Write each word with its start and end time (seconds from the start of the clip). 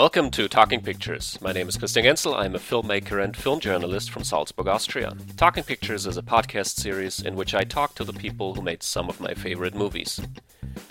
Welcome 0.00 0.30
to 0.30 0.48
Talking 0.48 0.80
Pictures. 0.80 1.38
My 1.42 1.52
name 1.52 1.68
is 1.68 1.76
Christian 1.76 2.06
Genzel. 2.06 2.34
I'm 2.34 2.54
a 2.54 2.58
filmmaker 2.58 3.22
and 3.22 3.36
film 3.36 3.60
journalist 3.60 4.10
from 4.10 4.24
Salzburg, 4.24 4.66
Austria. 4.66 5.14
Talking 5.36 5.62
Pictures 5.62 6.06
is 6.06 6.16
a 6.16 6.22
podcast 6.22 6.80
series 6.80 7.20
in 7.20 7.36
which 7.36 7.54
I 7.54 7.64
talk 7.64 7.96
to 7.96 8.04
the 8.04 8.14
people 8.14 8.54
who 8.54 8.62
made 8.62 8.82
some 8.82 9.10
of 9.10 9.20
my 9.20 9.34
favorite 9.34 9.74
movies. 9.74 10.18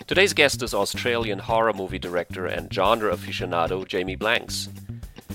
Today's 0.06 0.34
guest 0.34 0.62
is 0.62 0.76
Australian 0.76 1.40
horror 1.40 1.74
movie 1.74 1.98
director 1.98 2.46
and 2.46 2.72
genre 2.72 3.12
aficionado 3.12 3.84
Jamie 3.88 4.16
Blanks. 4.16 4.70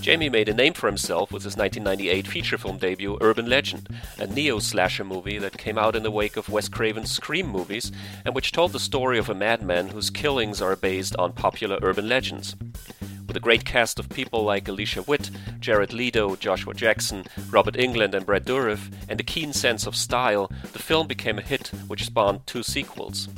Jamie 0.00 0.28
made 0.28 0.48
a 0.48 0.54
name 0.54 0.74
for 0.74 0.86
himself 0.86 1.32
with 1.32 1.42
his 1.42 1.56
1998 1.56 2.28
feature 2.28 2.58
film 2.58 2.76
debut, 2.76 3.18
Urban 3.20 3.46
Legend, 3.46 3.88
a 4.18 4.26
neo 4.28 4.60
slasher 4.60 5.02
movie 5.02 5.38
that 5.38 5.58
came 5.58 5.78
out 5.78 5.96
in 5.96 6.04
the 6.04 6.10
wake 6.12 6.36
of 6.36 6.48
Wes 6.48 6.68
Craven's 6.68 7.10
Scream 7.10 7.48
movies 7.48 7.90
and 8.24 8.36
which 8.36 8.52
told 8.52 8.72
the 8.72 8.78
story 8.78 9.18
of 9.18 9.30
a 9.30 9.34
madman 9.34 9.88
whose 9.88 10.10
killings 10.10 10.62
are 10.62 10.76
based 10.76 11.16
on 11.16 11.32
popular 11.32 11.78
urban 11.82 12.08
legends. 12.08 12.54
With 13.34 13.42
a 13.42 13.50
great 13.50 13.64
cast 13.64 13.98
of 13.98 14.08
people 14.10 14.44
like 14.44 14.68
Alicia 14.68 15.02
Witt, 15.02 15.28
Jared 15.58 15.92
Leto, 15.92 16.36
Joshua 16.36 16.72
Jackson, 16.72 17.24
Robert 17.50 17.74
Englund, 17.74 18.14
and 18.14 18.24
Brad 18.24 18.44
Dourif, 18.44 18.92
and 19.08 19.18
a 19.18 19.24
keen 19.24 19.52
sense 19.52 19.88
of 19.88 19.96
style, 19.96 20.52
the 20.72 20.78
film 20.78 21.08
became 21.08 21.40
a 21.40 21.42
hit 21.42 21.72
which 21.88 22.04
spawned 22.04 22.46
two 22.46 22.62
sequels. 22.62 23.28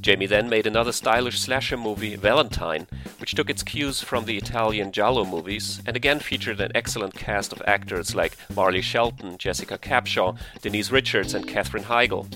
Jamie 0.00 0.26
then 0.26 0.48
made 0.48 0.66
another 0.66 0.90
stylish 0.90 1.38
slasher 1.38 1.76
movie, 1.76 2.16
Valentine, 2.16 2.88
which 3.18 3.36
took 3.36 3.48
its 3.48 3.62
cues 3.62 4.00
from 4.02 4.24
the 4.24 4.36
Italian 4.36 4.90
Giallo 4.90 5.24
movies 5.24 5.80
and 5.86 5.94
again 5.94 6.18
featured 6.18 6.60
an 6.60 6.72
excellent 6.74 7.14
cast 7.14 7.52
of 7.52 7.62
actors 7.64 8.16
like 8.16 8.36
Marley 8.56 8.82
Shelton, 8.82 9.38
Jessica 9.38 9.78
Capshaw, 9.78 10.36
Denise 10.62 10.90
Richards, 10.90 11.32
and 11.32 11.46
Katherine 11.46 11.84
Heigl. 11.84 12.26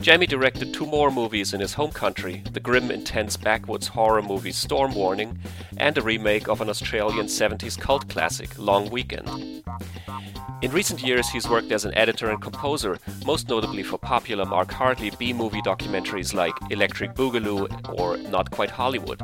Jamie 0.00 0.26
directed 0.26 0.72
two 0.72 0.86
more 0.86 1.10
movies 1.10 1.52
in 1.54 1.60
his 1.60 1.74
home 1.74 1.90
country 1.90 2.42
the 2.52 2.60
grim, 2.60 2.90
intense 2.90 3.36
backwoods 3.36 3.88
horror 3.88 4.22
movie 4.22 4.52
Storm 4.52 4.94
Warning 4.94 5.38
and 5.78 5.96
a 5.98 6.02
remake 6.02 6.48
of 6.48 6.60
an 6.60 6.68
Australian 6.68 7.26
70s 7.26 7.78
cult 7.78 8.08
classic, 8.08 8.58
Long 8.58 8.90
Weekend. 8.90 9.62
In 10.62 10.72
recent 10.72 11.02
years, 11.02 11.28
he's 11.28 11.48
worked 11.48 11.70
as 11.70 11.84
an 11.84 11.94
editor 11.96 12.30
and 12.30 12.40
composer, 12.40 12.98
most 13.26 13.50
notably 13.50 13.82
for 13.82 13.98
popular 13.98 14.46
Mark 14.46 14.72
Hartley 14.72 15.10
B 15.18 15.34
movie 15.34 15.60
documentaries 15.60 16.32
like 16.32 16.54
Electric 16.70 17.14
Boogaloo 17.14 17.68
or 17.98 18.16
Not 18.30 18.50
Quite 18.50 18.70
Hollywood. 18.70 19.20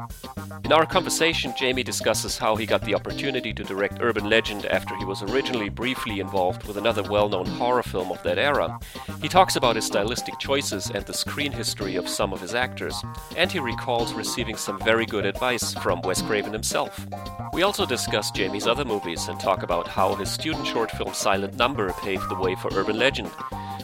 In 0.65 0.73
our 0.73 0.85
conversation, 0.85 1.55
Jamie 1.59 1.83
discusses 1.83 2.37
how 2.37 2.55
he 2.55 2.67
got 2.67 2.85
the 2.85 2.95
opportunity 2.95 3.55
to 3.55 3.65
direct 3.65 4.03
Urban 4.03 4.29
Legend 4.29 4.67
after 4.67 4.95
he 4.97 5.07
was 5.07 5.23
originally 5.23 5.71
briefly 5.71 6.21
involved 6.21 6.67
with 6.69 6.77
another 6.77 7.03
well 7.03 7.31
known 7.31 7.47
horror 7.47 7.83
film 7.83 8.13
of 8.13 8.23
that 8.25 8.39
era. 8.39 8.79
He 9.23 9.29
talks 9.29 9.57
about 9.57 9.77
his 9.77 9.87
stylistic 9.87 10.39
choices 10.39 10.52
and 10.53 11.07
the 11.07 11.15
screen 11.15 11.51
history 11.51 11.97
of 11.97 12.07
some 12.07 12.31
of 12.31 12.41
his 12.43 12.55
actors, 12.55 13.03
and 13.39 13.51
he 13.51 13.59
recalls 13.59 14.13
receiving 14.13 14.55
some 14.55 14.79
very 14.81 15.07
good 15.07 15.25
advice 15.25 15.73
from 15.75 16.03
Wes 16.03 16.21
Craven 16.21 16.53
himself. 16.53 17.07
We 17.55 17.63
also 17.63 17.87
discuss 17.87 18.31
Jamie's 18.31 18.67
other 18.67 18.85
movies 18.85 19.29
and 19.29 19.41
talk 19.41 19.63
about 19.63 19.89
how 19.89 20.15
his 20.15 20.31
student 20.31 20.67
short 20.67 20.91
film 20.91 21.15
Silent 21.15 21.55
Number 21.57 21.91
paved 21.95 22.29
the 22.29 22.35
way 22.35 22.55
for 22.55 22.69
Urban 22.75 22.99
Legend. 22.99 23.31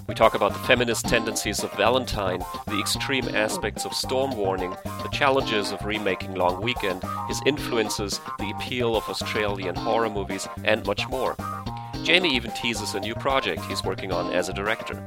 We 0.06 0.14
talk 0.14 0.34
about 0.34 0.52
the 0.52 0.58
feminist 0.60 1.06
tendencies 1.06 1.64
of 1.64 1.72
Valentine, 1.72 2.44
the 2.66 2.80
extreme 2.80 3.28
aspects 3.34 3.86
of 3.86 3.94
Storm 3.94 4.36
Warning, 4.36 4.76
the 4.84 5.10
challenges 5.10 5.72
of 5.72 5.82
remaking 5.86 6.34
Long 6.34 6.60
Weekend, 6.60 7.02
his 7.28 7.40
influences, 7.46 8.20
the 8.38 8.50
appeal 8.50 8.94
of 8.94 9.08
Australian 9.08 9.74
horror 9.74 10.10
movies, 10.10 10.46
and 10.64 10.86
much 10.86 11.08
more. 11.08 11.34
Jamie 12.04 12.34
even 12.34 12.50
teases 12.52 12.94
a 12.94 13.00
new 13.00 13.14
project 13.14 13.62
he's 13.64 13.84
working 13.84 14.12
on 14.12 14.32
as 14.32 14.48
a 14.48 14.52
director. 14.52 15.02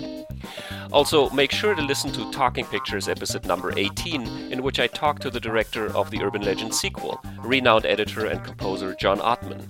Also, 0.92 1.30
make 1.32 1.52
sure 1.52 1.76
to 1.76 1.82
listen 1.82 2.12
to 2.12 2.30
Talking 2.32 2.66
Pictures 2.66 3.08
episode 3.08 3.46
number 3.46 3.72
18, 3.78 4.52
in 4.52 4.62
which 4.62 4.80
I 4.80 4.88
talk 4.88 5.20
to 5.20 5.30
the 5.30 5.40
director 5.40 5.96
of 5.96 6.12
the 6.12 6.22
Urban 6.24 6.42
Legend 6.42 6.74
sequel, 6.74 7.22
renowned 7.40 7.86
editor 7.86 8.26
and 8.26 8.44
composer 8.44 8.96
John 9.00 9.20
Ottman. 9.20 9.62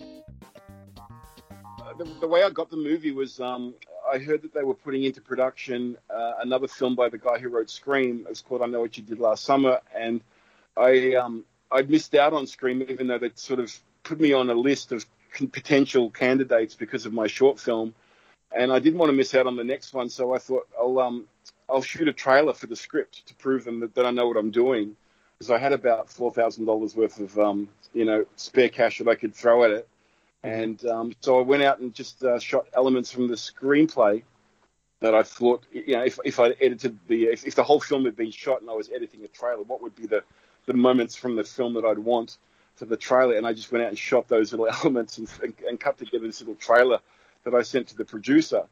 the, 1.98 2.04
the 2.20 2.28
way 2.28 2.44
I 2.44 2.50
got 2.50 2.70
the 2.70 2.76
movie 2.76 3.12
was 3.12 3.40
um, 3.40 3.74
I 4.12 4.18
heard 4.18 4.42
that 4.42 4.54
they 4.54 4.64
were 4.64 4.74
putting 4.74 5.06
into 5.06 5.22
production 5.22 5.96
uh, 6.10 6.34
another 6.42 6.68
film 6.68 6.96
by 6.96 7.08
the 7.08 7.18
guy 7.18 7.40
who 7.40 7.48
wrote 7.48 7.70
Scream. 7.70 8.28
It's 8.30 8.42
called 8.42 8.62
I 8.62 8.66
Know 8.66 8.82
What 8.82 8.98
You 8.98 9.04
Did 9.04 9.20
Last 9.20 9.46
Summer, 9.46 9.80
and 9.96 10.20
I 10.76 11.16
um, 11.16 11.46
I'd 11.72 11.90
missed 11.90 12.16
out 12.16 12.34
on 12.34 12.48
Scream, 12.48 12.84
even 12.88 13.08
though 13.08 13.18
they'd 13.18 13.38
sort 13.38 13.60
of 13.60 13.74
put 14.04 14.20
me 14.20 14.34
on 14.34 14.50
a 14.50 14.54
list 14.54 14.92
of 14.92 15.06
potential 15.52 16.10
candidates 16.10 16.76
because 16.76 17.06
of 17.06 17.14
my 17.14 17.28
short 17.28 17.60
film, 17.60 17.94
and 18.56 18.72
I 18.72 18.80
didn't 18.80 19.00
want 19.00 19.10
to 19.10 19.16
miss 19.16 19.34
out 19.34 19.48
on 19.48 19.56
the 19.56 19.64
next 19.64 19.94
one. 19.94 20.10
So 20.10 20.34
I 20.34 20.40
thought 20.40 20.68
I'll 20.80 21.00
um 21.00 21.28
I'll 21.70 21.82
shoot 21.82 22.08
a 22.08 22.14
trailer 22.14 22.54
for 22.54 22.68
the 22.68 22.76
script 22.76 23.26
to 23.28 23.36
prove 23.36 23.64
them 23.64 23.80
that, 23.80 23.96
that 23.96 24.06
I 24.06 24.12
know 24.12 24.28
what 24.28 24.38
I'm 24.38 24.52
doing, 24.52 24.96
because 25.38 25.52
I 25.52 25.58
had 25.58 25.74
about 25.74 26.10
four 26.10 26.32
thousand 26.32 26.66
dollars 26.66 26.96
worth 26.96 27.20
of 27.20 27.38
um 27.40 27.70
you 27.94 28.06
know 28.06 28.26
spare 28.36 28.70
cash 28.70 28.98
that 28.98 29.08
I 29.08 29.16
could 29.16 29.34
throw 29.34 29.64
at 29.64 29.72
it, 29.72 29.88
and 30.44 30.84
um, 30.86 31.14
so 31.22 31.40
I 31.40 31.44
went 31.44 31.64
out 31.64 31.80
and 31.80 31.94
just 31.94 32.24
uh, 32.24 32.40
shot 32.40 32.68
elements 32.74 33.12
from 33.12 33.28
the 33.28 33.36
screenplay 33.36 34.24
that 35.02 35.16
I 35.16 35.24
thought, 35.24 35.64
you 35.72 35.96
know, 35.96 36.04
if, 36.04 36.20
if 36.24 36.40
I 36.40 36.52
edited 36.62 36.98
the, 37.08 37.24
if, 37.26 37.46
if, 37.46 37.56
the 37.56 37.64
whole 37.64 37.80
film 37.80 38.06
had 38.06 38.16
been 38.16 38.30
shot 38.30 38.62
and 38.62 38.70
I 38.70 38.74
was 38.74 38.90
editing 38.92 39.24
a 39.24 39.28
trailer, 39.28 39.64
what 39.64 39.82
would 39.82 39.96
be 39.96 40.06
the, 40.06 40.24
the 40.66 40.74
moments 40.74 41.16
from 41.16 41.36
the 41.36 41.44
film 41.44 41.74
that 41.74 41.86
I'd 41.86 42.00
want 42.00 42.38
for 42.76 42.86
the 42.86 42.98
trailer, 42.98 43.36
and 43.36 43.46
I 43.46 43.54
just 43.54 43.72
went 43.72 43.84
out 43.84 43.90
and 43.90 43.98
shot 43.98 44.28
those 44.28 44.52
little 44.52 44.68
elements 44.84 45.18
and, 45.18 45.30
and, 45.44 45.54
and 45.68 45.80
cut 45.80 45.98
together 45.98 46.26
this 46.26 46.42
little 46.42 46.56
trailer 46.56 47.00
that 47.44 47.54
I 47.54 47.62
sent 47.62 47.88
to 47.90 47.98
the 47.98 48.06
producer. 48.06 48.64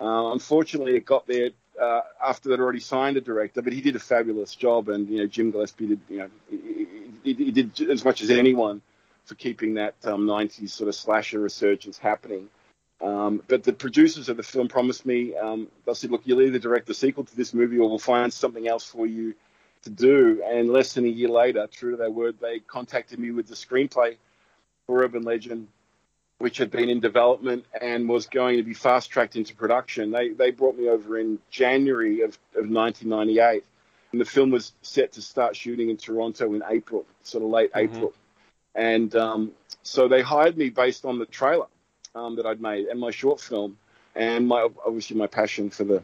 Uh, 0.00 0.32
unfortunately, 0.32 0.96
it 0.96 1.04
got 1.04 1.26
there 1.26 1.50
uh, 1.80 2.00
after 2.24 2.48
they'd 2.48 2.60
already 2.60 2.80
signed 2.80 3.16
a 3.16 3.20
director, 3.20 3.62
but 3.62 3.72
he 3.72 3.80
did 3.80 3.96
a 3.96 4.00
fabulous 4.00 4.54
job, 4.54 4.88
and 4.88 5.08
you 5.08 5.18
know 5.18 5.26
Jim 5.26 5.50
Gillespie 5.50 5.88
did 5.88 6.00
you 6.08 6.18
know 6.18 6.30
he, 6.50 6.86
he, 7.24 7.34
he 7.34 7.50
did 7.50 7.90
as 7.90 8.04
much 8.04 8.22
as 8.22 8.30
anyone 8.30 8.80
for 9.24 9.34
keeping 9.34 9.74
that 9.74 9.94
um, 10.04 10.26
90s 10.26 10.70
sort 10.70 10.88
of 10.88 10.94
slasher 10.94 11.38
resurgence 11.38 11.98
happening. 11.98 12.48
Um, 13.00 13.42
but 13.46 13.62
the 13.62 13.72
producers 13.72 14.28
of 14.28 14.36
the 14.36 14.42
film 14.42 14.68
promised 14.68 15.06
me, 15.06 15.36
um, 15.36 15.68
they 15.86 15.94
said, 15.94 16.10
look, 16.10 16.22
you'll 16.24 16.42
either 16.42 16.58
direct 16.58 16.86
the 16.86 16.94
sequel 16.94 17.24
to 17.24 17.36
this 17.36 17.54
movie 17.54 17.78
or 17.78 17.88
we'll 17.88 17.98
find 17.98 18.32
something 18.32 18.66
else 18.66 18.84
for 18.84 19.06
you 19.06 19.34
to 19.82 19.90
do. 19.90 20.42
And 20.44 20.70
less 20.70 20.92
than 20.94 21.04
a 21.04 21.08
year 21.08 21.28
later, 21.28 21.66
true 21.70 21.92
to 21.92 21.96
their 21.96 22.10
word, 22.10 22.36
they 22.40 22.60
contacted 22.60 23.18
me 23.18 23.30
with 23.30 23.46
the 23.46 23.54
screenplay 23.54 24.16
for 24.86 25.02
Urban 25.02 25.22
Legend, 25.22 25.68
which 26.38 26.58
had 26.58 26.70
been 26.70 26.88
in 26.88 27.00
development 27.00 27.64
and 27.80 28.08
was 28.08 28.26
going 28.26 28.56
to 28.56 28.62
be 28.62 28.74
fast 28.74 29.10
tracked 29.10 29.36
into 29.36 29.54
production. 29.54 30.10
They, 30.10 30.30
they 30.30 30.50
brought 30.50 30.76
me 30.76 30.88
over 30.88 31.18
in 31.18 31.38
January 31.50 32.22
of, 32.22 32.30
of 32.54 32.68
1998. 32.68 33.64
And 34.12 34.20
the 34.20 34.24
film 34.24 34.50
was 34.50 34.72
set 34.80 35.12
to 35.12 35.22
start 35.22 35.54
shooting 35.54 35.90
in 35.90 35.96
Toronto 35.96 36.54
in 36.54 36.62
April, 36.68 37.04
sort 37.22 37.44
of 37.44 37.50
late 37.50 37.72
mm-hmm. 37.72 37.94
April. 37.94 38.14
And 38.74 39.14
um, 39.16 39.52
so 39.82 40.08
they 40.08 40.22
hired 40.22 40.56
me 40.56 40.70
based 40.70 41.04
on 41.04 41.18
the 41.18 41.26
trailer 41.26 41.66
um, 42.14 42.36
that 42.36 42.46
I'd 42.46 42.60
made 42.60 42.86
and 42.86 42.98
my 42.98 43.10
short 43.10 43.40
film, 43.40 43.76
and 44.14 44.46
my 44.46 44.68
obviously 44.86 45.16
my 45.16 45.26
passion 45.26 45.70
for 45.70 45.84
the 45.84 46.02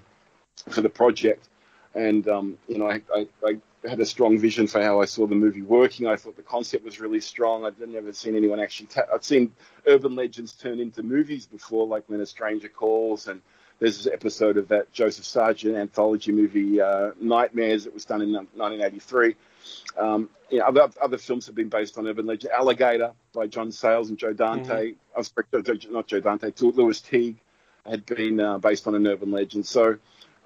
for 0.69 0.81
the 0.81 0.89
project 0.89 1.49
and 1.95 2.27
um, 2.29 2.59
you 2.69 2.79
know, 2.79 2.91
I, 2.91 3.03
I, 3.15 3.27
I, 3.45 3.57
had 3.89 4.01
a 4.01 4.07
strong 4.07 4.39
vision 4.39 4.67
for 4.67 4.83
how 4.83 5.03
I 5.03 5.05
saw 5.05 5.27
the 5.27 5.35
movie 5.35 5.61
working. 5.61 6.07
I 6.07 6.17
thought 6.17 6.37
the 6.37 6.43
concept 6.43 6.87
was 6.87 7.01
really 7.01 7.21
strong. 7.21 7.67
I'd 7.67 7.79
never 7.79 8.15
seen 8.15 8.35
anyone 8.35 8.59
actually. 8.59 8.87
Ta- 8.87 9.07
I'd 9.13 9.23
seen 9.23 9.53
urban 9.87 10.17
legends 10.17 10.53
turn 10.53 10.81
into 10.81 11.03
movies 11.03 11.47
before, 11.47 11.87
like 11.87 12.05
When 12.07 12.21
a 12.21 12.27
Stranger 12.27 12.69
Calls, 12.69 13.29
and 13.29 13.43
there's 13.79 14.03
this 14.03 14.13
episode 14.13 14.57
of 14.57 14.69
that 14.69 14.91
Joseph 14.93 15.27
Sargent 15.27 15.77
anthology 15.77 16.33
movie 16.33 16.81
uh, 16.81 17.11
Nightmares 17.21 17.85
that 17.85 17.93
was 17.93 18.07
done 18.07 18.23
in 18.23 18.33
1983. 18.33 19.37
Um, 19.99 20.31
you 20.51 20.59
know, 20.61 20.67
other, 20.67 20.89
other 21.03 21.19
films 21.19 21.47
have 21.47 21.55
been 21.55 21.69
based 21.69 21.99
on 21.99 22.07
urban 22.07 22.27
legend. 22.27 22.53
Alligator 22.53 23.13
by 23.35 23.47
John 23.47 23.71
Sayles 23.71 24.09
and 24.09 24.19
Joe 24.19 24.33
Dante. 24.33 24.93
Mm-hmm. 24.93 25.15
I 25.15 25.19
was 25.19 25.33
not 25.91 26.07
Joe 26.07 26.21
Dante, 26.21 26.53
Lewis 26.61 27.01
Teague 27.01 27.37
had 27.87 28.07
been 28.07 28.41
uh, 28.41 28.59
based 28.59 28.87
on 28.87 28.95
an 28.95 29.07
urban 29.07 29.31
legend. 29.31 29.67
So 29.67 29.99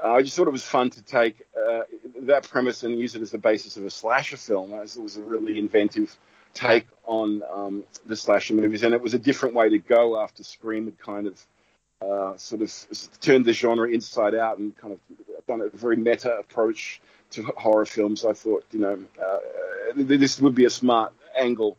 uh, 0.03 0.13
I 0.13 0.23
just 0.23 0.37
thought 0.37 0.49
it 0.49 0.53
was 0.53 0.65
fun 0.65 0.91
to 0.91 1.03
take 1.03 1.47
uh, 1.57 1.81
that 2.23 2.49
premise 2.49 2.83
and 2.83 2.99
use 2.99 3.15
it 3.15 3.23
as 3.23 3.31
the 3.31 3.39
basis 3.39 3.77
of 3.77 3.85
a 3.85 3.91
slasher 3.91 4.37
film. 4.37 4.73
It 4.73 4.97
was 4.97 5.17
a 5.17 5.23
really 5.23 5.59
inventive 5.59 6.17
take 6.55 6.87
on 7.05 7.43
um, 7.53 7.85
the 8.07 8.17
slasher 8.17 8.55
movies, 8.55 8.83
and 8.83 8.95
it 8.95 9.01
was 9.01 9.15
a 9.15 9.19
different 9.19 9.55
way 9.55 9.69
to 9.69 9.79
go 9.79 10.21
after 10.21 10.45
Scream 10.45 10.87
had 10.87 10.99
kind 10.99 11.27
of 11.27 11.47
uh, 12.01 12.37
sort 12.37 12.63
of 12.63 12.73
turned 13.21 13.45
the 13.45 13.53
genre 13.53 13.89
inside 13.89 14.35
out 14.35 14.59
and 14.59 14.77
kind 14.77 14.95
of 14.95 15.01
done 15.47 15.61
a 15.63 15.77
very 15.77 15.97
meta 15.97 16.33
approach 16.37 17.01
to 17.31 17.43
horror 17.57 17.87
films, 17.87 18.25
I 18.25 18.33
thought, 18.33 18.65
you 18.71 18.79
know, 18.81 18.99
uh, 19.23 19.39
this 19.97 20.41
would 20.41 20.55
be 20.55 20.65
a 20.65 20.71
smart 20.71 21.13
angle 21.39 21.77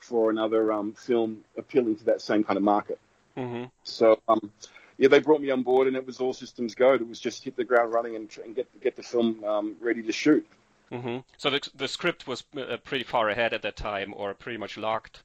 for 0.00 0.30
another 0.30 0.72
um, 0.72 0.92
film 0.92 1.44
appealing 1.56 1.96
to 1.96 2.04
that 2.04 2.20
same 2.20 2.44
kind 2.44 2.56
of 2.56 2.62
market. 2.62 2.98
Mm-hmm. 3.36 3.64
So, 3.82 4.20
um, 4.28 4.50
yeah, 4.98 5.08
they 5.08 5.20
brought 5.20 5.40
me 5.40 5.50
on 5.50 5.62
board, 5.62 5.86
and 5.86 5.96
it 5.96 6.06
was 6.06 6.20
all 6.20 6.32
systems 6.32 6.74
go. 6.74 6.94
It 6.94 7.06
was 7.06 7.20
just 7.20 7.44
hit 7.44 7.56
the 7.56 7.64
ground 7.64 7.92
running 7.92 8.16
and, 8.16 8.30
and 8.44 8.54
get 8.54 8.68
get 8.80 8.96
the 8.96 9.02
film 9.02 9.42
um, 9.44 9.76
ready 9.80 10.02
to 10.02 10.12
shoot. 10.12 10.46
Mm-hmm. 10.90 11.18
So 11.36 11.50
the 11.50 11.68
the 11.74 11.88
script 11.88 12.26
was 12.26 12.44
uh, 12.56 12.76
pretty 12.84 13.04
far 13.04 13.28
ahead 13.28 13.52
at 13.52 13.62
that 13.62 13.76
time, 13.76 14.14
or 14.16 14.34
pretty 14.34 14.58
much 14.58 14.76
locked. 14.76 15.22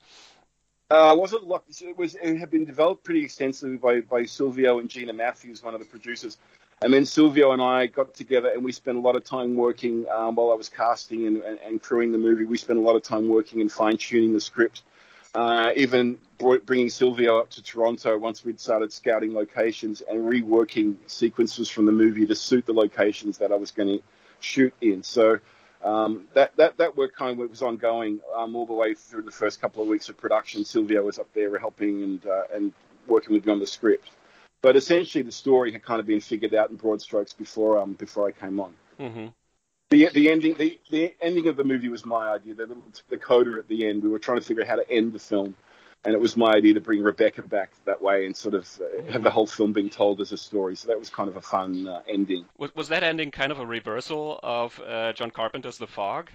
Uh, 0.89 1.15
wasn't 1.18 1.47
locked. 1.47 1.81
It 1.81 1.97
was. 1.97 2.15
It 2.15 2.38
had 2.38 2.51
been 2.51 2.65
developed 2.65 3.03
pretty 3.03 3.23
extensively 3.23 3.77
by 3.77 4.01
by 4.01 4.25
Silvio 4.25 4.79
and 4.79 4.89
Gina 4.89 5.13
Matthews, 5.13 5.63
one 5.63 5.73
of 5.73 5.79
the 5.79 5.85
producers. 5.85 6.38
And 6.83 6.91
then 6.91 7.06
Silvio 7.06 7.51
and 7.51 7.62
I 7.62 7.85
got 7.85 8.15
together 8.15 8.50
and 8.50 8.63
we 8.63 8.71
spent 8.71 8.97
a 8.97 9.01
lot 9.01 9.15
of 9.15 9.23
time 9.23 9.56
working 9.56 10.06
um, 10.09 10.35
while 10.35 10.51
I 10.51 10.56
was 10.56 10.68
casting 10.68 11.27
and, 11.27 11.38
and, 11.44 11.59
and, 11.59 11.79
crewing 11.79 12.12
the 12.12 12.18
movie. 12.18 12.45
We 12.45 12.57
spent 12.57 12.79
a 12.79 12.81
lot 12.81 12.95
of 12.95 13.03
time 13.03 13.29
working 13.29 13.62
and 13.62 13.71
fine 13.71 13.97
tuning 13.97 14.33
the 14.33 14.41
script. 14.41 14.81
Uh, 15.33 15.72
even 15.75 16.18
bringing 16.66 16.89
Silvio 16.89 17.39
up 17.39 17.50
to 17.51 17.62
Toronto 17.63 18.18
once 18.18 18.44
we'd 18.44 18.60
started 18.60 18.92
scouting 18.92 19.33
locations 19.33 20.01
and 20.01 20.19
reworking 20.19 20.98
sequences 21.07 21.69
from 21.69 21.86
the 21.86 21.92
movie 21.92 22.25
to 22.25 22.36
suit 22.36 22.66
the 22.66 22.74
locations 22.74 23.38
that 23.38 23.51
I 23.51 23.56
was 23.56 23.72
going 23.72 24.00
to 24.00 24.04
shoot 24.42 24.74
in. 24.81 25.04
So 25.04 25.39
um, 25.83 26.28
that, 26.33 26.56
that, 26.57 26.78
that 26.78 26.98
work 26.98 27.16
kind 27.16 27.39
of 27.39 27.50
was 27.50 27.62
ongoing 27.62 28.19
um, 28.36 28.56
all 28.56 28.66
the 28.66 28.74
way 28.74 28.94
through 28.94 29.22
the 29.22 29.31
first 29.31 29.62
couple 29.62 29.81
of 29.81 29.88
weeks 29.88 30.10
of 30.10 30.18
production. 30.18 30.66
Silvio 30.66 31.04
was 31.04 31.18
up 31.18 31.28
there 31.33 31.57
helping 31.57 32.04
and, 32.04 32.25
uh, 32.25 32.44
and 32.54 32.74
working 33.07 33.33
with 33.33 33.45
me 33.45 33.54
on 33.54 33.60
the 33.60 33.68
script. 33.68 34.10
But 34.62 34.75
essentially, 34.75 35.24
the 35.24 35.31
story 35.31 35.72
had 35.72 35.83
kind 35.83 36.00
of 36.00 36.06
been 36.06 36.19
figured 36.19 36.54
out 36.54 36.69
in 36.69 36.75
broad 36.75 37.01
strokes 37.01 37.33
before 37.33 37.80
um, 37.80 37.94
before 37.94 38.28
I 38.28 38.31
came 38.31 38.60
on. 38.60 38.74
Mm-hmm. 39.00 39.28
The, 39.91 40.09
the 40.13 40.31
ending 40.31 40.55
the, 40.55 40.79
the 40.89 41.13
ending 41.21 41.47
of 41.47 41.57
the 41.57 41.65
movie 41.65 41.89
was 41.89 42.05
my 42.05 42.29
idea. 42.29 42.55
The, 42.55 42.75
the 43.09 43.17
coda 43.17 43.57
at 43.59 43.67
the 43.67 43.85
end, 43.88 44.01
we 44.01 44.09
were 44.09 44.19
trying 44.19 44.39
to 44.39 44.43
figure 44.43 44.63
out 44.63 44.69
how 44.69 44.77
to 44.77 44.89
end 44.89 45.11
the 45.11 45.19
film, 45.19 45.53
and 46.05 46.13
it 46.13 46.19
was 46.19 46.38
my 46.38 46.53
idea 46.53 46.73
to 46.75 46.81
bring 46.81 47.03
Rebecca 47.03 47.41
back 47.41 47.71
that 47.83 48.01
way 48.01 48.25
and 48.25 48.35
sort 48.35 48.55
of 48.55 48.67
uh, 48.81 49.11
have 49.11 49.21
the 49.21 49.29
whole 49.29 49.45
film 49.45 49.73
being 49.73 49.89
told 49.89 50.21
as 50.21 50.31
a 50.31 50.38
story. 50.38 50.77
So 50.77 50.88
that 50.88 50.97
was 50.97 51.09
kind 51.09 51.27
of 51.27 51.35
a 51.35 51.41
fun 51.41 51.89
uh, 51.89 52.01
ending. 52.07 52.45
Was, 52.57 52.73
was 52.73 52.88
that 52.88 53.03
ending 53.03 53.31
kind 53.31 53.51
of 53.51 53.59
a 53.59 53.65
reversal 53.65 54.39
of 54.41 54.79
uh, 54.79 55.11
John 55.11 55.29
Carpenter's 55.29 55.77
The 55.77 55.88
Fog? 55.88 56.31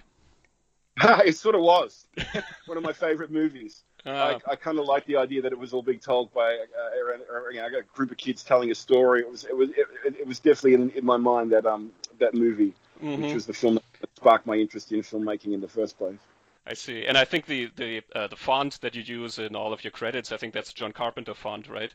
it 1.25 1.35
sort 1.35 1.55
of 1.55 1.61
was. 1.61 2.07
One 2.67 2.77
of 2.77 2.83
my 2.83 2.93
favorite 2.93 3.31
movies. 3.31 3.83
Uh, 4.05 4.39
I, 4.47 4.51
I 4.51 4.55
kind 4.55 4.79
of 4.79 4.85
like 4.85 5.05
the 5.05 5.17
idea 5.17 5.41
that 5.41 5.51
it 5.51 5.57
was 5.57 5.73
all 5.73 5.81
being 5.81 5.99
told 5.99 6.33
by 6.33 6.53
uh, 6.53 7.49
you 7.51 7.59
know, 7.59 7.65
a 7.65 7.95
group 7.95 8.11
of 8.11 8.17
kids 8.17 8.43
telling 8.43 8.71
a 8.71 8.75
story. 8.75 9.21
It 9.21 9.29
was 9.29 9.43
it 9.43 9.55
was 9.55 9.69
it, 9.71 9.87
it 10.05 10.27
was 10.27 10.39
definitely 10.39 10.75
in, 10.75 10.89
in, 10.91 11.05
my 11.05 11.17
mind 11.17 11.51
that 11.51 11.65
um 11.65 11.91
that 12.19 12.33
movie, 12.33 12.73
mm-hmm. 13.01 13.21
which 13.21 13.33
was 13.33 13.45
the 13.45 13.53
film 13.53 13.75
that 13.75 14.09
sparked 14.15 14.45
my 14.45 14.55
interest 14.55 14.91
in 14.91 15.01
filmmaking 15.01 15.53
in 15.53 15.61
the 15.61 15.67
first 15.67 15.97
place. 15.97 16.19
I 16.65 16.73
see, 16.73 17.05
and 17.05 17.17
I 17.17 17.25
think 17.25 17.45
the 17.45 17.71
the 17.75 18.01
uh, 18.13 18.27
the 18.27 18.35
font 18.35 18.81
that 18.81 18.95
you 18.95 19.01
use 19.01 19.39
in 19.39 19.55
all 19.55 19.73
of 19.73 19.83
your 19.83 19.91
credits, 19.91 20.31
I 20.31 20.37
think 20.37 20.53
that's 20.53 20.73
John 20.73 20.91
Carpenter 20.91 21.33
font, 21.33 21.69
right? 21.69 21.93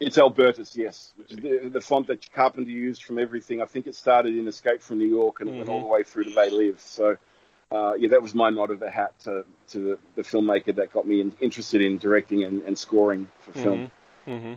It's 0.00 0.18
Albertus, 0.18 0.76
yes. 0.76 1.12
The, 1.28 1.70
the, 1.72 1.80
font 1.80 2.08
that 2.08 2.32
Carpenter 2.32 2.68
used 2.68 3.04
from 3.04 3.20
everything. 3.20 3.62
I 3.62 3.66
think 3.66 3.86
it 3.86 3.94
started 3.94 4.36
in 4.36 4.48
Escape 4.48 4.82
from 4.82 4.98
New 4.98 5.06
York 5.06 5.40
and 5.40 5.48
mm-hmm. 5.48 5.58
went 5.58 5.70
all 5.70 5.80
the 5.80 5.86
way 5.86 6.02
through 6.02 6.24
to 6.24 6.30
They 6.30 6.50
Live. 6.50 6.80
So 6.80 7.16
uh, 7.72 7.94
yeah, 7.94 8.08
that 8.08 8.20
was 8.20 8.34
my 8.34 8.50
nod 8.50 8.70
of 8.70 8.80
the 8.80 8.90
hat 8.90 9.18
to, 9.20 9.44
to 9.68 9.78
the, 9.78 9.98
the 10.16 10.22
filmmaker 10.22 10.74
that 10.74 10.92
got 10.92 11.06
me 11.06 11.20
in, 11.20 11.32
interested 11.40 11.80
in 11.80 11.98
directing 11.98 12.44
and, 12.44 12.62
and 12.62 12.76
scoring 12.76 13.28
for 13.40 13.52
film. 13.52 13.90
Mm-hmm. 14.26 14.30
Mm-hmm. 14.30 14.54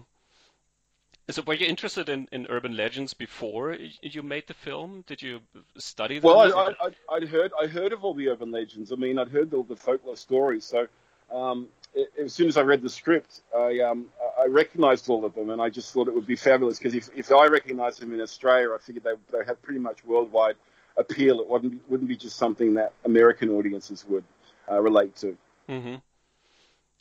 So, 1.30 1.42
were 1.42 1.56
you 1.56 1.66
interested 1.66 2.08
in, 2.08 2.28
in 2.32 2.46
urban 2.50 2.78
legends 2.78 3.16
before 3.16 3.76
you 4.02 4.22
made 4.22 4.46
the 4.48 4.54
film? 4.54 5.04
Did 5.08 5.24
you 5.24 5.40
study 5.78 6.20
them? 6.20 6.30
Well, 6.30 6.40
I, 6.40 6.92
I, 7.10 7.20
would 7.20 7.30
heard 7.30 7.52
I 7.60 7.66
heard 7.66 7.94
of 7.94 8.04
all 8.04 8.14
the 8.14 8.30
urban 8.30 8.52
legends. 8.52 8.92
I 8.92 8.96
mean, 8.96 9.18
I'd 9.18 9.30
heard 9.30 9.52
all 9.54 9.64
the 9.64 9.76
folklore 9.76 10.18
stories. 10.18 10.66
So, 10.66 10.88
um, 11.32 11.68
it, 11.96 12.10
as 12.24 12.34
soon 12.34 12.48
as 12.48 12.58
I 12.58 12.62
read 12.62 12.84
the 12.84 12.90
script, 12.90 13.42
I 13.58 13.80
um, 13.80 14.06
I 14.40 14.46
recognized 14.46 15.10
all 15.10 15.26
of 15.26 15.34
them, 15.34 15.50
and 15.50 15.60
I 15.60 15.70
just 15.70 15.92
thought 15.92 16.08
it 16.08 16.14
would 16.14 16.28
be 16.28 16.36
fabulous 16.36 16.78
because 16.78 16.94
if, 16.94 17.10
if 17.16 17.32
I 17.32 17.48
recognized 17.48 18.02
them 18.02 18.14
in 18.14 18.22
Australia, 18.22 18.70
I 18.76 18.78
figured 18.78 19.04
they 19.04 19.38
they 19.38 19.46
have 19.46 19.60
pretty 19.64 19.80
much 19.80 20.06
worldwide 20.06 20.58
appeal. 20.96 21.40
It 21.40 21.50
wouldn't 21.50 21.72
be, 21.72 21.80
wouldn't 21.90 22.08
be 22.08 22.18
just 22.18 22.38
something 22.38 22.76
that 22.76 22.94
American 23.04 23.50
audiences 23.50 24.06
would 24.08 24.26
uh, 24.70 24.80
relate 24.80 25.16
to. 25.18 25.36
Mm-hmm. 25.70 25.96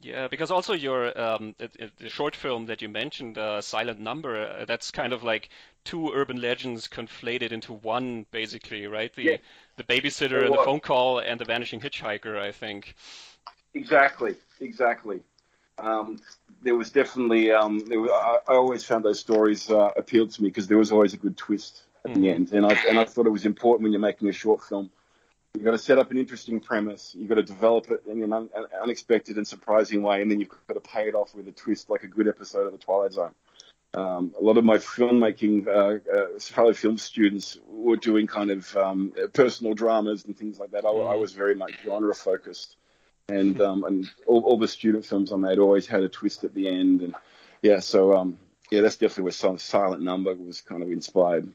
Yeah, 0.05 0.29
because 0.29 0.51
also 0.51 0.75
your 0.75 1.19
um, 1.19 1.55
the 1.59 2.11
short 2.11 2.37
film 2.37 2.67
that 2.67 2.83
you 2.83 2.91
mentioned, 2.91 3.39
uh, 3.39 3.63
Silent 3.63 4.01
Number, 4.01 4.37
uh, 4.37 4.67
that's 4.67 4.91
kind 4.91 5.15
of 5.15 5.23
like 5.23 5.49
two 5.85 6.13
urban 6.13 6.43
legends 6.43 6.89
conflated 6.89 7.53
into 7.53 7.73
one, 7.73 8.27
basically, 8.31 8.87
right? 8.87 9.11
The 9.15 9.23
yeah. 9.23 9.37
the 9.77 9.85
babysitter 9.85 10.45
and 10.45 10.53
the 10.53 10.63
phone 10.63 10.81
call 10.81 11.21
and 11.21 11.41
the 11.41 11.47
vanishing 11.47 11.81
hitchhiker, 11.81 12.39
I 12.39 12.53
think. 12.53 12.97
Exactly, 13.73 14.35
exactly. 14.61 15.21
Um, 15.79 16.21
there 16.63 16.77
was 16.77 16.91
definitely 16.91 17.51
um, 17.51 17.79
there 17.89 17.99
was, 17.99 18.11
I, 18.13 18.53
I, 18.53 18.57
always 18.57 18.85
found 18.85 19.07
those 19.07 19.21
stories 19.21 19.71
uh, 19.71 19.91
appealed 19.97 20.33
to 20.33 20.43
me 20.43 20.51
because 20.51 20.67
there 20.67 20.79
was 20.79 20.93
always 20.93 21.15
a 21.15 21.17
good 21.17 21.39
twist 21.39 21.85
at 22.05 22.11
mm. 22.11 22.17
the 22.17 22.29
end. 22.29 22.53
And 22.53 22.67
I, 22.67 22.75
and 22.89 22.99
I 22.99 23.07
thought 23.07 23.27
it 23.27 23.31
was 23.31 23.47
important 23.47 23.85
when 23.85 23.93
you're 23.93 24.03
making 24.03 24.29
a 24.29 24.33
short 24.33 24.63
film. 24.63 24.91
You've 25.55 25.65
got 25.65 25.71
to 25.71 25.79
set 25.79 25.99
up 25.99 26.11
an 26.11 26.19
interesting 26.19 26.59
premise. 26.59 27.15
You've 27.17 27.29
got 27.29 27.37
to 27.37 27.43
develop 27.45 27.89
it 27.91 28.03
in 28.11 28.25
an 28.25 28.33
un, 28.33 28.51
unexpected 28.83 29.37
and 29.37 29.47
surprising 29.47 30.03
way, 30.03 30.21
and 30.21 30.29
then 30.29 30.41
you've 30.41 30.49
got 30.49 30.75
to 30.75 30.81
pay 30.81 31.07
it 31.07 31.15
off 31.15 31.33
with 31.33 31.47
a 31.47 31.53
twist, 31.53 31.89
like 31.89 32.03
a 32.03 32.09
good 32.09 32.27
episode 32.27 32.67
of 32.67 32.73
The 32.73 32.79
Twilight 32.79 33.13
Zone. 33.13 33.31
Um, 33.95 34.35
a 34.39 34.43
lot 34.43 34.59
of 34.59 34.65
my 34.65 34.79
filmmaking 34.79 35.69
uh, 35.69 36.01
uh, 36.13 36.39
fellow 36.41 36.73
film 36.73 36.99
students 36.99 37.57
were 37.69 37.95
doing 37.97 38.27
kind 38.27 38.51
of 38.51 38.77
um, 38.77 39.13
personal 39.33 39.75
dramas 39.75 40.25
and 40.25 40.37
things 40.37 40.59
like 40.59 40.73
that. 40.73 40.85
I, 40.85 40.89
I 40.89 41.15
mm. 41.15 41.21
was 41.21 41.33
very 41.33 41.55
much 41.55 41.75
genre 41.85 42.13
focused, 42.13 42.77
and 43.29 43.61
um, 43.61 43.85
and 43.85 44.11
all, 44.27 44.43
all, 44.43 44.59
the 44.59 44.67
student 44.67 45.07
films 45.07 45.33
I 45.33 45.37
made 45.37 45.61
always 45.61 45.87
had 45.87 46.03
a 46.03 46.09
twist 46.09 46.43
at 46.43 46.53
the 46.55 46.67
end, 46.67 47.03
and 47.03 47.15
yeah, 47.63 47.79
so 47.79 48.17
um, 48.17 48.37
yeah, 48.73 48.81
that's 48.81 48.97
definitely 48.97 49.25
where 49.25 49.59
Silent 49.59 50.03
Number 50.03 50.35
was 50.35 50.61
kind 50.61 50.83
of 50.83 50.91
inspired 50.91 51.49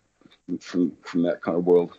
from 0.62 0.94
from 1.02 1.24
that 1.24 1.42
kind 1.42 1.58
of 1.58 1.66
world. 1.66 1.98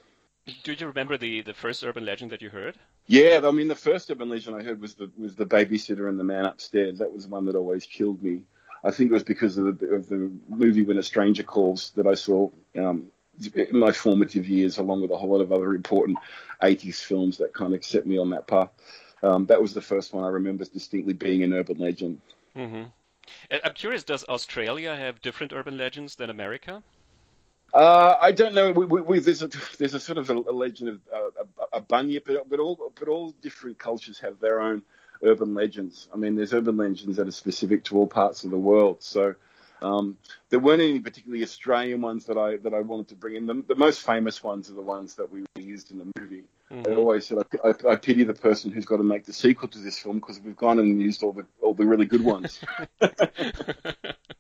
Do 0.63 0.73
you 0.73 0.87
remember 0.87 1.17
the, 1.17 1.43
the 1.43 1.55
first 1.55 1.85
urban 1.85 2.05
legend 2.05 2.31
that 2.33 2.43
you 2.43 2.51
heard? 2.51 2.77
Yeah, 3.07 3.41
I 3.45 3.51
mean 3.51 3.69
the 3.69 3.75
first 3.75 4.11
urban 4.11 4.29
legend 4.29 4.57
I 4.57 4.63
heard 4.63 4.81
was 4.81 4.95
the 4.95 5.11
was 5.19 5.35
the 5.35 5.47
babysitter 5.47 6.09
and 6.09 6.19
the 6.19 6.25
man 6.25 6.45
upstairs. 6.45 6.99
That 6.99 7.13
was 7.13 7.27
one 7.27 7.47
that 7.47 7.57
always 7.57 7.87
killed 7.87 8.23
me. 8.23 8.43
I 8.83 8.91
think 8.91 9.11
it 9.11 9.15
was 9.15 9.25
because 9.25 9.59
of 9.59 9.79
the, 9.79 9.87
of 9.89 10.09
the 10.09 10.31
movie 10.49 10.83
When 10.83 10.97
a 10.99 11.03
Stranger 11.03 11.43
Calls 11.43 11.91
that 11.97 12.07
I 12.07 12.15
saw 12.15 12.49
um, 12.79 13.11
in 13.55 13.79
my 13.79 13.93
formative 13.93 14.49
years, 14.49 14.79
along 14.79 15.03
with 15.03 15.11
a 15.11 15.17
whole 15.17 15.31
lot 15.31 15.41
of 15.41 15.53
other 15.53 15.75
important 15.75 16.19
80s 16.63 16.97
films 16.97 17.39
that 17.39 17.53
kind 17.53 17.75
of 17.75 17.85
set 17.85 18.07
me 18.07 18.19
on 18.19 18.31
that 18.31 18.47
path. 18.47 18.71
Um, 19.23 19.47
that 19.47 19.61
was 19.61 19.75
the 19.75 19.83
first 19.83 20.15
one 20.15 20.25
I 20.25 20.29
remember 20.29 20.65
distinctly 20.65 21.13
being 21.13 21.43
an 21.43 21.53
urban 21.53 21.79
legend. 21.79 22.21
Mm-hmm. 22.57 22.85
I'm 23.65 23.75
curious, 23.75 24.03
does 24.03 24.25
Australia 24.25 24.97
have 24.97 25.21
different 25.21 25.53
urban 25.53 25.77
legends 25.77 26.17
than 26.17 26.31
America? 26.31 26.83
Uh, 27.73 28.17
I 28.21 28.33
don't 28.33 28.55
know. 28.55 28.73
We, 28.73 28.87
we, 28.87 29.01
we, 29.01 29.19
there's 29.21 29.43
a 29.43 29.51
there's 29.79 29.95
a 29.95 30.01
sort 30.01 30.19
of 30.19 30.31
a, 30.31 30.35
a 30.35 30.53
legend 30.53 30.89
of 30.91 31.01
uh, 31.13 31.45
a, 31.73 31.79
a 31.79 31.81
bunyip, 31.81 32.27
but, 32.27 32.49
but 32.49 32.59
all 32.59 32.93
but 32.99 33.09
all 33.09 33.31
different 33.43 33.79
cultures 33.79 34.19
have 34.21 34.41
their 34.41 34.61
own 34.61 34.83
urban 35.23 35.55
legends. 35.55 36.09
I 36.13 36.17
mean, 36.17 36.35
there's 36.35 36.53
urban 36.53 36.77
legends 36.77 37.17
that 37.17 37.29
are 37.29 37.33
specific 37.33 37.85
to 37.85 37.97
all 37.97 38.07
parts 38.07 38.45
of 38.45 38.51
the 38.51 38.59
world. 38.59 39.03
So 39.03 39.35
um, 39.83 40.17
there 40.49 40.59
weren't 40.59 40.83
any 40.83 41.01
particularly 41.01 41.43
Australian 41.43 42.01
ones 42.01 42.27
that 42.27 42.37
I 42.37 42.57
that 42.59 42.75
I 42.75 42.81
wanted 42.81 43.09
to 43.09 43.15
bring 43.15 43.37
in. 43.37 43.47
The, 43.47 43.63
the 43.69 43.77
most 43.77 44.03
famous 44.05 44.43
ones 44.43 44.71
are 44.71 44.75
the 44.75 44.83
ones 44.83 45.15
that 45.15 45.31
we 45.31 45.45
used 45.57 45.91
in 45.91 45.99
the 45.99 46.21
movie. 46.21 46.45
Mm-hmm. 46.71 46.93
I 46.93 46.95
always 46.97 47.27
said 47.27 47.39
I, 47.39 47.69
I, 47.69 47.93
I, 47.93 47.97
pity 47.97 48.23
the 48.23 48.35
person 48.35 48.71
who's 48.71 48.85
got 48.85 48.99
to 48.99 49.03
make 49.03 49.25
the 49.25 49.33
sequel 49.33 49.69
to 49.69 49.79
this 49.79 49.99
film 49.99 50.21
because 50.21 50.41
we've 50.41 50.57
gone 50.57 50.79
and 50.79 51.01
used 51.01 51.23
all 51.23 51.33
the 51.33 51.47
all 51.61 51.75
the 51.75 51.87
really 51.87 52.07
good 52.07 52.25
ones. 52.25 52.61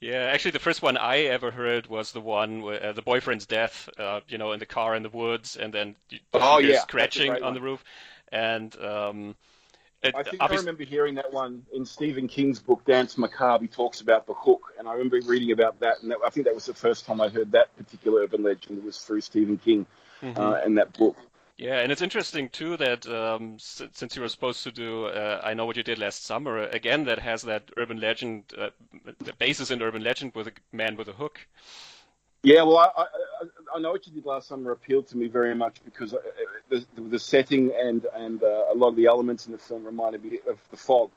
Yeah, 0.00 0.30
actually, 0.32 0.50
the 0.50 0.58
first 0.58 0.82
one 0.82 0.96
I 0.96 1.20
ever 1.20 1.50
heard 1.50 1.86
was 1.86 2.12
the 2.12 2.20
one 2.20 2.60
where 2.60 2.84
uh, 2.86 2.92
the 2.92 3.02
boyfriend's 3.02 3.46
death, 3.46 3.88
uh, 3.98 4.20
you 4.28 4.36
know, 4.36 4.52
in 4.52 4.60
the 4.60 4.66
car 4.66 4.94
in 4.94 5.02
the 5.02 5.08
woods, 5.08 5.56
and 5.56 5.72
then 5.72 5.96
oh, 6.34 6.58
yeah, 6.58 6.80
scratching 6.80 7.42
on 7.42 7.54
the 7.54 7.62
roof. 7.62 7.82
And 8.30 8.76
um, 8.78 9.36
it, 10.02 10.14
I 10.14 10.22
think 10.22 10.42
I 10.42 10.54
remember 10.54 10.84
hearing 10.84 11.14
that 11.14 11.32
one 11.32 11.64
in 11.72 11.86
Stephen 11.86 12.28
King's 12.28 12.58
book, 12.60 12.84
Danse 12.84 13.16
Macabre. 13.16 13.62
He 13.62 13.68
talks 13.68 14.02
about 14.02 14.26
the 14.26 14.34
hook, 14.34 14.74
and 14.78 14.86
I 14.86 14.92
remember 14.92 15.18
reading 15.24 15.52
about 15.52 15.80
that. 15.80 16.02
And 16.02 16.10
that, 16.10 16.18
I 16.24 16.28
think 16.28 16.46
that 16.46 16.54
was 16.54 16.66
the 16.66 16.74
first 16.74 17.06
time 17.06 17.20
I 17.20 17.28
heard 17.28 17.52
that 17.52 17.74
particular 17.76 18.22
urban 18.22 18.42
legend 18.42 18.78
It 18.78 18.84
was 18.84 18.98
through 18.98 19.22
Stephen 19.22 19.56
King 19.56 19.86
mm-hmm. 20.22 20.38
uh, 20.38 20.60
and 20.64 20.76
that 20.76 20.92
book. 20.92 21.16
Yeah, 21.58 21.78
and 21.78 21.90
it's 21.90 22.02
interesting 22.02 22.50
too 22.50 22.76
that 22.76 23.06
um, 23.08 23.56
since 23.58 24.14
you 24.14 24.20
were 24.20 24.28
supposed 24.28 24.62
to 24.64 24.72
do 24.72 25.06
uh, 25.06 25.40
"I 25.42 25.54
Know 25.54 25.64
What 25.64 25.76
You 25.76 25.82
Did 25.82 25.98
Last 25.98 26.24
Summer," 26.24 26.58
again 26.58 27.04
that 27.04 27.18
has 27.18 27.42
that 27.42 27.70
urban 27.78 27.98
legend, 27.98 28.44
uh, 28.58 28.70
the 29.20 29.32
basis 29.38 29.70
in 29.70 29.80
urban 29.80 30.02
legend 30.04 30.34
with 30.34 30.48
a 30.48 30.52
man 30.72 30.96
with 30.96 31.08
a 31.08 31.12
hook. 31.12 31.40
Yeah, 32.42 32.62
well, 32.62 32.78
I, 32.78 33.02
I, 33.02 33.06
I, 33.74 33.78
know 33.80 33.90
what 33.90 34.06
you 34.06 34.12
did 34.12 34.26
last 34.26 34.48
summer 34.48 34.70
appealed 34.70 35.08
to 35.08 35.16
me 35.16 35.26
very 35.26 35.54
much 35.54 35.78
because 35.84 36.12
uh, 36.12 36.18
the, 36.68 36.84
the 36.96 37.18
setting 37.18 37.72
and 37.74 38.06
and 38.14 38.42
uh, 38.42 38.66
a 38.72 38.74
lot 38.74 38.88
of 38.88 38.96
the 38.96 39.06
elements 39.06 39.46
in 39.46 39.52
the 39.52 39.58
film 39.58 39.84
reminded 39.84 40.24
me 40.24 40.38
of 40.48 40.58
the 40.70 40.76
fog, 40.76 41.10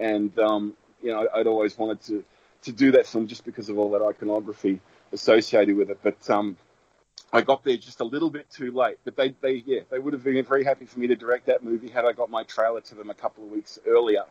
and 0.00 0.36
um, 0.40 0.74
you 1.02 1.10
know 1.12 1.28
I'd 1.32 1.46
always 1.46 1.78
wanted 1.78 2.02
to 2.02 2.24
to 2.62 2.72
do 2.72 2.90
that 2.90 3.06
film 3.06 3.28
just 3.28 3.44
because 3.44 3.68
of 3.68 3.78
all 3.78 3.92
that 3.92 4.02
iconography 4.02 4.80
associated 5.12 5.76
with 5.76 5.88
it. 5.90 6.00
But 6.02 6.28
um, 6.28 6.56
I 7.34 7.42
got 7.42 7.64
there 7.64 7.76
just 7.76 8.00
a 8.00 8.04
little 8.04 8.30
bit 8.30 8.48
too 8.50 8.72
late. 8.72 8.98
But 9.04 9.16
they, 9.16 9.34
they, 9.40 9.62
yeah, 9.66 9.80
they 9.90 9.98
would 9.98 10.12
have 10.12 10.24
been 10.24 10.44
very 10.44 10.64
happy 10.64 10.86
for 10.86 10.98
me 10.98 11.06
to 11.08 11.16
direct 11.16 11.46
that 11.46 11.62
movie 11.62 11.88
had 11.88 12.04
I 12.04 12.12
got 12.12 12.30
my 12.30 12.44
trailer 12.44 12.80
to 12.82 12.94
them 12.94 13.10
a 13.10 13.14
couple 13.14 13.44
of 13.44 13.50
weeks 13.50 13.78
earlier. 13.86 14.24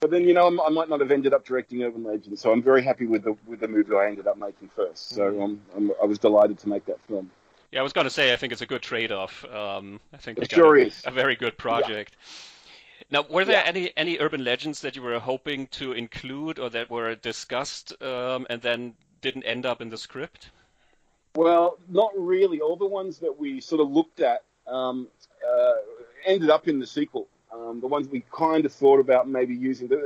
But 0.00 0.10
then, 0.10 0.24
you 0.24 0.34
know, 0.34 0.46
I 0.46 0.68
might 0.68 0.88
not 0.88 1.00
have 1.00 1.10
ended 1.10 1.34
up 1.34 1.44
directing 1.44 1.82
Urban 1.82 2.04
Legend, 2.04 2.38
so 2.38 2.52
I'm 2.52 2.62
very 2.62 2.82
happy 2.82 3.06
with 3.06 3.24
the 3.24 3.36
with 3.46 3.60
the 3.60 3.66
movie 3.66 3.94
I 3.96 4.06
ended 4.06 4.28
up 4.28 4.38
making 4.38 4.70
first. 4.76 5.08
So 5.08 5.32
mm-hmm. 5.32 5.42
um, 5.42 5.60
I'm, 5.76 5.92
I 6.00 6.06
was 6.06 6.18
delighted 6.18 6.58
to 6.60 6.68
make 6.68 6.86
that 6.86 7.00
film. 7.08 7.30
Yeah, 7.72 7.80
I 7.80 7.82
was 7.82 7.92
going 7.92 8.04
to 8.04 8.10
say 8.10 8.32
I 8.32 8.36
think 8.36 8.52
it's 8.52 8.62
a 8.62 8.66
good 8.66 8.80
trade-off. 8.80 9.44
Um, 9.44 10.00
I 10.12 10.16
think 10.16 10.38
it 10.38 10.50
sure 10.52 10.76
a, 10.76 10.86
is 10.86 11.02
a 11.04 11.10
very 11.10 11.34
good 11.34 11.58
project. 11.58 12.16
Yeah. 12.16 12.26
Now, 13.10 13.26
were 13.28 13.44
there 13.44 13.60
yeah. 13.60 13.68
any 13.68 13.92
any 13.96 14.18
urban 14.18 14.44
legends 14.44 14.82
that 14.82 14.94
you 14.94 15.02
were 15.02 15.18
hoping 15.18 15.66
to 15.78 15.92
include 15.92 16.58
or 16.58 16.70
that 16.70 16.90
were 16.90 17.14
discussed 17.14 18.00
um, 18.02 18.46
and 18.48 18.62
then 18.62 18.94
didn't 19.20 19.44
end 19.44 19.66
up 19.66 19.80
in 19.80 19.88
the 19.88 19.98
script? 19.98 20.50
Well, 21.38 21.78
not 21.88 22.10
really. 22.18 22.60
All 22.60 22.74
the 22.74 22.84
ones 22.84 23.18
that 23.18 23.38
we 23.38 23.60
sort 23.60 23.80
of 23.80 23.92
looked 23.92 24.18
at 24.18 24.42
um, 24.66 25.06
uh, 25.48 25.74
ended 26.26 26.50
up 26.50 26.66
in 26.66 26.80
the 26.80 26.86
sequel. 26.86 27.28
Um, 27.54 27.78
the 27.80 27.86
ones 27.86 28.08
we 28.08 28.24
kind 28.32 28.66
of 28.66 28.72
thought 28.72 28.98
about 28.98 29.28
maybe 29.28 29.54
using, 29.54 29.86
they, 29.86 29.98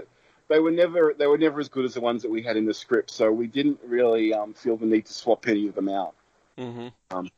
they 0.48 0.58
were 0.58 0.70
never 0.70 1.14
they 1.16 1.26
were 1.26 1.38
never 1.38 1.58
as 1.58 1.70
good 1.70 1.86
as 1.86 1.94
the 1.94 2.02
ones 2.02 2.20
that 2.20 2.30
we 2.30 2.42
had 2.42 2.58
in 2.58 2.66
the 2.66 2.74
script. 2.74 3.10
So 3.10 3.32
we 3.32 3.46
didn't 3.46 3.80
really 3.82 4.34
um, 4.34 4.52
feel 4.52 4.76
the 4.76 4.84
need 4.84 5.06
to 5.06 5.12
swap 5.14 5.48
any 5.48 5.66
of 5.68 5.74
them 5.74 5.88
out. 5.88 6.12
Mm-hmm. 6.58 6.88
Um, 7.16 7.30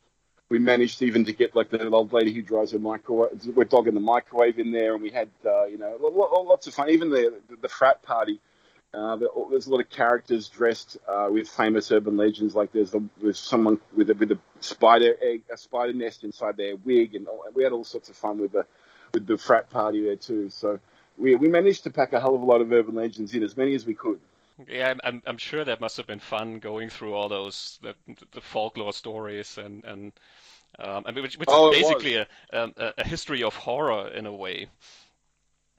we 0.48 0.58
managed 0.58 1.00
even 1.00 1.24
to 1.26 1.32
get 1.32 1.54
like 1.54 1.70
the 1.70 1.88
old 1.88 2.12
lady 2.12 2.32
who 2.32 2.42
drives 2.42 2.72
a 2.72 2.80
microwave, 2.80 3.46
we're 3.54 3.62
dogging 3.62 3.94
the 3.94 4.00
microwave 4.00 4.58
in 4.58 4.72
there, 4.72 4.94
and 4.94 5.04
we 5.04 5.10
had 5.10 5.28
uh, 5.46 5.66
you 5.66 5.78
know 5.78 5.96
lots 6.02 6.66
of 6.66 6.74
fun. 6.74 6.90
Even 6.90 7.10
the, 7.10 7.34
the 7.62 7.68
frat 7.68 8.02
party. 8.02 8.40
Uh, 8.94 9.16
there's 9.50 9.66
a 9.66 9.70
lot 9.70 9.80
of 9.80 9.90
characters 9.90 10.48
dressed 10.48 10.98
uh, 11.08 11.28
with 11.30 11.48
famous 11.48 11.90
urban 11.90 12.16
legends. 12.16 12.54
Like 12.54 12.72
there's, 12.72 12.94
a, 12.94 13.02
there's 13.20 13.38
someone 13.38 13.80
with 13.96 14.10
a, 14.10 14.14
with 14.14 14.30
a 14.30 14.38
spider 14.60 15.16
egg, 15.20 15.42
a 15.52 15.56
spider 15.56 15.92
nest 15.92 16.22
inside 16.22 16.56
their 16.56 16.76
wig, 16.76 17.14
and 17.14 17.26
we 17.54 17.64
had 17.64 17.72
all 17.72 17.84
sorts 17.84 18.08
of 18.08 18.16
fun 18.16 18.38
with 18.38 18.52
the 18.52 18.66
with 19.12 19.26
the 19.26 19.38
frat 19.38 19.70
party 19.70 20.02
there 20.02 20.16
too. 20.16 20.50
So 20.50 20.78
we 21.16 21.34
we 21.36 21.48
managed 21.48 21.84
to 21.84 21.90
pack 21.90 22.12
a 22.12 22.20
hell 22.20 22.34
of 22.34 22.42
a 22.42 22.44
lot 22.44 22.60
of 22.60 22.70
urban 22.72 22.94
legends 22.94 23.34
in, 23.34 23.42
as 23.42 23.56
many 23.56 23.74
as 23.74 23.86
we 23.86 23.94
could. 23.94 24.20
Yeah, 24.68 24.94
I'm 25.02 25.22
I'm 25.26 25.38
sure 25.38 25.64
that 25.64 25.80
must 25.80 25.96
have 25.96 26.06
been 26.06 26.20
fun 26.20 26.58
going 26.58 26.88
through 26.88 27.14
all 27.14 27.28
those 27.28 27.78
the, 27.82 27.94
the 28.32 28.40
folklore 28.40 28.92
stories 28.92 29.58
and 29.58 29.84
and 29.84 30.12
um, 30.78 31.04
I 31.06 31.12
mean 31.12 31.22
which, 31.22 31.38
which 31.38 31.48
oh, 31.50 31.72
is 31.72 31.82
basically 31.82 32.16
a, 32.16 32.26
um, 32.52 32.74
a, 32.76 32.94
a 32.98 33.06
history 33.06 33.42
of 33.42 33.54
horror 33.54 34.08
in 34.08 34.26
a 34.26 34.32
way. 34.32 34.68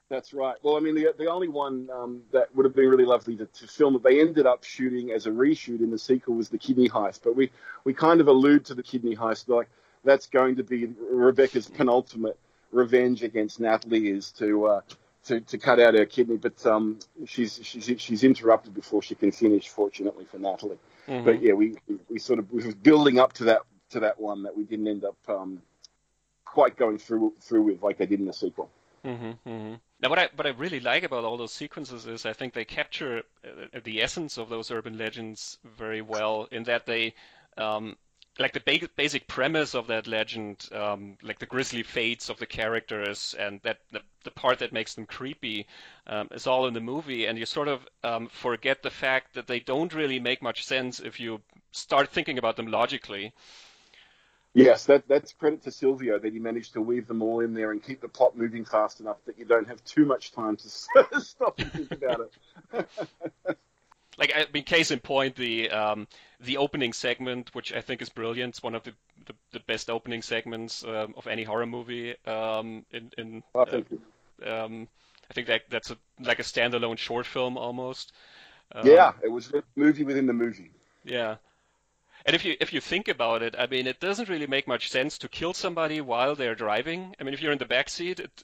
That's 0.08 0.32
right. 0.32 0.56
Well, 0.62 0.76
I 0.76 0.80
mean, 0.80 0.94
the 0.94 1.12
the 1.18 1.26
only 1.26 1.48
one 1.48 1.88
um, 1.92 2.22
that 2.32 2.54
would 2.54 2.64
have 2.64 2.76
been 2.76 2.88
really 2.88 3.04
lovely 3.04 3.36
to, 3.36 3.46
to 3.46 3.66
film 3.66 3.94
that 3.94 4.04
they 4.04 4.20
ended 4.20 4.46
up 4.46 4.62
shooting 4.62 5.10
as 5.10 5.26
a 5.26 5.30
reshoot 5.30 5.80
in 5.80 5.90
the 5.90 5.98
sequel 5.98 6.34
was 6.34 6.48
the 6.48 6.58
kidney 6.58 6.88
heist. 6.88 7.20
But 7.24 7.34
we, 7.34 7.50
we 7.82 7.92
kind 7.92 8.20
of 8.20 8.28
allude 8.28 8.66
to 8.66 8.74
the 8.74 8.84
kidney 8.84 9.16
heist 9.16 9.48
like 9.48 9.68
that's 10.04 10.26
going 10.26 10.56
to 10.56 10.62
be 10.62 10.86
Rebecca's 10.86 11.66
penultimate 11.68 12.38
revenge 12.70 13.24
against 13.24 13.58
Natalie 13.58 14.08
is 14.08 14.30
to 14.32 14.66
uh, 14.66 14.80
to, 15.24 15.40
to 15.40 15.58
cut 15.58 15.80
out 15.80 15.94
her 15.94 16.06
kidney, 16.06 16.36
but 16.36 16.64
um, 16.64 17.00
she's 17.26 17.58
she's 17.62 18.00
she's 18.00 18.22
interrupted 18.22 18.74
before 18.74 19.02
she 19.02 19.16
can 19.16 19.32
finish. 19.32 19.68
Fortunately 19.68 20.24
for 20.24 20.38
Natalie, 20.38 20.78
mm-hmm. 21.08 21.24
but 21.24 21.42
yeah, 21.42 21.52
we, 21.52 21.76
we 22.08 22.20
sort 22.20 22.38
of 22.38 22.52
we 22.52 22.64
were 22.64 22.74
building 22.74 23.18
up 23.18 23.32
to 23.34 23.44
that 23.44 23.62
to 23.90 24.00
that 24.00 24.20
one 24.20 24.44
that 24.44 24.56
we 24.56 24.62
didn't 24.62 24.86
end 24.86 25.04
up 25.04 25.16
um, 25.28 25.60
quite 26.44 26.76
going 26.76 26.98
through 26.98 27.34
through 27.40 27.62
with 27.62 27.82
like 27.82 27.98
they 27.98 28.06
did 28.06 28.20
in 28.20 28.26
the 28.26 28.32
sequel. 28.32 28.70
Mm-hmm, 29.04 29.48
mm-hmm. 29.48 29.74
Now, 30.00 30.10
what 30.10 30.18
I 30.18 30.28
what 30.34 30.46
I 30.46 30.50
really 30.50 30.80
like 30.80 31.04
about 31.04 31.24
all 31.24 31.36
those 31.36 31.52
sequences 31.52 32.06
is 32.06 32.26
I 32.26 32.32
think 32.32 32.52
they 32.52 32.64
capture 32.64 33.22
uh, 33.44 33.80
the 33.82 34.02
essence 34.02 34.36
of 34.36 34.48
those 34.48 34.70
urban 34.70 34.98
legends 34.98 35.58
very 35.64 36.02
well 36.02 36.48
in 36.50 36.64
that 36.64 36.86
they 36.86 37.14
um, 37.56 37.96
like 38.38 38.52
the 38.52 38.60
ba- 38.60 38.88
basic 38.96 39.26
premise 39.26 39.74
of 39.74 39.86
that 39.86 40.06
legend, 40.06 40.68
um, 40.72 41.16
like 41.22 41.38
the 41.38 41.46
grisly 41.46 41.82
fates 41.82 42.28
of 42.28 42.38
the 42.38 42.46
characters, 42.46 43.34
and 43.38 43.60
that 43.62 43.78
the, 43.92 44.02
the 44.24 44.30
part 44.30 44.58
that 44.58 44.72
makes 44.72 44.94
them 44.94 45.06
creepy, 45.06 45.66
um, 46.06 46.28
is 46.30 46.46
all 46.46 46.66
in 46.66 46.74
the 46.74 46.80
movie, 46.80 47.26
and 47.26 47.38
you 47.38 47.46
sort 47.46 47.68
of 47.68 47.86
um, 48.04 48.28
forget 48.28 48.82
the 48.82 48.90
fact 48.90 49.34
that 49.34 49.46
they 49.46 49.60
don't 49.60 49.94
really 49.94 50.20
make 50.20 50.42
much 50.42 50.64
sense 50.64 51.00
if 51.00 51.18
you 51.18 51.40
start 51.72 52.10
thinking 52.10 52.38
about 52.38 52.56
them 52.56 52.66
logically. 52.66 53.32
Yes, 54.56 54.86
that, 54.86 55.06
that's 55.06 55.34
credit 55.34 55.62
to 55.64 55.70
Silvio 55.70 56.18
that 56.18 56.32
he 56.32 56.38
managed 56.38 56.72
to 56.72 56.80
weave 56.80 57.06
them 57.06 57.20
all 57.20 57.40
in 57.40 57.52
there 57.52 57.72
and 57.72 57.82
keep 57.82 58.00
the 58.00 58.08
plot 58.08 58.38
moving 58.38 58.64
fast 58.64 59.00
enough 59.00 59.18
that 59.26 59.38
you 59.38 59.44
don't 59.44 59.68
have 59.68 59.84
too 59.84 60.06
much 60.06 60.32
time 60.32 60.56
to 60.56 60.68
stop 61.20 61.58
and 61.58 61.70
think 61.70 61.92
about 61.92 62.20
it. 62.72 62.88
like 64.18 64.32
I 64.34 64.46
mean, 64.54 64.64
case 64.64 64.90
in 64.90 65.00
point, 65.00 65.36
the 65.36 65.70
um, 65.70 66.08
the 66.40 66.56
opening 66.56 66.94
segment, 66.94 67.54
which 67.54 67.74
I 67.74 67.82
think 67.82 68.00
is 68.00 68.08
brilliant. 68.08 68.54
It's 68.54 68.62
one 68.62 68.74
of 68.74 68.82
the 68.82 68.94
the, 69.26 69.34
the 69.52 69.60
best 69.60 69.90
opening 69.90 70.22
segments 70.22 70.82
um, 70.84 71.12
of 71.18 71.26
any 71.26 71.44
horror 71.44 71.66
movie. 71.66 72.14
Um, 72.26 72.86
in 72.90 73.10
in 73.18 73.42
oh, 73.54 73.66
thank 73.66 73.88
you. 73.90 74.00
Um, 74.50 74.88
I 75.30 75.34
think 75.34 75.48
that 75.48 75.62
that's 75.68 75.90
a, 75.90 75.98
like 76.18 76.38
a 76.38 76.44
standalone 76.44 76.96
short 76.96 77.26
film 77.26 77.58
almost. 77.58 78.12
Um, 78.72 78.86
yeah, 78.86 79.12
it 79.22 79.30
was 79.30 79.52
a 79.52 79.62
movie 79.74 80.04
within 80.04 80.26
the 80.26 80.32
movie. 80.32 80.70
Yeah. 81.04 81.36
And 82.26 82.34
if 82.34 82.44
you 82.44 82.56
if 82.60 82.72
you 82.72 82.80
think 82.80 83.08
about 83.08 83.42
it, 83.42 83.54
I 83.56 83.66
mean, 83.68 83.86
it 83.86 84.00
doesn't 84.00 84.28
really 84.28 84.48
make 84.48 84.66
much 84.66 84.90
sense 84.90 85.16
to 85.18 85.28
kill 85.28 85.54
somebody 85.54 86.00
while 86.00 86.34
they're 86.34 86.56
driving. 86.56 87.14
I 87.20 87.24
mean, 87.24 87.32
if 87.32 87.40
you're 87.40 87.52
in 87.52 87.58
the 87.58 87.64
back 87.64 87.88
seat, 87.88 88.18
it 88.20 88.42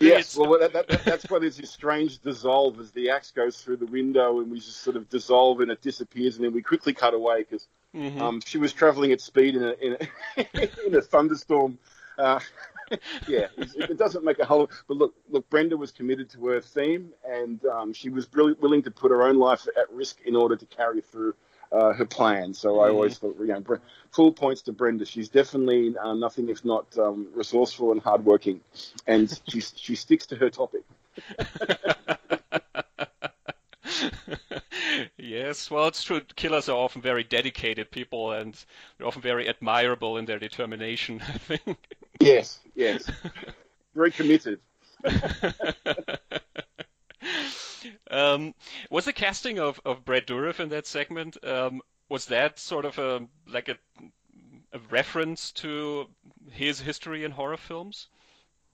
Yes, 0.00 0.36
well, 0.36 0.58
that, 0.60 0.72
that, 0.72 1.04
that's 1.04 1.28
why 1.28 1.40
there's 1.40 1.56
this 1.56 1.70
strange 1.70 2.20
dissolve 2.20 2.78
as 2.78 2.92
the 2.92 3.10
axe 3.10 3.32
goes 3.32 3.60
through 3.60 3.78
the 3.78 3.86
window 3.86 4.40
and 4.40 4.50
we 4.50 4.58
just 4.58 4.78
sort 4.82 4.96
of 4.96 5.08
dissolve 5.08 5.60
and 5.60 5.70
it 5.70 5.82
disappears 5.82 6.36
and 6.36 6.44
then 6.44 6.52
we 6.52 6.62
quickly 6.62 6.92
cut 6.92 7.14
away 7.14 7.40
because 7.40 7.66
mm-hmm. 7.94 8.20
um, 8.20 8.40
she 8.44 8.58
was 8.58 8.72
traveling 8.72 9.10
at 9.10 9.20
speed 9.20 9.56
in 9.56 9.64
a, 9.64 9.72
in 9.72 9.96
a, 10.36 10.86
in 10.86 10.94
a 10.94 11.02
thunderstorm. 11.02 11.78
Uh, 12.16 12.38
yeah, 13.28 13.46
it, 13.56 13.90
it, 13.90 13.98
doesn't 13.98 14.24
make 14.24 14.38
a 14.38 14.44
whole. 14.44 14.70
But 14.86 14.96
look, 14.96 15.14
look, 15.28 15.48
Brenda 15.50 15.76
was 15.76 15.90
committed 15.90 16.30
to 16.30 16.46
her 16.46 16.60
theme 16.60 17.12
and 17.28 17.64
um, 17.66 17.92
she 17.92 18.08
was 18.08 18.28
really 18.32 18.54
willing 18.54 18.82
to 18.84 18.90
put 18.90 19.10
her 19.10 19.24
own 19.24 19.36
life 19.36 19.66
at 19.76 19.90
risk 19.92 20.20
in 20.24 20.36
order 20.36 20.54
to 20.54 20.66
carry 20.66 21.00
through 21.00 21.34
uh, 21.72 21.92
her 21.92 22.06
plan. 22.06 22.54
So 22.54 22.74
mm. 22.74 22.86
I 22.86 22.90
always 22.90 23.18
thought, 23.18 23.36
you 23.38 23.46
know, 23.46 23.62
full 24.10 24.32
points 24.32 24.62
to 24.62 24.72
Brenda. 24.72 25.04
She's 25.04 25.28
definitely 25.28 25.96
uh, 25.96 26.14
nothing 26.14 26.48
if 26.48 26.64
not 26.64 26.86
um, 26.98 27.28
resourceful 27.34 27.92
and 27.92 28.00
hardworking, 28.00 28.60
and 29.06 29.40
she 29.48 29.60
she 29.76 29.94
sticks 29.94 30.26
to 30.26 30.36
her 30.36 30.50
topic. 30.50 30.82
yes, 35.16 35.70
well, 35.70 35.88
it's 35.88 36.02
true. 36.02 36.20
Killers 36.36 36.68
are 36.68 36.76
often 36.76 37.02
very 37.02 37.24
dedicated 37.24 37.90
people, 37.90 38.32
and 38.32 38.64
they're 38.96 39.06
often 39.06 39.22
very 39.22 39.48
admirable 39.48 40.16
in 40.16 40.24
their 40.24 40.38
determination. 40.38 41.20
I 41.28 41.38
think. 41.38 41.78
Yes, 42.20 42.60
yes, 42.74 43.10
very 43.94 44.10
committed. 44.10 44.60
Um, 48.10 48.54
was 48.90 49.04
the 49.04 49.12
casting 49.12 49.58
of, 49.58 49.80
of 49.84 50.04
Brad 50.04 50.26
Dourif 50.26 50.60
in 50.60 50.68
that 50.70 50.86
segment 50.86 51.42
um, 51.44 51.80
was 52.08 52.26
that 52.26 52.58
sort 52.58 52.84
of 52.84 52.98
a 52.98 53.26
like 53.46 53.68
a, 53.68 53.76
a, 54.72 54.78
reference 54.90 55.52
to 55.52 56.06
his 56.50 56.80
history 56.80 57.24
in 57.24 57.30
horror 57.30 57.56
films? 57.56 58.08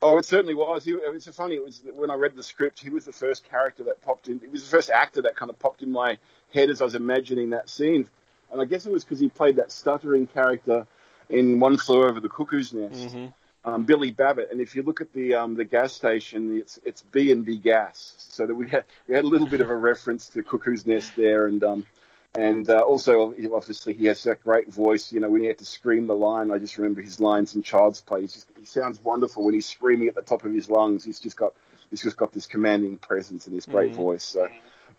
Oh, 0.02 0.18
it 0.18 0.24
certainly 0.24 0.54
was. 0.54 0.84
He, 0.84 0.92
it 0.92 1.12
was 1.12 1.24
so 1.24 1.32
funny. 1.32 1.54
It 1.54 1.64
was 1.64 1.82
when 1.94 2.10
I 2.10 2.14
read 2.14 2.36
the 2.36 2.42
script. 2.42 2.80
He 2.80 2.90
was 2.90 3.04
the 3.04 3.12
first 3.12 3.48
character 3.48 3.84
that 3.84 4.02
popped 4.02 4.28
in. 4.28 4.38
He 4.40 4.48
was 4.48 4.62
the 4.62 4.70
first 4.70 4.90
actor 4.90 5.22
that 5.22 5.36
kind 5.36 5.50
of 5.50 5.58
popped 5.58 5.82
in 5.82 5.90
my 5.90 6.18
head 6.52 6.70
as 6.70 6.80
I 6.80 6.84
was 6.84 6.94
imagining 6.94 7.50
that 7.50 7.70
scene. 7.70 8.08
And 8.52 8.60
I 8.60 8.66
guess 8.66 8.86
it 8.86 8.92
was 8.92 9.04
because 9.04 9.18
he 9.18 9.28
played 9.28 9.56
that 9.56 9.72
stuttering 9.72 10.26
character 10.26 10.86
in 11.30 11.58
One 11.58 11.78
Flew 11.78 12.04
Over 12.04 12.20
the 12.20 12.28
Cuckoo's 12.28 12.72
Nest. 12.72 13.08
Mm-hmm 13.08 13.26
um, 13.64 13.84
Billy 13.84 14.10
Babbitt. 14.10 14.50
And 14.50 14.60
if 14.60 14.74
you 14.74 14.82
look 14.82 15.00
at 15.00 15.12
the 15.12 15.34
um, 15.34 15.54
the 15.54 15.64
gas 15.64 15.92
station, 15.92 16.58
it's 16.58 16.78
it's 16.84 17.02
B 17.02 17.32
and 17.32 17.44
B 17.44 17.56
gas. 17.56 18.14
So 18.18 18.46
that 18.46 18.54
we 18.54 18.68
had 18.68 18.84
we 19.08 19.14
had 19.14 19.24
a 19.24 19.28
little 19.28 19.46
bit 19.46 19.60
of 19.60 19.70
a 19.70 19.76
reference 19.76 20.28
to 20.30 20.42
Cuckoo's 20.42 20.86
Nest 20.86 21.12
there, 21.16 21.46
and 21.46 21.62
um, 21.64 21.86
and 22.34 22.68
uh, 22.68 22.80
also 22.80 23.34
obviously 23.54 23.94
he 23.94 24.06
has 24.06 24.22
that 24.24 24.42
great 24.42 24.72
voice. 24.72 25.12
You 25.12 25.20
know, 25.20 25.30
when 25.30 25.40
he 25.40 25.46
had 25.46 25.58
to 25.58 25.64
scream 25.64 26.06
the 26.06 26.16
line, 26.16 26.50
I 26.50 26.58
just 26.58 26.76
remember 26.78 27.00
his 27.00 27.20
lines 27.20 27.54
in 27.54 27.62
Child's 27.62 28.00
Play. 28.00 28.22
Just, 28.22 28.48
he 28.58 28.66
sounds 28.66 29.02
wonderful 29.02 29.44
when 29.44 29.54
he's 29.54 29.66
screaming 29.66 30.08
at 30.08 30.14
the 30.14 30.22
top 30.22 30.44
of 30.44 30.52
his 30.52 30.68
lungs. 30.68 31.04
He's 31.04 31.20
just 31.20 31.36
got 31.36 31.54
he's 31.90 32.02
just 32.02 32.16
got 32.16 32.32
this 32.32 32.46
commanding 32.46 32.98
presence 32.98 33.46
and 33.46 33.56
this 33.56 33.66
great 33.66 33.92
mm-hmm. 33.92 34.02
voice. 34.02 34.24
So. 34.24 34.48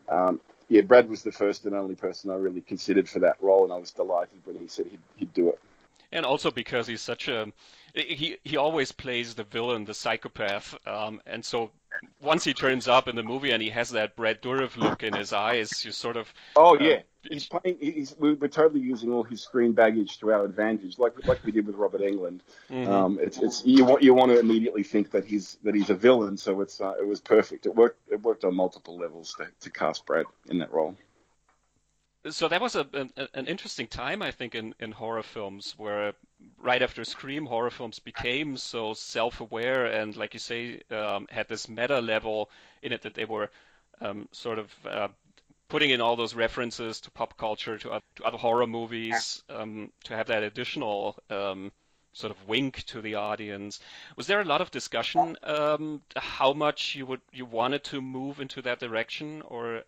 Um, 0.07 0.39
yeah, 0.67 0.81
Brad 0.81 1.07
was 1.09 1.21
the 1.21 1.31
first 1.31 1.65
and 1.65 1.75
only 1.75 1.93
person 1.93 2.31
I 2.31 2.35
really 2.35 2.61
considered 2.61 3.07
for 3.07 3.19
that 3.19 3.37
role, 3.39 3.65
and 3.65 3.73
I 3.73 3.77
was 3.77 3.91
delighted 3.91 4.39
when 4.45 4.57
he 4.57 4.67
said 4.67 4.87
he'd, 4.87 4.99
he'd 5.15 5.33
do 5.33 5.49
it. 5.49 5.59
And 6.11 6.25
also 6.25 6.49
because 6.49 6.87
he's 6.87 7.01
such 7.01 7.27
a 7.27 7.51
he 7.95 8.37
he 8.43 8.57
always 8.57 8.91
plays 8.91 9.35
the 9.35 9.43
villain, 9.43 9.85
the 9.85 9.93
psychopath, 9.93 10.75
um, 10.85 11.21
and 11.25 11.43
so 11.43 11.71
once 12.21 12.43
he 12.43 12.53
turns 12.53 12.87
up 12.87 13.07
in 13.07 13.15
the 13.15 13.23
movie 13.23 13.51
and 13.51 13.61
he 13.61 13.69
has 13.69 13.91
that 13.91 14.15
Brad 14.15 14.41
Dourif 14.41 14.75
look 14.75 15.01
in 15.03 15.13
his 15.13 15.31
eyes, 15.31 15.85
you 15.85 15.91
sort 15.91 16.17
of 16.17 16.33
oh 16.57 16.75
uh, 16.75 16.79
yeah, 16.79 16.99
he's 17.29 17.47
playing. 17.47 17.77
He's, 17.79 18.13
we're 18.19 18.35
totally 18.49 18.81
using 18.81 19.11
all 19.11 19.23
his 19.23 19.41
screen 19.41 19.71
baggage 19.71 20.19
to 20.19 20.31
our 20.33 20.43
advantage, 20.43 20.99
like 20.99 21.25
like 21.25 21.43
we 21.45 21.53
did 21.53 21.65
with 21.65 21.75
Robert 21.75 22.01
Englund. 22.01 22.41
Mm-hmm. 22.69 22.91
Um, 22.91 23.19
it's 23.21 23.37
it's 23.37 23.65
you 23.65 23.85
want 23.85 24.03
you 24.03 24.13
want 24.13 24.31
to 24.31 24.39
immediately 24.39 24.83
think 24.83 25.11
that 25.11 25.25
he's 25.25 25.57
that 25.63 25.73
he's 25.73 25.89
a 25.89 25.95
villain, 25.95 26.35
so 26.37 26.59
it's 26.61 26.81
uh, 26.81 26.93
it 26.99 27.07
was 27.07 27.21
perfect. 27.21 27.65
It 27.65 27.75
worked 27.75 27.99
it 28.11 28.21
worked 28.21 28.43
on 28.43 28.55
multiple 28.55 28.97
levels 28.97 29.33
to, 29.35 29.47
to 29.61 29.69
cast 29.69 30.05
Brad 30.05 30.25
in 30.49 30.57
that 30.57 30.73
role 30.73 30.97
so 32.29 32.47
that 32.47 32.61
was 32.61 32.75
a, 32.75 32.87
an, 32.93 33.11
an 33.33 33.47
interesting 33.47 33.87
time, 33.87 34.21
I 34.21 34.31
think, 34.31 34.55
in, 34.55 34.73
in 34.79 34.91
horror 34.91 35.23
films 35.23 35.75
where 35.77 36.13
right 36.57 36.81
after 36.81 37.03
Scream, 37.03 37.45
horror 37.45 37.69
films 37.69 37.99
became 37.99 38.57
so 38.57 38.93
self-aware 38.93 39.85
and, 39.85 40.15
like 40.15 40.33
you 40.33 40.39
say, 40.39 40.81
um, 40.91 41.27
had 41.29 41.47
this 41.47 41.69
meta 41.69 41.99
level 41.99 42.49
in 42.81 42.91
it 42.91 43.01
that 43.03 43.13
they 43.13 43.25
were 43.25 43.49
um, 44.01 44.27
sort 44.31 44.59
of 44.59 44.73
uh, 44.85 45.07
putting 45.67 45.89
in 45.89 46.01
all 46.01 46.15
those 46.15 46.35
references 46.35 47.01
to 47.01 47.11
pop 47.11 47.37
culture, 47.37 47.77
to, 47.77 48.01
to 48.15 48.23
other 48.23 48.37
horror 48.37 48.67
movies, 48.67 49.43
um, 49.49 49.91
to 50.03 50.15
have 50.15 50.27
that 50.27 50.43
additional 50.43 51.15
um, 51.29 51.71
sort 52.13 52.31
of 52.31 52.47
wink 52.47 52.83
to 52.85 53.01
the 53.01 53.15
audience. 53.15 53.79
Was 54.15 54.27
there 54.27 54.41
a 54.41 54.45
lot 54.45 54.61
of 54.61 54.71
discussion 54.71 55.37
um, 55.43 56.01
how 56.15 56.53
much 56.53 56.95
you 56.95 57.05
would 57.05 57.21
you 57.33 57.45
wanted 57.45 57.83
to 57.85 58.01
move 58.01 58.39
into 58.39 58.61
that 58.61 58.79
direction, 58.79 59.41
or? 59.47 59.83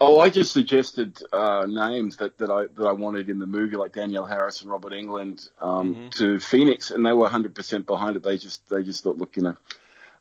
Oh, 0.00 0.18
I 0.18 0.28
just 0.28 0.52
suggested 0.52 1.22
uh, 1.32 1.64
names 1.68 2.16
that, 2.16 2.36
that 2.38 2.50
I 2.50 2.66
that 2.76 2.86
I 2.86 2.92
wanted 2.92 3.30
in 3.30 3.38
the 3.38 3.46
movie, 3.46 3.76
like 3.76 3.92
Danielle 3.92 4.26
Harris 4.26 4.62
and 4.62 4.70
Robert 4.70 4.92
Englund, 4.92 5.50
um, 5.60 5.94
mm-hmm. 5.94 6.08
to 6.10 6.40
Phoenix, 6.40 6.90
and 6.90 7.06
they 7.06 7.12
were 7.12 7.28
100% 7.28 7.86
behind 7.86 8.16
it. 8.16 8.22
They 8.22 8.38
just 8.38 8.68
they 8.68 8.82
just 8.82 9.04
thought, 9.04 9.18
look, 9.18 9.36
you 9.36 9.42
know, 9.42 9.56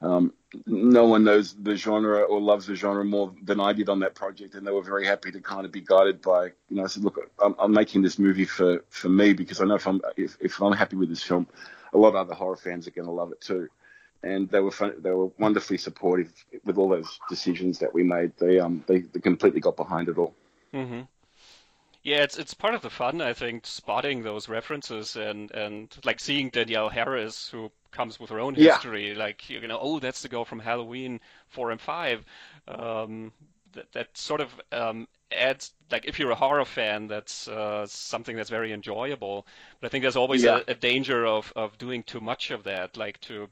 um, 0.01 0.33
no 0.65 1.05
one 1.05 1.23
knows 1.23 1.55
the 1.55 1.75
genre 1.75 2.21
or 2.21 2.39
loves 2.39 2.67
the 2.67 2.75
genre 2.75 3.03
more 3.03 3.33
than 3.43 3.59
I 3.59 3.73
did 3.73 3.89
on 3.89 3.99
that 4.01 4.13
project, 4.13 4.53
and 4.53 4.65
they 4.65 4.71
were 4.71 4.83
very 4.83 5.05
happy 5.05 5.31
to 5.31 5.41
kind 5.41 5.65
of 5.65 5.71
be 5.71 5.81
guided 5.81 6.21
by. 6.21 6.45
You 6.69 6.77
know, 6.77 6.83
I 6.83 6.87
said, 6.87 7.03
look, 7.03 7.19
I'm, 7.43 7.55
I'm 7.57 7.71
making 7.71 8.03
this 8.03 8.19
movie 8.19 8.45
for, 8.45 8.83
for 8.89 9.09
me 9.09 9.33
because 9.33 9.59
I 9.59 9.65
know 9.65 9.75
if 9.75 9.87
I'm 9.87 10.01
if, 10.15 10.37
if 10.39 10.61
I'm 10.61 10.73
happy 10.73 10.97
with 10.97 11.09
this 11.09 11.23
film, 11.23 11.47
a 11.93 11.97
lot 11.97 12.09
of 12.09 12.15
other 12.15 12.35
horror 12.35 12.57
fans 12.57 12.87
are 12.87 12.91
going 12.91 13.07
to 13.07 13.11
love 13.11 13.31
it 13.31 13.41
too. 13.41 13.69
And 14.27 14.49
they 14.49 14.59
were 14.59 14.71
fun, 14.71 14.93
they 14.99 15.11
were 15.11 15.29
wonderfully 15.37 15.77
supportive 15.77 16.31
with 16.65 16.77
all 16.77 16.89
those 16.89 17.19
decisions 17.29 17.79
that 17.79 17.93
we 17.93 18.03
made. 18.03 18.31
They 18.37 18.59
um 18.59 18.83
they, 18.87 18.99
they 18.99 19.19
completely 19.19 19.61
got 19.61 19.75
behind 19.75 20.09
it 20.09 20.17
all. 20.17 20.33
Mm-hmm. 20.73 21.01
Yeah, 22.03 22.23
it's 22.23 22.37
it's 22.37 22.53
part 22.53 22.73
of 22.73 22.81
the 22.81 22.89
fun, 22.89 23.21
I 23.21 23.33
think, 23.33 23.65
spotting 23.65 24.23
those 24.23 24.47
references 24.47 25.15
and 25.15 25.51
and 25.51 25.93
like 26.05 26.19
seeing 26.19 26.49
Danielle 26.49 26.89
Harris, 26.89 27.49
who 27.49 27.71
comes 27.91 28.19
with 28.19 28.29
her 28.29 28.39
own 28.39 28.55
history. 28.55 29.11
Yeah. 29.11 29.17
Like 29.17 29.49
you 29.49 29.67
know, 29.67 29.79
oh, 29.81 29.99
that's 29.99 30.21
the 30.21 30.29
girl 30.29 30.45
from 30.45 30.59
Halloween 30.59 31.19
four 31.49 31.71
and 31.71 31.81
five. 31.81 32.23
Um, 32.67 33.33
that 33.73 33.91
that 33.91 34.17
sort 34.17 34.41
of 34.41 34.49
um, 34.71 35.07
adds 35.31 35.73
like 35.91 36.05
if 36.05 36.19
you're 36.19 36.31
a 36.31 36.35
horror 36.35 36.65
fan, 36.65 37.07
that's 37.07 37.47
uh, 37.47 37.85
something 37.87 38.35
that's 38.35 38.49
very 38.49 38.71
enjoyable. 38.71 39.45
But 39.79 39.87
I 39.87 39.89
think 39.89 40.03
there's 40.03 40.15
always 40.15 40.43
yeah. 40.43 40.61
a, 40.67 40.71
a, 40.71 40.75
danger 40.75 41.25
of 41.25 41.51
of 41.55 41.77
doing 41.77 42.03
too 42.03 42.21
much 42.21 42.51
of 42.51 42.63
that, 42.63 42.97
like 42.97 43.19
to. 43.21 43.49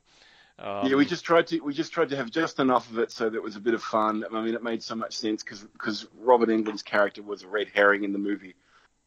Um... 0.57 0.87
Yeah, 0.87 0.95
we 0.95 1.05
just 1.05 1.25
tried 1.25 1.47
to 1.47 1.59
we 1.59 1.73
just 1.73 1.91
tried 1.91 2.09
to 2.09 2.15
have 2.15 2.31
just 2.31 2.59
enough 2.59 2.89
of 2.89 2.99
it 2.99 3.11
so 3.11 3.29
that 3.29 3.35
it 3.35 3.43
was 3.43 3.55
a 3.55 3.61
bit 3.61 3.73
of 3.73 3.83
fun. 3.83 4.23
I 4.31 4.41
mean, 4.41 4.53
it 4.53 4.63
made 4.63 4.81
so 4.81 4.95
much 4.95 5.15
sense 5.15 5.43
because 5.43 6.07
Robert 6.19 6.49
Englund's 6.49 6.83
character 6.83 7.21
was 7.21 7.43
a 7.43 7.47
red 7.47 7.67
herring 7.73 8.03
in 8.03 8.13
the 8.13 8.19
movie, 8.19 8.55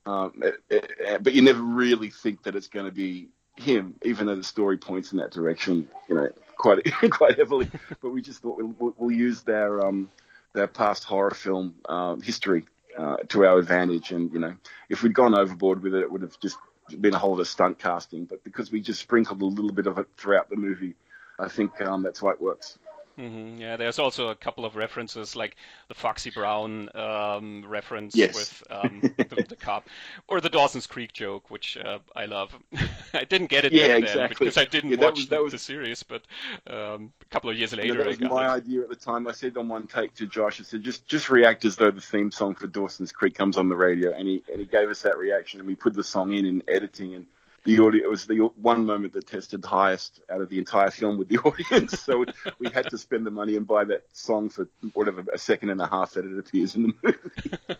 um, 0.08 0.32
it, 0.42 0.62
it, 0.70 1.22
but 1.22 1.34
you 1.34 1.42
never 1.42 1.60
really 1.60 2.08
think 2.08 2.42
that 2.44 2.56
it's 2.56 2.68
going 2.68 2.86
to 2.86 2.92
be 2.92 3.28
him, 3.56 3.94
even 4.02 4.26
though 4.26 4.36
the 4.36 4.44
story 4.44 4.78
points 4.78 5.12
in 5.12 5.18
that 5.18 5.32
direction, 5.32 5.86
you 6.08 6.14
know, 6.14 6.28
quite 6.56 6.78
quite 7.10 7.36
heavily. 7.36 7.70
But 8.00 8.10
we 8.10 8.22
just 8.22 8.40
thought 8.40 8.58
we'll, 8.58 8.94
we'll 8.96 9.10
use 9.10 9.42
their 9.42 9.84
um, 9.84 10.10
their 10.54 10.66
past 10.66 11.04
horror 11.04 11.32
film 11.32 11.74
um, 11.90 12.22
history 12.22 12.64
uh, 12.96 13.16
to 13.28 13.44
our 13.44 13.58
advantage. 13.58 14.12
And 14.12 14.32
you 14.32 14.38
know, 14.38 14.54
if 14.88 15.02
we'd 15.02 15.12
gone 15.12 15.34
overboard 15.34 15.82
with 15.82 15.94
it, 15.94 16.00
it 16.00 16.10
would 16.10 16.22
have 16.22 16.40
just 16.40 16.56
been 16.98 17.12
a 17.12 17.18
whole 17.18 17.32
lot 17.32 17.40
of 17.40 17.48
stunt 17.48 17.78
casting. 17.78 18.24
But 18.24 18.42
because 18.44 18.72
we 18.72 18.80
just 18.80 19.00
sprinkled 19.00 19.42
a 19.42 19.44
little 19.44 19.72
bit 19.72 19.86
of 19.86 19.98
it 19.98 20.06
throughout 20.16 20.48
the 20.48 20.56
movie, 20.56 20.94
I 21.38 21.48
think 21.48 21.80
um, 21.80 22.02
that's 22.02 22.20
why 22.20 22.32
it 22.32 22.40
works. 22.40 22.78
Mm-hmm. 23.18 23.60
Yeah, 23.60 23.76
there's 23.76 23.98
also 23.98 24.28
a 24.28 24.36
couple 24.36 24.64
of 24.64 24.76
references, 24.76 25.34
like 25.34 25.56
the 25.88 25.94
Foxy 25.94 26.30
Brown 26.30 26.88
um, 26.94 27.64
reference 27.66 28.14
yes. 28.14 28.34
with 28.34 28.62
um, 28.70 29.00
the, 29.00 29.44
the, 29.48 29.56
cop, 29.56 29.88
or 30.28 30.40
the 30.40 30.48
Dawson's 30.48 30.86
Creek 30.86 31.12
joke, 31.12 31.50
which 31.50 31.76
uh, 31.76 31.98
I 32.14 32.26
love. 32.26 32.56
I 33.14 33.24
didn't 33.24 33.48
get 33.48 33.64
it 33.64 33.72
yeah, 33.72 33.96
exactly. 33.96 34.20
then 34.20 34.28
because 34.28 34.56
I 34.56 34.66
didn't 34.66 34.90
yeah, 34.90 35.00
watch 35.00 35.16
was, 35.16 35.28
the, 35.28 35.42
was... 35.42 35.52
the, 35.52 35.58
series, 35.58 36.04
but 36.04 36.22
um, 36.68 37.12
a 37.20 37.24
couple 37.30 37.50
of 37.50 37.56
years 37.56 37.74
later, 37.74 37.88
yeah, 37.88 38.04
that 38.04 38.06
was 38.06 38.20
my 38.20 38.54
it. 38.54 38.58
idea 38.58 38.82
at 38.82 38.88
the 38.88 38.96
time. 38.96 39.26
I 39.26 39.32
said 39.32 39.56
on 39.56 39.68
one 39.68 39.88
take 39.88 40.14
to 40.16 40.26
Josh, 40.26 40.60
I 40.60 40.64
said 40.64 40.84
just 40.84 41.08
just 41.08 41.28
react 41.28 41.64
as 41.64 41.74
though 41.74 41.90
the 41.90 42.00
theme 42.00 42.30
song 42.30 42.54
for 42.54 42.68
Dawson's 42.68 43.10
Creek 43.10 43.34
comes 43.34 43.56
on 43.56 43.68
the 43.68 43.76
radio, 43.76 44.12
and 44.12 44.28
he 44.28 44.44
and 44.48 44.60
he 44.60 44.66
gave 44.66 44.88
us 44.88 45.02
that 45.02 45.18
reaction, 45.18 45.58
and 45.58 45.66
we 45.66 45.74
put 45.74 45.92
the 45.94 46.04
song 46.04 46.34
in 46.34 46.46
in 46.46 46.62
editing 46.68 47.16
and 47.16 47.26
the 47.68 47.84
audio 47.84 48.02
it 48.02 48.08
was 48.08 48.24
the 48.24 48.38
one 48.56 48.86
moment 48.86 49.12
that 49.12 49.26
tested 49.26 49.62
highest 49.62 50.22
out 50.30 50.40
of 50.40 50.48
the 50.48 50.58
entire 50.58 50.90
film 50.90 51.18
with 51.18 51.28
the 51.28 51.38
audience. 51.44 52.00
So 52.00 52.24
we 52.58 52.70
had 52.70 52.88
to 52.90 52.96
spend 52.96 53.26
the 53.26 53.30
money 53.30 53.56
and 53.56 53.66
buy 53.66 53.84
that 53.84 54.04
song 54.12 54.48
for 54.48 54.68
whatever 54.94 55.22
a 55.32 55.36
second 55.38 55.68
and 55.68 55.80
a 55.80 55.86
half 55.86 56.14
that 56.14 56.24
it 56.24 56.38
appears 56.38 56.74
in 56.74 56.82
the 56.84 56.94
movie. 57.02 57.50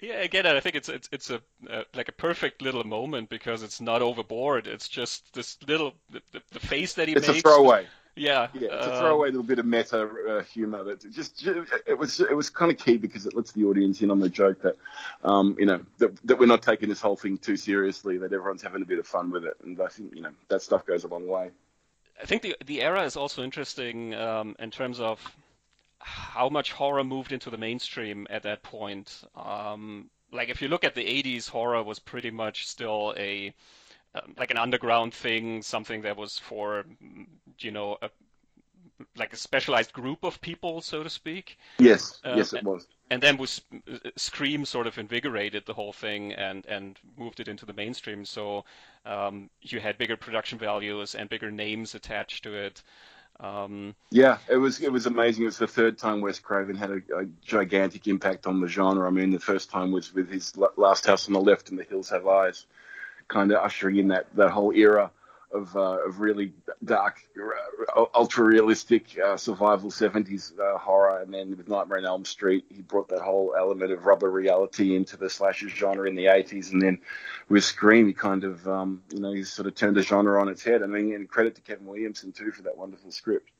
Yeah 0.00 0.20
again 0.20 0.46
i 0.46 0.60
think 0.60 0.76
it's 0.76 0.88
it's 0.88 1.08
it's 1.10 1.28
a 1.28 1.40
uh, 1.68 1.82
like 1.92 2.08
a 2.08 2.12
perfect 2.12 2.62
little 2.62 2.84
moment 2.84 3.28
because 3.28 3.64
it's 3.64 3.80
not 3.80 4.00
overboard. 4.00 4.68
It's 4.68 4.86
just 4.86 5.34
this 5.34 5.58
little 5.66 5.92
the, 6.12 6.22
the 6.52 6.60
face 6.60 6.94
that 6.94 7.08
he 7.08 7.14
it's 7.14 7.26
makes. 7.26 7.40
a 7.40 7.42
throwaway 7.42 7.88
yeah, 8.18 8.48
yeah, 8.54 8.68
it's 8.72 8.86
a 8.86 8.98
throwaway 8.98 9.28
little 9.28 9.42
bit 9.42 9.58
of 9.58 9.66
meta 9.66 10.08
uh, 10.28 10.42
humor 10.42 10.84
that 10.84 11.00
just, 11.12 11.38
just, 11.38 11.72
it 11.86 11.98
was 11.98 12.20
it 12.20 12.36
was 12.36 12.50
kind 12.50 12.70
of 12.70 12.78
key 12.78 12.96
because 12.96 13.26
it 13.26 13.34
lets 13.34 13.52
the 13.52 13.64
audience 13.64 14.00
in 14.02 14.10
on 14.10 14.20
the 14.20 14.28
joke 14.28 14.62
that 14.62 14.76
um, 15.24 15.56
you 15.58 15.66
know 15.66 15.80
that, 15.98 16.16
that 16.26 16.38
we're 16.38 16.46
not 16.46 16.62
taking 16.62 16.88
this 16.88 17.00
whole 17.00 17.16
thing 17.16 17.38
too 17.38 17.56
seriously, 17.56 18.18
that 18.18 18.32
everyone's 18.32 18.62
having 18.62 18.82
a 18.82 18.86
bit 18.86 18.98
of 18.98 19.06
fun 19.06 19.30
with 19.30 19.44
it, 19.44 19.54
and 19.64 19.80
I 19.80 19.88
think 19.88 20.14
you 20.14 20.22
know 20.22 20.32
that 20.48 20.62
stuff 20.62 20.86
goes 20.86 21.04
a 21.04 21.08
long 21.08 21.26
way. 21.26 21.50
I 22.20 22.26
think 22.26 22.42
the 22.42 22.56
the 22.64 22.82
era 22.82 23.04
is 23.04 23.16
also 23.16 23.42
interesting 23.42 24.14
um, 24.14 24.56
in 24.58 24.70
terms 24.70 25.00
of 25.00 25.20
how 26.00 26.48
much 26.48 26.72
horror 26.72 27.04
moved 27.04 27.32
into 27.32 27.50
the 27.50 27.58
mainstream 27.58 28.26
at 28.30 28.44
that 28.44 28.62
point. 28.62 29.24
Um, 29.34 30.10
like 30.32 30.48
if 30.48 30.62
you 30.62 30.68
look 30.68 30.84
at 30.84 30.94
the 30.94 31.04
80s, 31.04 31.48
horror 31.48 31.82
was 31.82 31.98
pretty 31.98 32.30
much 32.30 32.66
still 32.66 33.14
a 33.16 33.52
um, 34.22 34.34
like 34.38 34.50
an 34.50 34.58
underground 34.58 35.14
thing, 35.14 35.62
something 35.62 36.02
that 36.02 36.16
was 36.16 36.38
for 36.38 36.84
you 37.58 37.70
know 37.70 37.96
a, 38.02 38.10
like 39.16 39.32
a 39.32 39.36
specialized 39.36 39.92
group 39.92 40.24
of 40.24 40.40
people, 40.40 40.80
so 40.80 41.02
to 41.02 41.10
speak. 41.10 41.58
Yes, 41.78 42.20
um, 42.24 42.38
yes, 42.38 42.52
it 42.52 42.64
was. 42.64 42.86
And 43.10 43.22
then 43.22 43.38
was 43.38 43.62
Scream 44.16 44.64
sort 44.66 44.86
of 44.86 44.98
invigorated 44.98 45.64
the 45.66 45.74
whole 45.74 45.92
thing 45.92 46.32
and 46.32 46.66
and 46.66 46.98
moved 47.16 47.40
it 47.40 47.48
into 47.48 47.66
the 47.66 47.72
mainstream. 47.72 48.24
So 48.24 48.64
um, 49.06 49.50
you 49.62 49.80
had 49.80 49.98
bigger 49.98 50.16
production 50.16 50.58
values 50.58 51.14
and 51.14 51.28
bigger 51.28 51.50
names 51.50 51.94
attached 51.94 52.44
to 52.44 52.54
it. 52.54 52.82
Um, 53.40 53.94
yeah, 54.10 54.38
it 54.50 54.56
was 54.56 54.80
it 54.80 54.92
was 54.92 55.06
amazing. 55.06 55.44
It 55.44 55.46
was 55.46 55.58
the 55.58 55.68
third 55.68 55.96
time 55.96 56.20
Wes 56.20 56.40
Craven 56.40 56.74
had 56.74 56.90
a, 56.90 57.00
a, 57.16 57.26
gigantic 57.40 58.08
impact 58.08 58.48
on 58.48 58.60
the 58.60 58.66
genre. 58.66 59.06
I 59.06 59.10
mean, 59.10 59.30
the 59.30 59.38
first 59.38 59.70
time 59.70 59.92
was 59.92 60.12
with 60.12 60.28
his 60.28 60.52
Last 60.76 61.06
House 61.06 61.28
on 61.28 61.34
the 61.34 61.40
Left 61.40 61.70
and 61.70 61.78
The 61.78 61.84
Hills 61.84 62.10
Have 62.10 62.26
Eyes 62.26 62.66
kind 63.28 63.52
of 63.52 63.62
ushering 63.62 63.96
in 63.96 64.08
that, 64.08 64.26
that 64.34 64.50
whole 64.50 64.72
era 64.72 65.10
of, 65.52 65.74
uh, 65.76 66.06
of 66.06 66.20
really 66.20 66.52
dark, 66.84 67.20
uh, 67.96 68.04
ultra 68.14 68.44
realistic 68.44 69.18
uh, 69.18 69.36
survival 69.36 69.90
70s 69.90 70.58
uh, 70.58 70.78
horror. 70.78 71.20
And 71.20 71.32
then 71.32 71.56
with 71.56 71.68
Nightmare 71.68 71.98
on 71.98 72.04
Elm 72.04 72.24
Street, 72.24 72.66
he 72.68 72.82
brought 72.82 73.08
that 73.08 73.20
whole 73.20 73.54
element 73.58 73.92
of 73.92 74.04
rubber 74.04 74.30
reality 74.30 74.94
into 74.94 75.16
the 75.16 75.30
slasher 75.30 75.68
genre 75.68 76.08
in 76.08 76.16
the 76.16 76.26
80s. 76.26 76.72
And 76.72 76.82
then 76.82 76.98
with 77.48 77.64
Scream, 77.64 78.06
he 78.06 78.12
kind 78.12 78.44
of, 78.44 78.66
um, 78.68 79.02
you 79.12 79.20
know, 79.20 79.32
he 79.32 79.44
sort 79.44 79.68
of 79.68 79.74
turned 79.74 79.96
the 79.96 80.02
genre 80.02 80.40
on 80.40 80.48
its 80.48 80.62
head. 80.62 80.82
I 80.82 80.86
mean, 80.86 81.14
and 81.14 81.28
credit 81.28 81.54
to 81.54 81.60
Kevin 81.62 81.86
Williamson 81.86 82.32
too 82.32 82.50
for 82.50 82.62
that 82.62 82.76
wonderful 82.76 83.10
script. 83.10 83.50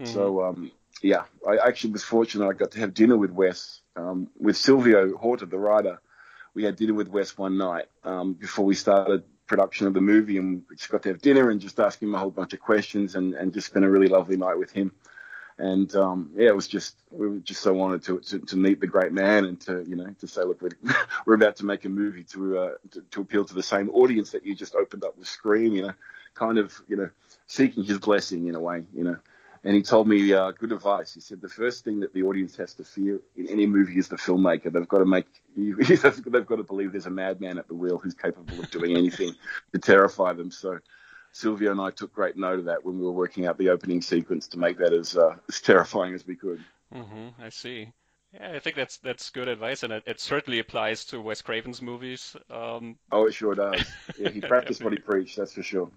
Mm-hmm. 0.00 0.12
So, 0.12 0.44
um, 0.44 0.70
yeah, 1.02 1.24
I 1.46 1.58
actually 1.58 1.92
was 1.92 2.04
fortunate. 2.04 2.48
I 2.48 2.52
got 2.54 2.70
to 2.72 2.80
have 2.80 2.94
dinner 2.94 3.16
with 3.16 3.30
Wes, 3.30 3.80
um, 3.96 4.30
with 4.38 4.56
Silvio 4.56 5.16
Horta, 5.16 5.46
the 5.46 5.58
writer 5.58 6.00
we 6.54 6.64
had 6.64 6.76
dinner 6.76 6.94
with 6.94 7.08
Wes 7.08 7.36
one 7.36 7.58
night 7.58 7.86
um, 8.04 8.34
before 8.34 8.64
we 8.64 8.74
started 8.74 9.24
production 9.46 9.86
of 9.86 9.94
the 9.94 10.00
movie, 10.00 10.38
and 10.38 10.62
we 10.70 10.76
just 10.76 10.90
got 10.90 11.02
to 11.02 11.10
have 11.10 11.20
dinner 11.20 11.50
and 11.50 11.60
just 11.60 11.78
ask 11.78 12.00
him 12.00 12.14
a 12.14 12.18
whole 12.18 12.30
bunch 12.30 12.54
of 12.54 12.60
questions, 12.60 13.14
and, 13.14 13.34
and 13.34 13.52
just 13.52 13.66
spent 13.66 13.84
a 13.84 13.90
really 13.90 14.08
lovely 14.08 14.36
night 14.36 14.58
with 14.58 14.72
him. 14.72 14.92
And 15.58 15.94
um, 15.94 16.30
yeah, 16.34 16.48
it 16.48 16.56
was 16.56 16.66
just 16.66 16.96
we 17.10 17.28
were 17.28 17.38
just 17.38 17.60
so 17.60 17.80
honored 17.80 18.02
to, 18.04 18.18
to, 18.18 18.40
to 18.40 18.56
meet 18.56 18.80
the 18.80 18.88
great 18.88 19.12
man 19.12 19.44
and 19.44 19.60
to 19.62 19.84
you 19.86 19.94
know 19.94 20.08
to 20.18 20.26
say 20.26 20.42
look 20.42 20.60
we're, 20.60 20.70
we're 21.26 21.34
about 21.34 21.56
to 21.56 21.64
make 21.64 21.84
a 21.84 21.88
movie 21.88 22.24
to, 22.24 22.58
uh, 22.58 22.70
to 22.90 23.02
to 23.12 23.20
appeal 23.20 23.44
to 23.44 23.54
the 23.54 23.62
same 23.62 23.88
audience 23.90 24.32
that 24.32 24.44
you 24.44 24.56
just 24.56 24.74
opened 24.74 25.04
up 25.04 25.16
with 25.16 25.28
Scream, 25.28 25.72
you 25.72 25.82
know, 25.82 25.94
kind 26.34 26.58
of 26.58 26.74
you 26.88 26.96
know 26.96 27.08
seeking 27.46 27.84
his 27.84 27.98
blessing 27.98 28.48
in 28.48 28.56
a 28.56 28.60
way, 28.60 28.84
you 28.92 29.04
know. 29.04 29.16
And 29.64 29.74
he 29.74 29.82
told 29.82 30.06
me 30.06 30.32
uh, 30.32 30.50
good 30.50 30.72
advice. 30.72 31.14
He 31.14 31.20
said 31.20 31.40
the 31.40 31.48
first 31.48 31.84
thing 31.84 32.00
that 32.00 32.12
the 32.12 32.22
audience 32.22 32.54
has 32.56 32.74
to 32.74 32.84
fear 32.84 33.20
in 33.34 33.48
any 33.48 33.66
movie 33.66 33.98
is 33.98 34.08
the 34.08 34.16
filmmaker. 34.16 34.70
They've 34.70 34.86
got 34.86 34.98
to 34.98 35.06
make 35.06 35.26
they've 35.56 36.46
got 36.46 36.56
to 36.56 36.64
believe 36.64 36.92
there's 36.92 37.06
a 37.06 37.10
madman 37.10 37.58
at 37.58 37.66
the 37.66 37.74
wheel 37.74 37.96
who's 37.96 38.14
capable 38.14 38.60
of 38.60 38.70
doing 38.70 38.96
anything 38.96 39.34
to 39.72 39.78
terrify 39.78 40.34
them. 40.34 40.50
So 40.50 40.78
Silvio 41.32 41.72
and 41.72 41.80
I 41.80 41.90
took 41.90 42.12
great 42.12 42.36
note 42.36 42.58
of 42.58 42.66
that 42.66 42.84
when 42.84 42.98
we 42.98 43.04
were 43.04 43.12
working 43.12 43.46
out 43.46 43.56
the 43.56 43.70
opening 43.70 44.02
sequence 44.02 44.48
to 44.48 44.58
make 44.58 44.78
that 44.78 44.92
as 44.92 45.16
uh, 45.16 45.36
as 45.48 45.60
terrifying 45.60 46.14
as 46.14 46.26
we 46.26 46.36
could. 46.36 46.62
Mm-hmm, 46.94 47.42
I 47.42 47.48
see. 47.48 47.92
Yeah, 48.34 48.52
I 48.52 48.58
think 48.58 48.76
that's 48.76 48.98
that's 48.98 49.30
good 49.30 49.48
advice, 49.48 49.82
and 49.82 49.92
it, 49.92 50.02
it 50.06 50.20
certainly 50.20 50.58
applies 50.58 51.06
to 51.06 51.20
Wes 51.20 51.40
Craven's 51.40 51.80
movies. 51.80 52.36
Um... 52.50 52.96
Oh, 53.10 53.26
it 53.26 53.34
sure 53.34 53.54
does. 53.54 53.84
Yeah, 54.18 54.30
he 54.30 54.40
practiced 54.40 54.82
what 54.82 54.92
he 54.92 54.98
preached. 54.98 55.36
That's 55.36 55.54
for 55.54 55.62
sure. 55.62 55.90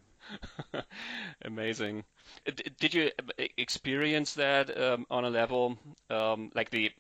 Amazing. 1.44 2.04
Did 2.80 2.94
you 2.94 3.12
experience 3.58 4.34
that 4.36 4.78
um, 4.80 5.06
on 5.10 5.26
a 5.26 5.30
level 5.30 5.78
um, 6.10 6.52
like 6.56 6.70
the 6.70 6.92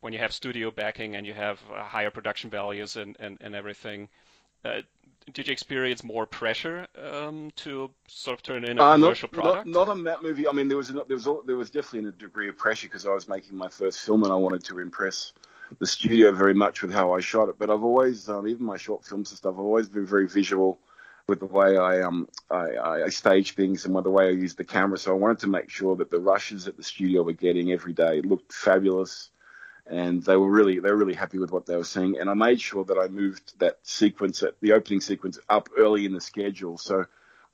when 0.00 0.12
you 0.12 0.18
have 0.18 0.32
studio 0.32 0.70
backing 0.70 1.16
and 1.16 1.26
you 1.26 1.34
have 1.34 1.60
uh, 1.74 1.82
higher 1.82 2.10
production 2.10 2.50
values 2.50 2.96
and, 2.96 3.16
and, 3.20 3.38
and 3.40 3.54
everything? 3.54 4.08
Uh, 4.64 4.80
did 5.32 5.46
you 5.46 5.52
experience 5.52 6.02
more 6.02 6.26
pressure 6.26 6.86
um, 7.12 7.50
to 7.56 7.90
sort 8.06 8.38
of 8.38 8.42
turn 8.42 8.64
in 8.64 8.78
a 8.78 8.82
uh, 8.82 8.94
commercial 8.94 9.28
not, 9.32 9.42
product? 9.42 9.66
Not, 9.66 9.86
not, 9.86 9.88
on 9.90 10.04
that 10.04 10.22
movie. 10.22 10.48
I 10.48 10.52
mean, 10.52 10.68
there 10.68 10.76
was 10.76 10.88
there 10.88 11.04
was 11.08 11.28
there 11.46 11.56
was 11.56 11.70
definitely 11.70 12.08
a 12.08 12.12
degree 12.12 12.48
of 12.48 12.56
pressure 12.56 12.86
because 12.86 13.06
I 13.06 13.10
was 13.10 13.28
making 13.28 13.56
my 13.56 13.68
first 13.68 14.00
film 14.00 14.24
and 14.24 14.32
I 14.32 14.36
wanted 14.36 14.64
to 14.64 14.78
impress 14.78 15.32
the 15.78 15.86
studio 15.86 16.32
very 16.32 16.54
much 16.54 16.82
with 16.82 16.92
how 16.92 17.12
I 17.12 17.20
shot 17.20 17.48
it. 17.48 17.56
But 17.58 17.70
I've 17.70 17.84
always, 17.84 18.28
um, 18.28 18.48
even 18.48 18.64
my 18.64 18.78
short 18.78 19.04
films 19.04 19.30
and 19.30 19.38
stuff, 19.38 19.54
I've 19.54 19.60
always 19.60 19.88
been 19.88 20.06
very 20.06 20.26
visual 20.26 20.78
with 21.28 21.40
the 21.40 21.46
way 21.46 21.76
I 21.76 22.00
um 22.00 22.28
I, 22.50 23.04
I 23.04 23.08
stage 23.10 23.54
things 23.54 23.84
and 23.84 23.94
with 23.94 24.04
the 24.04 24.10
way 24.10 24.28
I 24.28 24.30
use 24.30 24.54
the 24.54 24.64
camera. 24.64 24.98
So 24.98 25.12
I 25.12 25.14
wanted 25.18 25.40
to 25.40 25.46
make 25.46 25.68
sure 25.68 25.94
that 25.96 26.10
the 26.10 26.18
rushes 26.18 26.64
that 26.64 26.76
the 26.76 26.82
studio 26.82 27.22
were 27.22 27.32
getting 27.32 27.70
every 27.70 27.92
day 27.92 28.22
looked 28.22 28.52
fabulous 28.52 29.30
and 29.86 30.22
they 30.22 30.36
were 30.36 30.50
really 30.50 30.80
they 30.80 30.90
were 30.90 30.96
really 30.96 31.14
happy 31.14 31.38
with 31.38 31.52
what 31.52 31.66
they 31.66 31.76
were 31.76 31.84
seeing. 31.84 32.18
And 32.18 32.30
I 32.30 32.34
made 32.34 32.60
sure 32.60 32.84
that 32.84 32.98
I 32.98 33.08
moved 33.08 33.58
that 33.60 33.78
sequence, 33.82 34.42
at 34.42 34.58
the 34.60 34.72
opening 34.72 35.00
sequence, 35.00 35.38
up 35.48 35.68
early 35.76 36.06
in 36.06 36.12
the 36.12 36.20
schedule, 36.20 36.78
so 36.78 37.04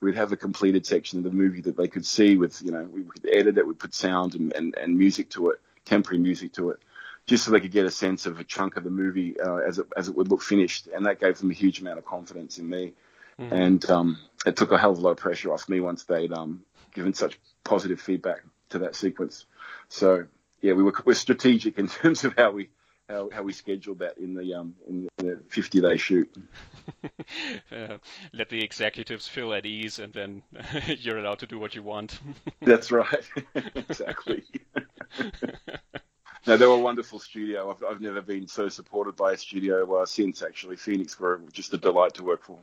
we'd 0.01 0.15
have 0.15 0.31
a 0.31 0.37
completed 0.37 0.85
section 0.85 1.19
of 1.19 1.23
the 1.23 1.31
movie 1.31 1.61
that 1.61 1.77
they 1.77 1.87
could 1.87 2.05
see. 2.05 2.37
With 2.37 2.61
you 2.61 2.71
know, 2.71 2.83
we 2.83 3.03
could 3.03 3.27
edit 3.31 3.57
it, 3.57 3.67
we 3.67 3.73
put 3.73 3.93
sound 3.93 4.35
and, 4.35 4.53
and, 4.53 4.75
and 4.77 4.97
music 4.97 5.29
to 5.31 5.49
it, 5.49 5.61
temporary 5.85 6.19
music 6.21 6.53
to 6.53 6.71
it, 6.71 6.79
just 7.25 7.45
so 7.45 7.51
they 7.51 7.59
could 7.59 7.71
get 7.71 7.85
a 7.85 7.91
sense 7.91 8.25
of 8.25 8.39
a 8.39 8.43
chunk 8.43 8.75
of 8.77 8.83
the 8.83 8.89
movie 8.89 9.39
uh, 9.39 9.57
as 9.57 9.79
it 9.79 9.87
as 9.97 10.07
it 10.07 10.15
would 10.15 10.29
look 10.29 10.41
finished. 10.41 10.87
And 10.87 11.05
that 11.05 11.19
gave 11.19 11.37
them 11.37 11.51
a 11.51 11.53
huge 11.53 11.79
amount 11.79 11.99
of 11.99 12.05
confidence 12.05 12.57
in 12.57 12.69
me. 12.69 12.93
Mm-hmm. 13.39 13.53
And 13.53 13.89
um, 13.89 14.19
it 14.45 14.55
took 14.55 14.71
a 14.71 14.77
hell 14.77 14.91
of 14.91 14.97
a 14.97 15.01
lot 15.01 15.11
of 15.11 15.17
pressure 15.17 15.51
off 15.53 15.67
me 15.67 15.79
once 15.79 16.03
they'd 16.03 16.31
um, 16.31 16.63
given 16.93 17.13
such 17.13 17.39
positive 17.63 17.99
feedback 17.99 18.43
to 18.69 18.79
that 18.79 18.95
sequence. 18.95 19.45
So 19.89 20.25
yeah, 20.61 20.73
we 20.73 20.83
were, 20.83 20.93
we're 21.05 21.13
strategic 21.13 21.77
in 21.77 21.87
terms 22.01 22.23
of 22.23 22.33
how 22.37 22.51
we 22.51 22.69
how, 23.07 23.29
how 23.31 23.43
we 23.43 23.53
scheduled 23.53 23.99
that 23.99 24.17
in 24.17 24.33
the 24.33 24.55
um 24.55 24.73
in 24.87 25.07
the 25.17 25.39
50 25.49 25.81
day 25.81 25.97
shoot. 25.97 26.35
uh, 27.71 27.97
let 28.33 28.49
the 28.49 28.63
executives 28.63 29.27
feel 29.27 29.53
at 29.53 29.65
ease, 29.65 29.99
and 29.99 30.11
then 30.13 30.41
you're 30.87 31.19
allowed 31.19 31.39
to 31.39 31.47
do 31.47 31.59
what 31.59 31.75
you 31.75 31.83
want. 31.83 32.19
That's 32.61 32.91
right, 32.91 33.23
exactly. 33.75 34.43
no, 36.47 36.57
they 36.57 36.65
were 36.65 36.73
a 36.73 36.79
wonderful 36.79 37.19
studio. 37.19 37.69
I've, 37.69 37.83
I've 37.83 38.01
never 38.01 38.21
been 38.21 38.47
so 38.47 38.69
supported 38.69 39.15
by 39.15 39.33
a 39.33 39.37
studio 39.37 40.01
uh, 40.01 40.05
since. 40.07 40.41
Actually, 40.41 40.77
Phoenix 40.77 41.19
were 41.19 41.41
just 41.51 41.73
a 41.75 41.77
delight 41.77 42.15
to 42.15 42.23
work 42.23 42.43
for. 42.43 42.57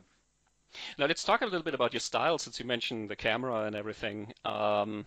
Now 0.97 1.05
let's 1.05 1.23
talk 1.23 1.41
a 1.41 1.45
little 1.45 1.63
bit 1.63 1.73
about 1.73 1.93
your 1.93 1.99
style, 1.99 2.37
since 2.37 2.59
you 2.59 2.65
mentioned 2.65 3.09
the 3.09 3.15
camera 3.15 3.63
and 3.63 3.75
everything. 3.75 4.33
Um, 4.45 5.05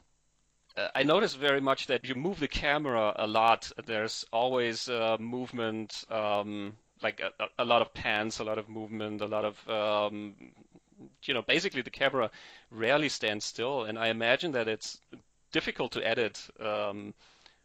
I 0.95 1.03
notice 1.05 1.35
very 1.35 1.61
much 1.61 1.87
that 1.87 2.07
you 2.07 2.15
move 2.15 2.39
the 2.39 2.49
camera 2.49 3.15
a 3.17 3.27
lot. 3.27 3.71
There's 3.87 4.27
always 4.33 4.89
uh, 4.89 5.17
movement, 5.19 6.05
um, 6.11 6.77
like 7.03 7.21
a, 7.21 7.49
a, 7.59 7.65
lot 7.65 7.81
of 7.81 7.95
pans, 7.95 8.41
a 8.41 8.45
lot 8.45 8.59
of 8.59 8.69
movement, 8.69 9.23
a 9.23 9.27
lot 9.27 9.45
of, 9.47 9.69
um, 9.69 10.35
you 11.25 11.33
know, 11.33 11.43
basically 11.43 11.81
the 11.81 11.91
camera 11.91 12.31
rarely 12.71 13.09
stands 13.09 13.45
still. 13.45 13.85
And 13.85 13.99
I 13.99 14.09
imagine 14.09 14.53
that 14.53 14.69
it's 14.69 15.01
difficult 15.51 15.93
to 15.93 16.07
edit 16.07 16.47
um, 16.61 17.15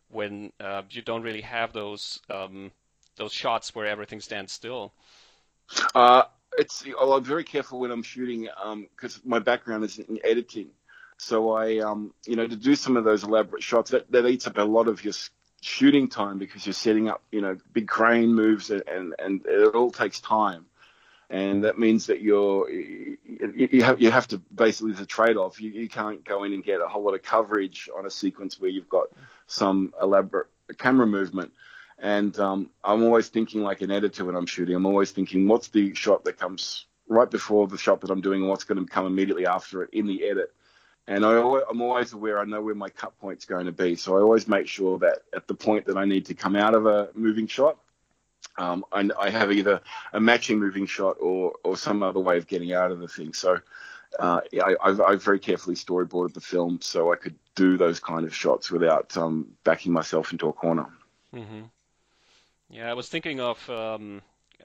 when 0.10 0.54
uh, 0.62 0.84
you 0.90 1.02
don't 1.02 1.24
really 1.24 1.42
have 1.42 1.74
those 1.74 2.20
um, 2.30 2.72
those 3.18 3.34
shots 3.34 3.76
where 3.76 3.86
everything 3.86 4.22
stands 4.22 4.54
still. 4.54 4.94
Uh, 5.94 6.24
it's 6.58 6.86
well, 6.86 7.14
I'm 7.14 7.24
very 7.24 7.44
careful 7.44 7.80
when 7.80 7.92
I'm 7.92 8.04
shooting 8.04 8.48
because 8.96 9.16
um, 9.18 9.22
my 9.26 9.40
background 9.40 9.84
is 9.84 10.00
in 10.00 10.20
editing. 10.24 10.70
So 11.18 11.52
I, 11.52 11.78
um, 11.78 12.14
you 12.26 12.36
know, 12.36 12.48
to 12.48 12.56
do 12.56 12.76
some 12.76 12.98
of 12.98 13.04
those 13.04 13.24
elaborate 13.24 13.62
shots, 13.62 13.92
that, 13.92 14.12
that 14.12 14.26
eats 14.26 14.48
up 14.48 14.58
a 14.58 14.64
lot 14.64 14.88
of 14.88 15.04
your 15.04 15.14
shooting 15.62 16.10
time 16.10 16.40
because 16.40 16.66
you're 16.66 16.74
setting 16.74 17.10
up, 17.10 17.22
you 17.32 17.42
know, 17.42 17.58
big 17.74 17.88
crane 17.88 18.34
moves 18.34 18.72
and, 18.72 18.84
and, 18.88 19.14
and 19.20 19.46
it 19.46 19.76
all 19.76 19.92
takes 19.92 20.20
time. 20.20 20.66
And 21.30 21.64
that 21.64 21.78
means 21.78 22.08
that 22.08 22.22
you're, 22.22 22.70
you 22.70 23.84
have, 23.84 24.02
you 24.02 24.12
have 24.12 24.28
to 24.30 24.40
basically, 24.54 24.94
the 24.94 25.06
trade 25.06 25.38
off. 25.38 25.62
You, 25.62 25.70
you 25.70 25.88
can't 25.88 26.26
go 26.26 26.44
in 26.44 26.54
and 26.54 26.64
get 26.64 26.82
a 26.82 26.88
whole 26.88 27.04
lot 27.04 27.14
of 27.14 27.22
coverage 27.22 27.88
on 27.96 28.06
a 28.06 28.10
sequence 28.10 28.60
where 28.60 28.72
you've 28.72 28.90
got 28.90 29.06
some 29.48 29.94
elaborate 30.02 30.48
camera 30.78 31.08
movement. 31.08 31.54
And 32.02 32.38
um, 32.40 32.70
I'm 32.84 33.04
always 33.04 33.30
thinking 33.30 33.62
like 33.62 33.82
an 33.82 33.92
editor 33.92 34.26
when 34.26 34.36
I'm 34.36 34.48
shooting. 34.48 34.76
I'm 34.76 34.86
always 34.86 35.12
thinking, 35.12 35.48
what's 35.48 35.68
the 35.70 35.94
shot 35.94 36.26
that 36.26 36.38
comes 36.38 36.86
right 37.08 37.30
before 37.30 37.68
the 37.68 37.78
shot 37.78 38.02
that 38.02 38.10
I'm 38.10 38.22
doing, 38.22 38.42
and 38.42 38.50
what's 38.50 38.64
going 38.64 38.84
to 38.84 38.92
come 38.92 39.06
immediately 39.06 39.46
after 39.46 39.84
it 39.84 39.92
in 39.94 40.08
the 40.08 40.24
edit 40.28 40.54
and 41.08 41.26
I, 41.26 41.34
am 41.70 41.82
always 41.82 42.14
aware 42.14 42.40
I 42.40 42.46
know 42.46 42.62
where 42.62 42.76
my 42.76 42.90
cut 42.90 43.18
point's 43.20 43.46
going 43.46 43.66
to 43.66 43.72
be. 43.72 43.96
So 43.96 44.18
I 44.18 44.22
always 44.22 44.48
make 44.48 44.68
sure 44.68 45.00
that 45.00 45.20
at 45.36 45.48
the 45.48 45.54
point 45.54 45.86
that 45.88 45.98
I 45.98 46.06
need 46.06 46.26
to 46.28 46.34
come 46.34 46.56
out 46.56 46.74
of 46.74 46.86
a 46.86 47.10
moving 47.14 47.48
shot, 47.48 47.78
um, 48.58 48.86
I, 48.92 49.10
I, 49.20 49.30
have 49.30 49.52
either 49.52 49.82
a 50.14 50.20
matching 50.20 50.60
moving 50.60 50.86
shot 50.86 51.18
or, 51.20 51.54
or 51.64 51.78
some 51.78 52.04
other 52.04 52.20
way 52.20 52.38
of 52.38 52.48
getting 52.48 52.74
out 52.74 52.92
of 52.92 53.00
the 53.00 53.08
thing. 53.08 53.34
So 53.34 53.60
uh, 54.20 54.42
I, 54.64 54.76
I've, 54.84 55.02
I've, 55.02 55.24
very 55.24 55.40
carefully 55.40 55.76
storyboarded 55.76 56.34
the 56.34 56.42
film 56.42 56.80
so 56.82 57.14
I 57.14 57.16
could 57.16 57.36
do 57.56 57.78
those 57.78 58.00
kind 58.00 58.26
of 58.26 58.36
shots 58.36 58.70
without 58.70 59.16
um, 59.16 59.48
backing 59.64 59.94
myself 59.94 60.32
into 60.32 60.50
a 60.50 60.54
corner. 60.54 60.88
Mm-hmm. 61.34 61.62
Yeah, 62.72 62.90
I 62.90 62.94
was 62.94 63.10
thinking 63.10 63.42
of 63.42 63.70
um, 63.70 64.22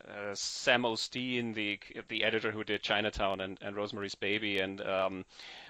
uh, 0.08 0.34
Sam 0.34 0.84
O'Steen, 0.84 1.52
the 1.54 1.80
the 2.08 2.22
editor 2.22 2.52
who 2.52 2.62
did 2.62 2.82
Chinatown 2.82 3.40
and, 3.40 3.58
and 3.60 3.74
Rosemary's 3.74 4.14
Baby, 4.14 4.60
and 4.60 4.80
um, 4.80 5.24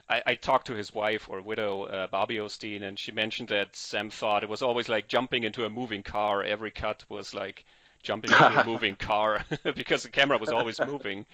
I, 0.09 0.23
I, 0.27 0.35
talked 0.35 0.67
to 0.67 0.75
his 0.75 0.93
wife 0.93 1.29
or 1.31 1.41
widow, 1.41 1.85
uh, 1.85 2.07
Bobbie 2.09 2.41
O'Steen, 2.41 2.83
and 2.83 2.99
she 2.99 3.11
mentioned 3.11 3.49
that 3.49 3.75
Sam 3.75 4.11
thought 4.11 4.43
it 4.43 4.51
was 4.51 4.61
always 4.61 4.89
like 4.89 5.09
jumping 5.09 5.45
into 5.45 5.65
a 5.65 5.71
moving 5.71 6.03
car. 6.03 6.43
Every 6.43 6.71
cut 6.71 7.05
was 7.09 7.33
like 7.33 7.65
jumping 8.03 8.31
into 8.31 8.61
a 8.61 8.65
moving 8.67 8.97
car 8.97 9.43
because 9.75 10.03
the 10.03 10.11
camera 10.11 10.37
was 10.37 10.51
always 10.51 10.79
moving. 10.79 11.25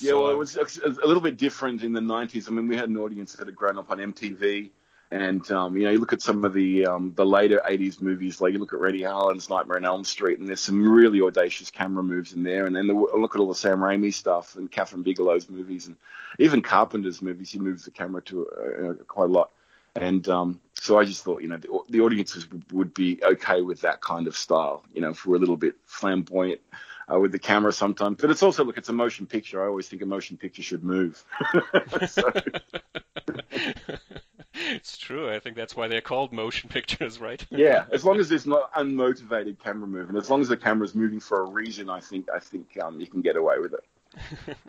yeah, 0.00 0.14
well, 0.14 0.30
it 0.30 0.36
was 0.36 0.56
a 0.56 1.06
little 1.06 1.22
bit 1.22 1.36
different 1.36 1.84
in 1.84 1.92
the 1.92 2.00
90s. 2.00 2.48
I 2.48 2.50
mean, 2.50 2.66
we 2.66 2.76
had 2.76 2.88
an 2.88 2.96
audience 2.96 3.34
that 3.34 3.46
had 3.46 3.54
grown 3.54 3.78
up 3.78 3.90
on 3.92 3.98
MTV 3.98 4.70
and 5.12 5.50
um, 5.52 5.76
you 5.76 5.84
know, 5.84 5.90
you 5.90 5.98
look 5.98 6.14
at 6.14 6.22
some 6.22 6.42
of 6.42 6.54
the 6.54 6.86
um, 6.86 7.12
the 7.14 7.26
later 7.26 7.60
'80s 7.68 8.00
movies, 8.00 8.40
like 8.40 8.54
you 8.54 8.58
look 8.58 8.72
at 8.72 8.80
Renny 8.80 9.02
Harlin's 9.02 9.50
Nightmare 9.50 9.76
on 9.76 9.84
Elm 9.84 10.04
Street, 10.04 10.38
and 10.38 10.48
there's 10.48 10.62
some 10.62 10.90
really 10.90 11.20
audacious 11.20 11.70
camera 11.70 12.02
moves 12.02 12.32
in 12.32 12.42
there. 12.42 12.64
And 12.64 12.74
then 12.74 12.86
the, 12.86 12.94
look 12.94 13.34
at 13.34 13.40
all 13.40 13.48
the 13.48 13.54
Sam 13.54 13.80
Raimi 13.80 14.12
stuff 14.14 14.56
and 14.56 14.72
Kathryn 14.72 15.04
Bigelow's 15.04 15.50
movies, 15.50 15.86
and 15.86 15.96
even 16.38 16.62
Carpenter's 16.62 17.20
movies. 17.20 17.50
He 17.50 17.58
moves 17.58 17.84
the 17.84 17.90
camera 17.90 18.22
to 18.22 18.46
uh, 18.48 19.04
quite 19.04 19.26
a 19.26 19.32
lot. 19.32 19.50
And 19.94 20.26
um, 20.30 20.60
so 20.80 20.98
I 20.98 21.04
just 21.04 21.22
thought, 21.22 21.42
you 21.42 21.48
know, 21.48 21.58
the, 21.58 21.68
the 21.90 22.00
audiences 22.00 22.48
would, 22.72 22.94
be 22.94 23.20
okay 23.22 23.60
with 23.60 23.82
that 23.82 24.00
kind 24.00 24.26
of 24.26 24.34
style. 24.34 24.82
You 24.94 25.02
know, 25.02 25.10
if 25.10 25.26
we're 25.26 25.36
a 25.36 25.40
little 25.40 25.58
bit 25.58 25.74
flamboyant. 25.84 26.60
Uh, 27.12 27.18
with 27.18 27.32
the 27.32 27.38
camera 27.38 27.72
sometimes, 27.72 28.16
but 28.20 28.30
it's 28.30 28.44
also 28.44 28.64
look, 28.64 28.78
it's 28.78 28.88
a 28.88 28.92
motion 28.92 29.26
picture. 29.26 29.60
I 29.62 29.66
always 29.66 29.88
think 29.88 30.02
a 30.02 30.06
motion 30.06 30.36
picture 30.36 30.62
should 30.62 30.84
move. 30.84 31.22
it's 34.70 34.96
true. 34.96 35.30
I 35.30 35.38
think 35.38 35.56
that's 35.56 35.76
why 35.76 35.88
they're 35.88 36.00
called 36.00 36.32
motion 36.32 36.68
pictures, 36.70 37.20
right? 37.20 37.44
yeah, 37.50 37.84
as 37.92 38.04
long 38.04 38.18
as 38.18 38.28
there's 38.28 38.46
not 38.46 38.72
unmotivated 38.74 39.58
camera 39.58 39.86
movement, 39.86 40.18
as 40.18 40.30
long 40.30 40.40
as 40.40 40.48
the 40.48 40.56
camera's 40.56 40.94
moving 40.94 41.20
for 41.20 41.40
a 41.40 41.50
reason, 41.50 41.90
I 41.90 42.00
think 42.00 42.28
I 42.34 42.38
think 42.38 42.66
um, 42.82 43.00
you 43.00 43.06
can 43.06 43.20
get 43.20 43.36
away 43.36 43.58
with 43.58 43.74
it. 43.74 44.56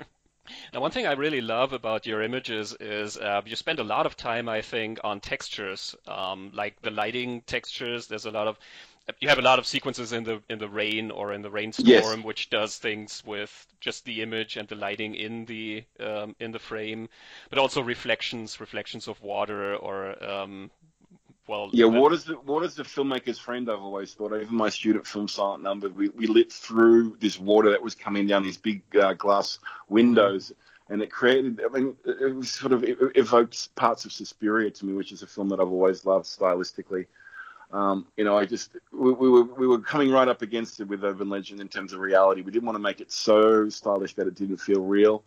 Now, 0.74 0.82
one 0.82 0.92
thing 0.92 1.08
I 1.08 1.14
really 1.14 1.40
love 1.40 1.72
about 1.72 2.06
your 2.06 2.22
images 2.22 2.76
is 2.78 3.18
uh, 3.18 3.42
you 3.46 3.56
spend 3.56 3.80
a 3.80 3.84
lot 3.84 4.06
of 4.06 4.18
time, 4.18 4.50
I 4.50 4.62
think, 4.62 5.00
on 5.04 5.22
textures, 5.22 5.96
um, 6.06 6.52
like 6.54 6.82
the 6.82 6.92
lighting 6.92 7.42
textures. 7.42 8.08
There's 8.08 8.26
a 8.26 8.32
lot 8.32 8.48
of 8.48 8.60
you 9.20 9.30
have 9.30 9.40
a 9.40 9.42
lot 9.42 9.60
of 9.60 9.66
sequences 9.66 10.14
in 10.14 10.24
the 10.24 10.42
in 10.50 10.60
the 10.60 10.70
rain 10.70 11.12
or 11.12 11.34
in 11.34 11.42
the 11.42 11.50
rainstorm, 11.50 11.88
yes. 11.88 12.18
which 12.24 12.50
does 12.50 12.78
things 12.78 13.22
with 13.26 13.68
just 13.80 14.06
the 14.06 14.22
image 14.22 14.58
and 14.58 14.68
the 14.68 14.76
lighting 14.76 15.16
in 15.16 15.46
the 15.46 15.84
um, 16.00 16.36
in 16.40 16.52
the 16.52 16.60
frame, 16.60 17.10
but 17.50 17.60
also 17.60 17.82
reflections, 17.82 18.60
reflections 18.60 19.08
of 19.08 19.22
water 19.22 19.76
or 19.76 20.24
um, 20.24 20.72
well. 21.48 21.70
Yeah, 21.74 21.86
what 21.86 22.14
is 22.14 22.24
the 22.24 22.40
water's 22.40 22.76
the 22.76 22.84
filmmaker's 22.84 23.40
friend. 23.40 23.70
I've 23.70 23.82
always 23.82 24.14
thought. 24.14 24.34
Even 24.34 24.56
my 24.56 24.70
student 24.70 25.06
film 25.06 25.28
Silent 25.28 25.64
Number, 25.64 25.90
we, 25.90 26.10
we 26.10 26.28
lit 26.28 26.52
through 26.52 27.18
this 27.20 27.40
water 27.40 27.72
that 27.72 27.82
was 27.82 27.96
coming 27.96 28.28
down 28.28 28.44
these 28.44 28.58
big 28.58 28.84
uh, 28.96 29.14
glass 29.14 29.60
windows. 29.90 30.46
Mm-hmm 30.46 30.60
and 30.90 31.02
it 31.02 31.10
created. 31.10 31.62
I 31.66 31.70
mean, 31.70 31.96
it 32.06 32.36
was 32.36 32.52
sort 32.52 32.74
of 32.74 32.84
it 32.84 32.98
evoked 33.16 33.74
parts 33.76 34.04
of 34.04 34.12
Suspiria 34.12 34.70
to 34.70 34.86
me, 34.86 34.94
which 34.94 35.14
is 35.14 35.24
a 35.24 35.28
film 35.28 35.48
that 35.50 35.62
I've 35.62 35.72
always 35.72 36.06
loved 36.06 36.26
stylistically. 36.26 37.06
Um, 37.74 38.06
you 38.16 38.24
know, 38.24 38.38
I 38.38 38.46
just 38.46 38.78
we, 38.92 39.12
we, 39.12 39.30
were 39.30 39.44
we 39.44 39.66
were 39.66 39.80
coming 39.80 40.12
right 40.12 40.28
up 40.28 40.44
against 40.44 40.80
it 40.80 40.88
with 40.88 41.04
Urban 41.04 41.28
Legend 41.30 41.60
in 41.60 41.68
terms 41.68 41.92
of 41.92 42.00
reality. 42.00 42.42
We 42.42 42.52
didn't 42.52 42.68
want 42.68 42.76
to 42.76 42.82
make 42.82 43.02
it 43.02 43.12
so 43.12 43.68
stylish 43.68 44.14
that 44.14 44.28
it 44.28 44.36
didn't 44.36 44.58
feel 44.58 44.82
real. 44.82 45.24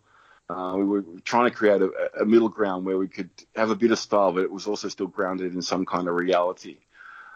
Uh, 0.49 0.75
we 0.77 0.85
were 0.85 1.03
trying 1.25 1.49
to 1.49 1.55
create 1.55 1.81
a, 1.81 1.91
a, 2.21 2.25
middle 2.25 2.47
ground 2.47 2.85
where 2.85 2.97
we 2.97 3.09
could 3.09 3.29
have 3.57 3.69
a 3.69 3.75
bit 3.75 3.91
of 3.91 3.99
style, 3.99 4.31
but 4.31 4.43
it 4.43 4.51
was 4.51 4.65
also 4.65 4.87
still 4.87 5.07
grounded 5.07 5.53
in 5.53 5.61
some 5.61 5.85
kind 5.85 6.07
of 6.07 6.15
reality. 6.15 6.77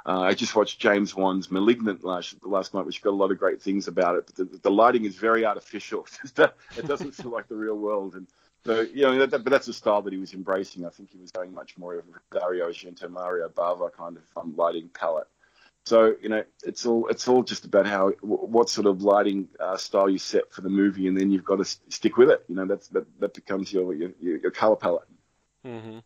Uh, 0.05 0.21
I 0.21 0.33
just 0.33 0.55
watched 0.55 0.79
James 0.79 1.13
Wan's 1.13 1.51
*Malignant* 1.51 2.05
last 2.05 2.35
last 2.43 2.73
night, 2.73 2.85
which 2.85 3.01
got 3.01 3.09
a 3.09 3.21
lot 3.21 3.31
of 3.31 3.37
great 3.37 3.61
things 3.61 3.89
about 3.89 4.15
it. 4.15 4.27
But 4.27 4.35
the, 4.35 4.59
the 4.59 4.71
lighting 4.71 5.03
is 5.03 5.17
very 5.17 5.45
artificial. 5.45 6.07
it 6.37 6.87
doesn't 6.87 7.11
feel 7.11 7.31
like 7.31 7.49
the 7.49 7.55
real 7.55 7.77
world, 7.77 8.15
and 8.15 8.27
so 8.65 8.81
you 8.81 9.01
know, 9.03 9.25
that, 9.25 9.43
but 9.43 9.49
that's 9.49 9.67
a 9.67 9.73
style 9.73 10.01
that 10.03 10.13
he 10.13 10.19
was 10.19 10.33
embracing. 10.33 10.85
I 10.85 10.89
think 10.89 11.11
he 11.11 11.17
was 11.17 11.31
going 11.31 11.53
much 11.53 11.77
more 11.77 11.95
of 11.95 12.05
a 12.05 12.39
Dario 12.39 12.69
Argento, 12.69 13.09
Mario 13.09 13.49
Bava 13.49 13.91
kind 13.91 14.17
of 14.17 14.23
um, 14.37 14.53
lighting 14.55 14.89
palette. 14.89 15.27
So 15.85 16.15
you 16.21 16.29
know, 16.29 16.43
it's 16.63 16.85
all 16.85 17.07
it's 17.07 17.27
all 17.27 17.41
just 17.43 17.65
about 17.65 17.87
how 17.87 18.09
what 18.21 18.69
sort 18.69 18.85
of 18.85 19.01
lighting 19.01 19.47
uh, 19.59 19.77
style 19.77 20.09
you 20.09 20.19
set 20.19 20.53
for 20.53 20.61
the 20.61 20.69
movie, 20.69 21.07
and 21.07 21.19
then 21.19 21.31
you've 21.31 21.43
got 21.43 21.55
to 21.55 21.65
stick 21.65 22.17
with 22.17 22.29
it. 22.29 22.43
You 22.47 22.55
know, 22.55 22.65
that's 22.65 22.87
that 22.89 23.05
that 23.19 23.33
becomes 23.33 23.73
your 23.73 23.93
your, 23.93 24.11
your 24.19 24.51
color 24.51 24.75
palette. 24.75 25.07
Mm-hmm. 25.65 25.99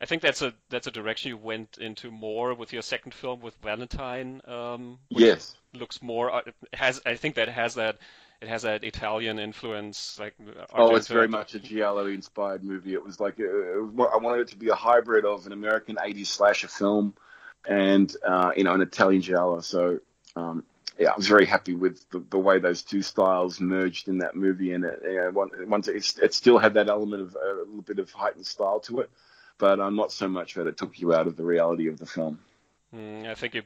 I 0.00 0.06
think 0.06 0.22
that's 0.22 0.42
a 0.42 0.52
that's 0.68 0.88
a 0.88 0.90
direction 0.90 1.30
you 1.30 1.36
went 1.36 1.78
into 1.78 2.10
more 2.10 2.54
with 2.54 2.72
your 2.72 2.82
second 2.82 3.14
film 3.14 3.40
with 3.40 3.54
Valentine. 3.62 4.40
Um, 4.46 4.98
yes, 5.10 5.56
looks 5.74 6.02
more 6.02 6.32
uh, 6.32 6.42
has 6.72 7.00
I 7.06 7.14
think 7.14 7.36
that 7.36 7.48
has 7.48 7.74
that 7.76 7.98
it 8.40 8.48
has 8.48 8.62
that 8.62 8.84
Italian 8.84 9.38
influence. 9.38 10.18
Like 10.18 10.34
oh, 10.74 10.96
it's 10.96 11.08
very 11.08 11.28
much 11.28 11.54
a 11.54 11.58
giallo 11.58 12.06
inspired 12.06 12.64
movie. 12.64 12.94
It 12.94 13.04
was 13.04 13.20
like 13.20 13.38
a, 13.38 13.44
uh, 13.44 14.04
I 14.04 14.16
wanted 14.18 14.42
it 14.42 14.48
to 14.48 14.56
be 14.56 14.68
a 14.68 14.74
hybrid 14.74 15.24
of 15.24 15.46
an 15.46 15.52
American 15.52 15.96
'80s 15.96 16.26
slasher 16.26 16.68
film 16.68 17.14
and 17.68 18.14
uh, 18.26 18.52
you 18.56 18.64
know 18.64 18.74
an 18.74 18.80
Italian 18.80 19.22
giallo. 19.22 19.60
So 19.60 20.00
um, 20.36 20.64
yeah, 20.98 21.10
I 21.10 21.16
was 21.16 21.28
very 21.28 21.46
happy 21.46 21.74
with 21.74 22.08
the, 22.10 22.24
the, 22.30 22.38
way 22.38 22.58
those 22.58 22.82
two 22.82 23.02
styles 23.02 23.60
merged 23.60 24.08
in 24.08 24.18
that 24.18 24.34
movie, 24.34 24.72
and 24.72 24.84
it, 24.84 25.00
you 25.04 25.16
know, 25.16 25.48
once 25.66 25.88
it, 25.88 26.18
it 26.22 26.34
still 26.34 26.58
had 26.58 26.74
that 26.74 26.88
element 26.88 27.22
of 27.22 27.36
a 27.36 27.58
little 27.58 27.82
bit 27.82 27.98
of 27.98 28.10
heightened 28.10 28.46
style 28.46 28.80
to 28.80 29.00
it 29.00 29.10
but 29.58 29.80
uh, 29.80 29.90
not 29.90 30.12
so 30.12 30.28
much 30.28 30.54
that 30.54 30.66
it 30.66 30.76
took 30.76 30.98
you 31.00 31.12
out 31.12 31.26
of 31.26 31.36
the 31.36 31.44
reality 31.44 31.88
of 31.88 31.98
the 31.98 32.06
film. 32.06 32.38
Mm, 32.94 33.28
I 33.28 33.34
think 33.34 33.54
it, 33.54 33.64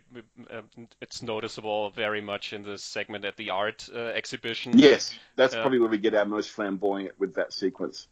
uh, 0.51 0.63
it's 1.01 1.23
noticeable 1.23 1.91
very 1.91 2.21
much 2.21 2.53
in 2.53 2.63
the 2.63 2.77
segment 2.77 3.25
at 3.25 3.37
the 3.37 3.51
art 3.51 3.89
uh, 3.95 3.99
exhibition. 3.99 4.77
Yes, 4.77 5.15
that's 5.37 5.55
uh, 5.55 5.61
probably 5.61 5.79
where 5.79 5.89
we 5.89 5.99
get 5.99 6.15
our 6.15 6.25
most 6.25 6.51
flamboyant 6.51 7.19
with 7.19 7.35
that 7.35 7.53
sequence. 7.53 8.09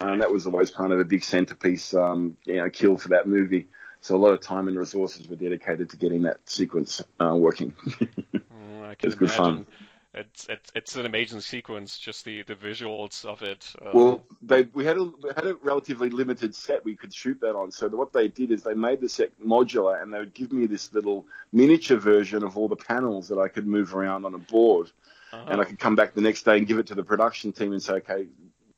Um, 0.00 0.18
that 0.20 0.30
was 0.30 0.46
always 0.46 0.70
kind 0.70 0.92
of 0.92 1.00
a 1.00 1.04
big 1.04 1.24
centerpiece, 1.24 1.92
um, 1.94 2.36
you 2.44 2.56
know, 2.56 2.70
kill 2.70 2.96
for 2.96 3.08
that 3.08 3.26
movie. 3.26 3.68
So 4.00 4.16
a 4.16 4.18
lot 4.18 4.32
of 4.32 4.40
time 4.40 4.68
and 4.68 4.78
resources 4.78 5.28
were 5.28 5.36
dedicated 5.36 5.90
to 5.90 5.96
getting 5.96 6.22
that 6.22 6.38
sequence 6.48 7.02
uh, 7.20 7.34
working. 7.34 7.72
mm, 7.86 8.92
it 8.92 9.04
was 9.04 9.14
good 9.14 9.30
fun 9.30 9.66
it's 10.12 10.46
it's 10.48 10.72
it's 10.74 10.96
an 10.96 11.06
amazing 11.06 11.40
sequence. 11.40 11.98
Just 11.98 12.24
the, 12.24 12.42
the 12.42 12.54
visuals 12.54 13.24
of 13.24 13.42
it. 13.42 13.72
Um... 13.80 13.90
Well, 13.94 14.22
they 14.42 14.62
we 14.74 14.84
had 14.84 14.96
a 14.96 15.04
we 15.04 15.30
had 15.34 15.46
a 15.46 15.54
relatively 15.62 16.10
limited 16.10 16.54
set 16.54 16.84
we 16.84 16.96
could 16.96 17.14
shoot 17.14 17.40
that 17.40 17.54
on. 17.54 17.70
So 17.70 17.88
what 17.88 18.12
they 18.12 18.28
did 18.28 18.50
is 18.50 18.62
they 18.62 18.74
made 18.74 19.00
the 19.00 19.08
set 19.08 19.30
modular, 19.40 20.02
and 20.02 20.12
they 20.12 20.18
would 20.18 20.34
give 20.34 20.52
me 20.52 20.66
this 20.66 20.92
little 20.92 21.26
miniature 21.52 21.96
version 21.96 22.42
of 22.42 22.58
all 22.58 22.68
the 22.68 22.76
panels 22.76 23.28
that 23.28 23.38
I 23.38 23.48
could 23.48 23.66
move 23.66 23.94
around 23.94 24.24
on 24.24 24.34
a 24.34 24.38
board, 24.38 24.90
uh-huh. 25.32 25.46
and 25.48 25.60
I 25.60 25.64
could 25.64 25.78
come 25.78 25.94
back 25.94 26.14
the 26.14 26.20
next 26.20 26.42
day 26.42 26.58
and 26.58 26.66
give 26.66 26.78
it 26.78 26.88
to 26.88 26.96
the 26.96 27.04
production 27.04 27.52
team 27.52 27.72
and 27.72 27.82
say, 27.82 27.94
okay, 27.94 28.26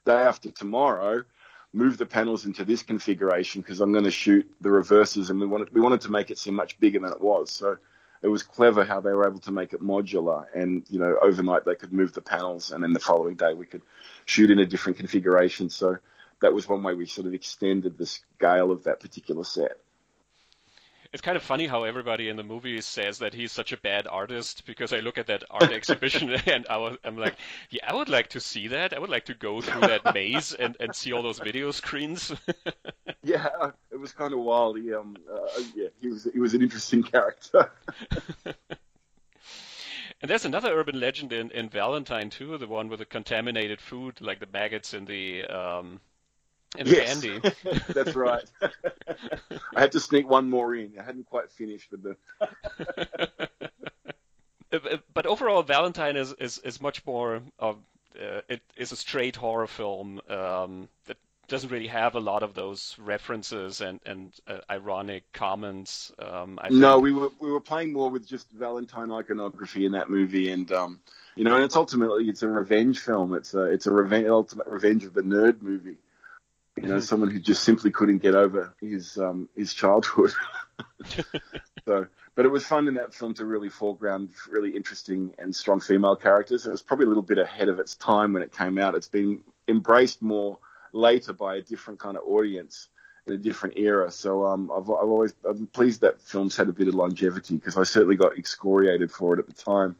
day 0.04 0.12
after 0.12 0.50
tomorrow. 0.50 1.24
Move 1.74 1.96
the 1.96 2.04
panels 2.04 2.44
into 2.44 2.66
this 2.66 2.82
configuration 2.82 3.62
because 3.62 3.80
I'm 3.80 3.92
going 3.92 4.04
to 4.04 4.10
shoot 4.10 4.46
the 4.60 4.70
reverses, 4.70 5.30
and 5.30 5.40
we 5.40 5.46
wanted 5.46 5.72
we 5.72 5.80
wanted 5.80 6.02
to 6.02 6.10
make 6.10 6.30
it 6.30 6.36
seem 6.36 6.52
much 6.52 6.78
bigger 6.78 6.98
than 6.98 7.10
it 7.10 7.20
was. 7.22 7.50
So 7.50 7.78
it 8.22 8.28
was 8.28 8.42
clever 8.42 8.84
how 8.84 9.00
they 9.00 9.12
were 9.12 9.26
able 9.26 9.40
to 9.40 9.52
make 9.52 9.72
it 9.72 9.82
modular 9.82 10.46
and 10.54 10.84
you 10.88 10.98
know 10.98 11.16
overnight 11.20 11.64
they 11.64 11.74
could 11.74 11.92
move 11.92 12.12
the 12.12 12.20
panels 12.20 12.70
and 12.70 12.82
then 12.82 12.92
the 12.92 13.00
following 13.00 13.34
day 13.34 13.52
we 13.54 13.66
could 13.66 13.82
shoot 14.24 14.50
in 14.50 14.58
a 14.58 14.66
different 14.66 14.98
configuration. 14.98 15.68
So 15.68 15.98
that 16.40 16.52
was 16.52 16.68
one 16.68 16.82
way 16.82 16.94
we 16.94 17.06
sort 17.06 17.26
of 17.26 17.34
extended 17.34 17.98
the 17.98 18.06
scale 18.06 18.70
of 18.70 18.84
that 18.84 19.00
particular 19.00 19.44
set 19.44 19.78
it's 21.12 21.20
kind 21.20 21.36
of 21.36 21.42
funny 21.42 21.66
how 21.66 21.84
everybody 21.84 22.28
in 22.28 22.36
the 22.36 22.42
movie 22.42 22.80
says 22.80 23.18
that 23.18 23.34
he's 23.34 23.52
such 23.52 23.72
a 23.72 23.76
bad 23.76 24.06
artist 24.06 24.64
because 24.64 24.92
I 24.92 25.00
look 25.00 25.18
at 25.18 25.26
that 25.26 25.44
art 25.50 25.70
exhibition 25.72 26.30
and 26.46 26.66
I 26.70 26.78
was, 26.78 26.96
I'm 27.04 27.18
like, 27.18 27.36
yeah, 27.70 27.82
I 27.86 27.94
would 27.94 28.08
like 28.08 28.28
to 28.30 28.40
see 28.40 28.68
that. 28.68 28.94
I 28.94 28.98
would 28.98 29.10
like 29.10 29.26
to 29.26 29.34
go 29.34 29.60
through 29.60 29.82
that 29.82 30.14
maze 30.14 30.54
and, 30.54 30.74
and 30.80 30.94
see 30.94 31.12
all 31.12 31.22
those 31.22 31.38
video 31.38 31.70
screens. 31.70 32.32
yeah, 33.22 33.48
it 33.90 34.00
was 34.00 34.12
kind 34.12 34.32
of 34.32 34.40
wild. 34.40 34.78
He, 34.78 34.94
um, 34.94 35.16
uh, 35.30 35.62
yeah, 35.74 35.88
he 36.00 36.08
was 36.08 36.28
he 36.32 36.40
was 36.40 36.54
an 36.54 36.62
interesting 36.62 37.02
character. 37.02 37.70
And 40.22 40.30
there's 40.30 40.44
another 40.44 40.72
urban 40.72 41.00
legend 41.00 41.32
in, 41.32 41.50
in 41.50 41.68
Valentine 41.68 42.30
too, 42.30 42.56
the 42.56 42.68
one 42.68 42.88
with 42.88 43.00
the 43.00 43.04
contaminated 43.04 43.80
food, 43.80 44.20
like 44.20 44.38
the 44.38 44.46
maggots 44.46 44.94
in 44.94 45.04
the 45.04 45.42
um, 45.46 46.00
the 46.78 46.90
yes. 46.90 47.20
candy. 47.20 47.52
That's 47.92 48.14
right. 48.14 48.44
I 49.74 49.80
had 49.80 49.92
to 49.92 50.00
sneak 50.00 50.28
one 50.28 50.48
more 50.48 50.74
in. 50.74 50.92
I 50.98 51.02
hadn't 51.02 51.26
quite 51.26 51.50
finished 51.50 51.90
with 51.90 52.02
the. 52.02 52.16
but 55.14 55.26
overall, 55.26 55.62
Valentine 55.62 56.16
is, 56.16 56.32
is, 56.38 56.58
is 56.58 56.80
much 56.80 57.04
more 57.06 57.42
of 57.58 57.76
uh, 58.20 58.40
it 58.48 58.60
is 58.76 58.92
a 58.92 58.96
straight 58.96 59.36
horror 59.36 59.66
film 59.66 60.20
um, 60.28 60.88
that 61.06 61.16
doesn't 61.48 61.70
really 61.70 61.88
have 61.88 62.14
a 62.14 62.20
lot 62.20 62.42
of 62.42 62.54
those 62.54 62.96
references 62.98 63.80
and 63.80 64.00
and 64.06 64.32
uh, 64.46 64.58
ironic 64.70 65.24
comments. 65.32 66.12
Um, 66.18 66.58
no, 66.70 66.98
we 66.98 67.12
were 67.12 67.30
we 67.40 67.50
were 67.50 67.60
playing 67.60 67.92
more 67.92 68.10
with 68.10 68.26
just 68.26 68.50
Valentine 68.50 69.10
iconography 69.10 69.86
in 69.86 69.92
that 69.92 70.10
movie, 70.10 70.50
and 70.50 70.70
um, 70.72 71.00
you 71.36 71.44
know, 71.44 71.54
and 71.54 71.64
it's 71.64 71.76
ultimately 71.76 72.28
it's 72.28 72.42
a 72.42 72.48
revenge 72.48 73.00
film. 73.00 73.34
It's 73.34 73.54
a 73.54 73.64
it's 73.64 73.86
a 73.86 73.92
revenge, 73.92 74.26
ultimate 74.26 74.66
revenge 74.66 75.04
of 75.04 75.14
the 75.14 75.22
nerd 75.22 75.62
movie. 75.62 75.96
You 76.80 76.88
know, 76.88 77.00
someone 77.00 77.30
who 77.30 77.38
just 77.38 77.64
simply 77.64 77.90
couldn't 77.90 78.18
get 78.18 78.34
over 78.34 78.74
his 78.80 79.18
um, 79.18 79.48
his 79.54 79.74
childhood. 79.74 80.32
so, 81.84 82.06
but 82.34 82.44
it 82.46 82.48
was 82.48 82.64
fun 82.64 82.88
in 82.88 82.94
that 82.94 83.14
film 83.14 83.34
to 83.34 83.44
really 83.44 83.68
foreground 83.68 84.30
really 84.50 84.70
interesting 84.70 85.34
and 85.38 85.54
strong 85.54 85.80
female 85.80 86.16
characters. 86.16 86.66
It 86.66 86.70
was 86.70 86.82
probably 86.82 87.06
a 87.06 87.08
little 87.08 87.22
bit 87.22 87.38
ahead 87.38 87.68
of 87.68 87.78
its 87.78 87.94
time 87.94 88.32
when 88.32 88.42
it 88.42 88.52
came 88.52 88.78
out. 88.78 88.94
It's 88.94 89.08
been 89.08 89.40
embraced 89.68 90.22
more 90.22 90.58
later 90.92 91.32
by 91.32 91.56
a 91.56 91.62
different 91.62 92.00
kind 92.00 92.16
of 92.16 92.22
audience 92.26 92.88
in 93.26 93.34
a 93.34 93.38
different 93.38 93.78
era. 93.78 94.10
So 94.10 94.46
um, 94.46 94.70
I've, 94.74 94.90
I've 94.90 95.08
always 95.08 95.34
I'm 95.48 95.66
pleased 95.66 96.00
that 96.00 96.20
films 96.20 96.56
had 96.56 96.68
a 96.68 96.72
bit 96.72 96.88
of 96.88 96.94
longevity 96.94 97.56
because 97.56 97.76
I 97.76 97.84
certainly 97.84 98.16
got 98.16 98.38
excoriated 98.38 99.10
for 99.10 99.34
it 99.34 99.38
at 99.40 99.46
the 99.46 99.52
time, 99.52 99.96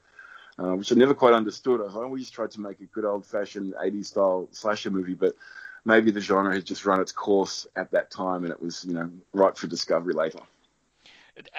uh, 0.58 0.74
which 0.74 0.92
I 0.92 0.96
never 0.96 1.14
quite 1.14 1.34
understood. 1.34 1.80
I 1.80 1.92
always 1.94 2.30
tried 2.30 2.52
to 2.52 2.60
make 2.60 2.80
a 2.80 2.86
good 2.86 3.04
old 3.04 3.26
fashioned 3.26 3.74
80s 3.74 4.06
style 4.06 4.48
slasher 4.50 4.90
movie, 4.90 5.14
but 5.14 5.34
maybe 5.84 6.10
the 6.10 6.20
genre 6.20 6.54
had 6.54 6.64
just 6.64 6.84
run 6.84 7.00
its 7.00 7.12
course 7.12 7.66
at 7.76 7.90
that 7.90 8.10
time 8.10 8.44
and 8.44 8.52
it 8.52 8.60
was, 8.60 8.84
you 8.84 8.94
know, 8.94 9.10
ripe 9.32 9.56
for 9.56 9.66
discovery 9.66 10.14
later. 10.14 10.40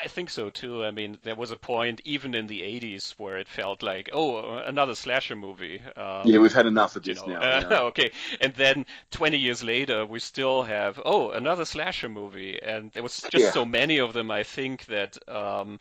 I 0.02 0.08
think 0.08 0.30
so 0.30 0.52
too. 0.52 0.86
I 0.86 0.92
mean, 0.92 1.18
there 1.24 1.36
was 1.36 1.50
a 1.50 1.56
point 1.56 2.00
even 2.06 2.36
in 2.36 2.46
the 2.46 2.62
'80s 2.62 3.14
where 3.14 3.40
it 3.40 3.48
felt 3.48 3.82
like, 3.82 4.08
oh, 4.14 4.58
another 4.60 4.94
slasher 4.94 5.36
movie. 5.36 5.82
Um, 5.96 6.22
yeah, 6.26 6.38
we've 6.38 6.54
had 6.54 6.68
enough 6.68 6.96
of 6.96 7.04
this 7.04 7.20
you 7.22 7.34
know, 7.34 7.40
now. 7.40 7.70
Uh, 7.72 7.84
okay, 7.86 8.12
and 8.40 8.54
then 8.54 8.86
20 9.10 9.38
years 9.38 9.64
later, 9.64 10.06
we 10.06 10.20
still 10.20 10.62
have, 10.62 11.02
oh, 11.04 11.32
another 11.32 11.66
slasher 11.66 12.08
movie, 12.08 12.62
and 12.62 12.92
there 12.92 13.02
was 13.02 13.20
just 13.32 13.46
yeah. 13.46 13.52
so 13.52 13.66
many 13.66 13.98
of 13.98 14.14
them. 14.14 14.30
I 14.30 14.44
think 14.44 14.86
that 14.86 15.18
um, 15.28 15.80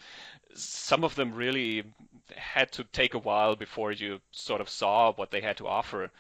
some 0.55 1.05
of 1.05 1.15
them 1.15 1.35
really 1.35 1.85
had 2.35 2.73
to 2.73 2.85
take 2.85 3.13
a 3.13 3.19
while 3.19 3.57
before 3.57 3.93
you 3.93 4.21
sort 4.31 4.63
of 4.63 4.71
saw 4.71 5.13
what 5.13 5.31
they 5.31 5.43
had 5.43 5.59
to 5.59 5.67
offer. 5.67 6.11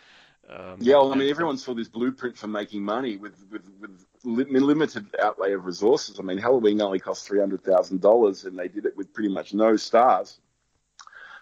Um, 0.48 0.76
yeah, 0.80 0.96
well, 0.96 1.12
I 1.12 1.16
mean, 1.16 1.30
everyone 1.30 1.56
saw 1.56 1.74
this 1.74 1.88
blueprint 1.88 2.36
for 2.36 2.48
making 2.48 2.82
money 2.82 3.16
with 3.16 3.34
with, 3.50 3.62
with 3.80 4.06
limited 4.24 5.06
outlay 5.20 5.52
of 5.52 5.64
resources. 5.64 6.18
I 6.18 6.22
mean, 6.22 6.38
Halloween 6.38 6.80
only 6.80 6.98
cost 6.98 7.26
three 7.26 7.40
hundred 7.40 7.62
thousand 7.62 8.00
dollars, 8.00 8.44
and 8.44 8.58
they 8.58 8.68
did 8.68 8.86
it 8.86 8.96
with 8.96 9.12
pretty 9.12 9.28
much 9.28 9.54
no 9.54 9.76
stars. 9.76 10.38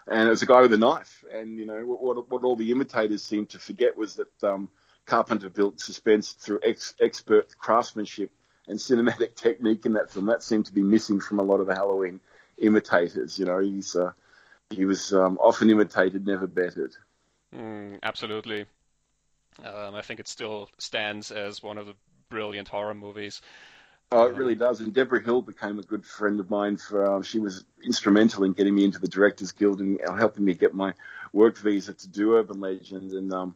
And 0.07 0.27
it 0.27 0.31
was 0.31 0.43
a 0.43 0.47
guy 0.47 0.61
with 0.61 0.73
a 0.73 0.79
knife. 0.79 1.25
And 1.33 1.59
you 1.59 1.67
know 1.67 1.81
what? 1.81 2.31
What 2.31 2.45
all 2.45 2.57
the 2.57 2.71
imitators 2.71 3.23
seemed 3.23 3.49
to 3.51 3.59
forget 3.59 3.97
was 3.97 4.17
that 4.17 4.45
um, 4.45 4.69
Carpenter 5.07 5.49
built 5.49 5.81
suspense 5.81 6.33
through 6.33 6.61
ex- 6.63 6.95
expert 7.01 7.57
craftsmanship 7.59 8.31
and 8.69 8.79
cinematic 8.79 9.35
technique 9.37 9.87
in 9.87 9.95
that 9.95 10.11
film. 10.11 10.27
That 10.27 10.43
seemed 10.43 10.67
to 10.67 10.75
be 10.75 10.83
missing 10.83 11.21
from 11.21 11.39
a 11.39 11.43
lot 11.43 11.61
of 11.61 11.67
the 11.67 11.75
Halloween 11.75 12.21
imitators. 12.59 13.39
You 13.39 13.47
know, 13.47 13.61
he's 13.61 13.97
uh, 13.97 14.13
he 14.69 14.85
was 14.85 15.13
um, 15.13 15.39
often 15.41 15.71
imitated, 15.71 16.27
never 16.27 16.47
bettered. 16.47 16.95
Mm, 17.55 17.99
absolutely. 18.03 18.67
Um, 19.65 19.95
I 19.95 20.03
think 20.03 20.21
it 20.21 20.29
still 20.29 20.69
stands 20.79 21.31
as 21.31 21.63
one 21.63 21.79
of 21.79 21.87
the 21.87 21.95
brilliant 22.29 22.69
horror 22.69 22.95
movies. 22.95 23.41
Oh, 24.13 24.27
it 24.27 24.35
really 24.35 24.57
does. 24.57 24.81
And 24.81 24.93
Debra 24.93 25.23
Hill 25.23 25.41
became 25.43 25.79
a 25.79 25.83
good 25.83 26.05
friend 26.05 26.41
of 26.41 26.51
mine. 26.51 26.77
For 26.77 27.19
uh, 27.19 27.23
she 27.23 27.39
was 27.39 27.65
instrumental 27.85 28.43
in 28.43 28.53
getting 28.53 28.75
me 28.75 28.85
into 28.85 28.99
the 28.99 29.07
Directors 29.07 29.53
Guild 29.53 29.81
and 29.81 30.01
helping 30.05 30.45
me 30.45 30.55
get 30.55 30.75
my 30.75 30.95
work 31.33 31.57
visa 31.59 31.95
to 31.95 32.09
do 32.09 32.35
Urban 32.35 32.59
Legend. 32.59 33.13
And 33.13 33.33
um, 33.33 33.55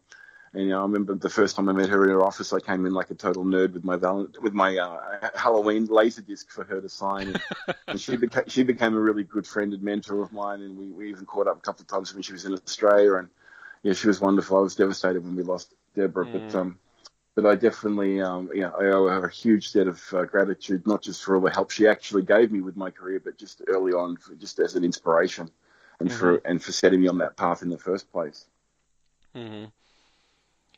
and 0.52 0.62
you 0.62 0.68
know, 0.68 0.78
I 0.78 0.82
remember 0.82 1.16
the 1.16 1.28
first 1.28 1.56
time 1.56 1.68
I 1.68 1.72
met 1.72 1.88
her 1.88 2.04
in 2.04 2.10
her 2.10 2.22
office, 2.22 2.52
I 2.52 2.60
came 2.60 2.86
in 2.86 2.94
like 2.94 3.10
a 3.10 3.16
total 3.16 3.44
nerd 3.44 3.72
with 3.72 3.82
my 3.82 3.96
val- 3.96 4.28
with 4.40 4.52
my 4.52 4.78
uh, 4.78 5.28
Halloween 5.34 5.86
laser 5.86 6.22
disc 6.22 6.48
for 6.50 6.62
her 6.62 6.80
to 6.80 6.88
sign, 6.88 7.28
and, 7.28 7.42
and 7.88 8.00
she 8.00 8.16
became 8.16 8.44
she 8.46 8.62
became 8.62 8.94
a 8.94 9.00
really 9.00 9.24
good 9.24 9.48
friend 9.48 9.72
and 9.72 9.82
mentor 9.82 10.22
of 10.22 10.32
mine. 10.32 10.62
And 10.62 10.78
we, 10.78 10.86
we 10.86 11.10
even 11.10 11.26
caught 11.26 11.48
up 11.48 11.58
a 11.58 11.60
couple 11.60 11.82
of 11.82 11.88
times 11.88 12.14
when 12.14 12.22
she 12.22 12.32
was 12.32 12.44
in 12.44 12.52
Australia. 12.52 13.14
And 13.14 13.28
yeah, 13.82 13.94
she 13.94 14.06
was 14.06 14.20
wonderful. 14.20 14.56
I 14.56 14.60
was 14.60 14.76
devastated 14.76 15.24
when 15.24 15.34
we 15.34 15.42
lost 15.42 15.74
Debra, 15.94 16.26
mm. 16.26 16.33
but 16.33 16.54
um, 16.54 16.78
but 17.35 17.46
I 17.46 17.57
definitely, 17.57 18.20
um, 18.20 18.48
yeah, 18.54 18.68
I 18.68 18.85
owe 18.85 19.09
her 19.09 19.26
a 19.26 19.33
huge 19.33 19.72
debt 19.72 19.88
of 19.88 20.00
uh, 20.12 20.24
gratitude, 20.24 20.87
not 20.87 21.02
just 21.02 21.24
for 21.24 21.35
all 21.35 21.42
the 21.42 21.50
help 21.50 21.70
she 21.70 21.88
actually 21.88 22.22
gave 22.22 22.52
me 22.52 22.61
with 22.61 22.76
my 22.76 22.90
career, 22.90 23.20
but 23.24 23.38
just 23.38 23.61
early 23.66 23.92
on, 23.92 24.16
for, 24.16 24.35
just 24.35 24.61
as 24.61 24.76
an 24.76 24.85
inspiration, 24.85 25.50
and 25.98 26.09
mm-hmm. 26.09 26.18
for 26.18 26.37
and 26.44 26.62
for 26.62 26.72
setting 26.72 27.00
me 27.00 27.09
on 27.09 27.18
that 27.18 27.37
path 27.37 27.62
in 27.62 27.70
the 27.70 27.78
first 27.78 28.11
place. 28.12 28.46
Mm-hmm. 29.35 29.64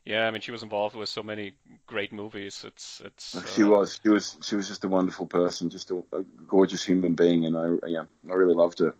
Yeah, 0.07 0.29
I 0.29 0.31
mean, 0.31 0.40
she 0.40 0.52
was 0.52 0.62
involved 0.62 0.94
with 0.94 1.09
so 1.09 1.22
many 1.22 1.55
great 1.87 2.12
movies. 2.12 2.64
It's 2.66 3.02
it's. 3.05 3.55
She 3.55 3.62
uh... 3.64 3.68
was. 3.68 4.00
She 4.02 4.09
was. 4.09 4.38
She 4.42 4.57
was 4.57 4.68
just 4.68 4.85
a 4.85 4.88
wonderful 4.88 5.26
person, 5.26 5.68
just 5.68 5.90
a, 5.90 6.02
a 6.12 6.22
gorgeous 6.46 6.85
human 6.85 7.14
being, 7.14 7.44
and 7.44 7.57
I 7.57 7.87
yeah, 7.87 8.05
I 8.31 8.35
really 8.35 8.55
loved 8.55 8.79
her. 8.79 8.94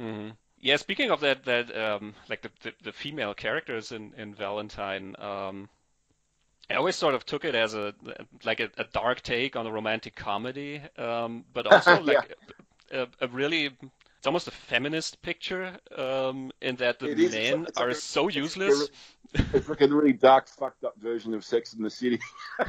Mm-hmm. 0.00 0.30
Yeah, 0.60 0.76
speaking 0.76 1.10
of 1.10 1.20
that, 1.20 1.44
that 1.44 1.76
um, 1.76 2.14
like 2.28 2.42
the, 2.42 2.50
the, 2.62 2.72
the 2.84 2.92
female 2.92 3.32
characters 3.34 3.92
in 3.92 4.12
in 4.16 4.34
Valentine, 4.34 5.16
um, 5.18 5.70
I 6.68 6.74
always 6.74 6.96
sort 6.96 7.14
of 7.14 7.24
took 7.24 7.44
it 7.44 7.54
as 7.54 7.74
a 7.74 7.94
like 8.44 8.60
a, 8.60 8.70
a 8.76 8.84
dark 8.84 9.22
take 9.22 9.56
on 9.56 9.66
a 9.66 9.72
romantic 9.72 10.14
comedy, 10.14 10.82
um, 10.98 11.44
but 11.52 11.66
also 11.72 12.02
like 12.02 12.36
yeah. 12.92 13.06
a, 13.20 13.24
a, 13.24 13.28
really 13.28 13.70
it's 14.18 14.26
almost 14.26 14.48
a 14.48 14.50
feminist 14.50 15.22
picture 15.22 15.78
um, 15.96 16.52
in 16.60 16.76
that 16.76 16.98
the 16.98 17.06
men 17.06 17.16
it's 17.16 17.34
it's 17.70 17.78
are 17.78 17.88
like 17.88 17.96
a, 17.96 18.00
so 18.00 18.28
useless. 18.28 18.90
It's 19.32 19.68
like 19.68 19.80
a 19.80 19.88
really 19.88 20.12
dark, 20.12 20.46
fucked 20.48 20.84
up 20.84 20.94
version 21.00 21.32
of 21.32 21.42
Sex 21.42 21.72
in 21.72 21.82
the 21.82 21.88
City. 21.88 22.20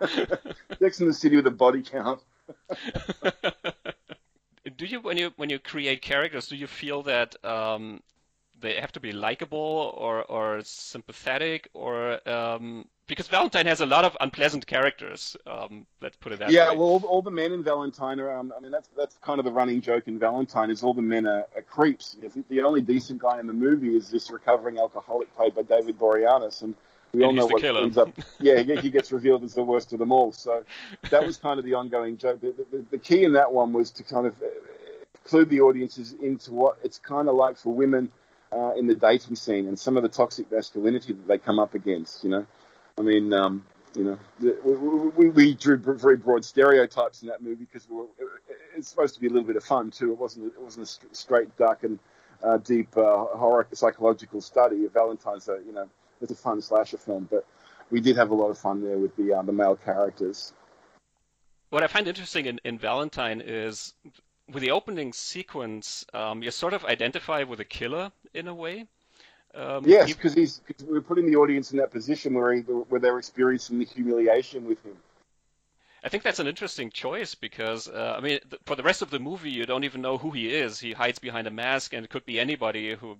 Sex 0.80 1.00
in 1.00 1.06
the 1.06 1.14
City 1.14 1.36
with 1.36 1.46
a 1.46 1.50
body 1.52 1.82
count. 1.82 2.20
Do 4.76 4.86
you 4.86 5.00
when 5.00 5.16
you 5.16 5.32
when 5.36 5.50
you 5.50 5.58
create 5.58 6.02
characters, 6.02 6.48
do 6.48 6.56
you 6.56 6.66
feel 6.66 7.02
that 7.04 7.42
um, 7.44 8.00
they 8.60 8.74
have 8.74 8.92
to 8.92 9.00
be 9.00 9.12
likable 9.12 9.92
or 9.96 10.24
or 10.24 10.60
sympathetic 10.62 11.68
or 11.74 12.26
um, 12.28 12.86
because 13.06 13.28
Valentine 13.28 13.66
has 13.66 13.80
a 13.80 13.86
lot 13.86 14.04
of 14.04 14.16
unpleasant 14.20 14.66
characters. 14.66 15.36
Um, 15.46 15.86
let's 16.00 16.16
put 16.16 16.32
it 16.32 16.40
that 16.40 16.50
yeah, 16.50 16.68
way. 16.68 16.72
Yeah, 16.72 16.78
well, 16.78 16.88
all, 16.88 17.04
all, 17.04 17.22
the 17.22 17.30
men 17.30 17.52
in 17.52 17.62
Valentine 17.62 18.18
are. 18.18 18.36
Um, 18.36 18.52
I 18.56 18.60
mean, 18.60 18.72
that's 18.72 18.88
that's 18.96 19.16
kind 19.18 19.38
of 19.38 19.44
the 19.44 19.52
running 19.52 19.80
joke 19.80 20.08
in 20.08 20.18
Valentine 20.18 20.70
is 20.70 20.82
all 20.82 20.94
the 20.94 21.02
men 21.02 21.26
are, 21.26 21.46
are 21.54 21.62
creeps. 21.62 22.16
The 22.48 22.62
only 22.62 22.80
decent 22.80 23.20
guy 23.20 23.38
in 23.38 23.46
the 23.46 23.52
movie 23.52 23.96
is 23.96 24.10
this 24.10 24.30
recovering 24.30 24.78
alcoholic 24.78 25.34
played 25.36 25.54
by 25.54 25.62
David 25.62 25.98
Boreanaz, 25.98 26.62
and 26.62 26.74
we 27.12 27.20
and 27.20 27.26
all 27.28 27.32
know 27.32 27.46
what 27.46 27.62
killer. 27.62 27.82
ends 27.82 27.96
up. 27.96 28.10
Yeah, 28.40 28.60
he 28.60 28.90
gets 28.90 29.12
revealed 29.12 29.44
as 29.44 29.54
the 29.54 29.62
worst 29.62 29.92
of 29.92 29.98
them 29.98 30.12
all. 30.12 30.32
So 30.32 30.64
that 31.10 31.24
was 31.24 31.36
kind 31.36 31.58
of 31.58 31.64
the 31.64 31.74
ongoing 31.74 32.16
joke. 32.18 32.40
The, 32.40 32.54
the, 32.70 32.84
the 32.90 32.98
key 32.98 33.24
in 33.24 33.32
that 33.34 33.52
one 33.52 33.72
was 33.72 33.90
to 33.92 34.02
kind 34.02 34.26
of 34.26 34.34
uh, 34.42 34.46
clue 35.24 35.44
the 35.44 35.60
audiences 35.60 36.14
into 36.20 36.52
what 36.52 36.78
it's 36.84 36.98
kind 36.98 37.28
of 37.28 37.34
like 37.34 37.56
for 37.56 37.72
women 37.72 38.10
uh, 38.52 38.72
in 38.76 38.86
the 38.86 38.94
dating 38.94 39.36
scene 39.36 39.66
and 39.66 39.78
some 39.78 39.96
of 39.96 40.02
the 40.02 40.08
toxic 40.08 40.50
masculinity 40.50 41.12
that 41.12 41.26
they 41.26 41.38
come 41.38 41.58
up 41.58 41.74
against. 41.74 42.22
You 42.24 42.30
know, 42.30 42.46
I 42.98 43.02
mean, 43.02 43.32
um, 43.32 43.64
you 43.94 44.04
know, 44.04 44.18
we, 44.64 45.08
we, 45.16 45.30
we, 45.30 45.54
drew 45.54 45.78
very 45.78 46.16
broad 46.16 46.44
stereotypes 46.44 47.22
in 47.22 47.28
that 47.28 47.42
movie 47.42 47.64
because 47.64 47.88
we 47.88 48.02
it's 48.76 48.88
supposed 48.88 49.14
to 49.14 49.20
be 49.20 49.26
a 49.26 49.30
little 49.30 49.46
bit 49.46 49.56
of 49.56 49.64
fun 49.64 49.90
too. 49.90 50.12
It 50.12 50.18
wasn't 50.18 50.46
it 50.46 50.60
wasn't 50.60 50.86
a 50.86 51.14
straight, 51.16 51.56
dark 51.56 51.82
and 51.82 51.98
uh, 52.42 52.58
deep 52.58 52.96
uh, 52.96 53.24
horror 53.24 53.66
psychological 53.72 54.40
study. 54.40 54.84
Of 54.84 54.92
Valentine's, 54.92 55.48
a, 55.48 55.58
you 55.66 55.72
know, 55.72 55.88
it's 56.20 56.32
a 56.32 56.36
fun 56.36 56.60
slasher 56.60 56.98
film, 56.98 57.28
but 57.30 57.46
we 57.90 58.00
did 58.00 58.16
have 58.16 58.30
a 58.30 58.34
lot 58.34 58.50
of 58.50 58.58
fun 58.58 58.82
there 58.82 58.98
with 58.98 59.14
the 59.16 59.32
uh, 59.32 59.42
the 59.42 59.52
male 59.52 59.76
characters. 59.76 60.52
What 61.70 61.82
I 61.82 61.88
find 61.88 62.06
interesting 62.06 62.46
in, 62.46 62.60
in 62.64 62.78
Valentine 62.78 63.42
is 63.44 63.92
with 64.52 64.62
the 64.62 64.70
opening 64.70 65.12
sequence, 65.12 66.06
um, 66.14 66.42
you 66.42 66.50
sort 66.50 66.74
of 66.74 66.84
identify 66.84 67.42
with 67.42 67.58
the 67.58 67.64
killer 67.64 68.12
in 68.34 68.48
a 68.48 68.54
way. 68.54 68.86
Um, 69.54 69.84
yes, 69.86 70.12
because 70.12 70.34
he's 70.34 70.60
cause 70.66 70.86
we're 70.86 71.00
putting 71.00 71.26
the 71.26 71.36
audience 71.36 71.72
in 71.72 71.78
that 71.78 71.90
position 71.90 72.34
where 72.34 72.52
he, 72.52 72.60
where 72.60 73.00
they're 73.00 73.18
experiencing 73.18 73.78
the 73.78 73.86
humiliation 73.86 74.66
with 74.66 74.82
him. 74.84 74.96
I 76.06 76.08
think 76.08 76.22
that's 76.22 76.38
an 76.38 76.46
interesting 76.46 76.90
choice 76.90 77.34
because 77.34 77.88
uh, 77.88 78.14
I 78.16 78.20
mean, 78.20 78.38
th- 78.48 78.62
for 78.64 78.76
the 78.76 78.84
rest 78.84 79.02
of 79.02 79.10
the 79.10 79.18
movie, 79.18 79.50
you 79.50 79.66
don't 79.66 79.82
even 79.82 80.02
know 80.02 80.18
who 80.18 80.30
he 80.30 80.54
is. 80.54 80.78
He 80.78 80.92
hides 80.92 81.18
behind 81.18 81.48
a 81.48 81.50
mask, 81.50 81.94
and 81.94 82.04
it 82.04 82.10
could 82.10 82.24
be 82.24 82.38
anybody 82.38 82.94
who 82.94 83.18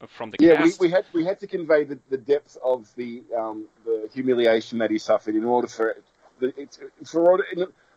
f- 0.00 0.10
from 0.10 0.30
the 0.30 0.36
yeah, 0.38 0.54
cast. 0.54 0.80
we, 0.80 0.86
we 0.86 0.92
had 0.92 1.04
we 1.12 1.24
had 1.24 1.40
to 1.40 1.48
convey 1.48 1.82
the, 1.82 1.98
the 2.10 2.16
depth 2.16 2.56
of 2.62 2.88
the 2.94 3.24
um, 3.36 3.64
the 3.84 4.08
humiliation 4.14 4.78
that 4.78 4.92
he 4.92 4.98
suffered 4.98 5.34
in 5.34 5.44
order 5.44 5.66
for 5.66 5.88
it, 5.88 6.04
the, 6.38 6.54
it's, 6.56 6.78
for 7.04 7.28
order, 7.28 7.46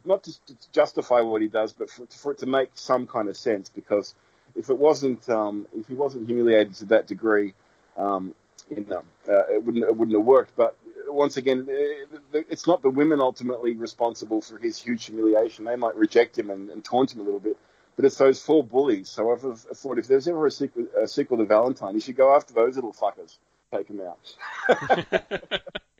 not 0.03 0.23
to, 0.23 0.31
to, 0.47 0.55
justify 0.71 1.21
what 1.21 1.43
he 1.43 1.47
does, 1.47 1.71
but 1.73 1.87
for, 1.87 2.07
for, 2.07 2.31
it 2.31 2.39
to 2.39 2.47
make 2.47 2.71
some 2.73 3.05
kind 3.05 3.29
of 3.29 3.37
sense. 3.37 3.69
Because 3.69 4.15
if 4.55 4.71
it 4.71 4.79
wasn't, 4.79 5.29
um, 5.29 5.67
if 5.75 5.87
he 5.87 5.93
wasn't 5.93 6.25
humiliated 6.25 6.73
to 6.75 6.85
that 6.85 7.05
degree, 7.05 7.53
um, 7.97 8.33
know, 8.75 9.03
uh, 9.29 9.43
it 9.53 9.63
wouldn't 9.63 9.83
it 9.83 9.95
wouldn't 9.95 10.17
have 10.17 10.25
worked. 10.25 10.55
But 10.55 10.75
once 11.07 11.37
again, 11.37 11.67
uh, 11.69 12.39
it's 12.49 12.67
not 12.67 12.81
the 12.81 12.89
women 12.89 13.19
ultimately 13.19 13.75
responsible 13.75 14.41
for 14.41 14.57
his 14.57 14.81
huge 14.81 15.05
humiliation. 15.05 15.65
They 15.65 15.75
might 15.75 15.95
reject 15.95 16.37
him 16.37 16.49
and, 16.49 16.69
and 16.69 16.83
taunt 16.83 17.13
him 17.13 17.21
a 17.21 17.23
little 17.23 17.39
bit, 17.39 17.57
but 17.95 18.05
it's 18.05 18.17
those 18.17 18.41
four 18.41 18.63
bullies. 18.63 19.09
So 19.09 19.31
I've, 19.31 19.45
I've 19.45 19.77
thought 19.77 19.97
if 19.97 20.07
there's 20.07 20.27
ever 20.27 20.45
a 20.45 20.51
sequel, 20.51 20.87
a 21.01 21.07
sequel 21.07 21.37
to 21.37 21.45
Valentine, 21.45 21.93
you 21.93 21.99
should 21.99 22.17
go 22.17 22.35
after 22.35 22.53
those 22.53 22.75
little 22.75 22.93
fuckers, 22.93 23.37
take 23.73 23.87
them 23.87 24.01
out. 24.01 25.61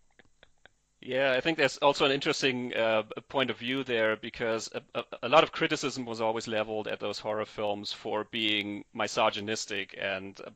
Yeah, 1.00 1.34
I 1.34 1.42
think 1.42 1.60
there's 1.60 1.78
also 1.78 2.06
an 2.06 2.12
interesting 2.12 2.74
uh, 2.74 3.04
point 3.30 3.52
of 3.52 3.58
view 3.58 3.84
there 3.84 4.16
because 4.16 4.68
a, 4.96 5.04
a, 5.22 5.30
lot 5.30 5.44
of 5.44 5.52
criticism 5.52 6.06
was 6.06 6.22
always 6.22 6.48
leveled 6.48 6.88
at 6.88 7.00
those 7.00 7.20
horror 7.20 7.46
films 7.46 7.94
for 7.94 8.24
being 8.24 8.84
misogynistic, 8.96 9.96
and 10.02 10.42
uh, 10.46 10.50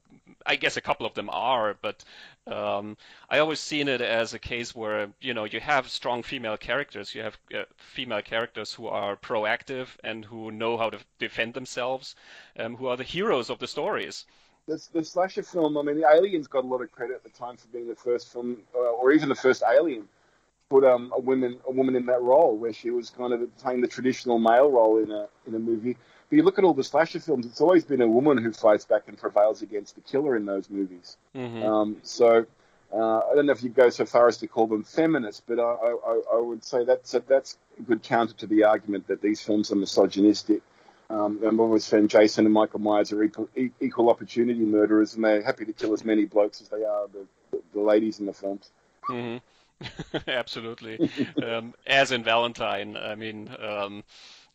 I 0.45 0.55
guess 0.55 0.77
a 0.77 0.81
couple 0.81 1.05
of 1.05 1.13
them 1.13 1.29
are, 1.29 1.77
but 1.79 2.03
um, 2.47 2.97
I 3.29 3.37
always 3.37 3.59
seen 3.59 3.87
it 3.87 4.01
as 4.01 4.33
a 4.33 4.39
case 4.39 4.75
where 4.75 5.09
you 5.21 5.35
know 5.35 5.43
you 5.43 5.59
have 5.59 5.87
strong 5.87 6.23
female 6.23 6.57
characters, 6.57 7.13
you 7.13 7.21
have 7.21 7.37
uh, 7.53 7.65
female 7.77 8.23
characters 8.23 8.73
who 8.73 8.87
are 8.87 9.15
proactive 9.17 9.89
and 10.03 10.25
who 10.25 10.49
know 10.49 10.75
how 10.75 10.89
to 10.89 10.97
defend 11.19 11.53
themselves, 11.53 12.15
um, 12.57 12.75
who 12.75 12.87
are 12.87 12.97
the 12.97 13.03
heroes 13.03 13.51
of 13.51 13.59
the 13.59 13.67
stories. 13.67 14.25
The, 14.67 14.83
the 14.91 15.05
slasher 15.05 15.43
film, 15.43 15.77
I 15.77 15.83
mean, 15.83 15.97
the 16.01 16.07
Aliens 16.07 16.47
got 16.47 16.63
a 16.63 16.67
lot 16.67 16.81
of 16.81 16.91
credit 16.91 17.15
at 17.15 17.23
the 17.23 17.29
time 17.29 17.57
for 17.57 17.67
being 17.67 17.87
the 17.87 17.95
first 17.95 18.33
film, 18.33 18.57
uh, 18.73 18.79
or 18.79 19.11
even 19.11 19.29
the 19.29 19.35
first 19.35 19.61
Alien 19.69 20.07
put 20.71 20.85
um, 20.85 21.11
a 21.13 21.19
woman 21.19 21.59
a 21.67 21.71
woman 21.71 21.97
in 21.97 22.05
that 22.05 22.21
role 22.21 22.55
where 22.55 22.71
she 22.71 22.91
was 22.91 23.09
kind 23.09 23.33
of 23.33 23.57
playing 23.57 23.81
the 23.81 23.87
traditional 23.87 24.39
male 24.39 24.71
role 24.71 25.03
in 25.03 25.11
a 25.11 25.27
in 25.45 25.53
a 25.53 25.59
movie. 25.59 25.97
But 26.29 26.35
you 26.37 26.43
look 26.43 26.57
at 26.57 26.63
all 26.63 26.73
the 26.73 26.83
slasher 26.83 27.19
films; 27.19 27.45
it's 27.45 27.59
always 27.59 27.83
been 27.83 28.01
a 28.01 28.07
woman 28.07 28.37
who 28.37 28.53
fights 28.53 28.85
back 28.85 29.03
and 29.07 29.17
prevails 29.17 29.61
against 29.61 29.95
the 29.95 30.01
killer 30.01 30.37
in 30.37 30.45
those 30.45 30.69
movies. 30.69 31.17
Mm-hmm. 31.35 31.61
Um, 31.61 31.97
so 32.03 32.45
uh, 32.93 33.19
I 33.29 33.35
don't 33.35 33.47
know 33.47 33.51
if 33.51 33.63
you 33.63 33.69
go 33.69 33.89
so 33.89 34.05
far 34.05 34.29
as 34.29 34.37
to 34.37 34.47
call 34.47 34.67
them 34.67 34.83
feminists, 34.83 35.41
but 35.45 35.59
I, 35.59 35.63
I, 35.63 36.21
I 36.35 36.39
would 36.39 36.63
say 36.63 36.85
that's 36.85 37.13
a, 37.13 37.19
that's 37.19 37.57
a 37.77 37.81
good 37.81 38.01
counter 38.01 38.33
to 38.35 38.47
the 38.47 38.63
argument 38.63 39.07
that 39.07 39.21
these 39.21 39.41
films 39.41 39.73
are 39.73 39.75
misogynistic. 39.75 40.61
Um, 41.09 41.41
I've 41.45 41.59
always 41.59 41.85
found 41.85 42.09
Jason 42.09 42.45
and 42.45 42.53
Michael 42.53 42.79
Myers 42.79 43.11
are 43.11 43.21
equal, 43.21 43.49
equal 43.81 44.09
opportunity 44.09 44.61
murderers, 44.61 45.15
and 45.15 45.25
they're 45.25 45.41
happy 45.41 45.65
to 45.65 45.73
kill 45.73 45.91
as 45.91 46.05
many 46.05 46.23
blokes 46.23 46.61
as 46.61 46.69
they 46.69 46.85
are 46.85 47.07
the, 47.09 47.25
the, 47.51 47.61
the 47.73 47.81
ladies 47.81 48.21
in 48.21 48.25
the 48.25 48.33
films. 48.33 48.71
Mm-hmm. 49.09 49.37
Absolutely. 50.27 51.09
um, 51.43 51.73
as 51.85 52.11
in 52.11 52.23
Valentine, 52.23 52.97
I 52.97 53.15
mean, 53.15 53.49
um, 53.59 54.03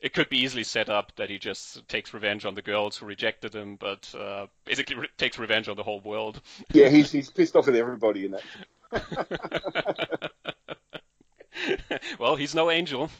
it 0.00 0.12
could 0.12 0.28
be 0.28 0.38
easily 0.38 0.64
set 0.64 0.88
up 0.88 1.12
that 1.16 1.30
he 1.30 1.38
just 1.38 1.86
takes 1.88 2.12
revenge 2.12 2.44
on 2.44 2.54
the 2.54 2.62
girls 2.62 2.96
who 2.96 3.06
rejected 3.06 3.54
him, 3.54 3.76
but 3.76 4.14
uh, 4.18 4.46
basically 4.64 4.96
re- 4.96 5.08
takes 5.16 5.38
revenge 5.38 5.68
on 5.68 5.76
the 5.76 5.82
whole 5.82 6.00
world. 6.00 6.40
yeah, 6.72 6.88
he's 6.88 7.10
he's 7.10 7.30
pissed 7.30 7.56
off 7.56 7.68
at 7.68 7.74
everybody 7.74 8.26
in 8.26 8.32
that. 8.32 8.42
well, 12.18 12.36
he's 12.36 12.54
no 12.54 12.70
angel. 12.70 13.10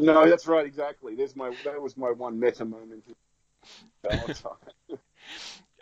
no, 0.00 0.28
that's 0.28 0.46
right, 0.46 0.66
exactly. 0.66 1.14
There's 1.14 1.36
my 1.36 1.52
that 1.64 1.80
was 1.80 1.96
my 1.96 2.10
one 2.10 2.38
meta 2.38 2.64
moment. 2.64 3.04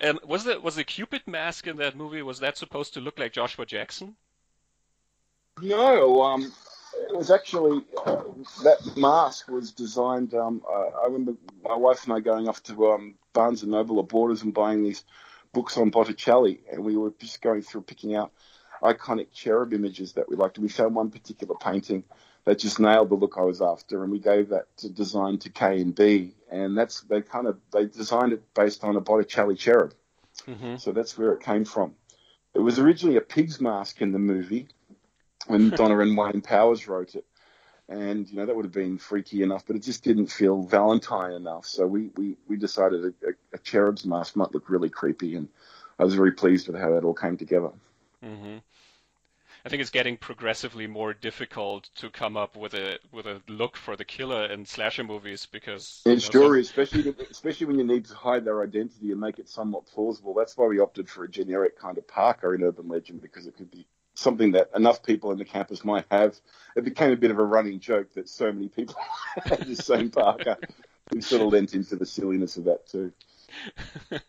Um, 0.00 0.20
was 0.26 0.44
the 0.44 0.61
was 0.61 0.76
the 0.76 0.85
Cupid 0.85 1.22
mask 1.26 1.66
in 1.66 1.76
that 1.79 1.96
movie? 1.96 2.22
Was 2.22 2.40
that 2.40 2.59
supposed 2.59 2.94
to 2.94 3.00
look 3.00 3.18
like 3.18 3.33
Joshua 3.33 3.64
Jackson? 3.64 4.16
No, 5.60 6.22
um, 6.22 6.52
it 7.08 7.16
was 7.16 7.30
actually 7.30 7.82
uh, 8.04 8.22
that 8.62 8.96
mask 8.96 9.48
was 9.48 9.72
designed. 9.72 10.34
Um, 10.34 10.62
I, 10.68 10.90
I, 11.02 11.04
remember 11.06 11.34
my 11.64 11.76
wife 11.76 12.04
and 12.04 12.12
I 12.12 12.20
going 12.20 12.46
off 12.46 12.62
to 12.64 12.88
um, 12.88 13.14
Barnes 13.32 13.62
and 13.62 13.72
Noble 13.72 13.98
or 13.98 14.06
Borders 14.06 14.42
and 14.42 14.52
buying 14.52 14.82
these 14.82 15.04
books 15.52 15.78
on 15.78 15.90
Botticelli, 15.90 16.60
and 16.70 16.84
we 16.84 16.96
were 16.96 17.12
just 17.18 17.40
going 17.40 17.62
through 17.62 17.82
picking 17.82 18.14
out 18.14 18.32
iconic 18.82 19.28
cherub 19.32 19.72
images 19.72 20.12
that 20.12 20.28
we 20.28 20.36
liked. 20.36 20.59
And 20.59 20.62
we 20.62 20.68
found 20.68 20.94
one 20.94 21.11
particular 21.11 21.54
painting 21.54 22.04
that 22.44 22.59
just 22.59 22.78
nailed 22.78 23.09
the 23.09 23.14
look 23.14 23.36
I 23.38 23.42
was 23.42 23.62
after, 23.62 24.02
and 24.02 24.12
we 24.12 24.18
gave 24.18 24.50
that 24.50 24.76
to 24.78 24.90
design 24.90 25.38
to 25.38 25.50
KNB, 25.50 26.32
and 26.50 26.76
that's 26.76 27.00
they 27.02 27.22
kind 27.22 27.46
of 27.46 27.59
they 27.72 27.86
designed 27.86 28.34
it 28.34 28.42
based 28.54 28.84
on 28.84 28.96
a 28.96 29.00
Botticelli 29.00 29.57
cherub. 29.57 29.94
Mm-hmm. 30.46 30.76
So 30.76 30.92
that's 30.92 31.16
where 31.16 31.32
it 31.32 31.42
came 31.42 31.64
from. 31.64 31.94
It 32.52 32.61
was 32.61 32.78
originally 32.78 33.16
a 33.16 33.22
pig's 33.22 33.59
mask 33.59 34.02
in 34.02 34.12
the 34.12 34.18
movie, 34.18 34.68
when 35.47 35.70
Donna 35.70 35.99
and 35.99 36.16
Wayne 36.16 36.40
Powers 36.40 36.88
wrote 36.88 37.14
it. 37.14 37.24
And, 37.88 38.28
you 38.28 38.36
know, 38.36 38.47
that 38.47 38.57
would 38.57 38.64
have 38.64 38.72
been 38.72 38.99
freaky 38.99 39.42
enough, 39.42 39.64
but 39.64 39.76
it 39.76 39.82
just 39.82 40.03
didn't 40.03 40.26
feel 40.26 40.62
Valentine 40.62 41.32
enough. 41.32 41.66
So 41.66 41.86
we, 41.86 42.11
we, 42.16 42.36
we 42.49 42.57
decided 42.57 43.05
a, 43.05 43.28
a, 43.28 43.32
a 43.55 43.59
cherub's 43.59 44.05
mask 44.05 44.34
might 44.34 44.53
look 44.53 44.68
really 44.68 44.90
creepy. 44.90 45.36
And 45.36 45.49
I 45.99 46.05
was 46.05 46.14
very 46.14 46.32
pleased 46.32 46.66
with 46.66 46.76
how 46.76 46.94
that 46.94 47.05
all 47.05 47.14
came 47.14 47.36
together. 47.36 47.70
Mm-hmm. 48.24 48.57
I 49.64 49.68
think 49.68 49.80
it's 49.80 49.90
getting 49.90 50.16
progressively 50.16 50.86
more 50.86 51.12
difficult 51.12 51.90
to 51.97 52.09
come 52.09 52.36
up 52.36 52.57
with 52.57 52.74
a 52.74 53.01
with 53.11 53.26
a 53.26 53.42
look 53.49 53.76
for 53.76 53.97
the 53.97 54.05
killer 54.05 54.47
in 54.47 54.64
slasher 54.64 55.03
movies 55.03 55.47
because 55.51 56.03
it's 56.07 56.32
know, 56.32 56.40
sure, 56.40 56.55
some... 56.55 56.61
especially 56.61 57.14
especially 57.28 57.66
when 57.66 57.76
you 57.76 57.84
need 57.84 58.05
to 58.05 58.14
hide 58.14 58.44
their 58.44 58.62
identity 58.62 59.11
and 59.11 59.20
make 59.20 59.40
it 59.40 59.49
somewhat 59.49 59.86
plausible. 59.86 60.34
That's 60.34 60.57
why 60.57 60.66
we 60.66 60.78
opted 60.78 61.09
for 61.09 61.24
a 61.24 61.28
generic 61.28 61.76
kind 61.76 61.99
of 61.99 62.07
parka 62.07 62.53
in 62.53 62.62
Urban 62.62 62.86
Legend 62.86 63.20
because 63.20 63.49
it 63.49 63.57
could 63.57 63.72
be 63.72 63.88
something 64.16 64.52
that 64.52 64.70
enough 64.74 65.02
people 65.02 65.30
in 65.30 65.38
the 65.38 65.44
campus 65.44 65.84
might 65.84 66.06
have. 66.10 66.36
It 66.74 66.84
became 66.84 67.12
a 67.12 67.16
bit 67.16 67.30
of 67.30 67.38
a 67.38 67.44
running 67.44 67.80
joke 67.80 68.14
that 68.14 68.28
so 68.28 68.50
many 68.52 68.68
people 68.68 68.96
had 69.44 69.60
the 69.60 69.76
same 69.76 70.10
parka. 70.10 70.58
We 71.12 71.20
sort 71.20 71.42
of 71.42 71.52
lent 71.52 71.74
into 71.74 71.96
the 71.96 72.06
silliness 72.06 72.56
of 72.56 72.64
that 72.64 72.86
too. 72.88 73.12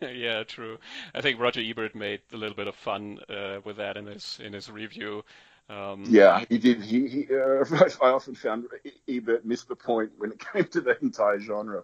yeah, 0.00 0.44
true. 0.44 0.78
I 1.14 1.20
think 1.20 1.40
Roger 1.40 1.60
Ebert 1.60 1.94
made 1.94 2.20
a 2.32 2.36
little 2.36 2.54
bit 2.54 2.68
of 2.68 2.76
fun 2.76 3.18
uh, 3.28 3.58
with 3.64 3.78
that 3.78 3.96
in 3.96 4.06
his 4.06 4.38
in 4.42 4.52
his 4.52 4.70
review. 4.70 5.24
Um, 5.68 6.04
yeah, 6.08 6.44
he 6.48 6.56
did. 6.58 6.82
He, 6.82 7.08
he 7.08 7.26
uh, 7.30 7.64
I 8.02 8.10
often 8.10 8.34
found 8.34 8.66
Ebert 9.08 9.44
missed 9.44 9.68
the 9.68 9.76
point 9.76 10.12
when 10.16 10.32
it 10.32 10.38
came 10.52 10.64
to 10.64 10.80
the 10.80 10.96
entire 11.02 11.40
genre. 11.40 11.82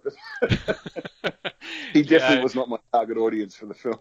he 1.93 2.03
definitely 2.03 2.37
yeah. 2.37 2.43
was 2.43 2.55
not 2.55 2.69
my 2.69 2.79
target 2.93 3.19
audience 3.19 3.57
for 3.57 3.67
the 3.67 3.75
film. 3.75 3.99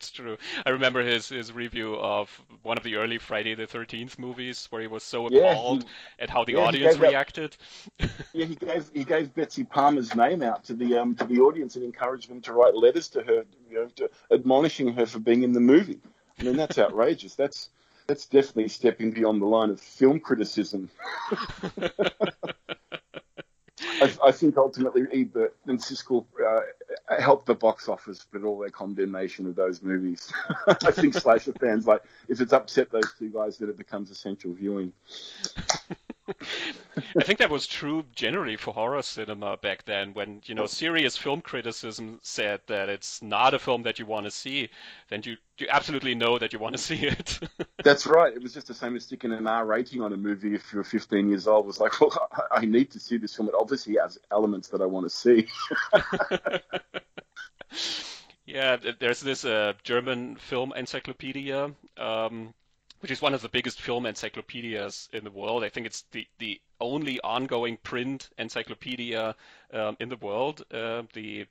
It's 0.00 0.10
true. 0.10 0.38
I 0.64 0.70
remember 0.70 1.02
his 1.02 1.28
his 1.28 1.52
review 1.52 1.94
of 1.94 2.30
one 2.62 2.78
of 2.78 2.84
the 2.84 2.96
early 2.96 3.18
Friday 3.18 3.54
the 3.54 3.66
Thirteenth 3.66 4.18
movies, 4.18 4.66
where 4.70 4.80
he 4.80 4.86
was 4.86 5.02
so 5.02 5.26
appalled 5.26 5.82
yeah, 5.82 5.88
he, 6.16 6.22
at 6.22 6.30
how 6.30 6.44
the 6.44 6.52
yeah, 6.52 6.60
audience 6.60 6.96
reacted. 6.96 7.54
yeah, 8.32 8.46
he 8.46 8.54
gave 8.54 8.90
he 8.94 9.04
gave 9.04 9.34
Betsy 9.34 9.62
Palmer's 9.62 10.14
name 10.14 10.42
out 10.42 10.64
to 10.64 10.72
the 10.72 10.96
um 10.96 11.14
to 11.16 11.24
the 11.24 11.40
audience 11.40 11.76
and 11.76 11.84
encouraged 11.84 12.30
them 12.30 12.40
to 12.40 12.54
write 12.54 12.74
letters 12.74 13.10
to 13.10 13.22
her, 13.22 13.44
you 13.68 13.74
know, 13.74 13.88
to, 13.96 14.08
admonishing 14.32 14.94
her 14.94 15.04
for 15.04 15.18
being 15.18 15.42
in 15.42 15.52
the 15.52 15.60
movie. 15.60 16.00
I 16.38 16.44
mean, 16.44 16.56
that's 16.56 16.78
outrageous. 16.78 17.34
That's 17.34 17.68
that's 18.06 18.24
definitely 18.24 18.68
stepping 18.68 19.10
beyond 19.10 19.42
the 19.42 19.46
line 19.46 19.68
of 19.68 19.82
film 19.82 20.18
criticism. 20.18 20.88
I, 24.00 24.12
I, 24.24 24.32
think 24.32 24.56
ultimately 24.56 25.02
Ebert 25.12 25.56
and 25.66 25.78
Siskel 25.78 26.24
uh, 26.44 26.60
helped 27.20 27.46
the 27.46 27.54
box 27.54 27.88
office 27.88 28.26
with 28.32 28.44
all 28.44 28.58
their 28.58 28.70
condemnation 28.70 29.46
of 29.46 29.54
those 29.54 29.82
movies. 29.82 30.32
I 30.66 30.90
think 30.90 31.14
slasher 31.14 31.52
fans 31.52 31.86
like 31.86 32.02
if 32.28 32.40
it's 32.40 32.52
upset 32.52 32.90
those 32.90 33.12
two 33.18 33.30
guys 33.30 33.58
that 33.58 33.68
it 33.68 33.76
becomes 33.76 34.10
essential 34.10 34.52
viewing. 34.52 34.92
I 37.16 37.24
think 37.24 37.38
that 37.38 37.50
was 37.50 37.66
true 37.66 38.04
generally 38.14 38.56
for 38.56 38.74
horror 38.74 39.02
cinema 39.02 39.56
back 39.56 39.84
then. 39.84 40.14
When 40.14 40.42
you 40.44 40.54
know 40.54 40.66
serious 40.66 41.16
film 41.16 41.40
criticism 41.40 42.20
said 42.22 42.60
that 42.66 42.88
it's 42.88 43.22
not 43.22 43.54
a 43.54 43.58
film 43.58 43.82
that 43.84 43.98
you 43.98 44.06
want 44.06 44.26
to 44.26 44.30
see, 44.30 44.70
then 45.08 45.22
you 45.24 45.36
you 45.58 45.66
absolutely 45.68 46.14
know 46.14 46.38
that 46.38 46.52
you 46.52 46.58
want 46.58 46.76
to 46.76 46.82
see 46.82 47.06
it. 47.06 47.38
That's 47.84 48.06
right. 48.06 48.32
It 48.34 48.42
was 48.42 48.54
just 48.54 48.66
the 48.66 48.74
same 48.74 48.96
as 48.96 49.04
sticking 49.04 49.32
an 49.32 49.46
R 49.46 49.64
rating 49.64 50.02
on 50.02 50.12
a 50.12 50.16
movie 50.16 50.54
if 50.54 50.72
you 50.72 50.78
were 50.78 50.84
15 50.84 51.28
years 51.28 51.46
old. 51.46 51.64
It 51.64 51.68
was 51.68 51.80
like, 51.80 52.00
well, 52.00 52.28
I 52.50 52.64
need 52.64 52.90
to 52.92 53.00
see 53.00 53.16
this 53.16 53.36
film. 53.36 53.48
It 53.48 53.54
obviously 53.58 53.96
has 54.00 54.18
elements 54.30 54.68
that 54.68 54.80
I 54.80 54.86
want 54.86 55.06
to 55.06 55.10
see. 55.10 55.46
yeah, 58.46 58.76
there's 58.98 59.20
this 59.20 59.44
uh, 59.44 59.74
German 59.82 60.36
film 60.36 60.72
encyclopedia. 60.74 61.72
Um, 61.96 62.54
which 63.00 63.10
is 63.10 63.22
one 63.22 63.34
of 63.34 63.42
the 63.42 63.48
biggest 63.48 63.80
film 63.80 64.06
encyclopedias 64.06 65.08
in 65.12 65.24
the 65.24 65.30
world. 65.30 65.64
I 65.64 65.68
think 65.68 65.86
it's 65.86 66.04
the, 66.12 66.26
the 66.38 66.60
only 66.80 67.20
ongoing 67.20 67.78
print 67.78 68.28
encyclopedia 68.38 69.34
um, 69.72 69.96
in 70.00 70.08
the 70.08 70.16
world. 70.16 70.62
Uh, 70.72 71.02
the 71.14 71.46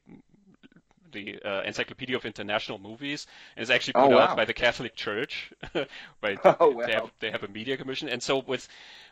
the 1.11 1.41
uh, 1.43 1.63
Encyclopedia 1.63 2.15
of 2.15 2.23
International 2.23 2.77
Movies, 2.77 3.25
and 3.55 3.63
it's 3.63 3.71
actually 3.71 3.93
put 3.93 4.03
oh, 4.03 4.09
wow. 4.09 4.19
out 4.19 4.37
by 4.37 4.45
the 4.45 4.53
Catholic 4.53 4.95
Church. 4.95 5.51
right? 6.21 6.39
Oh, 6.59 6.69
wow. 6.69 6.85
they, 6.85 6.91
have, 6.91 7.11
they 7.19 7.31
have 7.31 7.41
a 7.41 7.47
media 7.47 7.77
commission, 7.77 8.09
and 8.09 8.21
so 8.21 8.37
with 8.39 8.67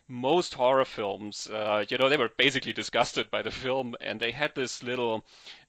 most 0.08 0.54
horror 0.54 0.86
films, 0.86 1.48
uh, 1.48 1.84
you 1.90 1.98
know, 1.98 2.08
they 2.08 2.18
were 2.18 2.30
basically 2.38 2.74
disgusted 2.74 3.32
by 3.32 3.42
the 3.42 3.52
film, 3.52 3.96
and 4.00 4.20
they 4.20 4.32
had 4.32 4.54
this 4.54 4.84
little 4.84 5.26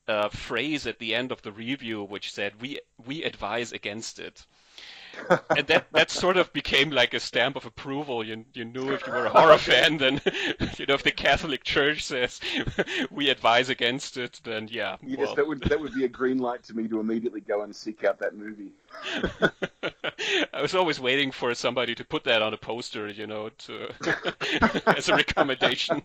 uh, 0.07 0.29
phrase 0.29 0.87
at 0.87 0.99
the 0.99 1.15
end 1.15 1.33
of 1.33 1.43
the 1.43 1.53
review 1.53 2.03
which 2.03 2.33
said, 2.33 2.61
"We 2.61 2.81
we 3.07 3.25
advise 3.25 3.73
against 3.73 4.19
it." 4.19 4.47
And 5.57 5.67
that 5.67 5.87
that 5.93 6.11
sort 6.11 6.37
of 6.37 6.53
became 6.53 6.91
like 6.91 7.15
a 7.15 7.21
stamp 7.21 7.57
of 7.57 7.67
approval. 7.67 8.25
You 8.25 8.45
you 8.55 8.65
knew 8.65 8.93
if 8.93 9.07
you 9.07 9.13
were 9.13 9.27
a 9.27 9.31
horror 9.31 9.59
fan, 9.59 9.99
then 9.99 10.21
you 10.79 10.87
know 10.87 10.95
if 10.95 11.03
the 11.03 11.13
Catholic 11.15 11.65
Church 11.65 12.05
says 12.05 12.41
we 13.11 13.31
advise 13.31 13.69
against 13.69 14.17
it, 14.17 14.41
then 14.45 14.69
yeah. 14.71 14.97
Yes, 15.03 15.19
well. 15.19 15.35
that 15.35 15.47
would 15.47 15.63
that 15.63 15.81
would 15.81 15.95
be 15.95 16.05
a 16.05 16.09
green 16.09 16.39
light 16.39 16.63
to 16.65 16.75
me 16.75 16.89
to 16.89 17.01
immediately 17.01 17.41
go 17.41 17.63
and 17.63 17.75
seek 17.75 18.05
out 18.05 18.19
that 18.21 18.37
movie. 18.37 18.73
I 20.53 20.63
was 20.63 20.75
always 20.75 20.99
waiting 21.01 21.31
for 21.31 21.55
somebody 21.55 21.95
to 21.95 22.05
put 22.05 22.25
that 22.25 22.43
on 22.43 22.55
a 22.55 22.59
poster, 22.59 23.09
you 23.09 23.27
know, 23.27 23.51
to 23.51 23.89
as 24.87 25.09
a 25.09 25.17
recommendation. 25.17 26.03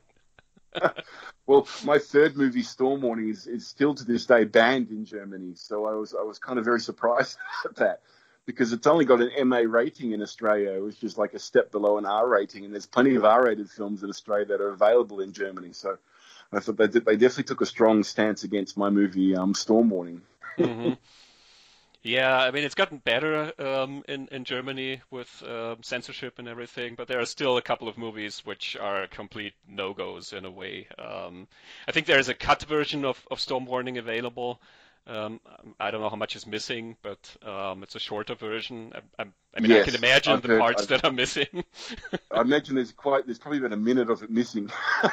well, 1.46 1.68
my 1.84 2.00
third 2.00 2.36
movie, 2.36 2.64
Storm 2.64 3.02
Warning, 3.02 3.30
is, 3.30 3.46
is 3.46 3.68
still 3.68 3.94
to 3.94 4.04
this 4.04 4.26
day 4.26 4.44
banned 4.44 4.90
in 4.90 5.06
Germany. 5.06 5.54
So 5.56 5.86
I 5.86 5.94
was 5.94 6.16
I 6.16 6.24
was 6.24 6.40
kind 6.40 6.60
of 6.60 6.66
very 6.66 6.80
surprised 6.80 7.38
at 7.66 7.76
that 7.78 8.02
because 8.46 8.74
it's 8.74 8.88
only 8.88 9.06
got 9.06 9.22
an 9.22 9.48
MA 9.48 9.60
rating 9.66 10.12
in 10.12 10.22
Australia, 10.22 10.84
which 10.84 11.04
is 11.04 11.18
like 11.18 11.34
a 11.34 11.40
step 11.40 11.72
below 11.72 11.98
an 11.98 12.06
R 12.06 12.28
rating, 12.28 12.66
and 12.66 12.74
there's 12.74 12.86
plenty 12.86 13.16
of 13.16 13.26
R-rated 13.26 13.70
films 13.70 14.04
in 14.04 14.10
Australia 14.10 14.46
that 14.46 14.62
are 14.62 14.70
available 14.70 15.22
in 15.22 15.32
Germany. 15.32 15.74
So 15.74 15.98
I 16.52 16.60
thought 16.60 16.78
they, 16.78 16.88
they 16.88 17.16
definitely 17.16 17.46
took 17.46 17.62
a 17.62 17.66
strong 17.66 18.04
stance 18.04 18.44
against 18.44 18.78
my 18.78 18.90
movie 18.90 19.36
um, 19.36 19.54
Storm 19.54 19.90
Warning. 19.90 20.22
mm-hmm. 20.58 20.94
Yeah, 22.06 22.38
I 22.38 22.52
mean 22.52 22.66
it's 22.66 22.76
gotten 22.76 22.98
better 22.98 23.54
um, 23.58 24.04
in 24.10 24.28
in 24.30 24.44
Germany 24.44 25.02
with 25.10 25.42
uh, 25.42 25.78
censorship 25.82 26.38
and 26.38 26.50
everything, 26.50 26.96
but 26.96 27.08
there 27.08 27.22
are 27.22 27.26
still 27.26 27.56
a 27.56 27.62
couple 27.62 27.88
of 27.88 27.98
movies 27.98 28.42
which 28.44 28.76
are 28.76 29.08
complete 29.08 29.54
no 29.70 29.94
goes 29.94 30.34
in 30.34 30.44
a 30.44 30.52
way. 30.52 30.88
Um, 31.00 31.48
I 31.88 31.94
think 31.94 32.06
there 32.06 32.20
is 32.20 32.28
a 32.28 32.34
cut 32.34 32.62
version 32.64 33.06
of, 33.06 33.26
of 33.32 33.40
Storm 33.40 33.66
Warning 33.66 33.98
available. 33.98 34.60
Um, 35.06 35.42
I 35.80 35.92
don't 35.92 36.00
know 36.02 36.10
how 36.10 36.16
much 36.16 36.36
is 36.38 36.48
missing, 36.48 36.96
but 37.02 37.36
um, 37.46 37.84
it's 37.84 37.96
a 37.96 38.00
shorter 38.00 38.36
version. 38.36 38.94
I, 38.96 39.24
I, 39.24 39.26
I 39.56 39.60
mean, 39.60 39.72
yes, 39.72 39.82
I 39.88 39.92
can 39.92 39.96
imagine 40.04 40.34
I've 40.34 40.42
the 40.42 40.48
heard, 40.48 40.60
parts 40.62 40.84
I've, 40.84 40.88
that 40.90 41.04
are 41.06 41.12
missing. 41.12 41.66
I 42.32 42.42
imagine 42.42 42.76
there's 42.76 42.94
quite 42.94 43.26
there's 43.26 43.38
probably 43.38 43.60
about 43.60 43.74
a 43.74 43.78
minute 43.78 44.10
of 44.10 44.24
it 44.24 44.32
missing. 44.32 44.72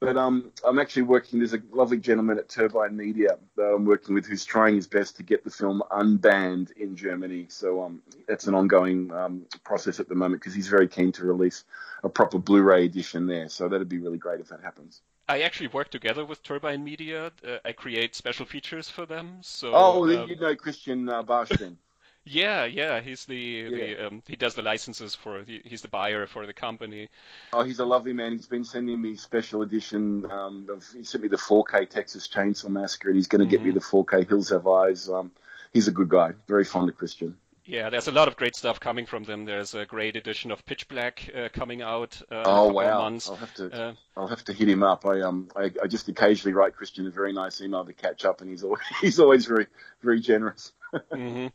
but 0.00 0.16
um, 0.16 0.50
I'm 0.64 0.78
actually 0.78 1.02
working. 1.02 1.38
There's 1.38 1.52
a 1.52 1.60
lovely 1.70 1.98
gentleman 1.98 2.38
at 2.38 2.48
Turbine 2.48 2.96
Media 2.96 3.36
that 3.56 3.62
I'm 3.62 3.84
working 3.84 4.14
with 4.14 4.24
who's 4.24 4.46
trying 4.46 4.76
his 4.76 4.86
best 4.86 5.16
to 5.16 5.22
get 5.22 5.44
the 5.44 5.50
film 5.50 5.82
unbanned 5.90 6.72
in 6.72 6.96
Germany. 6.96 7.46
So 7.50 7.82
um, 7.82 8.00
that's 8.26 8.46
an 8.46 8.54
ongoing 8.54 9.12
um, 9.12 9.42
process 9.64 10.00
at 10.00 10.08
the 10.08 10.14
moment 10.14 10.40
because 10.40 10.54
he's 10.54 10.68
very 10.68 10.88
keen 10.88 11.12
to 11.12 11.24
release 11.24 11.64
a 12.02 12.08
proper 12.08 12.38
Blu-ray 12.38 12.86
edition 12.86 13.26
there. 13.26 13.50
So 13.50 13.68
that'd 13.68 13.88
be 13.88 13.98
really 13.98 14.18
great 14.18 14.40
if 14.40 14.48
that 14.48 14.62
happens. 14.62 15.02
I 15.28 15.42
actually 15.42 15.68
work 15.68 15.90
together 15.90 16.24
with 16.24 16.42
Turbine 16.42 16.84
Media. 16.84 17.32
Uh, 17.46 17.58
I 17.64 17.72
create 17.72 18.14
special 18.14 18.46
features 18.46 18.88
for 18.88 19.06
them. 19.06 19.38
So 19.42 19.72
oh, 19.74 20.04
um, 20.04 20.28
you 20.28 20.36
know 20.36 20.54
Christian 20.56 21.08
uh, 21.08 21.22
Barstein. 21.22 21.76
yeah, 22.24 22.64
yeah, 22.64 23.00
he's 23.00 23.24
the, 23.26 23.36
yeah. 23.36 23.68
the 23.70 24.06
um, 24.06 24.22
he 24.26 24.36
does 24.36 24.54
the 24.54 24.62
licenses 24.62 25.14
for 25.14 25.42
he, 25.44 25.60
he's 25.64 25.82
the 25.82 25.88
buyer 25.88 26.26
for 26.26 26.46
the 26.46 26.52
company. 26.52 27.08
Oh, 27.52 27.62
he's 27.62 27.78
a 27.78 27.84
lovely 27.84 28.12
man. 28.12 28.32
He's 28.32 28.46
been 28.46 28.64
sending 28.64 29.00
me 29.00 29.16
special 29.16 29.62
edition. 29.62 30.30
Um, 30.30 30.66
of, 30.70 30.84
he 30.94 31.04
sent 31.04 31.22
me 31.22 31.28
the 31.28 31.36
4K 31.36 31.88
Texas 31.88 32.28
Chainsaw 32.28 32.68
Massacre, 32.68 33.08
and 33.08 33.16
he's 33.16 33.28
going 33.28 33.40
to 33.40 33.44
mm-hmm. 33.44 33.50
get 33.50 33.62
me 33.62 33.80
mm-hmm. 33.80 33.96
the 33.96 34.04
4K 34.04 34.28
Hills 34.28 34.50
Have 34.50 34.66
Eyes. 34.66 35.08
Um, 35.08 35.30
he's 35.72 35.88
a 35.88 35.92
good 35.92 36.08
guy. 36.08 36.32
Very 36.48 36.64
fond 36.64 36.88
of 36.88 36.96
Christian. 36.96 37.36
Yeah, 37.72 37.88
there's 37.88 38.06
a 38.06 38.12
lot 38.12 38.28
of 38.28 38.36
great 38.36 38.54
stuff 38.54 38.80
coming 38.80 39.06
from 39.06 39.24
them. 39.24 39.46
There's 39.46 39.74
a 39.74 39.86
great 39.86 40.14
edition 40.14 40.50
of 40.50 40.62
Pitch 40.66 40.86
Black 40.88 41.30
uh, 41.34 41.48
coming 41.54 41.80
out. 41.80 42.20
Uh, 42.30 42.42
oh 42.44 42.70
wow! 42.70 43.00
I'll 43.00 43.36
have 43.36 43.54
to 43.54 43.72
uh, 43.72 43.94
I'll 44.14 44.26
have 44.26 44.44
to 44.44 44.52
hit 44.52 44.68
him 44.68 44.82
up. 44.82 45.06
I 45.06 45.22
um 45.22 45.48
I, 45.56 45.70
I, 45.82 45.86
just 45.86 46.06
occasionally 46.06 46.52
write 46.52 46.76
Christian 46.76 47.06
a 47.06 47.10
very 47.10 47.32
nice 47.32 47.62
email 47.62 47.82
to 47.82 47.94
catch 47.94 48.26
up, 48.26 48.42
and 48.42 48.50
he's 48.50 48.62
always 48.62 48.82
he's 49.00 49.18
always 49.18 49.46
very 49.46 49.68
very 50.02 50.20
generous. 50.20 50.72
mm-hmm. 50.94 51.46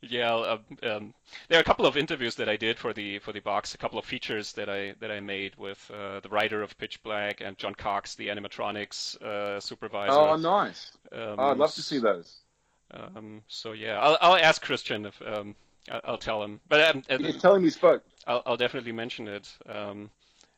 Yeah, 0.00 0.34
uh, 0.34 0.58
um, 0.82 1.12
there 1.48 1.58
are 1.58 1.60
a 1.60 1.64
couple 1.64 1.84
of 1.84 1.98
interviews 1.98 2.36
that 2.36 2.48
I 2.48 2.56
did 2.56 2.78
for 2.78 2.94
the 2.94 3.18
for 3.18 3.34
the 3.34 3.40
box, 3.40 3.74
a 3.74 3.78
couple 3.78 3.98
of 3.98 4.06
features 4.06 4.54
that 4.54 4.70
I 4.70 4.94
that 5.00 5.10
I 5.10 5.20
made 5.20 5.56
with 5.56 5.90
uh, 5.92 6.20
the 6.20 6.30
writer 6.30 6.62
of 6.62 6.78
Pitch 6.78 7.02
Black 7.02 7.42
and 7.42 7.58
John 7.58 7.74
Cox, 7.74 8.14
the 8.14 8.28
animatronics 8.28 9.20
uh, 9.20 9.60
supervisor. 9.60 10.12
Oh, 10.12 10.36
nice! 10.36 10.90
Um, 11.12 11.34
oh, 11.36 11.50
I'd 11.50 11.58
love 11.58 11.74
to 11.74 11.82
see 11.82 11.98
those. 11.98 12.34
Um, 12.90 13.42
so 13.48 13.72
yeah, 13.72 13.98
I'll, 14.00 14.16
I'll 14.22 14.36
ask 14.36 14.62
Christian 14.62 15.04
if 15.04 15.20
um, 15.90 16.00
I'll 16.04 16.18
tell 16.18 16.42
him. 16.42 16.60
But 16.68 16.96
um, 16.96 17.02
yeah, 17.08 17.32
tell 17.32 17.54
him 17.54 17.64
you 17.64 17.70
spoke. 17.70 18.04
I'll, 18.26 18.42
I'll 18.46 18.56
definitely 18.56 18.92
mention 18.92 19.28
it. 19.28 19.48
Um, 19.68 20.10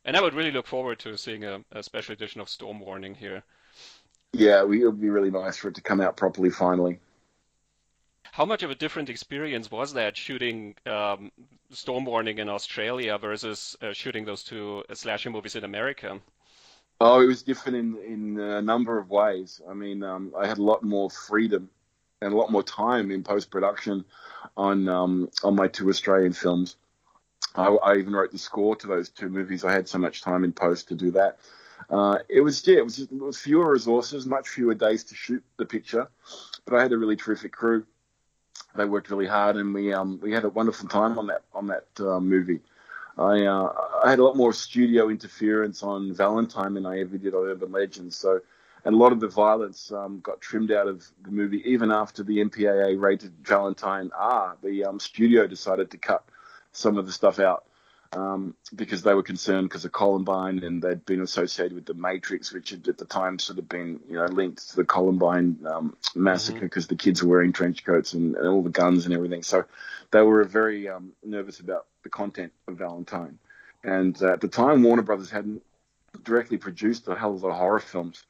and 0.04 0.16
I 0.16 0.22
would 0.22 0.34
really 0.34 0.52
look 0.52 0.66
forward 0.66 0.98
to 1.00 1.16
seeing 1.18 1.44
a, 1.44 1.60
a, 1.72 1.82
special 1.82 2.12
edition 2.12 2.40
of 2.40 2.48
Storm 2.48 2.80
Warning 2.80 3.14
here. 3.14 3.42
Yeah, 4.32 4.60
it 4.60 4.68
would 4.68 5.00
be 5.00 5.10
really 5.10 5.30
nice 5.30 5.56
for 5.56 5.68
it 5.68 5.74
to 5.74 5.82
come 5.82 6.00
out 6.00 6.16
properly 6.16 6.50
finally. 6.50 7.00
How 8.30 8.44
much 8.44 8.62
of 8.62 8.70
a 8.70 8.74
different 8.74 9.10
experience 9.10 9.70
was 9.70 9.94
that 9.94 10.16
shooting 10.16 10.76
um, 10.86 11.32
Storm 11.70 12.04
Warning 12.04 12.38
in 12.38 12.48
Australia 12.48 13.18
versus 13.18 13.76
uh, 13.82 13.92
shooting 13.92 14.24
those 14.24 14.44
two 14.44 14.84
slasher 14.92 15.30
movies 15.30 15.56
in 15.56 15.64
America? 15.64 16.20
Oh, 17.00 17.20
it 17.20 17.26
was 17.26 17.42
different 17.42 17.76
in 17.78 17.98
in 17.98 18.40
a 18.40 18.62
number 18.62 18.98
of 18.98 19.10
ways. 19.10 19.60
I 19.68 19.74
mean, 19.74 20.02
um, 20.02 20.32
I 20.38 20.46
had 20.46 20.58
a 20.58 20.62
lot 20.62 20.82
more 20.82 21.10
freedom 21.10 21.70
and 22.20 22.32
a 22.32 22.36
lot 22.36 22.50
more 22.50 22.62
time 22.62 23.10
in 23.10 23.22
post 23.22 23.50
production 23.50 24.04
on 24.56 24.88
um, 24.88 25.30
on 25.42 25.54
my 25.54 25.68
two 25.68 25.88
Australian 25.88 26.32
films. 26.32 26.76
I, 27.54 27.68
I, 27.68 27.96
even 27.96 28.12
wrote 28.12 28.30
the 28.30 28.38
score 28.38 28.76
to 28.76 28.86
those 28.86 29.08
two 29.08 29.28
movies. 29.28 29.64
I 29.64 29.72
had 29.72 29.88
so 29.88 29.98
much 29.98 30.22
time 30.22 30.44
in 30.44 30.52
post 30.52 30.88
to 30.88 30.94
do 30.94 31.12
that. 31.12 31.38
Uh, 31.90 32.18
it 32.28 32.40
was 32.40 32.66
yeah, 32.66 32.78
it 32.78 32.84
was, 32.84 32.98
it 32.98 33.12
was 33.12 33.38
fewer 33.38 33.72
resources, 33.72 34.26
much 34.26 34.48
fewer 34.48 34.74
days 34.74 35.04
to 35.04 35.14
shoot 35.14 35.42
the 35.56 35.64
picture, 35.64 36.08
but 36.64 36.76
I 36.76 36.82
had 36.82 36.92
a 36.92 36.98
really 36.98 37.16
terrific 37.16 37.52
crew. 37.52 37.86
They 38.76 38.84
worked 38.84 39.10
really 39.10 39.26
hard, 39.26 39.56
and 39.56 39.72
we 39.72 39.92
um, 39.92 40.18
we 40.20 40.32
had 40.32 40.44
a 40.44 40.48
wonderful 40.48 40.88
time 40.88 41.18
on 41.18 41.28
that 41.28 41.42
on 41.54 41.68
that 41.68 41.86
uh, 42.00 42.20
movie. 42.20 42.60
I 43.16 43.44
uh, 43.44 43.72
I 44.04 44.10
had 44.10 44.18
a 44.18 44.24
lot 44.24 44.36
more 44.36 44.52
studio 44.52 45.08
interference 45.08 45.82
on 45.82 46.12
Valentine 46.12 46.74
than 46.74 46.86
I 46.86 47.00
ever 47.00 47.16
did 47.16 47.34
on 47.34 47.46
Urban 47.46 47.72
Legends. 47.72 48.16
So, 48.16 48.40
and 48.84 48.94
a 48.94 48.98
lot 48.98 49.12
of 49.12 49.20
the 49.20 49.28
violence 49.28 49.92
um, 49.92 50.20
got 50.20 50.40
trimmed 50.40 50.70
out 50.70 50.88
of 50.88 51.06
the 51.22 51.30
movie, 51.30 51.62
even 51.64 51.90
after 51.90 52.22
the 52.22 52.38
MPAA 52.38 53.00
rated 53.00 53.32
Valentine 53.42 54.10
R. 54.16 54.56
The 54.62 54.84
um, 54.84 55.00
studio 55.00 55.46
decided 55.46 55.90
to 55.90 55.98
cut 55.98 56.24
some 56.72 56.96
of 56.96 57.06
the 57.06 57.12
stuff 57.12 57.38
out 57.38 57.64
um, 58.12 58.54
because 58.74 59.02
they 59.02 59.14
were 59.14 59.22
concerned 59.22 59.68
because 59.68 59.84
of 59.84 59.92
Columbine 59.92 60.62
and 60.64 60.82
they'd 60.82 61.04
been 61.04 61.20
associated 61.20 61.74
with 61.74 61.86
the 61.86 61.94
Matrix, 61.94 62.52
which 62.52 62.70
had 62.70 62.88
at 62.88 62.98
the 62.98 63.04
time 63.04 63.38
sort 63.38 63.58
of 63.58 63.68
been 63.68 64.00
you 64.08 64.16
know 64.16 64.26
linked 64.26 64.70
to 64.70 64.76
the 64.76 64.84
Columbine 64.84 65.58
um, 65.66 65.96
massacre 66.14 66.60
because 66.60 66.84
mm-hmm. 66.84 66.94
the 66.94 67.02
kids 67.02 67.22
were 67.22 67.30
wearing 67.30 67.52
trench 67.52 67.84
coats 67.84 68.14
and, 68.14 68.36
and, 68.36 68.46
all 68.46 68.62
the 68.62 68.70
guns 68.70 69.04
and 69.04 69.14
everything. 69.14 69.42
So 69.42 69.64
they 70.10 70.22
were 70.22 70.44
very 70.44 70.88
um, 70.88 71.12
nervous 71.24 71.60
about 71.60 71.86
the 72.02 72.08
content 72.08 72.52
of 72.66 72.78
Valentine. 72.78 73.38
And 73.84 74.20
uh, 74.22 74.32
at 74.32 74.40
the 74.40 74.48
time, 74.48 74.82
Warner 74.82 75.02
Brothers 75.02 75.30
hadn't 75.30 75.62
directly 76.24 76.56
produced 76.56 77.06
a 77.08 77.14
hell 77.14 77.34
of 77.34 77.42
a 77.42 77.46
lot 77.46 77.52
of 77.52 77.58
horror 77.58 77.78
films. 77.78 78.24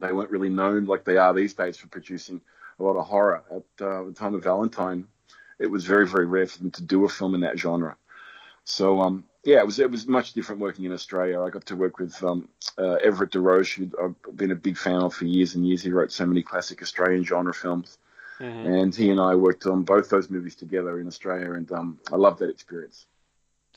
They 0.00 0.12
weren't 0.12 0.30
really 0.30 0.48
known 0.48 0.86
like 0.86 1.04
they 1.04 1.16
are 1.16 1.32
these 1.32 1.54
days 1.54 1.76
for 1.76 1.88
producing 1.88 2.40
a 2.78 2.82
lot 2.82 2.96
of 2.96 3.06
horror. 3.06 3.42
At 3.50 3.84
uh, 3.84 4.04
the 4.04 4.14
time 4.14 4.34
of 4.34 4.42
Valentine, 4.42 5.06
it 5.58 5.66
was 5.66 5.84
very, 5.84 6.06
very 6.06 6.26
rare 6.26 6.46
for 6.46 6.58
them 6.58 6.70
to 6.72 6.82
do 6.82 7.04
a 7.04 7.08
film 7.08 7.34
in 7.34 7.40
that 7.42 7.58
genre. 7.58 7.96
So, 8.64 9.00
um, 9.00 9.24
yeah, 9.44 9.58
it 9.58 9.66
was 9.66 9.78
it 9.78 9.90
was 9.90 10.06
much 10.06 10.32
different 10.32 10.60
working 10.60 10.86
in 10.86 10.92
Australia. 10.92 11.42
I 11.42 11.50
got 11.50 11.66
to 11.66 11.76
work 11.76 11.98
with 11.98 12.22
um, 12.24 12.48
uh, 12.78 12.94
Everett 12.94 13.32
De 13.32 13.40
Roche, 13.40 13.76
who 13.76 13.90
I've 14.02 14.36
been 14.36 14.52
a 14.52 14.56
big 14.56 14.78
fan 14.78 15.02
of 15.02 15.14
for 15.14 15.26
years 15.26 15.54
and 15.54 15.66
years. 15.66 15.82
He 15.82 15.90
wrote 15.90 16.10
so 16.10 16.24
many 16.24 16.42
classic 16.42 16.80
Australian 16.80 17.24
genre 17.24 17.52
films, 17.52 17.98
mm-hmm. 18.40 18.66
and 18.66 18.94
he 18.94 19.10
and 19.10 19.20
I 19.20 19.34
worked 19.34 19.66
on 19.66 19.82
both 19.82 20.08
those 20.08 20.30
movies 20.30 20.54
together 20.54 20.98
in 20.98 21.06
Australia, 21.06 21.52
and 21.52 21.70
um, 21.72 21.98
I 22.10 22.16
loved 22.16 22.38
that 22.38 22.48
experience 22.48 23.06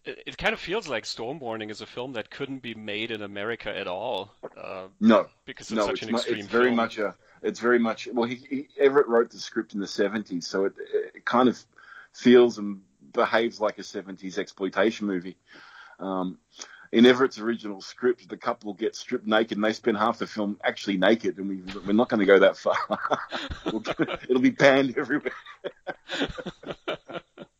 it, 0.05 0.37
kind 0.37 0.53
of 0.53 0.59
feels 0.59 0.87
like 0.87 1.05
Storm 1.05 1.39
Warning 1.39 1.69
is 1.69 1.81
a 1.81 1.85
film 1.85 2.13
that 2.13 2.29
couldn't 2.29 2.61
be 2.61 2.73
made 2.73 3.11
in 3.11 3.21
America 3.21 3.75
at 3.75 3.87
all. 3.87 4.33
Uh, 4.55 4.87
no, 4.99 5.27
because 5.45 5.67
it's 5.67 5.75
no, 5.75 5.85
such 5.85 6.03
it's 6.03 6.09
an 6.09 6.15
extreme. 6.15 6.39
It's 6.39 6.47
very 6.47 6.65
film. 6.65 6.75
much 6.75 6.97
a. 6.97 7.15
It's 7.43 7.59
very 7.59 7.79
much 7.79 8.07
well. 8.11 8.27
He, 8.27 8.35
he, 8.35 8.67
Everett 8.79 9.07
wrote 9.07 9.29
the 9.29 9.39
script 9.39 9.73
in 9.73 9.79
the 9.79 9.85
'70s, 9.85 10.43
so 10.43 10.65
it, 10.65 10.73
it 11.15 11.25
kind 11.25 11.49
of 11.49 11.59
feels 12.13 12.57
and 12.57 12.81
behaves 13.13 13.59
like 13.59 13.77
a 13.77 13.83
'70s 13.83 14.37
exploitation 14.37 15.07
movie. 15.07 15.37
Um, 15.99 16.37
in 16.91 17.05
Everett's 17.05 17.39
original 17.39 17.81
script, 17.81 18.27
the 18.29 18.37
couple 18.37 18.73
get 18.73 18.95
stripped 18.95 19.27
naked 19.27 19.57
and 19.57 19.65
they 19.65 19.73
spend 19.73 19.97
half 19.97 20.19
the 20.19 20.27
film 20.27 20.57
actually 20.63 20.97
naked, 20.97 21.37
and 21.37 21.49
we, 21.49 21.61
we're 21.85 21.93
not 21.93 22.09
going 22.09 22.21
to 22.21 22.25
go 22.25 22.39
that 22.39 22.57
far. 22.57 22.77
It'll 24.29 24.41
be 24.41 24.51
banned 24.51 24.97
everywhere. 24.97 25.33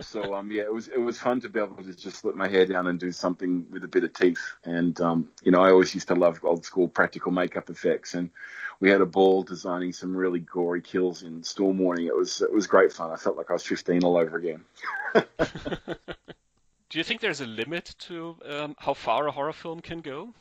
so 0.00 0.34
um, 0.34 0.50
yeah, 0.50 0.62
it 0.62 0.72
was 0.72 0.88
it 0.88 0.98
was 0.98 1.18
fun 1.18 1.40
to 1.40 1.48
be 1.48 1.60
able 1.60 1.76
to 1.76 1.94
just 1.94 2.18
slip 2.18 2.34
my 2.34 2.48
hair 2.48 2.66
down 2.66 2.86
and 2.86 2.98
do 2.98 3.12
something 3.12 3.66
with 3.70 3.84
a 3.84 3.88
bit 3.88 4.04
of 4.04 4.12
teeth. 4.12 4.40
And 4.64 5.00
um, 5.00 5.28
you 5.42 5.52
know, 5.52 5.60
I 5.60 5.70
always 5.70 5.94
used 5.94 6.08
to 6.08 6.14
love 6.14 6.40
old 6.44 6.64
school 6.64 6.88
practical 6.88 7.32
makeup 7.32 7.70
effects, 7.70 8.14
and 8.14 8.30
we 8.80 8.90
had 8.90 9.00
a 9.00 9.06
ball 9.06 9.42
designing 9.42 9.92
some 9.92 10.16
really 10.16 10.40
gory 10.40 10.82
kills 10.82 11.22
in 11.22 11.42
Storm 11.42 11.78
Warning. 11.78 12.06
It 12.06 12.16
was 12.16 12.40
it 12.40 12.52
was 12.52 12.66
great 12.66 12.92
fun. 12.92 13.10
I 13.10 13.16
felt 13.16 13.36
like 13.36 13.50
I 13.50 13.54
was 13.54 13.64
15 13.64 14.04
all 14.04 14.16
over 14.16 14.36
again. 14.36 14.64
do 15.14 16.98
you 16.98 17.04
think 17.04 17.20
there's 17.20 17.40
a 17.40 17.46
limit 17.46 17.94
to 18.00 18.36
um, 18.48 18.76
how 18.78 18.94
far 18.94 19.26
a 19.26 19.32
horror 19.32 19.52
film 19.52 19.80
can 19.80 20.00
go? 20.00 20.34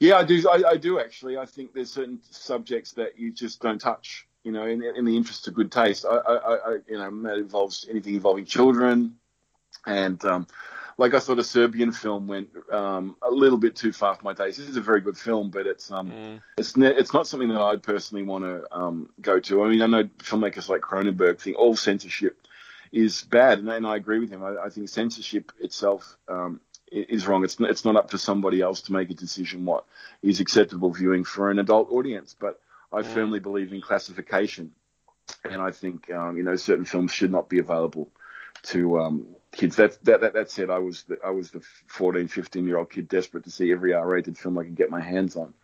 Yeah, 0.00 0.18
I 0.18 0.24
do. 0.24 0.48
I, 0.48 0.70
I 0.70 0.76
do 0.76 1.00
actually. 1.00 1.36
I 1.36 1.46
think 1.46 1.74
there's 1.74 1.90
certain 1.90 2.20
subjects 2.30 2.92
that 2.92 3.18
you 3.18 3.32
just 3.32 3.60
don't 3.60 3.80
touch 3.80 4.27
you 4.44 4.52
know, 4.52 4.66
in, 4.66 4.82
in 4.82 5.04
the 5.04 5.16
interest 5.16 5.48
of 5.48 5.54
good 5.54 5.70
taste. 5.70 6.04
I, 6.04 6.16
I, 6.16 6.54
I, 6.54 6.76
you 6.88 6.96
know, 6.98 7.22
that 7.22 7.38
involves 7.38 7.86
anything 7.90 8.14
involving 8.14 8.44
children, 8.44 9.16
and 9.86 10.22
um, 10.24 10.46
like 10.98 11.14
I 11.14 11.20
thought 11.20 11.38
a 11.38 11.44
Serbian 11.44 11.92
film 11.92 12.26
went 12.26 12.48
um, 12.72 13.16
a 13.22 13.30
little 13.30 13.58
bit 13.58 13.76
too 13.76 13.92
far 13.92 14.16
for 14.16 14.24
my 14.24 14.34
taste. 14.34 14.58
This 14.58 14.68
is 14.68 14.76
a 14.76 14.80
very 14.80 15.00
good 15.00 15.16
film, 15.16 15.50
but 15.50 15.66
it's 15.66 15.90
um, 15.90 16.10
mm. 16.10 16.40
it's 16.58 16.76
ne- 16.76 16.94
it's 16.94 17.14
not 17.14 17.26
something 17.26 17.48
that 17.48 17.60
I 17.60 17.76
personally 17.76 18.24
want 18.24 18.44
to 18.44 18.76
um, 18.76 19.10
go 19.20 19.38
to. 19.40 19.62
I 19.62 19.68
mean, 19.68 19.82
I 19.82 19.86
know 19.86 20.04
filmmakers 20.18 20.68
like 20.68 20.80
Cronenberg 20.80 21.40
think 21.40 21.56
all 21.56 21.76
censorship 21.76 22.36
is 22.90 23.22
bad, 23.22 23.58
and, 23.58 23.68
and 23.68 23.86
I 23.86 23.96
agree 23.96 24.18
with 24.18 24.30
him. 24.30 24.42
I, 24.42 24.56
I 24.66 24.68
think 24.70 24.88
censorship 24.88 25.52
itself 25.60 26.16
um, 26.28 26.60
is 26.90 27.26
wrong. 27.26 27.44
It's 27.44 27.56
it's 27.60 27.84
not 27.84 27.96
up 27.96 28.10
to 28.10 28.18
somebody 28.18 28.60
else 28.60 28.82
to 28.82 28.92
make 28.92 29.10
a 29.10 29.14
decision 29.14 29.64
what 29.64 29.84
is 30.22 30.40
acceptable 30.40 30.90
viewing 30.90 31.24
for 31.24 31.50
an 31.50 31.58
adult 31.58 31.90
audience, 31.92 32.34
but 32.38 32.60
I 32.92 33.02
mm. 33.02 33.06
firmly 33.06 33.40
believe 33.40 33.72
in 33.72 33.80
classification, 33.80 34.72
and 35.44 35.60
I 35.60 35.70
think 35.70 36.10
um, 36.10 36.36
you 36.36 36.42
know 36.42 36.56
certain 36.56 36.84
films 36.84 37.12
should 37.12 37.32
not 37.32 37.48
be 37.48 37.58
available 37.58 38.10
to 38.64 39.00
um, 39.00 39.26
kids. 39.52 39.76
That, 39.76 40.02
that 40.04 40.20
that 40.20 40.34
that 40.34 40.50
said, 40.50 40.70
I 40.70 40.78
was 40.78 41.04
the, 41.04 41.18
I 41.24 41.30
was 41.30 41.50
the 41.50 41.62
14, 41.86 42.28
15 42.28 42.66
year 42.66 42.78
old 42.78 42.90
kid 42.90 43.08
desperate 43.08 43.44
to 43.44 43.50
see 43.50 43.72
every 43.72 43.92
R-rated 43.92 44.38
film 44.38 44.58
I 44.58 44.64
could 44.64 44.76
get 44.76 44.90
my 44.90 45.00
hands 45.00 45.36
on. 45.36 45.54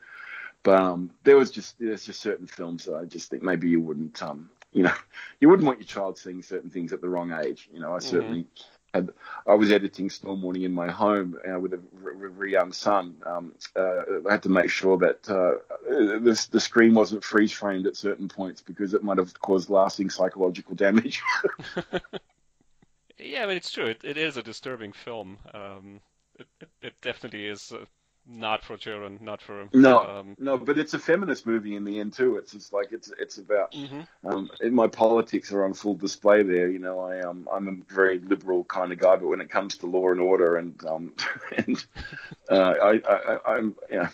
But 0.62 0.80
um, 0.80 1.10
there 1.24 1.36
was 1.36 1.50
just 1.50 1.78
there's 1.78 2.04
just 2.04 2.20
certain 2.20 2.46
films 2.46 2.86
that 2.86 2.94
I 2.94 3.04
just 3.04 3.30
think 3.30 3.42
maybe 3.42 3.68
you 3.68 3.80
wouldn't 3.80 4.22
um, 4.22 4.50
you 4.72 4.82
know 4.82 4.94
you 5.40 5.48
wouldn't 5.48 5.66
want 5.66 5.78
your 5.78 5.86
child 5.86 6.18
seeing 6.18 6.42
certain 6.42 6.70
things 6.70 6.92
at 6.92 7.00
the 7.00 7.08
wrong 7.08 7.32
age. 7.32 7.68
You 7.72 7.80
know, 7.80 7.94
I 7.94 7.98
mm-hmm. 7.98 8.64
Had, 8.94 9.10
I 9.46 9.54
was 9.54 9.72
editing 9.72 10.08
Storm 10.08 10.40
Warning 10.42 10.62
in 10.62 10.72
my 10.72 10.90
home 10.90 11.36
uh, 11.46 11.58
with 11.58 11.74
a 11.74 11.80
very 11.92 12.52
young 12.52 12.72
son. 12.72 13.16
Um, 13.26 13.52
uh, 13.76 14.28
I 14.28 14.32
had 14.32 14.42
to 14.44 14.48
make 14.48 14.70
sure 14.70 14.96
that 14.98 15.28
uh, 15.28 15.58
the, 15.88 16.46
the 16.50 16.60
screen 16.60 16.94
wasn't 16.94 17.24
freeze 17.24 17.52
framed 17.52 17.86
at 17.86 17.96
certain 17.96 18.28
points 18.28 18.62
because 18.62 18.94
it 18.94 19.02
might 19.02 19.18
have 19.18 19.38
caused 19.40 19.68
lasting 19.68 20.10
psychological 20.10 20.76
damage. 20.76 21.20
yeah, 23.18 23.46
but 23.46 23.56
it's 23.56 23.72
true. 23.72 23.86
It, 23.86 24.04
it 24.04 24.16
is 24.16 24.36
a 24.36 24.42
disturbing 24.42 24.92
film. 24.92 25.38
Um, 25.52 26.00
it, 26.38 26.46
it, 26.60 26.68
it, 26.82 26.94
definitely 27.02 27.46
is 27.46 27.72
not 28.26 28.64
for 28.64 28.76
children, 28.76 29.18
not 29.20 29.42
for 29.42 29.68
no, 29.74 29.98
um, 29.98 30.36
no. 30.38 30.56
But 30.56 30.78
it's 30.78 30.94
a 30.94 30.98
feminist 30.98 31.46
movie 31.46 31.76
in 31.76 31.84
the 31.84 32.00
end 32.00 32.14
too. 32.14 32.36
It's 32.36 32.52
just 32.52 32.72
like 32.72 32.88
it's 32.90 33.12
it's 33.18 33.38
about 33.38 33.72
mm-hmm. 33.72 34.00
um, 34.26 34.50
my 34.70 34.86
politics 34.86 35.52
are 35.52 35.64
on 35.64 35.74
full 35.74 35.94
display 35.94 36.42
there. 36.42 36.68
You 36.70 36.78
know, 36.78 37.00
I 37.00 37.20
um 37.20 37.48
I'm 37.52 37.68
a 37.68 37.92
very 37.94 38.18
liberal 38.20 38.64
kind 38.64 38.92
of 38.92 38.98
guy, 38.98 39.16
but 39.16 39.28
when 39.28 39.40
it 39.40 39.50
comes 39.50 39.76
to 39.78 39.86
law 39.86 40.10
and 40.10 40.20
order 40.20 40.56
and 40.56 40.84
um 40.86 41.12
and 41.56 41.84
uh, 42.50 42.74
I, 42.82 43.00
I 43.08 43.38
I'm 43.46 43.76
yeah 43.90 44.08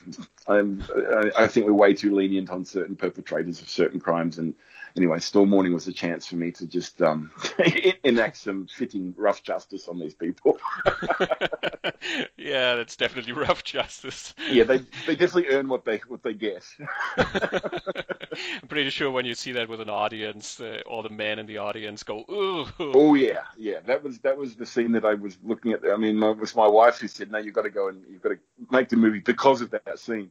I'm 0.49 0.83
I, 0.97 1.31
I 1.39 1.47
think 1.47 1.67
we're 1.67 1.73
way 1.73 1.95
too 1.95 2.15
lenient 2.15 2.51
on 2.51 2.65
certain 2.65 2.97
perpetrators 2.97 3.61
of 3.63 3.69
certain 3.69 4.01
crimes 4.01 4.39
and 4.39 4.55
anyway, 4.97 5.19
Storm 5.21 5.51
Warning 5.51 5.75
was 5.75 5.87
a 5.89 5.93
chance 5.93 6.27
for 6.27 6.37
me 6.37 6.51
to 6.53 6.67
just 6.67 7.01
um, 7.03 7.31
enact 8.05 8.37
some 8.37 8.67
fitting 8.67 9.15
rough 9.17 9.43
justice 9.43 9.89
on 9.89 9.99
these 9.99 10.15
people. 10.15 10.59
yeah, 12.37 12.77
that's 12.77 12.97
definitely 12.97 13.33
rough 13.33 13.65
justice. 13.65 14.35
Yeah, 14.51 14.65
they 14.65 14.79
they 15.07 15.17
definitely 15.17 15.49
earn 15.49 15.69
what 15.69 15.85
they 15.85 15.99
what 16.09 16.23
they 16.23 16.35
get. 16.35 16.65
I'm 17.17 18.69
pretty 18.69 18.91
sure 18.91 19.11
when 19.11 19.25
you 19.25 19.35
see 19.35 19.53
that 19.53 19.69
with 19.69 19.81
an 19.81 19.91
audience, 19.91 20.61
uh, 20.61 20.83
all 20.87 21.03
the 21.03 21.11
men 21.11 21.39
in 21.39 21.47
the 21.47 21.59
audience 21.59 22.03
go, 22.03 22.25
"Ooh." 22.31 22.67
Oh 22.79 23.15
yeah, 23.15 23.43
yeah. 23.57 23.81
That 23.87 24.03
was 24.03 24.19
that 24.21 24.37
was 24.37 24.57
the 24.57 24.67
scene 24.67 24.93
that 24.93 25.05
I 25.05 25.15
was 25.15 25.39
looking 25.43 25.73
at. 25.73 25.81
I 25.91 25.97
mean, 25.97 26.23
it 26.23 26.39
was 26.39 26.55
my 26.57 26.69
wife 26.69 26.99
who 26.99 27.09
said, 27.09 27.31
"No, 27.31 27.39
you've 27.39 27.55
got 27.55 27.63
to 27.63 27.71
go 27.71 27.89
and 27.89 28.03
you've 28.09 28.23
got 28.23 28.31
to 28.31 28.39
make 28.71 28.89
the 28.89 28.97
movie 28.97 29.21
because 29.21 29.61
of 29.61 29.71
that 29.71 29.99
scene." 29.99 30.31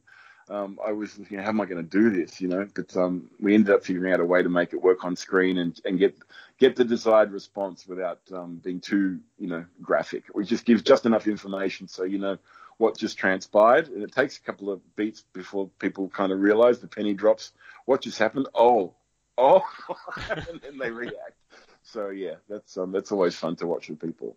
Um, 0.50 0.80
I 0.86 0.91
was 0.91 1.14
thinking, 1.14 1.39
how 1.39 1.50
am 1.50 1.62
I 1.62 1.66
going 1.66 1.84
to 1.84 1.89
do 1.89 2.10
this? 2.10 2.41
You 2.41 2.47
know, 2.47 2.68
but 2.74 2.95
um, 2.97 3.30
we 3.39 3.54
ended 3.54 3.74
up 3.74 3.84
figuring 3.84 4.14
out 4.14 4.20
a 4.20 4.26
way 4.26 4.41
to 4.41 4.50
make 4.50 4.74
it 4.74 4.82
work 4.82 5.04
on 5.06 5.16
screen 5.16 5.58
and, 5.58 5.80
and 5.86 6.00
get 6.00 6.16
get 6.58 6.76
the 6.76 6.84
desired 6.84 7.32
response 7.32 7.88
without 7.88 8.20
um, 8.34 8.56
being 8.64 8.80
too, 8.80 9.20
you 9.38 9.47
know, 9.47 9.66
graphic. 9.82 10.24
We 10.34 10.45
just 10.45 10.66
give 10.66 10.84
just 10.84 11.06
enough 11.06 11.28
information 11.28 11.88
so 11.88 12.04
you 12.04 12.18
know 12.18 12.38
what 12.78 12.97
just 12.97 13.18
transpired, 13.18 13.89
and 13.89 14.04
it 14.04 14.14
takes 14.14 14.38
a 14.38 14.41
couple 14.41 14.72
of 14.72 14.95
beats 14.95 15.24
before 15.34 15.70
people 15.80 16.08
kind 16.08 16.32
of 16.32 16.39
realize 16.39 16.80
the 16.80 16.88
penny 16.88 17.14
drops. 17.14 17.52
What 17.86 18.02
just 18.02 18.18
happened? 18.18 18.47
Oh, 18.56 18.93
oh, 19.38 19.64
and 20.30 20.62
then 20.62 20.78
they 20.78 20.89
react. 20.89 21.36
So 21.84 22.10
yeah, 22.10 22.36
that's 22.47 22.78
um, 22.78 22.91
that's 22.91 23.12
always 23.12 23.36
fun 23.36 23.56
to 23.58 23.68
watch 23.68 23.89
with 23.89 24.00
people. 24.00 24.36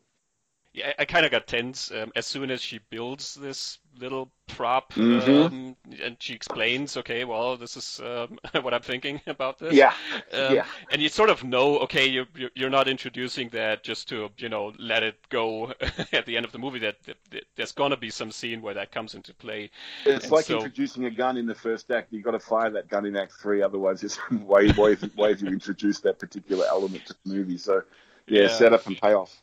Yeah, 0.74 0.92
I, 0.98 1.04
kind 1.04 1.24
of 1.26 1.30
got 1.30 1.46
tense 1.46 1.90
um, 1.90 2.12
as 2.16 2.26
soon 2.26 2.50
as 2.50 2.62
she 2.62 2.80
builds 2.90 3.34
this 3.34 3.78
little 3.98 4.30
prop, 4.48 4.92
Mhm. 4.94 5.46
um, 5.46 5.76
and 6.02 6.16
she 6.18 6.32
explains, 6.32 6.96
okay, 6.96 7.24
well, 7.24 7.58
this 7.58 7.76
is 7.76 8.00
um, 8.02 8.38
what 8.62 8.72
I'm 8.72 8.80
thinking 8.80 9.20
about 9.26 9.58
this. 9.58 9.74
Yeah, 9.74 9.92
Um, 10.32 10.54
yeah. 10.54 10.64
And 10.90 11.02
you 11.02 11.10
sort 11.10 11.28
of 11.28 11.44
know, 11.44 11.78
okay, 11.80 12.06
you, 12.06 12.24
you- 12.34 12.48
you're 12.54 12.70
not 12.70 12.88
introducing 12.88 13.50
that 13.50 13.84
just 13.84 14.08
to, 14.08 14.30
you 14.38 14.48
know, 14.48 14.72
let 14.78 15.02
it 15.02 15.16
go 15.28 15.74
at 16.12 16.24
the 16.24 16.36
end 16.38 16.46
of 16.46 16.52
the 16.52 16.58
movie. 16.58 16.78
That, 16.78 16.96
that, 17.04 17.16
that 17.32 17.44
there's 17.54 17.72
gonna 17.72 17.98
be 17.98 18.08
some 18.08 18.30
scene 18.32 18.62
where 18.62 18.74
that 18.74 18.90
comes 18.92 19.14
into 19.14 19.34
play. 19.34 19.70
It's 20.06 20.24
And 20.24 20.32
like 20.32 20.46
so- 20.46 20.56
introducing 20.56 21.04
a 21.04 21.10
gun 21.10 21.36
in 21.36 21.44
the 21.46 21.54
first 21.54 21.90
act. 21.90 22.12
You've 22.12 22.24
got 22.24 22.30
to 22.30 22.40
fire 22.40 22.70
that 22.70 22.88
gun 22.88 23.04
in 23.04 23.14
Act 23.14 23.32
Three, 23.42 23.60
otherwise, 23.62 24.02
it's 24.02 24.18
way, 24.30 24.72
way, 24.72 24.96
way 25.16 25.28
have 25.30 25.42
you 25.42 25.48
introduced 25.48 26.02
that 26.04 26.18
particular 26.18 26.64
element 26.66 27.04
to 27.06 27.14
the 27.26 27.34
movie. 27.34 27.58
So, 27.58 27.82
yeah, 28.26 28.42
Yeah. 28.42 28.48
set 28.48 28.72
up 28.72 28.86
and 28.86 28.96
payoff. 28.98 29.36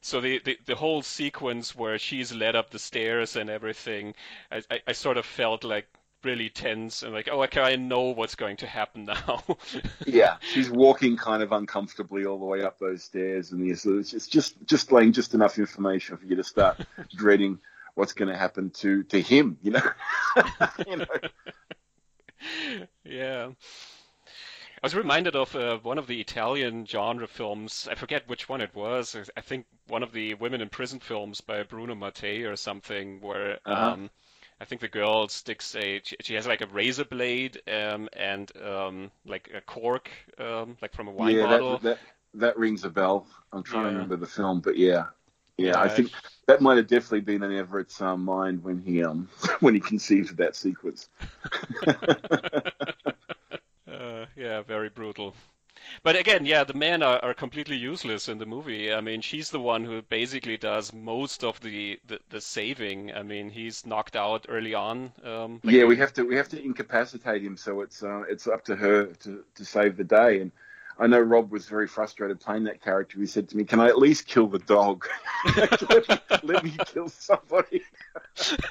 So 0.00 0.20
the, 0.20 0.40
the, 0.44 0.58
the 0.66 0.74
whole 0.74 1.02
sequence 1.02 1.74
where 1.74 1.98
she's 1.98 2.32
led 2.32 2.56
up 2.56 2.70
the 2.70 2.78
stairs 2.78 3.36
and 3.36 3.50
everything, 3.50 4.14
I, 4.50 4.62
I, 4.70 4.80
I 4.88 4.92
sort 4.92 5.16
of 5.16 5.26
felt 5.26 5.64
like 5.64 5.86
really 6.24 6.48
tense 6.48 7.02
and 7.02 7.12
like, 7.12 7.28
oh, 7.30 7.42
okay, 7.44 7.60
I 7.60 7.76
know 7.76 8.10
what's 8.10 8.34
going 8.34 8.56
to 8.58 8.66
happen 8.66 9.04
now. 9.26 9.42
Yeah, 10.06 10.36
she's 10.40 10.70
walking 10.70 11.16
kind 11.16 11.42
of 11.42 11.52
uncomfortably 11.52 12.24
all 12.24 12.38
the 12.38 12.44
way 12.44 12.62
up 12.62 12.78
those 12.78 13.04
stairs, 13.04 13.52
and 13.52 13.70
it's 13.70 14.26
just 14.26 14.54
just 14.66 14.90
laying 14.90 15.12
just 15.12 15.34
enough 15.34 15.58
information 15.58 16.16
for 16.16 16.24
you 16.24 16.36
to 16.36 16.44
start 16.44 16.80
dreading 17.16 17.58
what's 17.94 18.12
going 18.12 18.30
to 18.30 18.36
happen 18.36 18.70
to 18.70 19.02
to 19.04 19.20
him. 19.20 19.58
You 19.62 19.72
know, 19.72 19.90
you 20.86 20.96
know. 20.96 21.06
Yeah. 23.04 23.50
I 24.84 24.86
was 24.86 24.94
reminded 24.94 25.34
of 25.34 25.56
uh, 25.56 25.78
one 25.78 25.98
of 25.98 26.06
the 26.06 26.20
Italian 26.20 26.84
genre 26.84 27.26
films. 27.26 27.88
I 27.90 27.94
forget 27.96 28.28
which 28.28 28.50
one 28.50 28.60
it 28.60 28.74
was. 28.74 29.16
I 29.34 29.40
think 29.40 29.66
one 29.88 30.02
of 30.02 30.12
the 30.12 30.34
women 30.34 30.60
in 30.60 30.68
prison 30.68 31.00
films 31.00 31.40
by 31.40 31.62
Bruno 31.62 31.94
Mattei 31.94 32.42
or 32.44 32.54
something, 32.54 33.20
where 33.22 33.58
Uh-huh. 33.66 33.94
um, 33.94 34.10
I 34.60 34.66
think 34.66 34.82
the 34.82 34.88
girl 34.88 35.26
sticks 35.28 35.74
a. 35.74 36.02
She, 36.04 36.16
she 36.20 36.34
has 36.34 36.46
like 36.46 36.60
a 36.60 36.66
razor 36.66 37.06
blade 37.06 37.62
um, 37.66 38.10
and 38.12 38.52
um, 38.58 39.10
like 39.24 39.50
a 39.54 39.62
cork, 39.62 40.10
um, 40.38 40.76
like 40.82 40.92
from 40.92 41.08
a 41.08 41.12
wine 41.12 41.38
yeah, 41.38 41.38
bottle. 41.38 41.80
that, 41.80 41.82
that 41.82 42.00
that 42.34 42.58
rings 42.58 42.84
a 42.84 42.90
bell. 42.90 43.26
I'm 43.52 43.62
trying 43.62 43.84
Yeah. 43.84 43.86
to 43.86 43.90
remember 43.90 44.16
the 44.16 44.26
film, 44.26 44.60
but 44.60 44.76
yeah, 44.76 45.06
yeah, 45.56 45.80
I 45.80 45.88
Yeah. 45.88 45.88
think 45.88 46.12
that 46.46 46.60
might 46.60 46.76
have 46.76 46.88
definitely 46.88 47.20
been 47.20 47.42
in 47.42 47.52
Everett's 47.52 48.00
um, 48.00 48.24
mind 48.24 48.62
when 48.62 48.78
he 48.78 49.04
um 49.04 49.28
when 49.60 49.74
he 49.74 49.80
conceived 49.80 50.30
of 50.30 50.36
that 50.38 50.56
sequence. 50.56 51.08
Yeah, 54.36 54.62
very 54.62 54.88
brutal. 54.88 55.34
But 56.02 56.16
again, 56.16 56.46
yeah, 56.46 56.64
the 56.64 56.74
men 56.74 57.02
are, 57.02 57.18
are 57.22 57.34
completely 57.34 57.76
useless 57.76 58.28
in 58.28 58.38
the 58.38 58.46
movie. 58.46 58.92
I 58.92 59.00
mean, 59.00 59.20
she's 59.20 59.50
the 59.50 59.60
one 59.60 59.84
who 59.84 60.02
basically 60.02 60.56
does 60.56 60.92
most 60.92 61.44
of 61.44 61.60
the, 61.60 62.00
the, 62.06 62.20
the 62.30 62.40
saving. 62.40 63.12
I 63.12 63.22
mean, 63.22 63.50
he's 63.50 63.84
knocked 63.84 64.16
out 64.16 64.46
early 64.48 64.74
on. 64.74 65.12
Um, 65.22 65.60
like 65.62 65.74
yeah, 65.74 65.84
we 65.84 65.96
have 65.96 66.12
to 66.14 66.24
we 66.24 66.36
have 66.36 66.48
to 66.50 66.62
incapacitate 66.62 67.42
him, 67.42 67.56
so 67.56 67.80
it's 67.80 68.02
uh, 68.02 68.22
it's 68.28 68.46
up 68.46 68.64
to 68.66 68.76
her 68.76 69.06
to, 69.06 69.44
to 69.54 69.64
save 69.64 69.96
the 69.96 70.04
day. 70.04 70.40
And 70.40 70.52
I 70.98 71.06
know 71.06 71.20
Rob 71.20 71.50
was 71.50 71.66
very 71.68 71.88
frustrated 71.88 72.40
playing 72.40 72.64
that 72.64 72.80
character. 72.80 73.18
He 73.18 73.26
said 73.26 73.48
to 73.50 73.56
me, 73.56 73.64
"Can 73.64 73.80
I 73.80 73.88
at 73.88 73.98
least 73.98 74.26
kill 74.26 74.46
the 74.46 74.60
dog? 74.60 75.06
let, 75.56 76.08
me, 76.08 76.16
let 76.42 76.64
me 76.64 76.76
kill 76.86 77.08
somebody." 77.08 77.82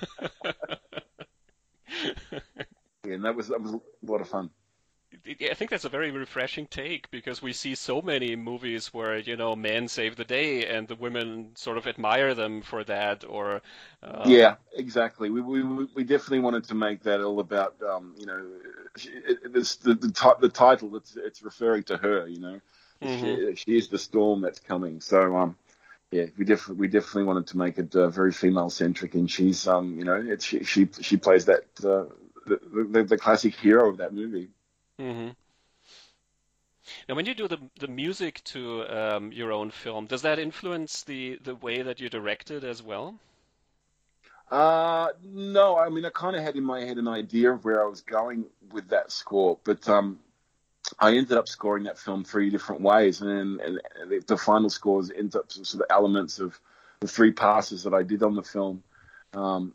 yeah, 2.02 3.14
and 3.14 3.26
that 3.26 3.36
was 3.36 3.50
that 3.50 3.62
was 3.62 3.74
a 3.74 3.82
lot 4.04 4.22
of 4.22 4.30
fun. 4.30 4.50
I 5.26 5.54
think 5.54 5.70
that's 5.72 5.84
a 5.86 5.90
very 5.90 6.12
refreshing 6.12 6.66
take 6.68 7.10
because 7.12 7.42
we 7.42 7.52
see 7.54 7.76
so 7.76 8.02
many 8.02 8.36
movies 8.38 8.94
where 8.94 9.18
you 9.18 9.36
know 9.36 9.56
men 9.56 9.88
save 9.90 10.16
the 10.16 10.24
day 10.26 10.66
and 10.66 10.88
the 10.88 10.96
women 10.96 11.56
sort 11.56 11.78
of 11.78 11.88
admire 11.88 12.34
them 12.34 12.62
for 12.62 12.84
that, 12.86 13.24
or 13.26 13.62
um, 14.02 14.42
Yeah, 14.42 14.56
exactly. 14.76 15.30
We, 15.30 15.42
we 15.42 15.64
we 15.96 16.04
definitely 16.04 16.40
wanted 16.40 16.66
to 16.66 16.76
make 16.76 17.04
that 17.04 17.22
all 17.22 17.40
about 17.40 17.76
um, 17.82 18.14
you 18.18 18.26
know 18.26 18.46
it, 18.96 19.40
it, 19.44 19.54
this, 19.54 19.76
the 19.78 19.96
the, 19.96 20.36
the 20.42 20.50
title. 20.50 20.96
It's 20.98 21.16
it's 21.16 21.42
referring 21.42 21.84
to 21.86 21.98
her. 21.98 22.28
You 22.28 22.40
know, 22.40 22.62
Mhm. 23.02 23.44
she, 23.48 23.56
she 23.56 23.78
is 23.78 23.88
the 23.90 23.98
storm 23.98 24.42
that's 24.42 24.60
coming. 24.60 25.02
So 25.02 25.36
um, 25.38 25.56
yeah, 26.12 26.26
we 26.38 26.46
definitely 26.46 26.82
we 26.82 26.88
definitely 26.90 27.26
wanted 27.26 27.48
to 27.48 27.58
make 27.58 27.78
it 27.80 27.96
uh, 27.96 28.10
very 28.10 28.34
female 28.34 28.70
centric, 28.70 29.16
and 29.16 29.30
she's 29.32 29.68
um, 29.68 29.98
you 29.98 30.06
know, 30.06 30.16
it's 30.26 30.46
she 30.46 30.64
she, 30.64 30.90
she 31.02 31.18
plays 31.18 31.46
that 31.46 31.64
uh, 31.84 32.06
the, 32.48 32.60
the 32.94 33.04
the 33.06 33.18
classic 33.18 33.56
hero 33.56 33.90
of 33.90 33.98
that 33.98 34.14
movie. 34.14 34.50
Hmm 35.04 35.30
Now, 37.10 37.16
when 37.16 37.26
you 37.26 37.36
do 37.36 37.50
the 37.50 37.60
the 37.78 37.90
music 37.90 38.42
to 38.46 38.88
um, 38.88 39.32
your 39.34 39.52
own 39.52 39.70
film, 39.70 40.06
does 40.06 40.22
that 40.22 40.40
influence 40.40 41.04
the 41.04 41.40
the 41.44 41.56
way 41.56 41.82
that 41.82 42.00
you 42.00 42.10
direct 42.10 42.52
it 42.52 42.64
as 42.64 42.82
well? 42.82 43.20
Uh, 44.50 45.10
no, 45.24 45.78
I 45.78 45.90
mean, 45.90 46.06
I 46.06 46.10
kind 46.10 46.36
of 46.38 46.44
had 46.44 46.56
in 46.56 46.64
my 46.64 46.82
head 46.82 46.98
an 46.98 47.08
idea 47.08 47.52
of 47.52 47.66
where 47.66 47.84
I 47.84 47.88
was 47.88 48.02
going 48.02 48.46
with 48.72 48.90
that 48.90 49.12
score, 49.12 49.58
but 49.66 49.90
um, 49.90 50.20
I 51.00 51.16
ended 51.16 51.38
up 51.38 51.48
scoring 51.48 51.84
that 51.86 51.98
film 51.98 52.24
three 52.24 52.50
different 52.50 52.82
ways, 52.82 53.22
and, 53.22 53.60
and 53.60 53.82
the, 54.08 54.24
the 54.26 54.38
final 54.38 54.70
scores 54.70 55.12
ends 55.12 55.36
up 55.36 55.52
some 55.52 55.66
sort 55.66 55.84
of 55.84 55.88
elements 55.90 56.40
of 56.40 56.58
the 57.00 57.08
three 57.08 57.32
passes 57.32 57.84
that 57.84 57.94
I 57.94 58.04
did 58.04 58.24
on 58.24 58.36
the 58.36 58.44
film. 58.44 58.84
Um, 59.34 59.74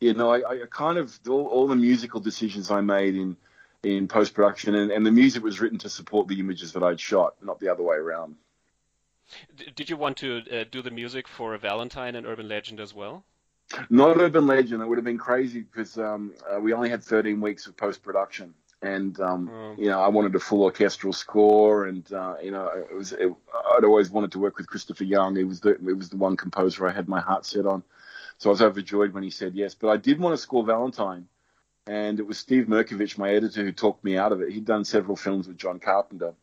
you 0.00 0.14
know, 0.14 0.30
I, 0.30 0.38
I 0.48 0.66
kind 0.70 0.96
of 0.96 1.18
all, 1.28 1.46
all 1.46 1.66
the 1.66 1.76
musical 1.76 2.20
decisions 2.20 2.70
I 2.70 2.80
made 2.80 3.16
in 3.16 3.36
in 3.84 4.08
post 4.08 4.34
production, 4.34 4.74
and, 4.74 4.90
and 4.90 5.04
the 5.06 5.12
music 5.12 5.42
was 5.42 5.60
written 5.60 5.78
to 5.80 5.88
support 5.88 6.28
the 6.28 6.40
images 6.40 6.72
that 6.72 6.82
I'd 6.82 7.00
shot, 7.00 7.34
not 7.42 7.60
the 7.60 7.68
other 7.68 7.82
way 7.82 7.96
around. 7.96 8.36
Did 9.74 9.88
you 9.88 9.96
want 9.96 10.16
to 10.18 10.42
uh, 10.52 10.64
do 10.70 10.82
the 10.82 10.90
music 10.90 11.26
for 11.28 11.56
Valentine 11.58 12.14
and 12.14 12.26
Urban 12.26 12.48
Legend 12.48 12.78
as 12.80 12.94
well? 12.94 13.24
Not 13.88 14.18
Urban 14.20 14.46
Legend. 14.46 14.82
It 14.82 14.86
would 14.86 14.98
have 14.98 15.04
been 15.04 15.18
crazy 15.18 15.62
because 15.62 15.96
um, 15.98 16.34
uh, 16.50 16.60
we 16.60 16.72
only 16.74 16.90
had 16.90 17.02
13 17.02 17.40
weeks 17.40 17.66
of 17.66 17.76
post 17.76 18.02
production, 18.02 18.52
and 18.82 19.18
um, 19.20 19.48
Oh. 19.50 19.74
you 19.78 19.88
know 19.88 20.00
I 20.00 20.08
wanted 20.08 20.34
a 20.34 20.40
full 20.40 20.62
orchestral 20.62 21.12
score, 21.14 21.86
and 21.86 22.10
uh, 22.12 22.34
you 22.42 22.50
know 22.50 22.66
it 22.68 22.94
was 22.94 23.12
it, 23.12 23.32
I'd 23.76 23.84
always 23.84 24.10
wanted 24.10 24.32
to 24.32 24.38
work 24.38 24.58
with 24.58 24.66
Christopher 24.66 25.04
Young. 25.04 25.34
He 25.36 25.44
was 25.44 25.60
the 25.60 25.70
it 25.70 25.96
was 25.96 26.10
the 26.10 26.18
one 26.18 26.36
composer 26.36 26.86
I 26.86 26.92
had 26.92 27.08
my 27.08 27.20
heart 27.20 27.46
set 27.46 27.64
on, 27.64 27.82
so 28.36 28.50
I 28.50 28.52
was 28.52 28.62
overjoyed 28.62 29.14
when 29.14 29.22
he 29.22 29.30
said 29.30 29.54
yes. 29.54 29.74
But 29.74 29.88
I 29.88 29.96
did 29.96 30.20
want 30.20 30.34
to 30.34 30.42
score 30.42 30.62
Valentine, 30.64 31.26
and 31.86 32.18
it 32.18 32.26
was 32.26 32.38
Steve 32.38 32.66
Mirkovich, 32.66 33.18
my 33.18 33.30
editor, 33.30 33.62
who 33.62 33.72
talked 33.72 34.04
me 34.04 34.16
out 34.16 34.32
of 34.32 34.40
it. 34.40 34.52
He'd 34.52 34.64
done 34.64 34.84
several 34.84 35.16
films 35.16 35.48
with 35.48 35.58
John 35.58 35.78
Carpenter, 35.80 36.34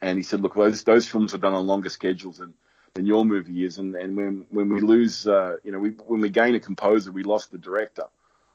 and 0.00 0.16
he 0.18 0.22
said, 0.22 0.40
"Look, 0.40 0.54
those 0.54 0.84
those 0.84 1.08
films 1.08 1.34
are 1.34 1.38
done 1.38 1.54
on 1.54 1.66
longer 1.66 1.88
schedules 1.90 2.38
than." 2.38 2.54
than 2.94 3.06
your 3.06 3.24
movie 3.24 3.64
is. 3.64 3.78
And, 3.78 3.96
and 3.96 4.16
when, 4.16 4.46
when 4.50 4.68
we 4.72 4.80
lose, 4.80 5.26
uh, 5.26 5.56
you 5.64 5.72
know, 5.72 5.80
we, 5.80 5.90
when 6.06 6.20
we 6.20 6.30
gain 6.30 6.54
a 6.54 6.60
composer, 6.60 7.10
we 7.10 7.24
lost 7.24 7.50
the 7.50 7.58
director 7.58 8.04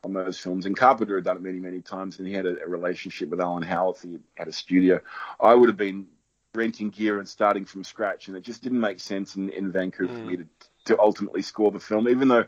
on 0.06 0.14
those 0.14 0.40
films. 0.40 0.66
And 0.66 0.78
Carpenter 0.78 1.16
had 1.16 1.26
done 1.26 1.36
it 1.36 1.44
many, 1.44 1.60
many 1.60 1.82
times, 1.82 2.20
and 2.20 2.28
he 2.28 2.34
had 2.34 2.46
a, 2.46 2.64
a 2.64 2.68
relationship 2.68 3.28
with 3.28 3.42
Alan 3.42 3.64
Howarth. 3.64 4.02
He 4.02 4.18
had 4.36 4.48
a 4.48 4.54
studio. 4.54 5.02
I 5.42 5.54
would 5.54 5.68
have 5.68 5.76
been 5.76 6.08
renting 6.56 6.90
gear 6.90 7.20
and 7.20 7.28
starting 7.28 7.66
from 7.66 7.84
scratch, 7.84 8.30
and 8.30 8.38
it 8.38 8.42
just 8.44 8.64
didn't 8.64 8.80
make 8.80 9.02
sense 9.02 9.36
in, 9.36 9.50
in 9.50 9.74
Vancouver 9.74 10.14
for 10.14 10.20
Mm. 10.22 10.26
me 10.26 10.38
to, 10.38 10.46
to 10.90 11.00
ultimately 11.00 11.42
score 11.42 11.72
the 11.72 11.80
film, 11.80 12.10
even 12.10 12.28
though 12.28 12.46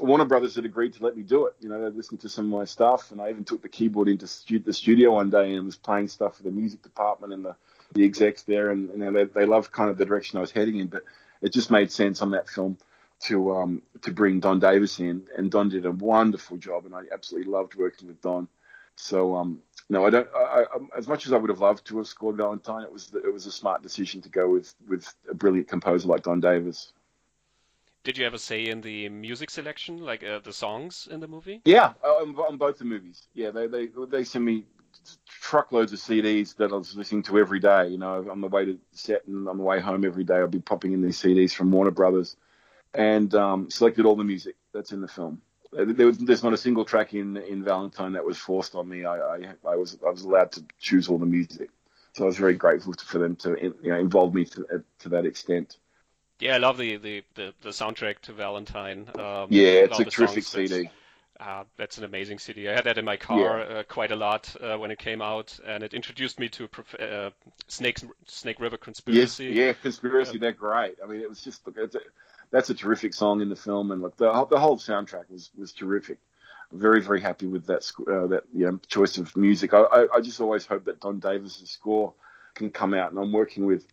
Warner 0.00 0.24
Brothers 0.24 0.56
had 0.56 0.64
agreed 0.64 0.94
to 0.94 1.04
let 1.04 1.16
me 1.16 1.22
do 1.22 1.46
it. 1.46 1.54
You 1.60 1.68
know, 1.68 1.80
they 1.80 1.96
listened 1.96 2.20
to 2.20 2.28
some 2.28 2.52
of 2.52 2.58
my 2.58 2.64
stuff, 2.64 3.12
and 3.12 3.20
I 3.20 3.30
even 3.30 3.44
took 3.44 3.62
the 3.62 3.68
keyboard 3.68 4.08
into 4.08 4.26
stu- 4.26 4.58
the 4.58 4.72
studio 4.72 5.14
one 5.14 5.30
day 5.30 5.54
and 5.54 5.64
was 5.64 5.76
playing 5.76 6.08
stuff 6.08 6.36
for 6.36 6.42
the 6.42 6.50
music 6.50 6.82
department 6.82 7.32
and 7.32 7.44
the, 7.44 7.56
the 7.92 8.04
execs 8.04 8.42
there, 8.42 8.70
and 8.70 8.94
know, 8.96 9.12
they, 9.12 9.24
they 9.24 9.46
loved 9.46 9.72
kind 9.72 9.90
of 9.90 9.96
the 9.96 10.04
direction 10.04 10.38
I 10.38 10.40
was 10.40 10.50
heading 10.50 10.78
in. 10.78 10.88
But 10.88 11.04
it 11.40 11.52
just 11.52 11.70
made 11.70 11.92
sense 11.92 12.20
on 12.20 12.32
that 12.32 12.48
film 12.48 12.78
to 13.20 13.56
um, 13.56 13.82
to 14.02 14.12
bring 14.12 14.40
Don 14.40 14.58
Davis 14.58 14.98
in, 14.98 15.26
and 15.36 15.50
Don 15.50 15.68
did 15.68 15.86
a 15.86 15.92
wonderful 15.92 16.56
job, 16.56 16.84
and 16.84 16.94
I 16.94 17.02
absolutely 17.12 17.50
loved 17.50 17.76
working 17.76 18.08
with 18.08 18.20
Don. 18.20 18.48
So 18.96 19.36
um, 19.36 19.60
no, 19.88 20.04
I 20.04 20.10
don't. 20.10 20.28
I, 20.34 20.64
I, 20.64 20.98
as 20.98 21.06
much 21.06 21.26
as 21.26 21.32
I 21.32 21.36
would 21.36 21.50
have 21.50 21.60
loved 21.60 21.86
to 21.86 21.98
have 21.98 22.08
scored 22.08 22.36
Valentine, 22.36 22.82
it 22.82 22.92
was 22.92 23.12
it 23.14 23.32
was 23.32 23.46
a 23.46 23.52
smart 23.52 23.82
decision 23.82 24.20
to 24.22 24.28
go 24.28 24.50
with 24.50 24.74
with 24.88 25.12
a 25.30 25.34
brilliant 25.34 25.68
composer 25.68 26.08
like 26.08 26.24
Don 26.24 26.40
Davis. 26.40 26.92
Did 28.04 28.16
you 28.18 28.26
ever 28.26 28.38
say 28.38 28.66
in 28.66 28.80
the 28.80 29.08
music 29.08 29.50
selection, 29.50 29.98
like 29.98 30.24
uh, 30.24 30.38
the 30.38 30.52
songs 30.52 31.08
in 31.10 31.20
the 31.20 31.28
movie? 31.28 31.60
Yeah, 31.64 31.92
on, 32.02 32.34
on 32.36 32.56
both 32.56 32.78
the 32.78 32.84
movies. 32.84 33.28
Yeah, 33.34 33.50
they 33.50 33.66
they 33.66 33.88
they 34.08 34.24
send 34.24 34.44
me 34.44 34.64
truckloads 35.28 35.92
of 35.92 35.98
CDs 35.98 36.56
that 36.56 36.72
I 36.72 36.76
was 36.76 36.96
listening 36.96 37.22
to 37.24 37.38
every 37.38 37.60
day. 37.60 37.88
You 37.88 37.98
know, 37.98 38.26
on 38.30 38.40
the 38.40 38.48
way 38.48 38.64
to 38.64 38.78
set 38.92 39.26
and 39.26 39.48
on 39.48 39.58
the 39.58 39.64
way 39.64 39.80
home 39.80 40.04
every 40.04 40.24
day, 40.24 40.36
I'll 40.36 40.48
be 40.48 40.60
popping 40.60 40.92
in 40.92 41.02
these 41.02 41.20
CDs 41.20 41.52
from 41.52 41.70
Warner 41.70 41.90
Brothers, 41.90 42.36
and 42.94 43.34
um, 43.34 43.70
selected 43.70 44.06
all 44.06 44.16
the 44.16 44.24
music 44.24 44.56
that's 44.72 44.92
in 44.92 45.00
the 45.00 45.08
film. 45.08 45.42
Uh, 45.78 45.84
There 45.86 46.06
was, 46.06 46.18
there's 46.18 46.44
not 46.44 46.54
a 46.54 46.58
single 46.58 46.84
track 46.84 47.14
in 47.14 47.36
in 47.36 47.64
Valentine 47.64 48.12
that 48.12 48.24
was 48.24 48.38
forced 48.38 48.74
on 48.74 48.88
me. 48.88 49.04
I, 49.04 49.18
I, 49.18 49.38
I 49.66 49.76
was 49.76 49.98
I 50.06 50.10
was 50.10 50.22
allowed 50.22 50.52
to 50.52 50.64
choose 50.78 51.08
all 51.08 51.18
the 51.18 51.26
music, 51.26 51.70
so 52.14 52.24
I 52.24 52.26
was 52.26 52.38
very 52.38 52.54
grateful 52.54 52.94
for 53.04 53.18
them 53.18 53.36
to 53.36 53.56
you 53.82 53.90
know 53.90 53.98
involve 53.98 54.34
me 54.34 54.44
to 54.46 54.84
to 55.00 55.08
that 55.10 55.26
extent. 55.26 55.76
Yeah, 56.40 56.54
I 56.54 56.58
love 56.58 56.78
the 56.78 56.96
the, 56.96 57.22
the, 57.34 57.54
the 57.62 57.70
soundtrack 57.70 58.20
to 58.22 58.32
Valentine. 58.32 59.08
Um, 59.14 59.48
Yeah, 59.50 59.86
it's 59.86 59.98
a 59.98 60.04
terrific 60.04 60.44
songs. 60.44 60.52
That's- 60.52 60.70
CD. 60.70 60.90
Uh, 61.40 61.62
that's 61.76 61.98
an 61.98 62.02
amazing 62.04 62.36
CD. 62.40 62.68
I 62.68 62.74
had 62.74 62.82
that 62.84 62.98
in 62.98 63.04
my 63.04 63.16
car 63.16 63.60
uh, 63.60 63.82
quite 63.84 64.10
a 64.10 64.16
lot 64.16 64.52
uh, 64.60 64.76
when 64.76 64.90
it 64.90 64.98
came 64.98 65.22
out, 65.22 65.56
and 65.64 65.84
it 65.84 65.94
introduced 65.94 66.40
me 66.40 66.48
to 66.48 66.66
prof- 66.66 66.98
uh, 66.98 67.30
Snake 67.68 68.00
Snake 68.26 68.58
River 68.58 68.76
Conspiracy. 68.76 69.44
Yes, 69.44 69.54
yeah, 69.56 69.72
conspiracy. 69.74 70.38
They're 70.38 70.50
great. 70.50 70.96
I 71.00 71.06
mean, 71.06 71.20
it 71.20 71.28
was 71.28 71.40
just 71.40 71.64
look, 71.64 71.76
it's, 71.78 71.94
that's 72.50 72.70
a 72.70 72.74
terrific 72.74 73.14
song 73.14 73.40
in 73.40 73.50
the 73.50 73.54
film, 73.54 73.92
and 73.92 74.02
look, 74.02 74.16
the 74.16 74.24
the 74.50 74.58
whole 74.58 74.78
soundtrack 74.78 75.30
was 75.30 75.50
was 75.56 75.72
terrific. 75.72 76.18
Very 76.72 77.00
very 77.00 77.20
happy 77.20 77.46
with 77.46 77.66
that 77.66 77.88
uh, 78.10 78.26
that 78.26 78.42
you 78.52 78.66
know, 78.66 78.80
choice 78.88 79.16
of 79.18 79.36
music. 79.36 79.72
I, 79.74 79.82
I, 79.82 80.06
I 80.16 80.20
just 80.20 80.40
always 80.40 80.66
hope 80.66 80.86
that 80.86 80.98
Don 81.00 81.20
Davis's 81.20 81.70
score 81.70 82.14
can 82.54 82.70
come 82.70 82.94
out, 82.94 83.12
and 83.12 83.20
I'm 83.20 83.30
working 83.32 83.64
with 83.64 83.86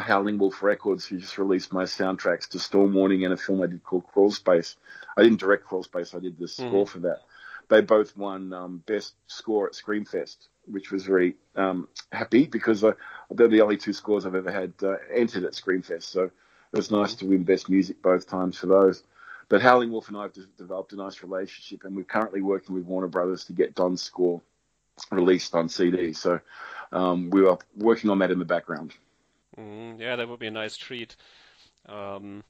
Howling 0.00 0.38
Wolf 0.38 0.62
Records, 0.62 1.06
who 1.06 1.18
just 1.18 1.38
released 1.38 1.72
my 1.72 1.84
soundtracks 1.84 2.48
to 2.48 2.58
Storm 2.58 2.94
Warning 2.94 3.24
and 3.24 3.32
a 3.32 3.36
film 3.36 3.62
I 3.62 3.66
did 3.66 3.84
called 3.84 4.06
Crawl 4.06 4.30
Space. 4.30 4.76
I 5.16 5.22
didn't 5.22 5.40
direct 5.40 5.64
Crawl 5.64 5.82
Space, 5.82 6.14
I 6.14 6.20
did 6.20 6.38
the 6.38 6.46
mm-hmm. 6.46 6.68
score 6.68 6.86
for 6.86 7.00
that. 7.00 7.20
They 7.68 7.80
both 7.80 8.16
won 8.16 8.52
um, 8.52 8.82
Best 8.86 9.14
Score 9.28 9.66
at 9.66 9.72
Screamfest, 9.72 10.36
which 10.66 10.90
was 10.90 11.04
very 11.04 11.36
um, 11.56 11.88
happy 12.10 12.46
because 12.46 12.84
uh, 12.84 12.92
they're 13.30 13.48
the 13.48 13.62
only 13.62 13.76
two 13.76 13.92
scores 13.92 14.26
I've 14.26 14.34
ever 14.34 14.52
had 14.52 14.74
uh, 14.82 14.96
entered 15.14 15.44
at 15.44 15.52
Screamfest. 15.52 16.02
So 16.02 16.24
it 16.24 16.32
was 16.76 16.90
nice 16.90 17.14
to 17.16 17.26
win 17.26 17.44
Best 17.44 17.70
Music 17.70 18.02
both 18.02 18.26
times 18.26 18.58
for 18.58 18.66
those. 18.66 19.02
But 19.48 19.62
Howling 19.62 19.90
Wolf 19.90 20.08
and 20.08 20.16
I 20.16 20.22
have 20.22 20.32
developed 20.56 20.92
a 20.92 20.96
nice 20.96 21.22
relationship, 21.22 21.84
and 21.84 21.94
we're 21.96 22.04
currently 22.04 22.42
working 22.42 22.74
with 22.74 22.84
Warner 22.84 23.08
Brothers 23.08 23.44
to 23.44 23.52
get 23.52 23.74
Don's 23.74 24.02
score 24.02 24.40
released 25.10 25.54
on 25.54 25.68
CD. 25.68 26.12
So 26.12 26.40
um, 26.90 27.30
we 27.30 27.46
are 27.46 27.58
working 27.76 28.10
on 28.10 28.18
that 28.20 28.30
in 28.30 28.38
the 28.38 28.44
background. 28.44 28.92
Mm, 29.58 30.00
yeah, 30.00 30.16
that 30.16 30.28
would 30.28 30.40
be 30.40 30.46
a 30.46 30.52
nice 30.52 30.76
treat. 30.76 31.16
Um, 31.86 32.42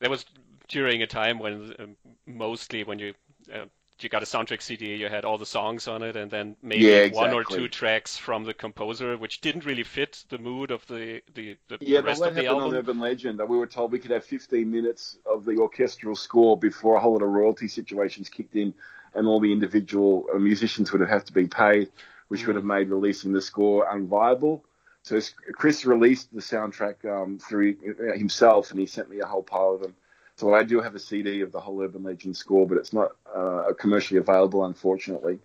that 0.00 0.10
was 0.10 0.24
during 0.68 1.02
a 1.02 1.06
time 1.06 1.38
when 1.38 1.74
uh, 1.78 1.86
mostly 2.26 2.84
when 2.84 2.98
you 2.98 3.14
uh, 3.52 3.64
you 4.00 4.08
got 4.08 4.22
a 4.22 4.26
soundtrack 4.26 4.62
CD, 4.62 4.94
you 4.94 5.08
had 5.08 5.24
all 5.24 5.38
the 5.38 5.46
songs 5.46 5.88
on 5.88 6.02
it, 6.02 6.16
and 6.16 6.30
then 6.30 6.56
maybe 6.62 6.84
yeah, 6.84 6.98
exactly. 6.98 7.20
one 7.20 7.34
or 7.34 7.44
two 7.44 7.68
tracks 7.68 8.16
from 8.16 8.44
the 8.44 8.54
composer, 8.54 9.16
which 9.16 9.40
didn't 9.40 9.64
really 9.64 9.82
fit 9.82 10.24
the 10.28 10.38
mood 10.38 10.70
of 10.70 10.86
the 10.86 11.20
the, 11.34 11.56
the 11.68 11.78
yeah, 11.80 12.00
rest 12.00 12.22
of 12.22 12.34
the 12.34 12.46
album. 12.46 12.68
on 12.68 12.74
Urban 12.74 13.00
Legend. 13.00 13.40
That 13.40 13.48
we 13.48 13.56
were 13.56 13.66
told 13.66 13.92
we 13.92 13.98
could 13.98 14.10
have 14.10 14.24
15 14.24 14.70
minutes 14.70 15.18
of 15.26 15.44
the 15.44 15.56
orchestral 15.56 16.14
score 16.14 16.56
before 16.56 16.96
a 16.96 17.00
whole 17.00 17.12
lot 17.12 17.22
of 17.22 17.28
royalty 17.28 17.68
situations 17.68 18.28
kicked 18.28 18.54
in, 18.54 18.72
and 19.14 19.26
all 19.26 19.40
the 19.40 19.52
individual 19.52 20.26
uh, 20.32 20.38
musicians 20.38 20.92
would 20.92 21.00
have 21.00 21.10
had 21.10 21.26
to 21.26 21.32
be 21.32 21.46
paid, 21.46 21.90
which 22.28 22.42
mm. 22.42 22.46
would 22.48 22.56
have 22.56 22.64
made 22.64 22.88
releasing 22.88 23.32
the 23.32 23.42
score 23.42 23.86
unviable. 23.92 24.62
So 25.08 25.18
Chris 25.52 25.86
released 25.86 26.34
the 26.34 26.40
soundtrack 26.40 27.04
um, 27.04 27.38
through 27.38 27.76
uh, 27.98 28.16
himself, 28.16 28.70
and 28.70 28.78
he 28.78 28.86
sent 28.86 29.08
me 29.08 29.20
a 29.20 29.26
whole 29.26 29.42
pile 29.42 29.74
of 29.74 29.80
them. 29.80 29.94
So 30.36 30.54
I 30.54 30.62
do 30.62 30.80
have 30.80 30.94
a 30.94 30.98
CD 30.98 31.40
of 31.40 31.50
the 31.50 31.60
whole 31.60 31.82
Urban 31.82 32.02
Legend 32.02 32.36
score, 32.36 32.66
but 32.66 32.78
it's 32.78 32.92
not 32.92 33.12
uh, 33.34 33.72
commercially 33.78 34.20
available, 34.20 34.64
unfortunately. 34.64 35.38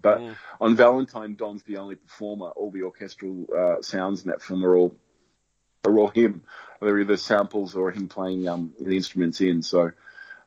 But 0.00 0.20
mm. 0.20 0.36
on 0.60 0.76
Valentine, 0.76 1.34
Don's 1.34 1.62
the 1.64 1.78
only 1.78 1.96
performer. 1.96 2.50
All 2.50 2.70
the 2.70 2.82
orchestral 2.82 3.46
uh, 3.56 3.82
sounds 3.82 4.22
in 4.22 4.30
that 4.30 4.42
film 4.42 4.64
are 4.64 4.76
all 4.76 4.94
are 5.84 5.98
all 5.98 6.08
him. 6.08 6.42
They're 6.80 7.00
either 7.00 7.16
samples 7.16 7.74
or 7.74 7.90
him 7.90 8.08
playing 8.08 8.46
um, 8.46 8.72
the 8.78 8.94
instruments 8.94 9.40
in. 9.40 9.62
So 9.62 9.90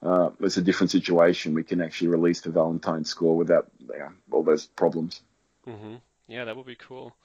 uh, 0.01 0.29
it's 0.39 0.57
a 0.57 0.61
different 0.61 0.91
situation. 0.91 1.53
We 1.53 1.63
can 1.63 1.81
actually 1.81 2.09
release 2.09 2.41
the 2.41 2.51
Valentine 2.51 3.03
score 3.05 3.35
without 3.35 3.71
all 4.31 4.43
those 4.43 4.67
problems. 4.67 5.21
Mm-hmm. 5.67 5.95
Yeah, 6.27 6.45
that 6.45 6.55
would 6.55 6.65
be 6.65 6.75
cool. 6.75 7.15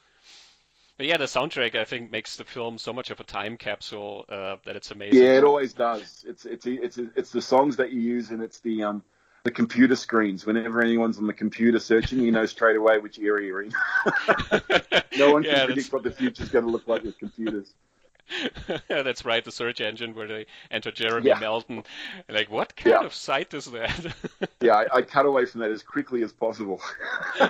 But 1.01 1.07
yeah, 1.07 1.17
the 1.17 1.25
soundtrack 1.25 1.75
I 1.77 1.87
think 1.87 2.11
makes 2.11 2.37
the 2.37 2.45
film 2.45 2.77
so 2.77 2.93
much 2.93 3.11
of 3.11 3.19
a 3.21 3.25
time 3.25 3.57
capsule 3.57 4.27
uh, 4.29 4.57
that 4.67 4.77
it's 4.77 4.91
amazing. 4.91 5.23
Yeah, 5.23 5.39
it 5.39 5.45
always 5.45 5.73
does. 5.73 6.27
It's 6.29 6.45
it's 6.45 6.67
it's 6.67 6.99
it's 6.99 7.33
the 7.33 7.41
songs 7.41 7.77
that 7.77 7.91
you 7.91 8.03
use, 8.03 8.29
and 8.29 8.43
it's 8.43 8.61
the 8.61 8.83
um 8.83 9.03
the 9.45 9.51
computer 9.51 9.97
screens. 9.97 10.45
Whenever 10.45 10.83
anyone's 10.83 11.17
on 11.17 11.27
the 11.27 11.33
computer 11.33 11.79
searching, 11.79 12.21
you 12.21 12.31
know 12.33 12.45
straight 12.45 12.77
away 12.77 12.99
which 12.99 13.19
area 13.19 13.47
you're 13.47 13.63
in. 13.63 13.73
no 15.17 15.33
one 15.33 15.43
yeah, 15.43 15.61
can 15.61 15.67
predict 15.69 15.91
what 15.91 16.03
the 16.03 16.11
future's 16.11 16.51
going 16.51 16.67
to 16.67 16.71
look 16.71 16.87
like 16.87 17.03
with 17.03 17.19
computers. 17.19 17.73
that's 18.89 19.25
right. 19.25 19.45
The 19.45 19.53
search 19.53 19.81
engine 19.81 20.15
where 20.15 20.29
they 20.29 20.47
enter 20.71 20.91
Jeremy 20.91 21.29
yeah. 21.29 21.39
Melton. 21.39 21.85
Like, 22.29 22.51
what 22.51 22.77
kind 22.77 22.97
yeah. 23.01 23.07
of 23.07 23.15
site 23.15 23.55
is 23.55 23.67
that? 23.67 24.15
yeah, 24.61 24.75
I, 24.75 24.99
I, 24.99 25.03
cut 25.03 25.27
away 25.27 25.47
from 25.47 25.61
that 25.61 25.71
as 25.71 25.83
quickly 25.83 26.23
as 26.23 26.33
possible. 26.33 26.81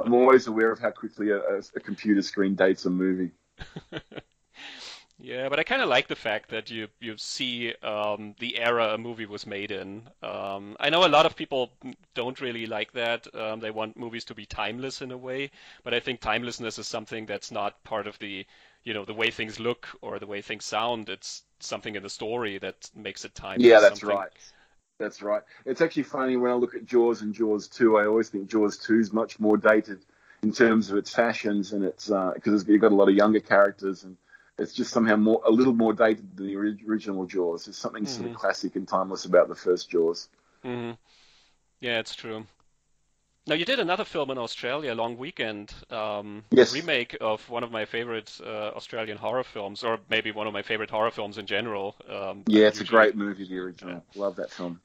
I'm 0.00 0.14
always 0.14 0.46
aware 0.46 0.70
of 0.70 0.78
how 0.78 0.90
quickly 0.90 1.30
a, 1.30 1.40
a 1.58 1.80
computer 1.80 2.22
screen 2.22 2.54
dates 2.54 2.84
a 2.86 2.90
movie. 2.90 3.30
Yeah, 5.22 5.50
but 5.50 5.58
I 5.58 5.64
kind 5.64 5.82
of 5.82 5.88
like 5.88 6.08
the 6.08 6.16
fact 6.16 6.48
that 6.50 6.70
you 6.70 6.88
you 6.98 7.16
see 7.18 7.74
um, 7.82 8.34
the 8.38 8.58
era 8.58 8.94
a 8.94 8.98
movie 8.98 9.26
was 9.26 9.46
made 9.46 9.70
in. 9.70 10.08
Um, 10.22 10.76
I 10.80 10.88
know 10.88 11.06
a 11.06 11.08
lot 11.08 11.26
of 11.26 11.36
people 11.36 11.72
don't 12.14 12.40
really 12.40 12.66
like 12.66 12.92
that. 12.92 13.26
Um, 13.34 13.60
they 13.60 13.70
want 13.70 13.98
movies 13.98 14.24
to 14.26 14.34
be 14.34 14.46
timeless 14.46 15.02
in 15.02 15.10
a 15.10 15.18
way, 15.18 15.50
but 15.84 15.92
I 15.92 16.00
think 16.00 16.20
timelessness 16.20 16.78
is 16.78 16.86
something 16.86 17.26
that's 17.26 17.50
not 17.50 17.82
part 17.84 18.06
of 18.06 18.18
the 18.18 18.46
you 18.84 18.94
know 18.94 19.04
the 19.04 19.14
way 19.14 19.30
things 19.30 19.60
look 19.60 19.88
or 20.00 20.18
the 20.18 20.26
way 20.26 20.42
things 20.42 20.64
sound. 20.64 21.08
It's 21.08 21.42
something 21.60 21.96
in 21.96 22.02
the 22.02 22.10
story 22.10 22.58
that 22.58 22.90
makes 22.94 23.24
it 23.24 23.34
timeless. 23.34 23.66
Yeah, 23.66 23.80
that's 23.80 24.00
something... 24.00 24.16
right. 24.16 24.30
That's 24.98 25.22
right. 25.22 25.42
It's 25.64 25.80
actually 25.80 26.02
funny 26.02 26.36
when 26.36 26.50
I 26.50 26.54
look 26.54 26.74
at 26.74 26.84
Jaws 26.84 27.22
and 27.22 27.32
Jaws 27.32 27.68
2, 27.68 27.96
I 27.96 28.04
always 28.04 28.28
think 28.28 28.50
Jaws 28.50 28.76
2 28.76 29.00
is 29.00 29.12
much 29.14 29.40
more 29.40 29.56
dated 29.56 30.04
in 30.42 30.52
terms 30.52 30.90
of 30.90 30.98
its 30.98 31.14
fashions 31.14 31.72
and 31.72 31.84
its 31.84 32.08
because 32.08 32.62
uh, 32.62 32.66
you've 32.66 32.82
got 32.82 32.92
a 32.92 32.94
lot 32.94 33.08
of 33.08 33.14
younger 33.14 33.40
characters 33.40 34.04
and 34.04 34.18
it's 34.58 34.74
just 34.74 34.92
somehow 34.92 35.16
more 35.16 35.40
a 35.46 35.50
little 35.50 35.72
more 35.72 35.94
dated 35.94 36.36
than 36.36 36.46
the 36.46 36.56
original 36.86 37.24
Jaws. 37.24 37.64
There's 37.64 37.78
something 37.78 38.04
mm-hmm. 38.04 38.12
sort 38.12 38.26
of 38.26 38.32
mm-hmm. 38.32 38.40
classic 38.40 38.76
and 38.76 38.86
timeless 38.86 39.24
about 39.24 39.48
the 39.48 39.54
first 39.54 39.90
Jaws. 39.90 40.28
Mm-hmm. 40.64 40.92
Yeah, 41.80 41.98
it's 41.98 42.14
true. 42.14 42.44
Now 43.46 43.54
you 43.54 43.64
did 43.64 43.80
another 43.80 44.04
film 44.04 44.30
in 44.30 44.38
Australia, 44.38 44.94
Long 44.94 45.16
Weekend, 45.16 45.72
um, 45.90 46.44
yes. 46.50 46.74
remake 46.74 47.16
of 47.20 47.48
one 47.48 47.64
of 47.64 47.72
my 47.72 47.84
favorite 47.84 48.38
uh, 48.44 48.70
Australian 48.76 49.18
horror 49.18 49.44
films, 49.44 49.82
or 49.82 49.98
maybe 50.08 50.30
one 50.30 50.46
of 50.46 50.52
my 50.52 50.62
favorite 50.62 50.90
horror 50.90 51.10
films 51.10 51.38
in 51.38 51.46
general. 51.46 51.96
Um, 52.08 52.44
yeah, 52.46 52.66
it's 52.66 52.78
usually... 52.78 52.98
a 52.98 53.02
great 53.02 53.16
movie, 53.16 53.48
the 53.48 53.58
original. 53.58 54.04
Love 54.14 54.36
that 54.36 54.50
film 54.50 54.80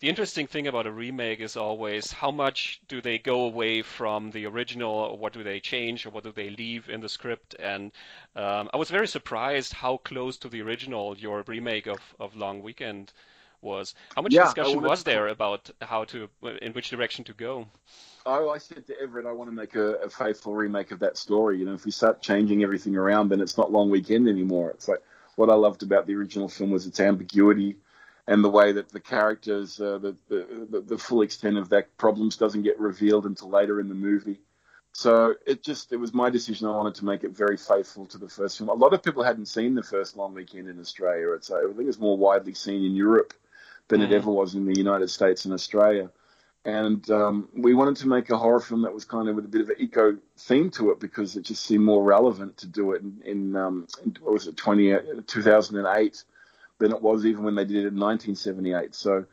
the 0.00 0.08
interesting 0.08 0.46
thing 0.46 0.68
about 0.68 0.86
a 0.86 0.92
remake 0.92 1.40
is 1.40 1.56
always 1.56 2.12
how 2.12 2.30
much 2.30 2.80
do 2.86 3.00
they 3.00 3.18
go 3.18 3.42
away 3.42 3.82
from 3.82 4.30
the 4.30 4.46
original, 4.46 4.90
or 4.90 5.18
what 5.18 5.32
do 5.32 5.42
they 5.42 5.58
change, 5.58 6.06
or 6.06 6.10
what 6.10 6.22
do 6.22 6.30
they 6.30 6.50
leave 6.50 6.88
in 6.88 7.00
the 7.00 7.08
script. 7.08 7.56
And 7.58 7.90
um, 8.36 8.70
I 8.72 8.76
was 8.76 8.90
very 8.90 9.08
surprised 9.08 9.72
how 9.72 9.96
close 9.96 10.36
to 10.38 10.48
the 10.48 10.62
original 10.62 11.18
your 11.18 11.42
remake 11.46 11.86
of, 11.86 11.98
of 12.20 12.36
Long 12.36 12.62
Weekend 12.62 13.12
was. 13.60 13.94
How 14.14 14.22
much 14.22 14.32
yeah, 14.32 14.44
discussion 14.44 14.82
was 14.82 15.02
there 15.04 15.28
about 15.28 15.70
how 15.80 16.04
to, 16.04 16.28
in 16.62 16.72
which 16.72 16.90
direction 16.90 17.24
to 17.24 17.32
go? 17.32 17.66
Oh, 18.26 18.50
I 18.50 18.58
said 18.58 18.86
to 18.88 19.00
Everett, 19.00 19.26
I 19.26 19.32
want 19.32 19.50
to 19.50 19.56
make 19.56 19.74
a, 19.74 19.94
a, 19.94 20.10
faithful 20.10 20.54
remake 20.54 20.90
of 20.90 20.98
that 20.98 21.16
story. 21.16 21.58
You 21.58 21.64
know, 21.64 21.72
if 21.72 21.84
we 21.84 21.90
start 21.90 22.20
changing 22.20 22.62
everything 22.62 22.96
around, 22.96 23.30
then 23.30 23.40
it's 23.40 23.56
not 23.56 23.72
Long 23.72 23.90
Weekend 23.90 24.28
anymore. 24.28 24.70
It's 24.70 24.86
like 24.86 25.02
what 25.36 25.48
I 25.48 25.54
loved 25.54 25.82
about 25.82 26.06
the 26.06 26.14
original 26.14 26.48
film 26.48 26.70
was 26.70 26.86
its 26.86 27.00
ambiguity 27.00 27.76
and 28.26 28.44
the 28.44 28.50
way 28.50 28.72
that 28.72 28.90
the 28.90 29.00
characters, 29.00 29.80
uh, 29.80 29.98
the, 29.98 30.16
the, 30.28 30.84
the 30.86 30.98
full 30.98 31.22
extent 31.22 31.56
of 31.56 31.70
that 31.70 31.96
problems 31.96 32.36
doesn't 32.36 32.62
get 32.62 32.78
revealed 32.78 33.24
until 33.24 33.48
later 33.48 33.80
in 33.80 33.88
the 33.88 33.94
movie. 33.94 34.40
So 34.92 35.34
it 35.46 35.62
just 35.62 35.92
it 35.92 35.96
was 35.96 36.12
my 36.12 36.28
decision. 36.28 36.66
I 36.66 36.72
wanted 36.72 36.96
to 36.96 37.04
make 37.04 37.24
it 37.24 37.30
very 37.30 37.56
faithful 37.56 38.06
to 38.06 38.18
the 38.18 38.28
first 38.28 38.58
film. 38.58 38.68
A 38.68 38.74
lot 38.74 38.92
of 38.92 39.02
people 39.02 39.22
hadn't 39.22 39.46
seen 39.46 39.74
the 39.74 39.82
first 39.82 40.16
Long 40.16 40.34
Weekend 40.34 40.68
in 40.68 40.80
Australia. 40.80 41.32
It's 41.32 41.50
I 41.50 41.60
think 41.76 41.88
it's 41.88 41.98
more 41.98 42.18
widely 42.18 42.54
seen 42.54 42.84
in 42.84 42.96
Europe 42.96 43.32
than 43.88 44.00
mm. 44.00 44.04
it 44.04 44.12
ever 44.12 44.30
was 44.30 44.54
in 44.54 44.66
the 44.66 44.76
United 44.76 45.08
States 45.08 45.44
and 45.44 45.54
Australia. 45.54 46.10
And 46.64 47.08
um, 47.10 47.48
we 47.54 47.72
wanted 47.72 47.96
to 47.96 48.08
make 48.08 48.30
a 48.30 48.36
horror 48.36 48.60
film 48.60 48.82
that 48.82 48.92
was 48.92 49.04
kind 49.04 49.28
of 49.28 49.36
with 49.36 49.44
a 49.44 49.48
bit 49.48 49.62
of 49.62 49.70
an 49.70 49.76
eco 49.78 50.18
theme 50.36 50.70
to 50.72 50.90
it 50.90 51.00
because 51.00 51.36
it 51.36 51.42
just 51.42 51.64
seemed 51.64 51.84
more 51.84 52.02
relevant 52.02 52.58
to 52.58 52.66
do 52.66 52.92
it 52.92 53.02
in, 53.02 53.22
in, 53.24 53.56
um, 53.56 53.86
in 54.04 54.16
what 54.20 54.34
was 54.34 54.46
it 54.46 54.56
20, 54.56 55.22
2008 55.26 56.24
than 56.78 56.92
it 56.92 57.02
was 57.02 57.24
even 57.24 57.44
when 57.44 57.54
they 57.54 57.64
did 57.64 57.76
it 57.76 57.88
in 57.88 57.98
1978. 57.98 58.94
So 58.94 59.24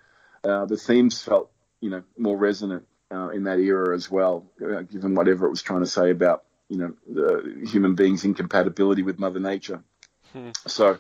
uh, 0.44 0.66
the 0.66 0.78
themes 0.78 1.22
felt, 1.22 1.52
you 1.82 1.90
know, 1.90 2.04
more 2.18 2.38
resonant 2.38 2.86
uh, 3.12 3.30
in 3.30 3.44
that 3.44 3.60
era 3.60 3.96
as 3.96 4.10
well, 4.10 4.46
uh, 4.64 4.82
given 4.82 5.16
whatever 5.16 5.46
it 5.46 5.50
was 5.50 5.62
trying 5.62 5.82
to 5.82 5.88
say 5.88 6.12
about, 6.12 6.44
you 6.70 6.78
know, 6.78 6.94
the 7.08 7.68
human 7.68 7.96
beings' 7.96 8.24
incompatibility 8.24 9.04
with 9.04 9.20
Mother 9.20 9.40
Nature. 9.40 9.84
Hmm. 10.34 10.52
So, 10.68 10.98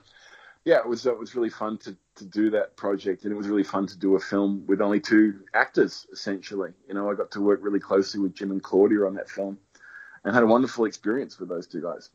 yeah, 0.66 0.80
it 0.80 0.88
was 0.88 1.05
it 1.05 1.18
was 1.18 1.36
really 1.36 1.51
fun 1.51 1.78
to, 1.80 1.95
to 2.16 2.26
do 2.26 2.49
that 2.49 2.76
project, 2.76 3.24
and 3.24 3.32
it 3.32 3.36
was 3.36 3.47
really 3.47 3.63
fun 3.63 3.86
to 3.88 3.97
do 3.97 4.16
a 4.16 4.20
film 4.20 4.66
with 4.66 4.82
only 4.82 4.99
two 4.99 5.41
actors 5.53 6.07
essentially. 6.11 6.72
You 6.88 6.95
know, 6.95 7.09
I 7.09 7.13
got 7.13 7.32
to 7.32 7.41
work 7.41 7.59
really 7.61 7.80
closely 7.80 8.20
with 8.20 8.34
Jim 8.34 8.51
and 8.51 8.61
Claudia 8.61 9.05
on 9.05 9.13
that 9.13 9.30
film, 9.30 9.59
and 10.24 10.34
had 10.34 10.43
a 10.43 10.47
wonderful 10.47 10.86
experience 10.86 11.39
with 11.39 11.49
those 11.49 11.68
two 11.68 11.82
guys. 11.82 12.09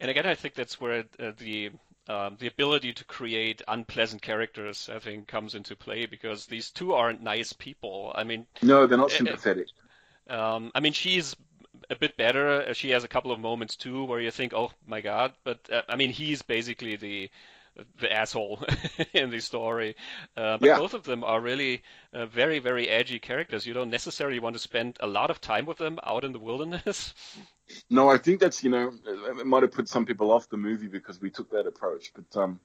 And 0.00 0.10
again, 0.10 0.26
I 0.26 0.34
think 0.34 0.54
that's 0.54 0.80
where 0.80 1.04
uh, 1.18 1.32
the 1.38 1.70
um, 2.08 2.36
the 2.38 2.48
ability 2.48 2.92
to 2.92 3.04
create 3.04 3.62
unpleasant 3.66 4.20
characters, 4.20 4.90
I 4.92 4.98
think, 4.98 5.28
comes 5.28 5.54
into 5.54 5.74
play 5.76 6.04
because 6.04 6.44
these 6.44 6.70
two 6.70 6.92
aren't 6.92 7.22
nice 7.22 7.54
people. 7.54 8.12
I 8.14 8.24
mean, 8.24 8.46
no, 8.60 8.86
they're 8.86 8.98
not 8.98 9.12
eh, 9.12 9.14
eh, 9.14 9.16
sympathetic. 9.18 9.68
Um, 10.28 10.70
I 10.74 10.80
mean, 10.80 10.92
she's 10.92 11.34
a 11.90 11.96
bit 11.96 12.16
better. 12.16 12.72
She 12.74 12.90
has 12.90 13.04
a 13.04 13.08
couple 13.08 13.32
of 13.32 13.40
moments 13.40 13.76
too 13.76 14.04
where 14.04 14.20
you 14.20 14.30
think, 14.30 14.52
"Oh 14.54 14.72
my 14.86 15.00
God!" 15.00 15.32
But 15.44 15.60
uh, 15.70 15.82
I 15.88 15.96
mean, 15.96 16.10
he's 16.10 16.42
basically 16.42 16.96
the 16.96 17.30
the 18.00 18.12
asshole 18.12 18.62
in 19.12 19.30
the 19.30 19.40
story. 19.40 19.96
Uh, 20.36 20.58
but 20.58 20.66
yeah. 20.66 20.78
both 20.78 20.94
of 20.94 21.04
them 21.04 21.24
are 21.24 21.40
really 21.40 21.82
uh, 22.12 22.26
very, 22.26 22.58
very 22.58 22.88
edgy 22.88 23.18
characters. 23.18 23.66
You 23.66 23.74
don't 23.74 23.90
necessarily 23.90 24.40
want 24.40 24.54
to 24.54 24.60
spend 24.60 24.98
a 25.00 25.06
lot 25.06 25.30
of 25.30 25.40
time 25.40 25.66
with 25.66 25.78
them 25.78 25.98
out 26.04 26.24
in 26.24 26.32
the 26.32 26.38
wilderness. 26.38 27.14
No, 27.88 28.10
I 28.10 28.18
think 28.18 28.38
that's 28.38 28.62
you 28.62 28.68
know 28.68 28.92
it 29.06 29.46
might 29.46 29.62
have 29.62 29.72
put 29.72 29.88
some 29.88 30.04
people 30.04 30.30
off 30.30 30.46
the 30.50 30.58
movie 30.58 30.88
because 30.88 31.22
we 31.22 31.30
took 31.30 31.50
that 31.52 31.66
approach, 31.66 32.12
but 32.14 32.38
um, 32.38 32.60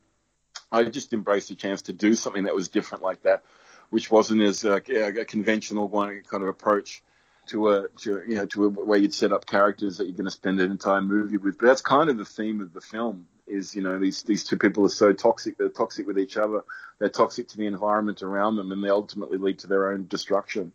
I 0.69 0.83
just 0.83 1.13
embraced 1.13 1.47
the 1.47 1.55
chance 1.55 1.83
to 1.83 1.93
do 1.93 2.13
something 2.13 2.43
that 2.43 2.53
was 2.53 2.67
different 2.67 3.03
like 3.05 3.21
that, 3.21 3.43
which 3.89 4.11
wasn't 4.11 4.41
as 4.41 4.65
uh, 4.65 4.81
a 4.89 5.23
conventional 5.23 5.87
one 5.87 6.23
kind 6.29 6.43
of 6.43 6.49
approach 6.49 7.03
to 7.47 7.69
a 7.69 7.87
to 7.99 8.23
you 8.27 8.35
know 8.35 8.45
to 8.47 8.65
a 8.65 8.69
way 8.69 8.99
you'd 8.99 9.13
set 9.13 9.31
up 9.31 9.45
characters 9.45 9.97
that 9.97 10.05
you're 10.05 10.15
going 10.15 10.25
to 10.25 10.31
spend 10.31 10.59
an 10.59 10.71
entire 10.71 11.01
movie 11.01 11.37
with. 11.37 11.57
But 11.57 11.67
that's 11.67 11.81
kind 11.81 12.09
of 12.09 12.17
the 12.17 12.25
theme 12.25 12.61
of 12.61 12.73
the 12.73 12.81
film. 12.81 13.27
Is 13.47 13.75
you 13.75 13.81
know 13.81 13.97
these 13.97 14.23
these 14.23 14.43
two 14.43 14.57
people 14.57 14.85
are 14.85 14.89
so 14.89 15.13
toxic. 15.13 15.57
They're 15.57 15.69
toxic 15.69 16.05
with 16.05 16.19
each 16.19 16.37
other. 16.37 16.63
They're 16.99 17.09
toxic 17.09 17.47
to 17.49 17.57
the 17.57 17.65
environment 17.65 18.21
around 18.21 18.57
them, 18.57 18.71
and 18.71 18.83
they 18.83 18.89
ultimately 18.89 19.37
lead 19.37 19.59
to 19.59 19.67
their 19.67 19.91
own 19.91 20.07
destruction. 20.07 20.73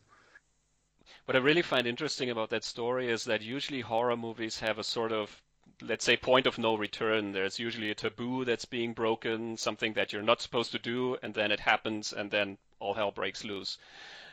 What 1.27 1.37
I 1.37 1.41
really 1.41 1.63
find 1.63 1.87
interesting 1.87 2.31
about 2.31 2.51
that 2.51 2.65
story 2.65 3.09
is 3.09 3.25
that 3.25 3.43
usually 3.43 3.81
horror 3.81 4.17
movies 4.17 4.59
have 4.61 4.79
a 4.79 4.85
sort 4.85 5.13
of 5.13 5.43
let's 5.81 6.05
say 6.05 6.17
point 6.17 6.47
of 6.47 6.59
no 6.59 6.77
return 6.77 7.33
there's 7.33 7.59
usually 7.59 7.91
a 7.91 7.95
taboo 7.95 8.45
that's 8.45 8.65
being 8.65 8.93
broken 8.93 9.57
something 9.57 9.95
that 9.95 10.13
you're 10.13 10.23
not 10.23 10.41
supposed 10.41 10.73
to 10.73 10.79
do 10.79 11.17
and 11.23 11.35
then 11.35 11.51
it 11.51 11.59
happens 11.59 12.13
and 12.13 12.31
then 12.31 12.57
all 12.79 12.95
hell 12.95 13.11
breaks 13.11 13.43
loose 13.43 13.79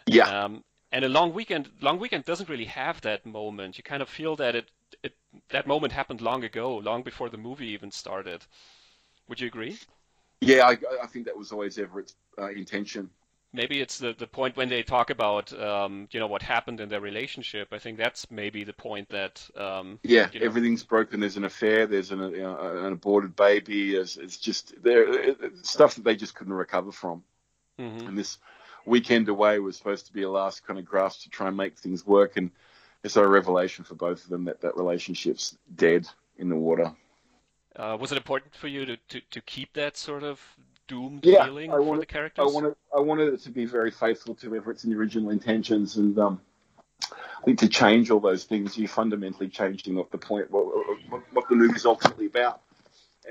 yeah 0.06 0.44
um, 0.44 0.64
and 0.92 1.06
a 1.06 1.10
long 1.10 1.34
weekend 1.34 1.70
long 1.82 2.00
weekend 2.00 2.26
doesn't 2.26 2.50
really 2.50 2.66
have 2.66 3.02
that 3.02 3.26
moment 3.26 3.78
you 3.78 3.84
kind 3.84 4.02
of 4.02 4.10
feel 4.10 4.36
that 4.36 4.56
it, 4.56 4.70
it 5.04 5.14
that 5.50 5.68
moment 5.68 5.94
happened 5.94 6.22
long 6.22 6.44
ago 6.44 6.78
long 6.78 7.04
before 7.04 7.30
the 7.30 7.38
movie 7.38 7.68
even 7.68 7.92
started 7.92 8.44
would 9.28 9.40
you 9.40 9.48
agree 9.48 9.78
yeah 10.42 10.68
i, 10.68 10.78
I 11.04 11.08
think 11.08 11.26
that 11.26 11.38
was 11.38 11.52
always 11.52 11.78
everett's 11.78 12.16
uh, 12.38 12.50
intention 12.50 13.10
maybe 13.54 13.82
it's 13.82 13.98
the, 13.98 14.14
the 14.18 14.28
point 14.28 14.56
when 14.56 14.70
they 14.70 14.84
talk 14.84 15.10
about 15.10 15.58
um, 15.60 16.08
you 16.12 16.20
know 16.20 16.28
what 16.28 16.42
happened 16.42 16.80
in 16.80 16.90
their 16.90 17.02
relationship. 17.02 17.70
I 17.72 17.80
think 17.80 17.98
that's 17.98 18.30
maybe 18.30 18.64
the 18.64 18.74
point 18.74 19.10
that 19.10 19.48
um, 19.56 20.00
yeah, 20.04 20.30
you 20.32 20.40
know, 20.40 20.46
everything's 20.46 20.84
broken. 20.84 21.20
There's 21.20 21.38
an 21.38 21.46
affair. 21.46 21.88
There's 21.88 22.12
an, 22.12 22.20
you 22.32 22.42
know, 22.42 22.58
an 22.86 22.94
aborted 22.94 23.36
baby. 23.36 23.96
It's, 23.96 24.18
it's 24.18 24.38
just 24.38 24.82
there 24.84 25.36
stuff 25.64 25.96
that 25.96 26.04
they 26.04 26.16
just 26.16 26.36
couldn't 26.36 26.54
recover 26.54 26.92
from. 26.92 27.24
Mm-hmm. 27.80 28.08
And 28.08 28.18
this 28.18 28.38
weekend 28.90 29.30
away 29.30 29.60
was 29.60 29.78
supposed 29.78 30.08
to 30.08 30.14
be 30.14 30.24
a 30.24 30.30
last 30.30 30.66
kind 30.66 30.80
of 30.80 30.86
grasp 30.86 31.24
to 31.24 31.30
try 31.30 31.48
and 31.48 31.56
make 31.56 31.78
things 31.78 32.06
work. 32.06 32.36
And 32.36 32.52
it's 33.04 33.16
a 33.16 33.26
revelation 33.26 33.86
for 33.86 33.96
both 33.96 34.24
of 34.24 34.30
them 34.30 34.46
that 34.46 34.62
that 34.62 34.76
relationship's 34.76 35.58
dead 35.74 36.08
in 36.38 36.50
the 36.50 36.56
water. 36.56 36.92
Uh, 37.76 37.98
was 38.00 38.12
it 38.12 38.18
important 38.18 38.54
for 38.54 38.68
you 38.68 38.86
to, 38.86 38.98
to, 39.08 39.22
to 39.32 39.42
keep 39.42 39.74
that 39.74 39.96
sort 39.96 40.24
of 40.24 40.42
doomed 40.88 41.24
yeah, 41.26 41.46
feeling 41.46 41.72
I 41.72 41.80
wanted, 41.80 41.86
for 41.86 42.00
the 42.00 42.06
characters? 42.06 42.46
I 42.50 42.54
wanted, 42.54 42.76
I 42.96 43.00
wanted 43.00 43.34
it 43.34 43.42
to 43.44 43.52
be 43.52 43.66
very 43.66 43.92
faithful 43.92 44.36
to 44.36 44.56
Everett's 44.56 44.84
and 44.84 44.92
the 44.92 44.98
original 44.98 45.30
intentions, 45.30 45.96
and 45.96 46.18
um, 46.20 46.42
I 47.12 47.46
think 47.46 47.60
to 47.60 47.70
change 47.70 48.12
all 48.12 48.20
those 48.20 48.44
things, 48.44 48.78
you're 48.78 48.90
fundamentally 48.90 49.48
changing 49.48 49.96
what 49.96 50.12
the 50.12 50.18
point, 50.18 50.52
what, 50.52 50.66
what, 51.10 51.22
what 51.32 51.48
the 51.48 51.56
movie's 51.56 51.86
ultimately 51.86 52.26
about. 52.26 52.62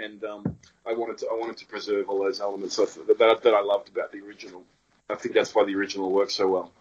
And 0.00 0.22
um, 0.24 0.56
I 0.86 0.94
wanted 0.94 1.18
to, 1.18 1.26
I 1.26 1.34
wanted 1.34 1.56
to 1.58 1.66
preserve 1.66 2.08
all 2.08 2.20
those 2.20 2.40
elements 2.40 2.76
that, 2.76 3.18
that 3.18 3.54
I 3.54 3.60
loved 3.60 3.88
about 3.88 4.12
the 4.12 4.20
original. 4.20 4.62
I 5.10 5.14
think 5.14 5.34
that's 5.34 5.54
why 5.54 5.64
the 5.64 5.74
original 5.74 6.10
works 6.10 6.34
so 6.34 6.48
well. 6.48 6.72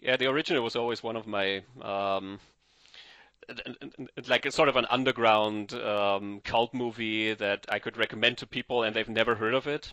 Yeah, 0.00 0.16
the 0.16 0.26
original 0.26 0.62
was 0.62 0.76
always 0.76 1.02
one 1.02 1.16
of 1.16 1.26
my 1.26 1.62
um, 1.82 2.38
like 4.28 4.46
a 4.46 4.52
sort 4.52 4.68
of 4.68 4.76
an 4.76 4.86
underground 4.90 5.72
um, 5.74 6.40
cult 6.44 6.74
movie 6.74 7.34
that 7.34 7.66
I 7.68 7.78
could 7.78 7.96
recommend 7.96 8.38
to 8.38 8.46
people 8.46 8.82
and 8.82 8.94
they've 8.94 9.08
never 9.08 9.34
heard 9.34 9.54
of 9.54 9.66
it. 9.66 9.92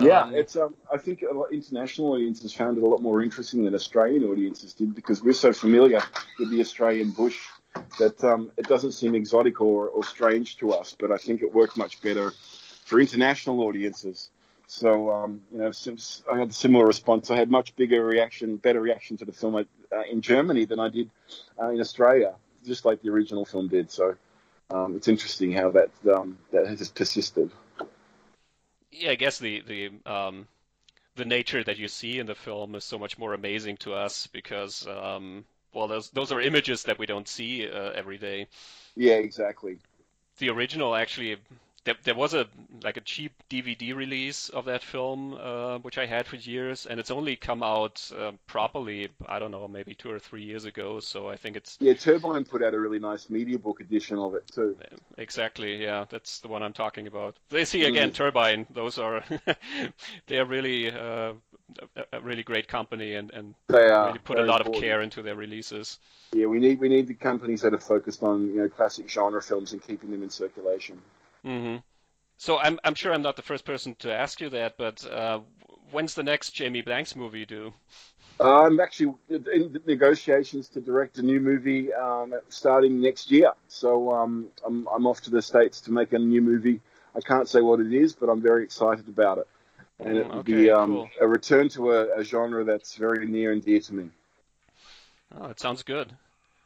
Yeah, 0.00 0.22
um, 0.22 0.34
it's. 0.34 0.56
Um, 0.56 0.74
I 0.92 0.96
think 0.96 1.22
a 1.22 1.34
lot, 1.34 1.52
international 1.52 2.12
audiences 2.12 2.52
found 2.52 2.78
it 2.78 2.82
a 2.82 2.86
lot 2.86 3.02
more 3.02 3.22
interesting 3.22 3.64
than 3.64 3.74
Australian 3.74 4.24
audiences 4.24 4.72
did 4.72 4.94
because 4.94 5.22
we're 5.22 5.32
so 5.32 5.52
familiar 5.52 6.02
with 6.38 6.50
the 6.50 6.60
Australian 6.60 7.10
bush 7.10 7.38
that 7.98 8.22
um, 8.24 8.50
it 8.56 8.66
doesn't 8.66 8.92
seem 8.92 9.14
exotic 9.14 9.60
or, 9.60 9.88
or 9.88 10.02
strange 10.02 10.56
to 10.58 10.72
us. 10.72 10.96
But 10.98 11.12
I 11.12 11.18
think 11.18 11.42
it 11.42 11.52
worked 11.52 11.76
much 11.76 12.00
better 12.00 12.32
for 12.84 13.00
international 13.00 13.60
audiences. 13.60 14.30
So 14.72 15.10
um, 15.10 15.42
you 15.52 15.58
know, 15.58 15.70
since 15.72 16.22
I 16.32 16.38
had 16.38 16.50
a 16.50 16.52
similar 16.52 16.86
response, 16.86 17.30
I 17.30 17.36
had 17.36 17.50
much 17.50 17.76
bigger 17.76 18.04
reaction, 18.04 18.56
better 18.56 18.80
reaction 18.80 19.16
to 19.18 19.24
the 19.24 19.32
film 19.32 19.54
uh, 19.56 19.64
in 20.10 20.20
Germany 20.20 20.64
than 20.64 20.80
I 20.80 20.88
did 20.88 21.10
uh, 21.60 21.68
in 21.68 21.80
Australia 21.80 22.34
just 22.64 22.84
like 22.84 23.02
the 23.02 23.10
original 23.10 23.44
film 23.44 23.68
did. 23.68 23.90
So 23.90 24.16
um, 24.70 24.96
it's 24.96 25.08
interesting 25.08 25.52
how 25.52 25.70
that 25.70 25.90
um, 26.12 26.38
that 26.52 26.66
has 26.66 26.88
persisted. 26.90 27.50
Yeah, 28.90 29.10
I 29.10 29.14
guess 29.14 29.38
the 29.38 29.62
the 29.62 29.90
um, 30.10 30.46
the 31.16 31.24
nature 31.24 31.62
that 31.64 31.78
you 31.78 31.88
see 31.88 32.18
in 32.18 32.26
the 32.26 32.34
film 32.34 32.74
is 32.74 32.84
so 32.84 32.98
much 32.98 33.18
more 33.18 33.34
amazing 33.34 33.76
to 33.78 33.94
us 33.94 34.26
because 34.28 34.86
um, 34.86 35.44
well, 35.74 35.88
those 35.88 36.10
those 36.10 36.32
are 36.32 36.40
images 36.40 36.84
that 36.84 36.98
we 36.98 37.06
don't 37.06 37.28
see 37.28 37.68
uh, 37.68 37.90
every 37.90 38.18
day. 38.18 38.46
Yeah, 38.96 39.14
exactly. 39.14 39.78
The 40.38 40.50
original 40.50 40.94
actually 40.94 41.36
there, 41.84 41.96
there 42.04 42.14
was 42.14 42.34
a 42.34 42.46
like 42.82 42.96
a 42.96 43.00
cheap 43.00 43.32
DVD 43.50 43.94
release 43.94 44.48
of 44.48 44.66
that 44.66 44.82
film, 44.82 45.34
uh, 45.34 45.78
which 45.78 45.98
I 45.98 46.06
had 46.06 46.26
for 46.26 46.36
years, 46.36 46.86
and 46.86 47.00
it's 47.00 47.10
only 47.10 47.36
come 47.36 47.62
out 47.62 48.10
uh, 48.16 48.32
properly. 48.46 49.08
I 49.26 49.38
don't 49.38 49.50
know, 49.50 49.66
maybe 49.66 49.94
two 49.94 50.10
or 50.10 50.18
three 50.18 50.44
years 50.44 50.64
ago. 50.64 51.00
So 51.00 51.28
I 51.28 51.36
think 51.36 51.56
it's 51.56 51.76
yeah. 51.80 51.94
Turbine 51.94 52.44
put 52.44 52.62
out 52.62 52.74
a 52.74 52.80
really 52.80 52.98
nice 52.98 53.28
media 53.30 53.58
book 53.58 53.80
edition 53.80 54.18
of 54.18 54.34
it 54.34 54.46
too. 54.52 54.76
Exactly, 55.18 55.82
yeah, 55.82 56.04
that's 56.08 56.40
the 56.40 56.48
one 56.48 56.62
I'm 56.62 56.72
talking 56.72 57.06
about. 57.06 57.36
They 57.50 57.64
see 57.64 57.84
again, 57.84 58.10
mm. 58.10 58.14
Turbine. 58.14 58.66
Those 58.70 58.98
are 58.98 59.24
they 60.26 60.38
are 60.38 60.46
really 60.46 60.90
uh, 60.90 61.32
a 62.12 62.20
really 62.20 62.42
great 62.44 62.68
company 62.68 63.14
and 63.14 63.32
and 63.32 63.54
they 63.68 63.88
are, 63.88 64.06
really 64.06 64.18
put 64.20 64.38
a 64.38 64.42
lot 64.42 64.60
important. 64.60 64.76
of 64.76 64.82
care 64.82 65.00
into 65.00 65.22
their 65.22 65.36
releases. 65.36 65.98
Yeah, 66.32 66.46
we 66.46 66.60
need 66.60 66.78
we 66.78 66.88
need 66.88 67.08
the 67.08 67.14
companies 67.14 67.62
that 67.62 67.74
are 67.74 67.80
focused 67.80 68.22
on 68.22 68.48
you 68.48 68.58
know 68.58 68.68
classic 68.68 69.08
genre 69.08 69.42
films 69.42 69.72
and 69.72 69.82
keeping 69.82 70.12
them 70.12 70.22
in 70.22 70.30
circulation. 70.30 71.00
Mm-hmm. 71.46 71.78
So 72.38 72.58
I'm 72.58 72.78
I'm 72.84 72.94
sure 72.94 73.12
I'm 73.12 73.22
not 73.22 73.36
the 73.36 73.42
first 73.42 73.64
person 73.64 73.94
to 74.00 74.12
ask 74.12 74.40
you 74.40 74.50
that, 74.50 74.76
but 74.76 75.06
uh, 75.06 75.40
when's 75.90 76.14
the 76.14 76.22
next 76.22 76.50
Jamie 76.50 76.82
Blanks 76.82 77.14
movie 77.14 77.46
due? 77.46 77.72
I'm 78.40 78.80
actually 78.80 79.14
in 79.28 79.80
negotiations 79.86 80.68
to 80.70 80.80
direct 80.80 81.18
a 81.18 81.22
new 81.22 81.40
movie 81.40 81.92
um, 81.92 82.34
starting 82.48 83.00
next 83.00 83.30
year. 83.30 83.52
So 83.68 84.12
um, 84.12 84.48
I'm, 84.66 84.88
I'm 84.92 85.06
off 85.06 85.20
to 85.22 85.30
the 85.30 85.42
States 85.42 85.80
to 85.82 85.92
make 85.92 86.12
a 86.12 86.18
new 86.18 86.40
movie. 86.40 86.80
I 87.14 87.20
can't 87.20 87.48
say 87.48 87.60
what 87.60 87.80
it 87.80 87.92
is, 87.92 88.14
but 88.14 88.28
I'm 88.28 88.40
very 88.40 88.64
excited 88.64 89.08
about 89.08 89.38
it. 89.38 89.48
And 90.00 90.16
it 90.16 90.26
will 90.26 90.40
okay, 90.40 90.52
be 90.52 90.70
um, 90.70 90.90
cool. 90.90 91.10
a 91.20 91.28
return 91.28 91.68
to 91.70 91.92
a, 91.92 92.20
a, 92.20 92.24
genre 92.24 92.64
that's 92.64 92.96
very 92.96 93.26
near 93.26 93.52
and 93.52 93.64
dear 93.64 93.78
to 93.78 93.94
me. 93.94 94.10
Oh, 95.38 95.46
it 95.46 95.60
sounds 95.60 95.84
good. 95.84 96.12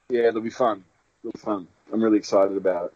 Yeah, 0.08 0.28
it'll 0.28 0.40
be 0.40 0.48
fun. 0.48 0.84
It'll 1.22 1.32
be 1.32 1.38
fun. 1.40 1.66
I'm 1.92 2.02
really 2.02 2.16
excited 2.16 2.56
about 2.56 2.86
it. 2.86 2.94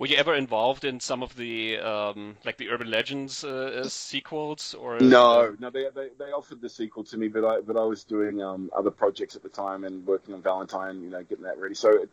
Were 0.00 0.06
you 0.06 0.16
ever 0.16 0.34
involved 0.34 0.86
in 0.86 0.98
some 0.98 1.22
of 1.22 1.36
the 1.36 1.78
um, 1.78 2.38
like 2.46 2.56
the 2.56 2.70
Urban 2.70 2.90
Legends 2.90 3.44
uh, 3.44 3.82
uh 3.82 3.84
sequels 3.86 4.72
or? 4.72 4.98
No, 4.98 5.54
no. 5.58 5.68
They, 5.68 5.88
they, 5.94 6.08
they 6.18 6.32
offered 6.32 6.62
the 6.62 6.70
sequel 6.70 7.04
to 7.04 7.18
me, 7.18 7.28
but 7.28 7.44
I 7.44 7.60
but 7.60 7.76
I 7.76 7.84
was 7.84 8.04
doing 8.04 8.42
um, 8.42 8.70
other 8.74 8.90
projects 8.90 9.36
at 9.36 9.42
the 9.42 9.50
time 9.50 9.84
and 9.84 10.06
working 10.06 10.32
on 10.32 10.40
Valentine, 10.40 11.02
you 11.02 11.10
know, 11.10 11.22
getting 11.22 11.44
that 11.44 11.58
ready. 11.58 11.74
So 11.74 11.90
it, 11.90 12.08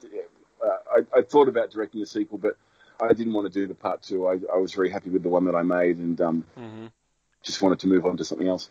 uh, 0.62 0.68
I, 0.98 1.20
I 1.20 1.22
thought 1.22 1.48
about 1.48 1.72
directing 1.72 2.02
the 2.02 2.08
sequel, 2.08 2.38
but 2.38 2.58
I 3.02 3.14
didn't 3.14 3.32
want 3.32 3.48
to 3.48 3.58
do 3.58 3.68
the 3.68 3.74
part 3.74 4.02
two. 4.02 4.28
I, 4.28 4.38
I 4.54 4.58
was 4.58 4.74
very 4.74 4.90
happy 4.90 5.10
with 5.10 5.24
the 5.24 5.30
one 5.30 5.46
that 5.46 5.56
I 5.56 5.64
made, 5.64 5.96
and 5.96 6.20
um, 6.20 6.46
mm-hmm. 6.60 6.88
just 7.42 7.62
wanted 7.62 7.80
to 7.80 7.88
move 7.88 8.06
on 8.06 8.18
to 8.18 8.26
something 8.26 8.50
else. 8.50 8.70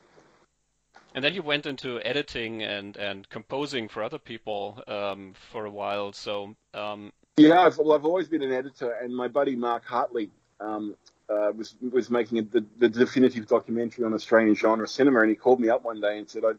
And 1.14 1.24
then 1.24 1.32
you 1.32 1.40
went 1.40 1.64
into 1.64 2.02
editing 2.02 2.62
and, 2.62 2.94
and 2.98 3.26
composing 3.30 3.88
for 3.88 4.02
other 4.02 4.18
people 4.18 4.82
um, 4.86 5.32
for 5.50 5.64
a 5.64 5.70
while. 5.70 6.12
So 6.12 6.54
um, 6.74 7.14
yeah, 7.36 7.60
I've, 7.60 7.76
well, 7.78 7.92
I've 7.92 8.04
always 8.06 8.28
been 8.28 8.42
an 8.42 8.52
editor, 8.52 8.92
and 8.92 9.14
my 9.14 9.28
buddy 9.28 9.56
Mark 9.56 9.84
Hartley 9.84 10.30
um, 10.58 10.96
uh, 11.28 11.52
was 11.54 11.74
was 11.92 12.08
making 12.08 12.38
a, 12.38 12.42
the, 12.42 12.64
the 12.78 12.88
definitive 12.88 13.46
documentary 13.46 14.04
on 14.04 14.14
Australian 14.14 14.54
genre 14.54 14.88
cinema, 14.88 15.20
and 15.20 15.30
he 15.30 15.36
called 15.36 15.60
me 15.60 15.68
up 15.68 15.84
one 15.84 16.00
day 16.00 16.18
and 16.18 16.28
said, 16.28 16.44
"I, 16.44 16.52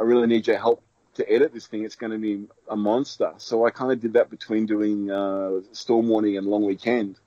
I 0.00 0.04
really 0.04 0.26
need 0.26 0.46
your 0.46 0.58
help 0.58 0.82
to 1.14 1.30
edit 1.30 1.52
this 1.52 1.66
thing. 1.66 1.84
It's 1.84 1.96
going 1.96 2.12
to 2.12 2.18
be 2.18 2.46
a 2.70 2.76
monster." 2.76 3.34
So 3.36 3.66
I 3.66 3.70
kind 3.70 3.92
of 3.92 4.00
did 4.00 4.14
that 4.14 4.30
between 4.30 4.64
doing 4.64 5.10
uh, 5.10 5.60
Storm 5.72 6.08
Warning 6.08 6.38
and 6.38 6.46
Long 6.46 6.64
Weekend, 6.64 7.18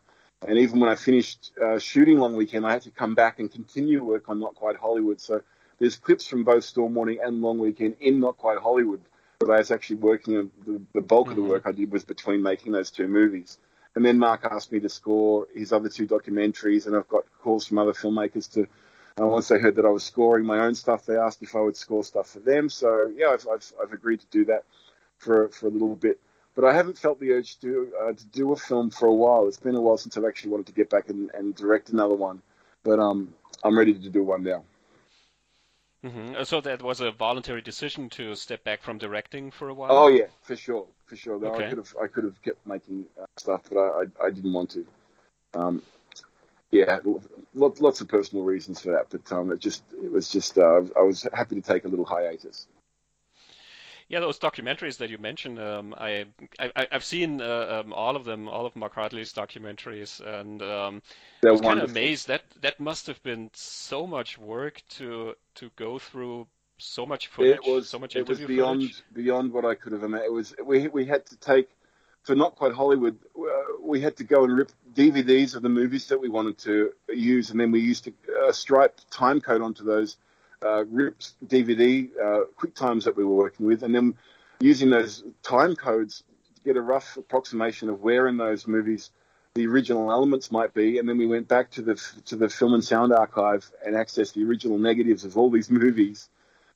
and 0.47 0.57
even 0.57 0.79
when 0.79 0.89
I 0.89 0.95
finished 0.95 1.51
uh, 1.63 1.77
shooting 1.77 2.17
Long 2.17 2.35
Weekend, 2.35 2.65
I 2.65 2.71
had 2.71 2.81
to 2.83 2.91
come 2.91 3.13
back 3.13 3.39
and 3.39 3.51
continue 3.51 4.03
work 4.03 4.29
on 4.29 4.39
Not 4.39 4.55
Quite 4.55 4.77
Hollywood. 4.77 5.21
So 5.21 5.41
there's 5.77 5.95
clips 5.95 6.25
from 6.25 6.43
both 6.43 6.63
Storm 6.63 6.95
Warning 6.95 7.19
and 7.23 7.39
Long 7.39 7.59
Weekend 7.59 7.97
in 7.99 8.19
Not 8.19 8.37
Quite 8.37 8.57
Hollywood 8.57 9.01
but 9.39 9.49
I 9.49 9.57
was 9.57 9.71
actually 9.71 9.97
working 9.97 10.51
the, 10.93 11.01
bulk 11.01 11.27
mm-hmm. 11.27 11.31
of 11.31 11.35
the 11.35 11.41
mm-hmm. 11.41 11.49
work 11.49 11.63
I 11.65 11.71
did 11.71 11.91
was 11.91 12.03
between 12.03 12.43
making 12.43 12.73
those 12.73 12.91
two 12.91 13.07
movies. 13.07 13.57
And 13.95 14.05
then 14.05 14.19
Mark 14.19 14.45
asked 14.45 14.71
me 14.71 14.79
to 14.81 14.89
score 14.89 15.47
his 15.55 15.71
other 15.71 15.89
two 15.89 16.05
documentaries, 16.05 16.85
and 16.85 16.95
I've 16.95 17.07
got 17.07 17.23
calls 17.41 17.65
from 17.65 17.79
other 17.79 17.93
filmmakers 17.93 18.51
to. 18.53 18.67
Uh, 19.19 19.27
once 19.27 19.47
they 19.47 19.57
heard 19.57 19.75
that 19.75 19.85
I 19.85 19.89
was 19.89 20.03
scoring 20.03 20.45
my 20.45 20.59
own 20.59 20.75
stuff, 20.75 21.05
they 21.05 21.17
asked 21.17 21.41
if 21.41 21.55
I 21.55 21.59
would 21.59 21.75
score 21.75 22.03
stuff 22.03 22.29
for 22.29 22.39
them. 22.39 22.69
So 22.69 23.11
yeah, 23.15 23.29
I've, 23.29 23.47
I've, 23.47 23.73
I've 23.81 23.93
agreed 23.93 24.19
to 24.21 24.27
do 24.29 24.45
that 24.45 24.63
for 25.17 25.49
for 25.49 25.67
a 25.67 25.71
little 25.71 25.95
bit. 25.95 26.19
But 26.55 26.65
I 26.65 26.73
haven't 26.73 26.97
felt 26.97 27.19
the 27.19 27.31
urge 27.31 27.59
to 27.59 27.91
uh, 28.01 28.13
to 28.13 28.25
do 28.27 28.51
a 28.53 28.55
film 28.55 28.91
for 28.91 29.07
a 29.07 29.13
while. 29.13 29.47
It's 29.47 29.57
been 29.57 29.75
a 29.75 29.81
while 29.81 29.97
since 29.97 30.15
I've 30.17 30.25
actually 30.25 30.51
wanted 30.51 30.67
to 30.67 30.73
get 30.73 30.89
back 30.89 31.09
and, 31.09 31.31
and 31.33 31.55
direct 31.55 31.89
another 31.89 32.15
one. 32.15 32.41
But 32.83 32.99
um, 32.99 33.33
I'm 33.63 33.77
ready 33.77 33.93
to 33.93 34.09
do 34.09 34.23
one 34.23 34.43
now. 34.43 34.63
Mm-hmm. 36.03 36.43
So 36.43 36.61
that 36.61 36.81
was 36.81 37.01
a 37.01 37.11
voluntary 37.11 37.61
decision 37.61 38.09
to 38.11 38.33
step 38.35 38.63
back 38.63 38.81
from 38.81 38.97
directing 38.97 39.51
for 39.51 39.67
a 39.67 39.73
while. 39.73 39.91
Oh 39.91 40.07
yeah, 40.07 40.27
for 40.41 40.55
sure, 40.55 40.85
for 41.05 41.17
sure. 41.17 41.43
Okay. 41.45 41.65
I 41.65 41.69
could 41.69 41.77
have 41.77 41.93
I 42.01 42.07
could 42.07 42.23
have 42.23 42.41
kept 42.41 42.65
making 42.65 43.05
uh, 43.21 43.25
stuff, 43.37 43.63
but 43.69 43.77
I, 43.77 44.03
I, 44.03 44.27
I 44.27 44.29
didn't 44.29 44.53
want 44.53 44.69
to. 44.71 44.85
Um, 45.55 45.81
yeah, 46.71 46.99
lots 47.53 47.81
lots 47.81 47.99
of 47.99 48.07
personal 48.07 48.45
reasons 48.45 48.79
for 48.79 48.91
that, 48.91 49.07
but 49.09 49.29
um, 49.35 49.51
it 49.51 49.59
just 49.59 49.83
it 50.01 50.11
was 50.11 50.29
just 50.29 50.57
uh, 50.57 50.81
I 50.97 51.01
was 51.01 51.27
happy 51.33 51.55
to 51.55 51.61
take 51.61 51.83
a 51.83 51.87
little 51.87 52.05
hiatus. 52.05 52.67
Yeah, 54.07 54.21
those 54.21 54.39
documentaries 54.39 54.97
that 54.97 55.11
you 55.11 55.19
mentioned, 55.19 55.59
um, 55.59 55.93
I, 55.95 56.25
I 56.59 56.87
I've 56.91 57.03
seen 57.03 57.41
uh, 57.41 57.83
um, 57.83 57.93
all 57.93 58.15
of 58.15 58.25
them, 58.25 58.47
all 58.47 58.65
of 58.65 58.75
Mark 58.75 58.95
Hartley's 58.95 59.31
documentaries, 59.31 60.19
and 60.19 60.61
um, 60.63 61.01
I 61.45 61.51
was 61.51 61.61
kind 61.61 61.79
of 61.79 61.91
amazed 61.91 62.27
that 62.27 62.43
that 62.61 62.79
must 62.79 63.05
have 63.05 63.21
been 63.21 63.51
so 63.53 64.07
much 64.07 64.37
work 64.39 64.81
to 64.97 65.35
to 65.59 65.69
go 65.75 65.99
through 65.99 66.47
so 66.77 67.05
much 67.05 67.27
footage, 67.27 67.55
It 67.55 67.71
was 67.71 67.89
so 67.89 67.99
much 67.99 68.15
it 68.15 68.27
was 68.27 68.39
beyond 68.39 68.81
footage. 68.81 69.03
beyond 69.13 69.51
what 69.51 69.65
I 69.65 69.75
could 69.75 69.91
have 69.91 70.03
imagined. 70.03 70.27
It 70.27 70.33
was 70.33 70.55
we 70.63 70.87
we 70.87 71.05
had 71.05 71.25
to 71.27 71.37
take 71.37 71.69
for 72.23 72.35
not 72.35 72.55
quite 72.55 72.73
Hollywood. 72.73 73.17
Uh, 73.37 73.43
we 73.81 74.01
had 74.01 74.15
to 74.17 74.23
go 74.23 74.43
and 74.43 74.55
rip 74.55 74.71
DVDs 74.93 75.55
of 75.55 75.61
the 75.61 75.69
movies 75.69 76.07
that 76.07 76.19
we 76.19 76.29
wanted 76.29 76.57
to 76.59 76.91
use, 77.09 77.51
and 77.51 77.59
then 77.59 77.71
we 77.71 77.81
used 77.81 78.05
to 78.05 78.13
uh, 78.41 78.51
stripe 78.51 78.99
time 79.11 79.41
code 79.41 79.61
onto 79.61 79.83
those 79.83 80.17
uh, 80.63 80.83
ripped 80.85 81.33
DVD 81.45 82.09
uh, 82.17 82.45
quick 82.55 82.75
times 82.75 83.05
that 83.05 83.15
we 83.15 83.23
were 83.23 83.35
working 83.35 83.65
with, 83.65 83.83
and 83.83 83.93
then 83.93 84.15
using 84.59 84.89
those 84.89 85.23
time 85.43 85.75
codes 85.75 86.23
to 86.55 86.61
get 86.63 86.77
a 86.77 86.81
rough 86.81 87.17
approximation 87.17 87.89
of 87.89 88.01
where 88.01 88.27
in 88.27 88.37
those 88.37 88.67
movies 88.67 89.11
the 89.55 89.67
original 89.67 90.11
elements 90.11 90.51
might 90.51 90.73
be, 90.73 90.99
and 90.99 91.09
then 91.09 91.17
we 91.17 91.25
went 91.25 91.47
back 91.47 91.71
to 91.71 91.81
the 91.81 91.95
to 92.25 92.35
the 92.35 92.49
film 92.49 92.73
and 92.73 92.83
sound 92.83 93.11
archive 93.11 93.69
and 93.85 93.95
accessed 93.95 94.33
the 94.33 94.43
original 94.43 94.77
negatives 94.77 95.25
of 95.25 95.37
all 95.37 95.49
these 95.49 95.71
movies 95.71 96.29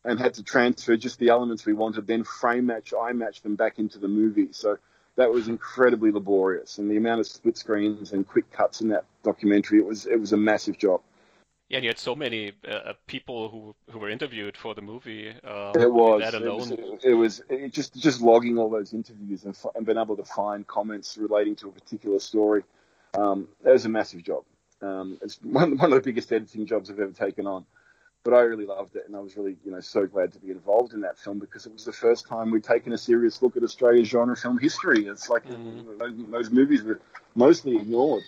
and 0.04 0.20
had 0.20 0.34
to 0.34 0.44
transfer 0.44 0.98
just 0.98 1.20
the 1.20 1.30
elements 1.30 1.66
we 1.66 1.74
wanted, 1.74 2.08
then 2.08 2.24
frame 2.24 2.66
match, 2.66 2.94
eye 2.94 3.14
match 3.14 3.42
them 3.42 3.56
back 3.56 3.80
into 3.80 4.00
the 4.00 4.08
movie. 4.08 4.50
So 4.52 4.78
that 5.16 5.32
was 5.32 5.48
incredibly 5.48 6.12
laborious, 6.12 6.80
and 6.80 6.90
the 6.90 6.98
amount 6.98 7.22
of 7.22 7.28
split 7.28 7.58
screens 7.58 8.12
and 8.12 8.28
quick 8.28 8.52
cuts 8.52 8.82
in 8.82 8.90
that 8.90 9.06
documentary, 9.24 9.80
it 9.80 9.86
was 9.86 10.06
it 10.06 10.20
was 10.20 10.34
a 10.34 10.38
massive 10.38 10.78
job. 10.78 11.02
Yeah, 11.70 11.78
and 11.78 11.84
you 11.84 11.90
had 11.90 12.00
so 12.00 12.16
many 12.16 12.52
uh, 12.68 12.94
people 13.08 13.50
who 13.50 13.76
who 13.92 14.00
were 14.00 14.10
interviewed 14.10 14.58
for 14.58 14.76
the 14.76 14.82
movie. 14.82 15.30
Um, 15.30 15.82
It 15.82 15.92
was 15.92 16.22
that 16.22 16.34
it 16.36 16.44
was 16.44 16.72
it 17.04 17.14
was 17.14 17.42
it 17.50 17.74
just 17.74 17.96
just 17.96 18.22
logging 18.22 18.58
all 18.58 18.70
those 18.70 18.94
interviews 18.94 19.46
and, 19.46 19.58
and 19.76 19.86
being 19.86 19.98
able 19.98 20.18
to 20.18 20.24
find 20.24 20.68
comments 20.68 21.18
relating 21.18 21.56
to 21.58 21.70
a 21.70 21.72
particular 21.72 22.20
story. 22.20 22.64
Um, 23.16 23.48
that 23.64 23.74
was 23.74 23.86
a 23.86 23.90
massive 23.90 24.24
job. 24.24 24.44
Um, 24.82 25.18
it's 25.22 25.40
one 25.42 25.78
one 25.78 25.92
of 25.94 25.98
the 26.04 26.08
biggest 26.10 26.32
editing 26.32 26.66
jobs 26.66 26.90
I've 26.90 27.00
ever 27.00 27.12
taken 27.12 27.48
on. 27.48 27.66
But 28.24 28.34
I 28.36 28.42
really 28.42 28.66
loved 28.66 28.96
it, 28.96 29.04
and 29.06 29.18
I 29.18 29.20
was 29.20 29.36
really, 29.36 29.58
you 29.66 29.72
know, 29.72 29.82
so 29.82 30.08
glad 30.08 30.32
to 30.32 30.40
be 30.40 30.50
involved 30.52 30.94
in 30.94 31.02
that 31.02 31.18
film 31.20 31.40
because 31.40 31.66
it 31.66 31.74
was 31.74 31.84
the 31.84 31.92
first 31.92 32.26
time 32.26 32.52
we'd 32.52 32.64
taken 32.64 32.94
a 32.94 32.98
serious 32.98 33.42
look 33.42 33.58
at 33.58 33.64
Australia's 33.64 34.08
genre 34.08 34.38
film 34.38 34.58
history. 34.58 35.08
It's 35.08 35.28
like 35.28 35.44
Mhm. 35.46 35.98
those, 35.98 36.14
those 36.32 36.50
movies 36.50 36.84
were 36.84 37.02
mostly 37.36 37.76
ignored. 37.76 38.24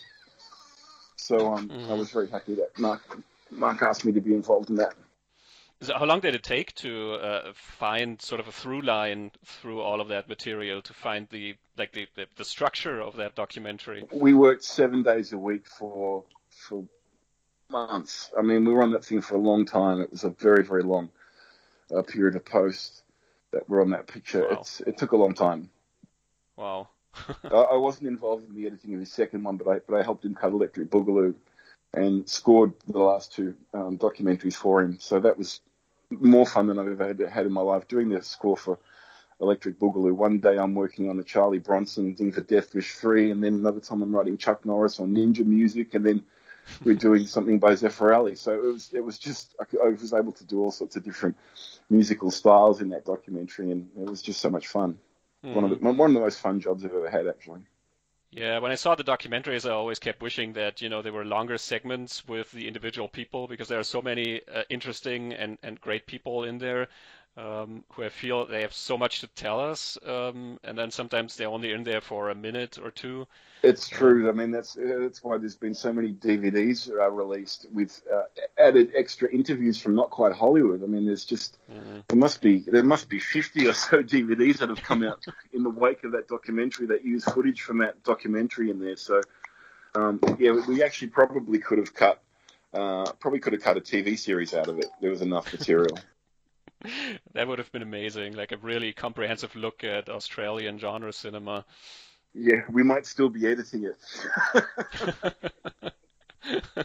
So 1.25 1.53
um, 1.53 1.71
I 1.71 1.73
Mhm. 1.73 1.97
was 1.97 2.11
very 2.11 2.29
happy 2.29 2.53
that 2.55 2.77
Mark 2.77 3.01
Mark 3.49 3.81
asked 3.81 4.05
me 4.05 4.11
to 4.11 4.21
be 4.21 4.35
involved 4.35 4.69
in 4.69 4.75
that. 4.75 4.93
So 5.81 5.93
how 5.97 6.05
long 6.05 6.19
did 6.19 6.35
it 6.35 6.43
take 6.43 6.73
to 6.75 7.13
uh, 7.13 7.53
find 7.53 8.21
sort 8.21 8.39
of 8.39 8.47
a 8.47 8.51
through 8.51 8.81
line 8.81 9.31
through 9.43 9.81
all 9.81 10.01
of 10.01 10.07
that 10.09 10.29
material 10.29 10.81
to 10.83 10.93
find 10.93 11.27
the 11.29 11.55
like 11.77 11.93
the, 11.93 12.07
the, 12.15 12.27
the 12.35 12.45
structure 12.45 13.01
of 13.01 13.15
that 13.15 13.33
documentary? 13.33 14.07
We 14.11 14.35
worked 14.35 14.63
seven 14.63 15.01
days 15.01 15.33
a 15.33 15.37
week 15.37 15.65
for 15.67 16.23
for 16.49 16.85
months. 17.69 18.31
I 18.37 18.43
mean, 18.43 18.63
we 18.63 18.71
were 18.71 18.83
on 18.83 18.91
that 18.91 19.03
thing 19.03 19.21
for 19.21 19.35
a 19.35 19.39
long 19.51 19.65
time. 19.65 20.01
It 20.01 20.11
was 20.11 20.25
a 20.25 20.29
very 20.29 20.63
very 20.63 20.83
long 20.83 21.09
uh, 21.95 22.03
period 22.03 22.35
of 22.35 22.45
post 22.45 23.01
that 23.51 23.67
were 23.67 23.81
on 23.81 23.89
that 23.91 24.05
picture. 24.05 24.43
Wow. 24.47 24.59
It's 24.59 24.79
it 24.81 24.97
took 24.97 25.13
a 25.13 25.17
long 25.17 25.33
time. 25.33 25.71
Wow. 26.55 26.89
I, 27.51 27.75
wasn't 27.75 28.07
involved 28.07 28.47
in 28.49 28.55
the 28.55 28.67
editing 28.67 28.93
of 28.93 28.99
his 28.99 29.11
second 29.11 29.43
one, 29.43 29.57
but 29.57 29.67
I 29.67 29.79
but 29.87 29.95
I 29.99 30.03
helped 30.03 30.25
him 30.25 30.35
cut 30.35 30.51
Electric 30.51 30.89
Boogaloo 30.89 31.33
and 31.93 32.27
scored 32.27 32.73
the 32.87 32.99
last 32.99 33.33
two 33.33 33.55
um, 33.73 33.97
documentaries 33.97 34.55
for 34.55 34.81
him. 34.81 34.97
So 34.99 35.19
that 35.19 35.37
was 35.37 35.61
more 36.11 36.45
fun 36.45 36.67
than 36.67 36.77
I've 36.77 36.87
ever 36.87 37.07
had, 37.07 37.19
had 37.19 37.45
in 37.45 37.51
my 37.51 37.61
life 37.61 37.87
doing 37.87 38.09
the 38.09 38.21
score 38.21 38.57
for 38.57 38.79
Electric 39.41 39.79
Boogaloo. 39.79 40.13
One 40.13 40.39
day 40.39 40.57
I'm 40.57 40.75
working 40.75 41.09
on 41.09 41.19
a 41.19 41.23
Charlie 41.23 41.59
Bronson 41.59 42.15
thing 42.15 42.31
for 42.31 42.41
Death 42.41 42.73
Wish 42.73 42.95
3, 42.95 43.31
and 43.31 43.43
then 43.43 43.53
another 43.55 43.79
time 43.79 44.01
I'm 44.01 44.15
writing 44.15 44.37
Chuck 44.37 44.65
Norris 44.65 44.99
on 44.99 45.13
Ninja 45.13 45.45
Music, 45.45 45.93
and 45.93 46.05
then 46.05 46.23
we're 46.83 46.95
doing 47.07 47.25
something 47.27 47.59
by 47.59 47.73
Zeffirelli. 47.73 48.37
So 48.37 48.53
it 48.53 48.63
was 48.63 48.93
it 48.93 49.03
was 49.03 49.17
just 49.17 49.55
I, 49.59 49.65
could- 49.65 49.81
I 49.81 49.89
was 49.89 50.13
able 50.13 50.31
to 50.33 50.45
do 50.45 50.61
all 50.61 50.71
sorts 50.71 50.95
of 50.95 51.03
different 51.03 51.37
musical 51.89 52.31
styles 52.31 52.81
in 52.81 52.89
that 52.89 53.05
documentary, 53.05 53.71
and 53.71 53.89
it 53.97 54.09
was 54.09 54.21
just 54.21 54.41
so 54.41 54.49
much 54.49 54.67
fun. 54.67 54.97
One 55.53 55.63
of 55.63 55.69
the 55.69 55.75
one 55.77 56.09
of 56.09 56.13
the 56.13 56.19
most 56.19 56.39
fun 56.39 56.59
jobs 56.59 56.83
I've 56.83 56.93
ever 56.93 57.09
had, 57.09 57.27
actually. 57.27 57.61
Yeah, 58.31 58.59
when 58.59 58.71
I 58.71 58.75
saw 58.75 58.95
the 58.95 59.03
documentaries, 59.03 59.65
I 59.65 59.73
always 59.73 59.99
kept 59.99 60.21
wishing 60.21 60.53
that, 60.53 60.81
you 60.81 60.89
know, 60.89 61.01
there 61.01 61.13
were 61.13 61.23
longer 61.23 61.57
segments 61.57 62.27
with 62.27 62.51
the 62.51 62.67
individual 62.67 63.07
people 63.07 63.47
because 63.47 63.69
there 63.69 63.79
are 63.79 63.83
so 63.83 64.01
many 64.01 64.41
uh, 64.47 64.63
interesting 64.69 65.31
and, 65.33 65.57
and 65.63 65.79
great 65.79 66.05
people 66.05 66.43
in 66.43 66.57
there 66.57 66.89
um, 67.37 67.83
who 67.93 68.03
I 68.03 68.09
feel 68.09 68.45
they 68.45 68.61
have 68.61 68.73
so 68.73 68.97
much 68.97 69.21
to 69.21 69.27
tell 69.27 69.59
us. 69.59 69.97
Um, 70.05 70.59
and 70.63 70.77
then 70.77 70.91
sometimes 70.91 71.35
they're 71.35 71.47
only 71.47 71.71
in 71.71 71.83
there 71.83 72.01
for 72.01 72.29
a 72.29 72.35
minute 72.35 72.77
or 72.81 72.91
two. 72.91 73.27
It's 73.63 73.89
true. 73.89 74.29
I 74.29 74.31
mean, 74.31 74.51
that's 74.51 74.77
that's 74.79 75.23
why 75.23 75.37
there's 75.37 75.55
been 75.55 75.73
so 75.73 75.91
many 75.91 76.13
DVDs 76.13 76.89
uh, 76.89 77.09
released 77.09 77.65
with 77.73 77.99
uh, 78.13 78.23
added 78.59 78.91
extra 78.95 79.31
interviews 79.31 79.81
from 79.81 79.95
not 79.95 80.11
quite 80.11 80.33
Hollywood. 80.33 80.83
I 80.83 80.87
mean, 80.87 81.05
there's 81.05 81.25
just 81.25 81.57
Mhm. 81.71 82.03
there 82.07 82.17
must 82.17 82.41
be 82.41 82.59
there 82.59 82.83
must 82.83 83.09
be 83.09 83.19
50 83.19 83.67
or 83.67 83.73
so 83.73 84.03
DVDs 84.03 84.59
that 84.59 84.69
have 84.69 84.83
come 84.83 85.03
out 85.03 85.25
in 85.51 85.63
the 85.63 85.69
wake 85.69 86.03
of 86.03 86.11
that 86.11 86.27
documentary 86.27 86.85
that 86.87 87.03
use 87.03 87.25
footage 87.25 87.61
from 87.61 87.79
that 87.79 88.03
documentary 88.03 88.69
in 88.69 88.79
there. 88.79 88.97
So, 88.97 89.21
um, 89.95 90.19
yeah, 90.37 90.51
we 90.51 90.83
actually 90.83 91.07
probably 91.07 91.57
could 91.57 91.79
have 91.79 91.93
cut 91.93 92.21
uh, 92.75 93.11
probably 93.13 93.39
could 93.39 93.53
have 93.53 93.63
cut 93.63 93.77
a 93.77 93.81
TV 93.81 94.19
series 94.19 94.53
out 94.53 94.67
of 94.67 94.77
it. 94.77 94.91
There 95.01 95.09
was 95.09 95.21
enough 95.21 95.51
material. 95.51 95.97
That 97.33 97.47
would 97.47 97.59
have 97.59 97.71
been 97.71 97.81
amazing, 97.81 98.33
like 98.33 98.51
a 98.51 98.57
really 98.57 98.93
comprehensive 98.93 99.55
look 99.55 99.83
at 99.83 100.09
Australian 100.09 100.79
genre 100.79 101.11
cinema. 101.11 101.65
yeah, 102.33 102.61
we 102.71 102.83
might 102.83 103.05
still 103.05 103.29
be 103.29 103.45
editing 103.47 103.85
it. 103.85 103.97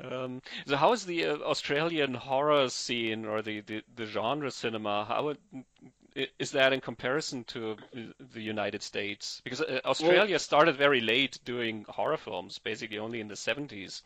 Um, 0.00 0.42
so 0.66 0.76
how 0.76 0.92
is 0.92 1.04
the 1.04 1.26
uh, 1.26 1.36
Australian 1.38 2.14
horror 2.14 2.68
scene 2.68 3.24
or 3.24 3.42
the, 3.42 3.60
the, 3.62 3.82
the 3.96 4.06
genre 4.06 4.50
cinema? 4.50 5.04
How 5.04 5.34
it, 6.14 6.30
is 6.38 6.52
that 6.52 6.72
in 6.72 6.80
comparison 6.80 7.44
to 7.44 7.76
the 8.32 8.40
United 8.40 8.82
States? 8.82 9.40
Because 9.42 9.60
uh, 9.60 9.80
Australia 9.84 10.38
started 10.38 10.76
very 10.76 11.00
late 11.00 11.38
doing 11.44 11.84
horror 11.88 12.16
films, 12.16 12.58
basically 12.58 12.98
only 12.98 13.20
in 13.20 13.28
the 13.28 13.34
70s. 13.34 14.02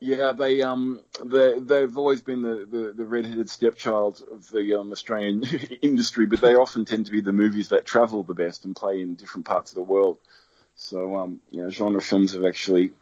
Yeah, 0.00 0.32
they 0.32 0.62
um 0.62 1.00
they 1.24 1.58
they've 1.58 1.98
always 1.98 2.22
been 2.22 2.42
the, 2.42 2.66
the, 2.70 2.92
the 2.96 3.04
redheaded 3.04 3.50
stepchild 3.50 4.22
of 4.30 4.48
the 4.50 4.78
um, 4.78 4.92
Australian 4.92 5.42
industry, 5.82 6.26
but 6.26 6.40
they 6.40 6.54
often 6.54 6.84
tend 6.84 7.06
to 7.06 7.12
be 7.12 7.20
the 7.20 7.32
movies 7.32 7.68
that 7.70 7.84
travel 7.84 8.22
the 8.22 8.34
best 8.34 8.64
and 8.64 8.76
play 8.76 9.00
in 9.00 9.14
different 9.16 9.46
parts 9.46 9.72
of 9.72 9.74
the 9.74 9.82
world. 9.82 10.18
So 10.76 11.16
um 11.16 11.40
you 11.50 11.62
know 11.62 11.70
genre 11.70 12.00
films 12.00 12.32
have 12.34 12.44
actually, 12.44 12.92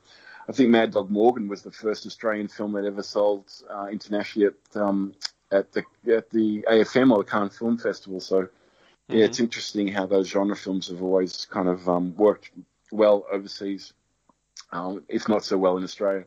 I 0.48 0.52
think 0.52 0.70
Mad 0.70 0.92
Dog 0.92 1.10
Morgan 1.10 1.48
was 1.48 1.60
the 1.62 1.70
first 1.70 2.06
Australian 2.06 2.48
film 2.48 2.72
that 2.72 2.86
ever 2.86 3.02
sold 3.02 3.52
uh, 3.70 3.88
internationally 3.92 4.48
at 4.48 4.80
um 4.80 5.14
at 5.52 5.72
the 5.72 5.84
at 6.10 6.30
the 6.30 6.64
AFM 6.66 7.12
or 7.12 7.18
the 7.22 7.30
Cannes 7.30 7.58
Film 7.58 7.76
Festival. 7.76 8.20
So 8.20 8.48
yeah, 9.08 9.24
it's 9.26 9.38
interesting 9.40 9.88
how 9.88 10.06
those 10.06 10.28
genre 10.28 10.56
films 10.56 10.88
have 10.88 11.02
always 11.02 11.46
kind 11.46 11.68
of 11.68 11.88
um, 11.88 12.16
worked 12.16 12.50
well 12.90 13.24
overseas, 13.30 13.92
um, 14.72 15.04
if 15.08 15.28
not 15.28 15.44
so 15.44 15.58
well 15.58 15.76
in 15.76 15.84
Australia. 15.84 16.24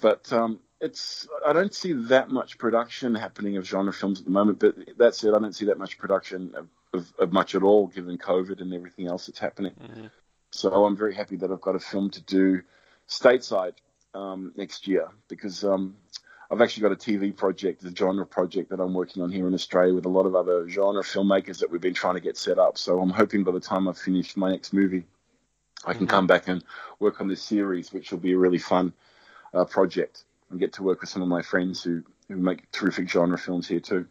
But 0.00 0.32
um, 0.32 0.60
it's 0.80 1.26
I 1.46 1.52
don't 1.52 1.74
see 1.74 1.92
that 1.92 2.30
much 2.30 2.58
production 2.58 3.14
happening 3.14 3.56
of 3.56 3.66
genre 3.66 3.92
films 3.92 4.20
at 4.20 4.24
the 4.24 4.30
moment. 4.30 4.58
But 4.58 4.76
that 4.98 5.14
said, 5.14 5.34
I 5.34 5.38
don't 5.38 5.54
see 5.54 5.66
that 5.66 5.78
much 5.78 5.98
production 5.98 6.54
of, 6.54 6.68
of, 6.92 7.12
of 7.18 7.32
much 7.32 7.54
at 7.54 7.62
all, 7.62 7.86
given 7.86 8.18
COVID 8.18 8.60
and 8.60 8.72
everything 8.72 9.06
else 9.06 9.26
that's 9.26 9.38
happening. 9.38 9.72
Mhm. 9.74 10.10
So 10.50 10.84
I'm 10.84 10.96
very 10.96 11.14
happy 11.14 11.36
that 11.36 11.50
I've 11.50 11.60
got 11.60 11.74
a 11.74 11.80
film 11.80 12.10
to 12.10 12.22
do 12.22 12.62
stateside 13.08 13.74
um, 14.14 14.52
next 14.56 14.86
year 14.86 15.08
because 15.28 15.64
um, 15.64 15.96
I've 16.50 16.62
actually 16.62 16.82
got 16.82 16.92
a 16.92 16.96
TV 16.96 17.36
project, 17.36 17.84
a 17.84 17.94
genre 17.94 18.24
project 18.24 18.70
that 18.70 18.80
I'm 18.80 18.94
working 18.94 19.22
on 19.22 19.30
here 19.30 19.46
in 19.46 19.54
Australia 19.54 19.94
with 19.94 20.06
a 20.06 20.10
lot 20.10 20.24
of 20.24 20.34
other 20.34 20.68
genre 20.68 21.02
filmmakers 21.02 21.58
that 21.58 21.70
we've 21.70 21.80
been 21.80 21.94
trying 21.94 22.14
to 22.14 22.20
get 22.20 22.38
set 22.38 22.58
up. 22.58 22.78
So 22.78 23.00
I'm 23.00 23.10
hoping 23.10 23.44
by 23.44 23.52
the 23.52 23.60
time 23.60 23.88
I've 23.88 23.98
finished 23.98 24.36
my 24.36 24.50
next 24.50 24.72
movie, 24.72 25.04
I 25.84 25.92
can 25.92 26.06
Mhm. 26.06 26.10
come 26.10 26.26
back 26.26 26.48
and 26.48 26.64
work 26.98 27.20
on 27.20 27.28
this 27.28 27.42
series, 27.42 27.92
which 27.92 28.10
will 28.10 28.18
be 28.18 28.34
really 28.34 28.58
fun 28.58 28.92
uh, 29.54 29.64
project 29.64 30.24
and 30.50 30.58
get 30.60 30.72
to 30.74 30.82
work 30.82 31.00
with 31.00 31.10
some 31.10 31.22
of 31.22 31.28
my 31.28 31.42
friends 31.42 31.82
who, 31.82 32.02
who 32.28 32.36
make 32.36 32.70
terrific 32.70 33.08
genre 33.08 33.38
films 33.38 33.68
here 33.68 33.80
too. 33.80 34.06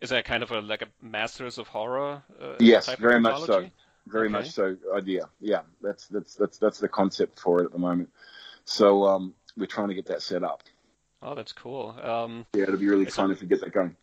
Is 0.00 0.10
that 0.10 0.24
kind 0.24 0.42
of 0.42 0.50
a 0.50 0.60
like 0.60 0.82
a 0.82 0.88
Masters 1.02 1.58
of 1.58 1.68
Horror? 1.68 2.22
Uh, 2.40 2.54
Yes, 2.58 2.94
very 2.96 3.20
much 3.20 3.42
so. 3.42 3.68
Very 4.06 4.26
Okay. 4.26 4.32
much 4.32 4.50
so. 4.50 4.76
Idea, 4.94 5.28
yeah. 5.40 5.60
That's 5.82 6.06
that's 6.08 6.34
that's 6.34 6.58
that's 6.58 6.78
the 6.78 6.88
concept 6.88 7.38
for 7.38 7.60
it 7.60 7.66
at 7.66 7.72
the 7.72 7.78
moment. 7.78 8.08
So 8.64 9.04
um, 9.04 9.34
we're 9.56 9.66
trying 9.66 9.88
to 9.88 9.94
get 9.94 10.06
that 10.06 10.22
set 10.22 10.42
up. 10.42 10.62
Oh, 11.22 11.34
that's 11.34 11.52
cool. 11.52 11.94
Um, 12.02 12.46
yeah, 12.54 12.62
it'll 12.62 12.78
be 12.78 12.88
really 12.88 13.04
fun 13.04 13.30
if 13.30 13.42
we 13.42 13.46
get 13.46 13.60
that 13.60 13.72
going. 13.72 13.94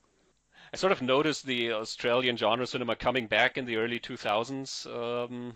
I 0.71 0.77
sort 0.77 0.91
of 0.91 1.01
noticed 1.01 1.45
the 1.45 1.71
Australian 1.71 2.38
genre 2.38 2.67
cinema 2.67 2.95
coming 2.95 3.25
back 3.25 3.57
in 3.57 3.65
the 3.65 3.77
early 3.77 3.99
2000s. 3.99 4.85
Um, 4.85 5.53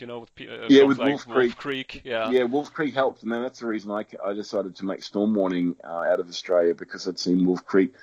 you 0.00 0.06
know, 0.06 0.20
with, 0.20 0.30
uh, 0.40 0.66
yeah, 0.68 0.84
with 0.84 0.98
like 0.98 1.08
Wolf, 1.08 1.24
Creek. 1.24 1.36
Wolf 1.36 1.56
Creek. 1.56 2.00
Yeah, 2.04 2.30
yeah, 2.30 2.44
Wolf 2.44 2.72
Creek 2.72 2.94
helped, 2.94 3.22
and 3.22 3.32
then 3.32 3.42
that's 3.42 3.60
the 3.60 3.66
reason 3.66 3.90
I, 3.90 4.04
I 4.24 4.32
decided 4.32 4.76
to 4.76 4.84
make 4.84 5.02
Storm 5.02 5.34
Warning 5.34 5.76
uh, 5.84 6.04
out 6.10 6.20
of 6.20 6.28
Australia 6.28 6.74
because 6.74 7.06
I'd 7.08 7.18
seen 7.18 7.46
Wolf 7.46 7.64
Creek 7.64 7.94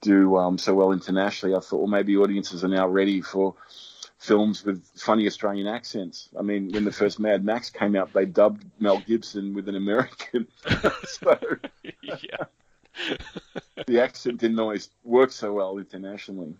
do 0.00 0.36
um, 0.36 0.58
so 0.58 0.74
well 0.74 0.92
internationally. 0.92 1.54
I 1.54 1.60
thought, 1.60 1.78
well, 1.78 1.86
maybe 1.86 2.16
audiences 2.16 2.64
are 2.64 2.68
now 2.68 2.88
ready 2.88 3.20
for 3.20 3.54
films 4.18 4.64
with 4.64 4.84
funny 4.96 5.26
Australian 5.26 5.66
accents. 5.66 6.28
I 6.38 6.42
mean, 6.42 6.70
when 6.72 6.84
the 6.84 6.92
first 6.92 7.18
Mad 7.18 7.44
Max 7.44 7.70
came 7.70 7.96
out, 7.96 8.12
they 8.12 8.26
dubbed 8.26 8.64
Mel 8.78 9.00
Gibson 9.00 9.54
with 9.54 9.68
an 9.68 9.76
American. 9.76 10.46
so 11.04 11.38
yeah. 12.02 12.44
the 13.86 14.00
accent 14.00 14.38
didn't 14.38 14.60
always 14.60 14.90
work 15.04 15.32
so 15.32 15.54
well 15.54 15.78
internationally. 15.78 16.54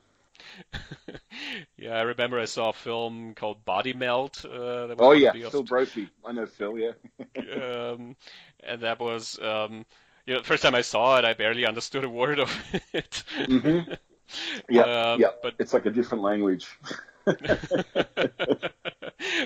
yeah, 1.76 1.95
I 1.95 2.03
remember 2.03 2.38
I 2.38 2.45
saw 2.45 2.70
a 2.70 2.72
film 2.72 3.34
called 3.34 3.64
Body 3.64 3.93
Melt. 3.93 4.45
Uh, 4.45 4.95
oh 4.99 5.12
yeah, 5.12 5.32
Phil 5.32 5.62
Brophy. 5.62 6.09
I 6.24 6.32
know 6.32 6.47
Phil. 6.47 6.78
Yeah. 6.78 6.93
um, 7.93 8.16
and 8.62 8.82
that 8.82 9.01
was, 9.01 9.38
um, 9.41 9.84
you 10.26 10.34
know, 10.34 10.41
the 10.41 10.47
first 10.47 10.62
time 10.62 10.74
I 10.74 10.82
saw 10.82 11.18
it, 11.18 11.24
I 11.24 11.34
barely 11.34 11.66
understood 11.66 12.05
a 12.05 12.09
word 12.09 12.38
of 12.38 12.51
it. 12.93 13.22
mm-hmm. 13.36 13.93
Yeah, 14.68 14.82
um, 14.82 15.20
yeah. 15.20 15.30
But 15.43 15.55
it's 15.59 15.72
like 15.72 15.86
a 15.86 15.91
different 15.91 16.22
language. 16.22 16.68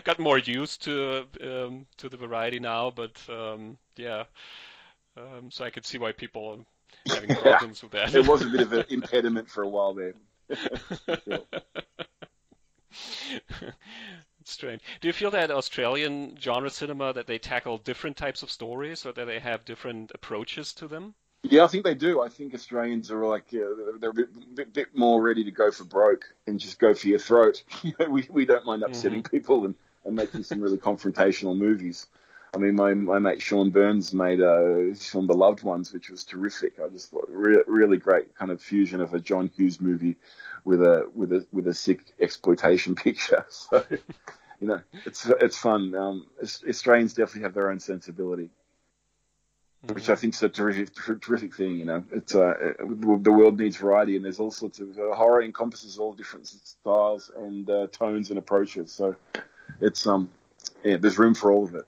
Got 0.05 0.18
more 0.18 0.36
used 0.36 0.82
to 0.84 1.26
um, 1.42 1.86
to 1.97 2.11
the 2.11 2.18
variety 2.18 2.59
now, 2.61 2.90
but 2.90 3.18
um, 3.30 3.78
yeah. 3.97 4.24
Um, 5.16 5.51
so 5.51 5.64
I 5.64 5.70
could 5.70 5.86
see 5.86 5.99
why 5.99 6.12
people 6.12 6.64
are 7.09 7.14
having 7.14 7.34
problems 7.36 7.82
yeah. 7.82 7.86
with 7.86 7.92
that. 7.92 8.14
it 8.14 8.26
was 8.26 8.42
a 8.42 8.47
bit 8.47 8.61
of 8.61 8.72
an 8.72 8.84
impediment 8.90 9.49
for 9.51 9.62
a 9.62 9.68
while 9.68 9.95
there. 9.95 10.14
strange. 14.44 14.82
Do 15.00 15.09
you 15.09 15.12
feel 15.12 15.30
that 15.32 15.50
Australian 15.50 16.36
genre 16.40 16.70
cinema 16.70 17.12
that 17.12 17.26
they 17.26 17.38
tackle 17.38 17.78
different 17.78 18.16
types 18.16 18.42
of 18.42 18.50
stories, 18.50 19.05
or 19.07 19.12
that 19.12 19.26
they 19.26 19.40
have 19.40 19.64
different 19.64 20.12
approaches 20.14 20.72
to 20.74 20.88
them? 20.88 21.14
Yeah, 21.42 21.64
I 21.64 21.66
think 21.66 21.84
they 21.84 21.94
do. 21.94 22.22
I 22.22 22.28
think 22.28 22.55
Australians 22.55 23.11
are 23.11 23.26
like 23.26 23.44
uh, 23.52 23.98
they're 24.00 24.11
a 24.11 24.14
bit, 24.14 24.55
bit, 24.55 24.72
bit, 24.72 24.96
more 24.96 25.20
ready 25.20 25.44
to 25.44 25.50
go 25.50 25.70
for 25.70 25.84
broke 25.84 26.24
and 26.46 26.59
just 26.59 26.78
go 26.78 26.94
for 26.94 27.09
your 27.09 27.18
throat. 27.18 27.62
we 28.09 28.26
we 28.30 28.46
don't 28.46 28.64
mind 28.64 28.82
upsetting 28.82 29.22
mm-hmm. 29.22 29.36
people 29.36 29.66
and, 29.66 29.74
and 30.05 30.16
making 30.16 30.42
some 30.42 30.61
really 30.61 30.78
confrontational 30.78 31.57
movies. 31.57 32.07
I 32.55 32.59
mean, 32.59 32.76
my, 32.76 32.94
my 32.94 33.18
mate 33.18 33.42
Sean 33.42 33.70
Burns 33.70 34.14
made 34.14 34.40
a 34.40 34.94
film 34.94 35.26
The 35.26 35.34
Loved 35.34 35.62
Ones, 35.62 35.92
which 35.92 36.09
was 36.09 36.24
terrific. 36.24 36.74
I 36.78 36.88
just 36.88 37.11
thought 37.11 37.28
re- 37.28 37.64
really 37.66 37.96
great 37.96 38.34
kind 38.36 38.50
of 38.50 38.62
fusion 38.62 39.00
of 39.00 39.12
a 39.12 39.20
John 39.20 39.50
Hughes 39.57 39.80
movie 39.80 40.16
with 40.64 40.80
a 40.80 41.11
with 41.14 41.32
a 41.32 41.46
with 41.52 41.66
a 41.66 41.74
sick 41.74 42.00
exploitation 42.20 42.94
picture. 43.07 43.44
So, 43.50 43.84
you 44.61 44.68
know, 44.68 44.80
it's 45.05 45.26
it's 45.26 45.59
fun. 45.59 45.94
Um, 45.94 46.26
Australians 46.42 47.14
definitely 47.14 47.42
have 47.42 47.55
their 47.55 47.70
own 47.70 47.80
sensibility 47.80 48.50
mm-hmm. 49.84 49.94
which 49.94 50.09
I 50.09 50.14
think 50.14 50.34
is 50.34 50.42
a 50.42 50.48
terrific, 50.48 50.94
terrific 51.20 51.55
thing. 51.55 51.76
You 51.78 51.84
know, 51.84 52.05
it's 52.12 52.34
uh, 52.34 52.55
the 52.78 53.32
world 53.32 53.59
needs 53.59 53.76
variety, 53.76 54.16
and 54.16 54.24
there's 54.24 54.40
all 54.40 54.50
sorts 54.50 54.80
of 54.80 54.98
uh, 54.98 55.14
horror 55.14 55.42
encompasses 55.42 55.98
all 55.98 56.12
different 56.12 56.46
styles 56.46 57.30
and 57.36 57.68
uh, 57.68 57.86
tones 57.88 58.30
and 58.30 58.38
approaches. 58.38 58.92
So 58.92 59.16
it's 59.80 60.07
um, 60.07 60.30
yeah, 60.84 60.96
there's 60.96 61.18
room 61.18 61.34
for 61.34 61.50
all 61.50 61.64
of 61.64 61.74
it. 61.74 61.86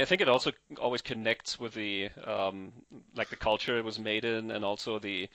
I 0.00 0.04
think 0.04 0.20
it 0.20 0.28
also 0.28 0.52
always 0.80 1.02
connects 1.02 1.58
with 1.58 1.74
the 1.74 2.10
um, 2.24 2.72
like 3.16 3.30
the 3.30 3.36
culture 3.36 3.78
it 3.78 3.84
was 3.84 3.98
made 3.98 4.24
in, 4.24 4.50
and 4.50 4.64
also 4.64 4.98
the 4.98 5.28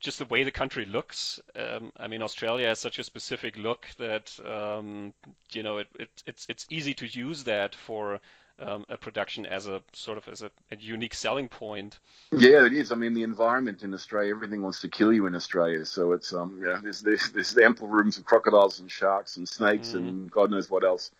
just 0.00 0.18
the 0.18 0.24
way 0.26 0.42
the 0.42 0.50
country 0.50 0.84
looks. 0.84 1.40
Um, 1.56 1.92
I 1.96 2.08
mean, 2.08 2.22
Australia 2.22 2.68
has 2.68 2.78
such 2.78 2.98
a 2.98 3.04
specific 3.04 3.56
look 3.56 3.86
that 3.98 4.38
um, 4.44 5.14
you 5.52 5.62
know 5.62 5.78
it, 5.78 5.88
it, 5.98 6.10
it's 6.26 6.46
it's 6.48 6.66
easy 6.70 6.94
to 6.94 7.06
use 7.06 7.44
that 7.44 7.74
for 7.74 8.20
um, 8.60 8.84
a 8.88 8.96
production 8.96 9.46
as 9.46 9.66
a 9.66 9.82
sort 9.92 10.18
of 10.18 10.28
as 10.28 10.42
a, 10.42 10.50
a, 10.70 10.76
unique 10.76 11.14
selling 11.14 11.48
point. 11.48 11.98
Yeah, 12.32 12.66
it 12.66 12.72
is. 12.72 12.92
I 12.92 12.96
mean, 12.96 13.14
the 13.14 13.22
environment 13.22 13.82
in 13.82 13.94
Australia, 13.94 14.34
everything 14.34 14.62
wants 14.62 14.80
to 14.82 14.88
kill 14.88 15.12
you 15.12 15.26
in 15.26 15.34
Australia. 15.34 15.84
So 15.84 16.12
it's 16.12 16.32
um, 16.32 16.60
yeah, 16.64 16.78
there's 16.82 17.00
there's, 17.00 17.30
there's 17.30 17.56
ample 17.58 17.88
rooms 17.88 18.18
of 18.18 18.24
crocodiles 18.24 18.80
and 18.80 18.90
sharks 18.90 19.36
and 19.36 19.48
snakes 19.48 19.88
mm-hmm. 19.88 20.08
and 20.08 20.30
God 20.30 20.50
knows 20.50 20.70
what 20.70 20.84
else. 20.84 21.10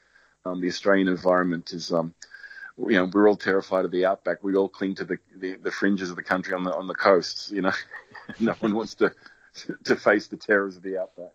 Um, 0.44 0.61
the 0.61 0.68
Australian 0.68 1.07
environment 1.07 1.72
is 1.72 1.92
um, 1.92 2.14
you 2.79 2.93
know, 2.93 3.11
we're 3.12 3.29
all 3.29 3.37
terrified 3.37 3.85
of 3.85 3.91
the 3.91 4.07
outback. 4.07 4.43
We 4.43 4.55
all 4.55 4.68
cling 4.68 4.95
to 4.97 5.05
the, 5.05 5.18
the, 5.37 5.57
the 5.57 5.70
fringes 5.70 6.11
of 6.11 6.16
the 6.16 6.23
country 6.23 6.55
on 6.55 6.64
the 6.64 6.75
on 6.75 6.87
the 6.87 6.95
coasts. 6.95 7.51
You 7.51 7.62
know, 7.62 7.73
no 8.41 8.53
one 8.61 8.75
wants 8.75 8.95
to 8.97 9.12
to 9.85 9.97
face 9.97 10.29
the 10.29 10.37
terrors 10.37 10.77
of 10.77 10.83
the 10.83 11.01
outback. 11.01 11.33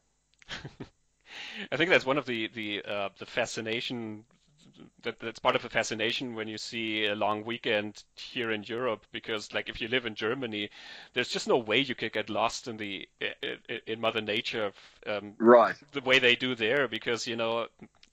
I 1.71 1.77
think 1.77 1.89
that's 1.89 2.05
one 2.05 2.17
of 2.17 2.25
the 2.25 2.47
the 2.47 2.83
uh, 2.83 3.09
the 3.17 3.25
fascination 3.25 4.23
that, 5.03 5.19
that's 5.19 5.39
part 5.39 5.55
of 5.55 5.61
the 5.61 5.69
fascination 5.69 6.35
when 6.35 6.47
you 6.47 6.57
see 6.57 7.05
a 7.05 7.15
long 7.15 7.43
weekend 7.43 8.03
here 8.15 8.51
in 8.51 8.63
Europe 8.63 9.05
because 9.11 9.53
like 9.53 9.69
if 9.69 9.81
you 9.81 9.87
live 9.87 10.05
in 10.05 10.15
Germany 10.15 10.69
there's 11.13 11.29
just 11.29 11.47
no 11.47 11.57
way 11.57 11.79
you 11.79 11.95
could 11.95 12.13
get 12.13 12.29
lost 12.29 12.67
in 12.67 12.77
the 12.77 13.07
in 13.87 13.99
mother 13.99 14.21
nature 14.21 14.71
um, 15.07 15.33
right 15.37 15.75
the 15.93 16.01
way 16.01 16.19
they 16.19 16.35
do 16.35 16.55
there 16.55 16.87
because 16.87 17.27
you 17.27 17.35
know 17.35 17.67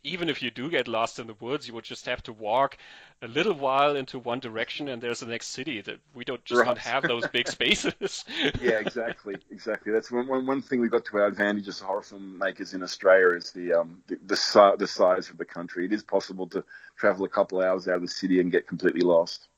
even 0.04 0.28
if 0.28 0.42
you 0.42 0.50
do 0.50 0.70
get 0.70 0.86
lost 0.86 1.18
in 1.18 1.26
the 1.26 1.34
woods, 1.40 1.66
you 1.66 1.74
would 1.74 1.84
just 1.84 2.06
have 2.06 2.22
to 2.24 2.32
walk 2.32 2.76
a 3.22 3.26
little 3.26 3.54
while 3.54 3.96
into 3.96 4.18
one 4.18 4.38
direction, 4.38 4.88
and 4.88 5.02
there's 5.02 5.20
the 5.20 5.26
next 5.26 5.48
city. 5.48 5.80
That 5.80 5.98
we 6.14 6.24
don't 6.24 6.44
just 6.44 6.60
right. 6.60 6.66
don't 6.66 6.78
have 6.78 7.02
those 7.02 7.26
big 7.28 7.48
spaces. 7.58 8.24
yeah, 8.60 8.78
exactly, 8.78 9.36
exactly. 9.50 9.92
That's 9.92 10.10
one, 10.10 10.28
one, 10.28 10.46
one 10.46 10.62
thing 10.62 10.80
we 10.80 10.88
got 10.88 11.06
to 11.06 11.16
our 11.16 11.26
advantage 11.26 11.66
as 11.66 11.80
horror 11.80 12.02
filmmakers 12.02 12.74
in 12.74 12.82
Australia 12.82 13.36
is 13.36 13.50
the 13.50 13.72
um 13.72 14.02
the 14.06 14.16
the, 14.26 14.76
the 14.78 14.86
size 14.86 15.30
of 15.30 15.38
the 15.38 15.44
country. 15.44 15.86
It 15.86 15.92
is 15.92 16.02
possible 16.02 16.46
to 16.48 16.62
travel 16.96 17.24
a 17.24 17.28
couple 17.28 17.62
hours 17.62 17.88
out 17.88 17.96
of 17.96 18.02
the 18.02 18.08
city 18.08 18.40
and 18.40 18.52
get 18.52 18.68
completely 18.68 19.02
lost. 19.02 19.48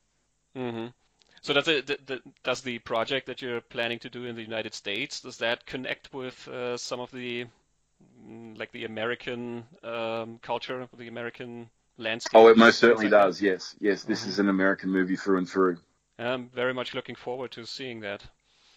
Mm-hmm. 0.56 0.86
So 1.42 1.52
does 1.52 1.68
it, 1.68 2.42
does 2.42 2.62
the 2.62 2.78
project 2.80 3.26
that 3.26 3.40
you're 3.40 3.60
planning 3.60 4.00
to 4.00 4.10
do 4.10 4.24
in 4.24 4.34
the 4.34 4.42
United 4.42 4.74
States 4.74 5.20
does 5.20 5.36
that 5.38 5.64
connect 5.64 6.12
with 6.12 6.48
uh, 6.48 6.76
some 6.76 6.98
of 6.98 7.10
the 7.12 7.46
like 8.56 8.72
the 8.72 8.84
American 8.84 9.64
um, 9.82 10.38
culture, 10.42 10.88
the 10.96 11.08
American 11.08 11.70
landscape? 11.98 12.38
Oh, 12.38 12.48
it 12.48 12.56
most 12.56 12.78
certainly 12.78 13.08
like 13.08 13.22
does. 13.22 13.38
That? 13.38 13.46
Yes, 13.46 13.76
yes. 13.80 14.02
This 14.04 14.20
mm-hmm. 14.20 14.30
is 14.30 14.38
an 14.38 14.48
American 14.48 14.90
movie 14.90 15.16
through 15.16 15.38
and 15.38 15.48
through. 15.48 15.78
I'm 16.18 16.48
very 16.54 16.72
much 16.72 16.94
looking 16.94 17.14
forward 17.14 17.52
to 17.52 17.66
seeing 17.66 18.00
that. 18.00 18.22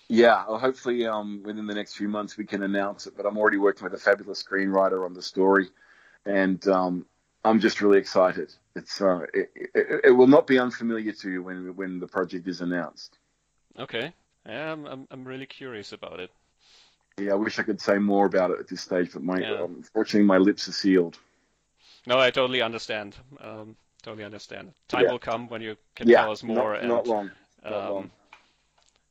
Yeah, 0.10 0.44
well, 0.48 0.58
hopefully 0.58 1.06
um, 1.06 1.44
within 1.44 1.68
the 1.68 1.76
next 1.76 1.96
few 1.96 2.10
months 2.10 2.36
we 2.36 2.46
can 2.46 2.64
announce 2.64 3.06
it. 3.06 3.16
But 3.16 3.26
I'm 3.26 3.38
already 3.38 3.58
working 3.58 3.84
with 3.84 3.94
a 3.94 3.98
fabulous 3.98 4.44
screenwriter 4.44 5.06
on 5.06 5.14
the 5.14 5.22
story, 5.22 5.70
and 6.26 6.66
um, 6.68 7.06
I'm 7.46 7.60
just 7.60 7.80
really 7.80 8.00
excited. 8.00 8.54
It's 8.76 9.00
uh, 9.02 9.22
it, 9.34 9.52
it, 9.56 10.02
it, 10.06 10.12
will 10.12 10.28
not 10.28 10.48
be 10.48 10.58
unfamiliar 10.58 11.12
to 11.12 11.30
you 11.30 11.44
when 11.44 11.76
when 11.76 12.00
the 12.00 12.08
project 12.08 12.48
is 12.48 12.62
announced. 12.62 13.18
Okay, 13.78 14.12
yeah, 14.48 14.72
I'm 14.72 14.86
I'm, 14.86 15.08
I'm 15.12 15.26
really 15.26 15.46
curious 15.46 15.92
about 15.92 16.20
it. 16.20 16.32
Yeah, 17.20 17.34
I 17.34 17.36
wish 17.36 17.60
I 17.60 17.64
could 17.64 17.82
say 17.82 17.98
more 17.98 18.26
about 18.26 18.52
it 18.52 18.60
at 18.60 18.68
this 18.68 18.82
stage, 18.82 19.12
but 19.14 19.24
my 19.24 19.40
yeah. 19.40 19.64
unfortunately 19.64 20.26
my 20.26 20.38
lips 20.38 20.68
are 20.68 20.72
sealed. 20.74 21.18
No, 22.08 22.20
I 22.20 22.32
totally 22.32 22.62
understand. 22.62 23.16
Um, 23.42 23.76
totally 24.02 24.24
understand. 24.24 24.74
Time 24.88 25.06
yeah. 25.06 25.12
will 25.12 25.20
come 25.20 25.48
when 25.50 25.62
you 25.62 25.76
can 25.96 26.08
yeah, 26.08 26.22
tell 26.22 26.32
us 26.32 26.44
more. 26.44 26.74
Not, 26.74 26.80
and, 26.80 26.90
not 26.90 27.08
long. 27.08 27.32
Not 27.64 27.74
um, 27.74 27.94
long. 27.94 28.12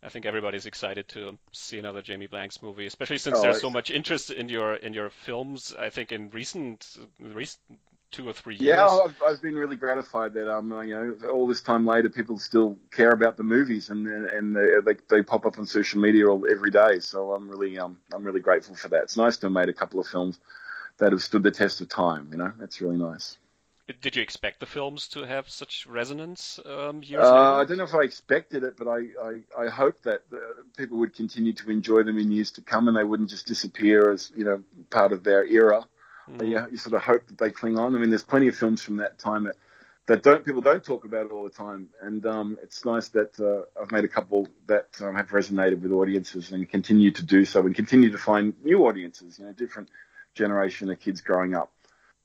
I 0.02 0.08
think 0.08 0.26
everybody's 0.26 0.66
excited 0.66 1.08
to 1.08 1.36
see 1.52 1.78
another 1.78 2.02
Jamie 2.02 2.28
Blanks 2.28 2.62
movie, 2.62 2.86
especially 2.86 3.18
since 3.18 3.38
oh, 3.38 3.42
there's 3.42 3.60
so 3.60 3.70
much 3.70 3.90
interest 3.90 4.30
in 4.30 4.48
your 4.48 4.74
in 4.74 4.94
your 4.94 5.10
films. 5.10 5.74
I 5.78 5.90
think 5.90 6.12
in 6.12 6.30
recent 6.30 6.96
recent 7.18 7.78
two 8.10 8.28
or 8.28 8.32
three 8.32 8.54
years. 8.54 8.62
Yeah, 8.62 8.86
I've, 8.86 9.14
I've 9.26 9.42
been 9.42 9.54
really 9.54 9.76
gratified 9.76 10.32
that 10.34 10.52
um 10.52 10.70
you 10.82 10.94
know 10.94 11.30
all 11.30 11.46
this 11.46 11.60
time 11.60 11.86
later 11.86 12.08
people 12.08 12.38
still 12.38 12.76
care 12.90 13.10
about 13.10 13.36
the 13.36 13.42
movies 13.42 13.90
and 13.90 14.06
and 14.06 14.56
they 14.56 14.94
they 15.08 15.22
pop 15.22 15.46
up 15.46 15.58
on 15.58 15.66
social 15.66 16.00
media 16.00 16.28
all, 16.28 16.46
every 16.50 16.70
day. 16.70 16.98
So 17.00 17.32
I'm 17.32 17.48
really 17.48 17.78
um 17.78 17.98
I'm 18.12 18.24
really 18.24 18.40
grateful 18.40 18.74
for 18.74 18.88
that. 18.88 19.04
It's 19.04 19.16
nice 19.16 19.36
to 19.38 19.46
have 19.46 19.52
made 19.52 19.68
a 19.68 19.74
couple 19.74 20.00
of 20.00 20.06
films 20.06 20.38
that 20.98 21.12
have 21.12 21.22
stood 21.22 21.42
the 21.42 21.50
test 21.50 21.80
of 21.80 21.88
time. 21.88 22.28
You 22.32 22.38
know, 22.38 22.52
that's 22.58 22.80
really 22.80 22.96
nice. 22.96 23.38
Did 24.02 24.16
you 24.16 24.22
expect 24.22 24.60
the 24.60 24.66
films 24.66 25.08
to 25.08 25.22
have 25.22 25.48
such 25.48 25.86
resonance 25.86 26.60
um, 26.66 27.02
years 27.02 27.24
uh, 27.24 27.54
I 27.54 27.64
don't 27.64 27.78
know 27.78 27.84
if 27.84 27.94
I 27.94 28.02
expected 28.02 28.62
it, 28.62 28.76
but 28.76 28.86
I, 28.86 28.98
I, 29.22 29.64
I 29.64 29.68
hope 29.68 30.02
that 30.02 30.24
uh, 30.30 30.36
people 30.76 30.98
would 30.98 31.14
continue 31.14 31.54
to 31.54 31.70
enjoy 31.70 32.02
them 32.02 32.18
in 32.18 32.30
years 32.30 32.50
to 32.52 32.60
come 32.60 32.86
and 32.88 32.96
they 32.96 33.04
wouldn't 33.04 33.30
just 33.30 33.46
disappear 33.46 34.10
as, 34.10 34.30
you 34.36 34.44
know, 34.44 34.62
part 34.90 35.12
of 35.12 35.24
their 35.24 35.46
era. 35.46 35.86
Mm. 36.34 36.48
You, 36.48 36.66
you 36.72 36.76
sort 36.76 36.94
of 36.94 37.02
hope 37.02 37.26
that 37.26 37.38
they 37.38 37.50
cling 37.50 37.78
on. 37.78 37.94
I 37.94 37.98
mean, 37.98 38.10
there's 38.10 38.24
plenty 38.24 38.48
of 38.48 38.56
films 38.56 38.82
from 38.82 38.96
that 38.96 39.18
time 39.18 39.44
that, 39.44 39.56
that 40.06 40.22
don't 40.22 40.44
people 40.44 40.60
don't 40.60 40.82
talk 40.82 41.04
about 41.04 41.26
it 41.26 41.32
all 41.32 41.44
the 41.44 41.50
time, 41.50 41.88
and 42.00 42.24
um, 42.26 42.58
it's 42.62 42.84
nice 42.84 43.08
that 43.08 43.38
uh, 43.40 43.80
I've 43.80 43.92
made 43.92 44.04
a 44.04 44.08
couple 44.08 44.48
that 44.66 44.88
um, 45.02 45.14
have 45.14 45.28
resonated 45.28 45.80
with 45.82 45.92
audiences 45.92 46.50
and 46.52 46.68
continue 46.68 47.10
to 47.10 47.24
do 47.24 47.44
so, 47.44 47.60
and 47.60 47.74
continue 47.74 48.10
to 48.10 48.18
find 48.18 48.54
new 48.64 48.86
audiences. 48.86 49.38
You 49.38 49.46
know, 49.46 49.52
different 49.52 49.90
generation 50.34 50.90
of 50.90 50.98
kids 51.00 51.20
growing 51.20 51.54
up. 51.54 51.70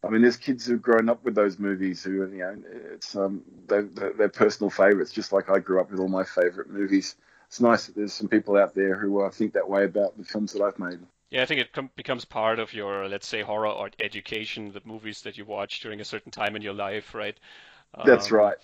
I 0.05 0.09
mean, 0.09 0.21
there's 0.21 0.37
kids 0.37 0.65
who've 0.65 0.81
grown 0.81 1.07
up 1.09 1.23
with 1.23 1.33
those 1.33 1.57
movies 1.57 2.03
who, 2.03 2.27
you 2.27 2.39
know, 2.39 2.55
it's 2.93 3.15
um, 3.15 3.41
they're, 3.67 3.83
they're 3.83 4.29
personal 4.29 4.69
favorites, 4.69 5.11
just 5.11 5.31
like 5.31 5.49
I 5.49 5.59
grew 5.59 5.79
up 5.79 5.91
with 5.91 5.99
all 5.99 6.09
my 6.09 6.25
favorite 6.25 6.69
movies. 6.69 7.15
it's 7.47 7.61
nice 7.61 7.85
that 7.85 7.95
there's 7.95 8.13
some 8.13 8.27
people 8.27 8.57
out 8.57 8.75
there 8.75 8.95
who 8.95 9.21
uh, 9.21 9.29
think 9.29 9.53
that 9.53 9.69
way 9.69 9.85
about 9.85 10.17
the 10.17 10.25
films 10.25 10.53
that 10.53 10.61
I've 10.61 10.77
made. 10.77 10.99
Yeah, 11.33 11.41
I 11.41 11.45
think 11.47 11.61
it 11.61 11.73
com- 11.73 11.89
becomes 11.95 12.25
part 12.25 12.59
of 12.59 12.75
your, 12.75 13.09
let's 13.09 13.25
say, 13.25 13.41
horror 13.41 13.65
art 13.65 13.95
education, 13.99 14.71
the 14.71 14.83
movies 14.85 15.23
that 15.23 15.35
you 15.35 15.45
watch 15.45 15.79
during 15.79 15.99
a 15.99 16.05
certain 16.05 16.31
time 16.31 16.55
in 16.55 16.61
your 16.61 16.75
life, 16.75 17.15
right? 17.15 17.35
That's 18.05 18.31
um, 18.31 18.37
right. 18.37 18.57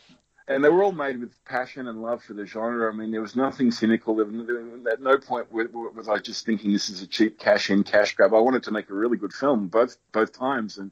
And 0.48 0.64
they 0.64 0.70
were 0.70 0.84
all 0.84 0.92
made 0.92 1.20
with 1.20 1.34
passion 1.46 1.88
and 1.88 2.04
love 2.04 2.24
for 2.24 2.34
the 2.36 2.46
genre. 2.46 2.88
I 2.88 2.96
mean, 2.96 3.10
there 3.10 3.22
was 3.22 3.36
nothing 3.36 3.72
cynical. 3.72 4.22
At 4.22 5.02
no 5.02 5.18
point 5.18 5.52
was 5.52 6.08
I 6.08 6.20
just 6.20 6.46
thinking 6.46 6.72
this 6.72 6.90
is 6.92 7.02
a 7.02 7.08
cheap 7.08 7.40
cash 7.40 7.72
in, 7.72 7.84
cash 7.84 8.16
grab. 8.16 8.36
I 8.36 8.40
wanted 8.40 8.62
to 8.64 8.72
make 8.72 8.92
a 8.92 8.94
really 8.94 9.18
good 9.18 9.34
film 9.34 9.68
both 9.68 9.98
both 10.12 10.32
times, 10.32 10.78
and 10.78 10.92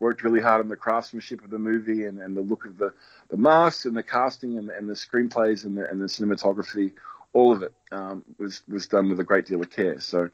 worked 0.00 0.24
really 0.24 0.40
hard 0.40 0.60
on 0.60 0.68
the 0.68 0.76
craftsmanship 0.76 1.44
of 1.44 1.50
the 1.50 1.58
movie 1.58 2.06
and, 2.06 2.18
and 2.20 2.36
the 2.36 2.40
look 2.40 2.64
of 2.64 2.78
the, 2.78 2.92
the 3.30 3.36
masks 3.36 3.84
and 3.84 3.96
the 3.96 4.02
casting 4.02 4.58
and, 4.58 4.70
and 4.70 4.88
the 4.88 4.94
screenplays 4.94 5.64
and 5.64 5.78
the, 5.78 5.88
and 5.88 6.00
the 6.00 6.06
cinematography. 6.06 6.92
All 7.32 7.52
of 7.52 7.62
it 7.62 7.72
um, 7.92 8.24
was 8.38 8.62
was 8.68 8.88
done 8.88 9.08
with 9.08 9.20
a 9.20 9.24
great 9.24 9.46
deal 9.46 9.60
of 9.60 9.70
care. 9.70 10.00
So 10.00 10.28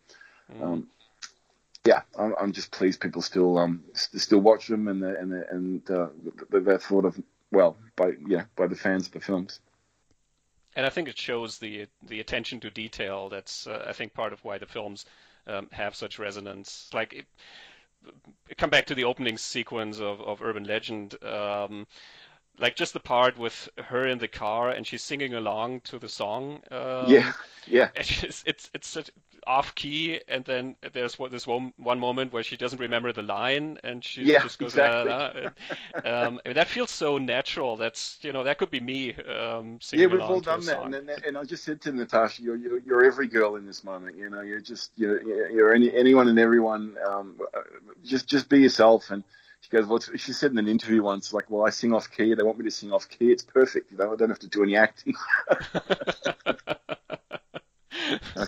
Mm. 0.54 0.62
Um, 0.62 0.88
yeah, 1.84 2.02
I'm, 2.18 2.34
I'm, 2.40 2.52
just 2.52 2.70
pleased 2.70 3.00
people 3.00 3.22
still 3.22 3.58
um 3.58 3.82
still 3.94 4.40
watch 4.40 4.66
them 4.66 4.88
and 4.88 5.02
the, 5.02 5.18
and 5.18 5.32
the, 5.32 5.46
and 5.50 5.90
uh, 5.90 6.08
they're 6.50 6.78
thought 6.78 7.04
of 7.04 7.20
well 7.50 7.76
by 7.96 8.12
yeah 8.26 8.44
by 8.56 8.66
the 8.66 8.76
fans 8.76 9.06
of 9.06 9.12
the 9.12 9.20
films. 9.20 9.60
And 10.76 10.84
I 10.84 10.90
think 10.90 11.08
it 11.08 11.18
shows 11.18 11.58
the 11.58 11.86
the 12.06 12.20
attention 12.20 12.60
to 12.60 12.70
detail. 12.70 13.28
That's 13.28 13.66
uh, 13.66 13.84
I 13.88 13.92
think 13.92 14.12
part 14.12 14.32
of 14.32 14.44
why 14.44 14.58
the 14.58 14.66
films 14.66 15.06
um, 15.46 15.68
have 15.72 15.94
such 15.94 16.18
resonance. 16.18 16.90
Like. 16.92 17.12
It, 17.12 17.26
come 18.56 18.70
back 18.70 18.86
to 18.86 18.94
the 18.94 19.04
opening 19.04 19.36
sequence 19.36 19.98
of, 19.98 20.20
of 20.20 20.40
Urban 20.40 20.64
Legend. 20.64 21.16
Um, 21.22 21.86
like 22.58 22.76
just 22.76 22.92
the 22.92 23.00
part 23.00 23.38
with 23.38 23.68
her 23.76 24.06
in 24.06 24.18
the 24.18 24.28
car 24.28 24.70
and 24.70 24.86
she's 24.86 25.02
singing 25.02 25.34
along 25.34 25.80
to 25.82 25.98
the 25.98 26.08
song. 26.08 26.60
Um, 26.70 27.04
yeah, 27.06 27.32
yeah. 27.66 27.88
It's 27.96 28.42
it's 28.46 28.70
it's 28.74 29.10
off 29.48 29.74
key, 29.74 30.20
and 30.28 30.44
then 30.44 30.76
there's 30.92 31.16
this 31.30 31.46
one 31.46 31.72
one 31.78 31.98
moment 31.98 32.32
where 32.32 32.42
she 32.42 32.56
doesn't 32.56 32.78
remember 32.78 33.12
the 33.12 33.22
line, 33.22 33.78
and 33.82 34.04
she 34.04 34.22
yeah, 34.22 34.42
just 34.42 34.58
goes 34.58 34.76
exactly. 34.76 35.46
um, 36.04 36.40
that 36.44 36.68
feels 36.68 36.90
so 36.90 37.18
natural. 37.18 37.76
That's 37.76 38.18
you 38.22 38.32
know 38.32 38.44
that 38.44 38.58
could 38.58 38.70
be 38.70 38.80
me 38.80 39.14
um, 39.14 39.78
singing. 39.80 40.08
Yeah, 40.08 40.14
we've 40.14 40.20
all 40.20 40.40
done 40.40 40.64
that, 40.66 40.82
and, 40.82 40.94
and, 40.94 41.08
and, 41.08 41.38
I 41.38 41.44
just 41.44 41.64
said 41.64 41.80
to 41.82 41.92
Natasha, 41.92 42.42
you're, 42.42 42.56
you're, 42.56 42.78
you're 42.80 43.04
every 43.04 43.26
girl 43.26 43.56
in 43.56 43.66
this 43.66 43.82
moment. 43.82 44.16
You 44.16 44.28
know, 44.28 44.42
you're 44.42 44.60
just 44.60 44.92
you're 44.96 45.22
you're 45.50 45.72
any, 45.72 45.94
anyone 45.94 46.28
and 46.28 46.38
everyone. 46.38 46.96
Um, 47.08 47.40
just 48.04 48.26
just 48.26 48.48
be 48.48 48.60
yourself 48.60 49.10
and 49.10 49.24
she 49.60 49.70
goes, 49.70 49.86
well, 49.86 50.00
she 50.16 50.32
said 50.32 50.52
in 50.52 50.58
an 50.58 50.68
interview 50.68 51.02
once, 51.02 51.32
like, 51.32 51.50
well, 51.50 51.66
I 51.66 51.70
sing 51.70 51.92
off 51.92 52.10
key. 52.10 52.34
They 52.34 52.42
want 52.42 52.58
me 52.58 52.64
to 52.64 52.70
sing 52.70 52.92
off 52.92 53.08
key. 53.08 53.32
It's 53.32 53.42
perfect. 53.42 53.90
You 53.90 53.98
know, 53.98 54.12
I 54.12 54.16
don't 54.16 54.28
have 54.28 54.38
to 54.40 54.48
do 54.48 54.62
any 54.62 54.76
acting. 54.76 55.14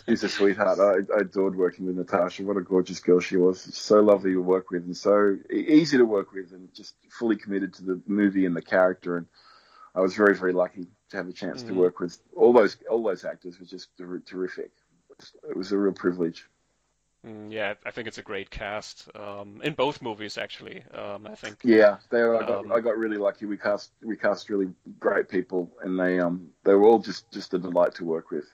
She's 0.09 0.23
a 0.25 0.29
sweetheart. 0.29 0.79
I, 0.79 1.15
I, 1.15 1.21
adored 1.21 1.57
working 1.57 1.87
with 1.87 1.97
Natasha. 1.97 2.45
What 2.45 2.57
a 2.57 2.63
gorgeous 2.63 3.01
girl 3.01 3.21
she 3.21 3.37
was. 3.37 3.61
So 3.61 4.01
lovely 4.01 4.33
to 4.33 4.41
work 4.41 4.71
with 4.71 4.85
and 4.85 4.97
so 4.97 5.37
easy 5.51 5.99
to 5.99 6.05
work 6.05 6.33
with 6.33 6.53
and 6.53 6.73
just 6.73 6.95
fully 7.11 7.37
committed 7.37 7.75
to 7.75 7.85
the 7.85 8.01
movie 8.07 8.47
and 8.47 8.57
the 8.57 8.63
character. 8.63 9.17
And 9.17 9.27
I 9.95 10.01
was 10.01 10.15
very, 10.15 10.35
very 10.35 10.53
lucky 10.53 10.87
to 11.11 11.17
have 11.17 11.29
a 11.29 11.33
chance 11.33 11.63
mm-hmm. 11.63 11.75
to 11.75 11.81
work 11.81 12.01
with 12.01 12.19
all 12.37 12.53
those 12.53 12.77
all 12.89 13.03
those 13.03 13.25
actors. 13.25 13.59
Were 13.59 13.67
just 13.67 13.89
terrific. 14.27 14.71
It 15.49 15.57
was 15.57 15.73
a 15.73 15.79
real 15.79 15.93
privilege. 15.93 16.47
Mm, 17.27 17.53
yeah, 17.53 17.75
I 17.85 17.91
think 17.91 18.09
it's 18.09 18.17
a 18.17 18.23
great 18.23 18.51
cast 18.51 19.09
um, 19.15 19.61
in 19.63 19.75
both 19.75 20.01
movies. 20.01 20.39
Actually, 20.39 20.83
um, 20.95 21.27
I 21.27 21.35
think. 21.35 21.57
Yeah, 21.63 21.99
they 22.11 22.23
were, 22.23 22.43
I, 22.43 22.47
got, 22.47 22.59
um, 22.59 22.73
I 22.73 22.81
got 22.81 22.97
really 22.97 23.19
lucky. 23.19 23.45
We 23.45 23.59
cast 23.59 23.93
we 24.03 24.17
cast 24.17 24.49
really 24.49 24.69
great 24.99 25.29
people, 25.29 25.71
and 25.83 25.99
they 25.99 26.19
um 26.19 26.49
they 26.65 26.75
were 26.75 26.85
all 26.85 26.99
just 26.99 27.31
just 27.31 27.53
a 27.53 27.59
delight 27.59 27.95
to 27.97 28.05
work 28.05 28.31
with. 28.31 28.47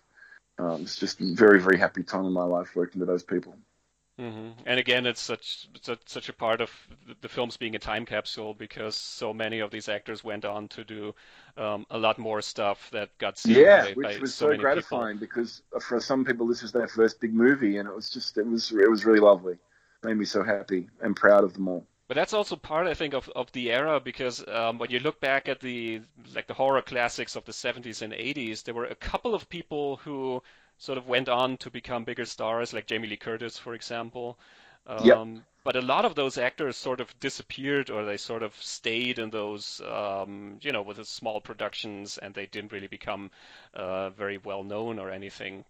Um, 0.58 0.82
it's 0.82 0.96
just 0.96 1.20
very 1.20 1.60
very 1.60 1.78
happy 1.78 2.02
time 2.02 2.24
in 2.26 2.32
my 2.32 2.42
life 2.42 2.74
working 2.74 2.98
with 2.98 3.08
those 3.08 3.22
people. 3.22 3.54
Mm-hmm. 4.18 4.60
And 4.64 4.80
again, 4.80 5.04
it's 5.04 5.20
such 5.20 5.68
such 5.82 6.00
such 6.06 6.28
a 6.30 6.32
part 6.32 6.62
of 6.62 6.70
the 7.20 7.28
films 7.28 7.58
being 7.58 7.74
a 7.74 7.78
time 7.78 8.06
capsule 8.06 8.54
because 8.54 8.96
so 8.96 9.34
many 9.34 9.60
of 9.60 9.70
these 9.70 9.90
actors 9.90 10.24
went 10.24 10.46
on 10.46 10.68
to 10.68 10.84
do 10.84 11.14
um, 11.58 11.84
a 11.90 11.98
lot 11.98 12.18
more 12.18 12.40
stuff 12.40 12.90
that 12.92 13.10
got 13.18 13.36
seen. 13.36 13.56
Yeah, 13.56 13.84
by, 13.84 13.92
which 13.92 14.06
by 14.14 14.18
was 14.18 14.34
so, 14.34 14.52
so 14.52 14.56
gratifying 14.56 15.18
people. 15.18 15.26
because 15.26 15.62
for 15.86 16.00
some 16.00 16.24
people 16.24 16.46
this 16.46 16.62
was 16.62 16.72
their 16.72 16.88
first 16.88 17.20
big 17.20 17.34
movie, 17.34 17.76
and 17.76 17.86
it 17.86 17.94
was 17.94 18.08
just 18.08 18.38
it 18.38 18.46
was 18.46 18.72
it 18.72 18.90
was 18.90 19.04
really 19.04 19.20
lovely. 19.20 19.54
It 19.54 20.06
made 20.06 20.16
me 20.16 20.24
so 20.24 20.42
happy 20.42 20.88
and 21.02 21.14
proud 21.14 21.44
of 21.44 21.52
them 21.52 21.68
all. 21.68 21.86
But 22.08 22.14
that's 22.14 22.32
also 22.32 22.54
part, 22.54 22.86
I 22.86 22.94
think, 22.94 23.14
of, 23.14 23.28
of 23.34 23.50
the 23.50 23.72
era 23.72 23.98
because 23.98 24.46
um, 24.46 24.78
when 24.78 24.90
you 24.90 25.00
look 25.00 25.20
back 25.20 25.48
at 25.48 25.60
the 25.60 26.02
like 26.34 26.46
the 26.46 26.54
horror 26.54 26.80
classics 26.80 27.34
of 27.34 27.44
the 27.44 27.52
70s 27.52 28.00
and 28.00 28.12
80s, 28.12 28.62
there 28.62 28.74
were 28.74 28.84
a 28.84 28.94
couple 28.94 29.34
of 29.34 29.48
people 29.48 29.96
who 29.96 30.40
sort 30.78 30.98
of 30.98 31.06
went 31.06 31.28
on 31.28 31.56
to 31.58 31.70
become 31.70 32.04
bigger 32.04 32.24
stars, 32.24 32.72
like 32.72 32.86
Jamie 32.86 33.08
Lee 33.08 33.16
Curtis, 33.16 33.58
for 33.58 33.74
example. 33.74 34.38
Um, 34.86 35.34
yep. 35.34 35.44
But 35.64 35.76
a 35.76 35.82
lot 35.82 36.04
of 36.04 36.14
those 36.14 36.38
actors 36.38 36.76
sort 36.76 37.00
of 37.00 37.18
disappeared, 37.18 37.90
or 37.90 38.04
they 38.04 38.18
sort 38.18 38.44
of 38.44 38.54
stayed 38.62 39.18
in 39.18 39.30
those, 39.30 39.80
um, 39.80 40.58
you 40.62 40.70
know, 40.70 40.82
with 40.82 40.98
the 40.98 41.04
small 41.04 41.40
productions, 41.40 42.18
and 42.18 42.32
they 42.32 42.46
didn't 42.46 42.70
really 42.70 42.86
become 42.86 43.32
uh, 43.74 44.10
very 44.10 44.38
well 44.38 44.62
known 44.62 45.00
or 45.00 45.10
anything. 45.10 45.64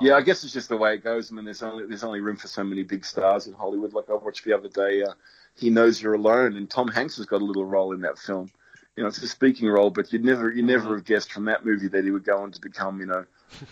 Yeah, 0.00 0.14
I 0.14 0.22
guess 0.22 0.44
it's 0.44 0.52
just 0.52 0.68
the 0.68 0.76
way 0.76 0.94
it 0.94 1.04
goes. 1.04 1.30
I 1.30 1.34
mean, 1.34 1.44
there's 1.44 1.62
only 1.62 1.86
there's 1.86 2.04
only 2.04 2.20
room 2.20 2.36
for 2.36 2.46
so 2.46 2.64
many 2.64 2.84
big 2.84 3.04
stars 3.04 3.46
in 3.46 3.52
Hollywood. 3.52 3.92
Like 3.92 4.08
I 4.08 4.14
watched 4.14 4.44
the 4.44 4.54
other 4.54 4.68
day, 4.68 5.02
uh, 5.02 5.12
He 5.56 5.70
Knows 5.70 6.00
You're 6.00 6.14
Alone, 6.14 6.56
and 6.56 6.70
Tom 6.70 6.88
Hanks 6.88 7.16
has 7.16 7.26
got 7.26 7.42
a 7.42 7.44
little 7.44 7.64
role 7.64 7.92
in 7.92 8.00
that 8.02 8.18
film. 8.18 8.50
You 8.96 9.02
know, 9.02 9.08
it's 9.08 9.22
a 9.22 9.28
speaking 9.28 9.68
role, 9.68 9.90
but 9.90 10.12
you'd 10.12 10.24
never 10.24 10.50
you 10.50 10.62
never 10.62 10.84
mm-hmm. 10.84 10.94
have 10.94 11.04
guessed 11.04 11.32
from 11.32 11.46
that 11.46 11.66
movie 11.66 11.88
that 11.88 12.04
he 12.04 12.12
would 12.12 12.24
go 12.24 12.38
on 12.38 12.52
to 12.52 12.60
become, 12.60 13.00
you 13.00 13.06
know, 13.06 13.24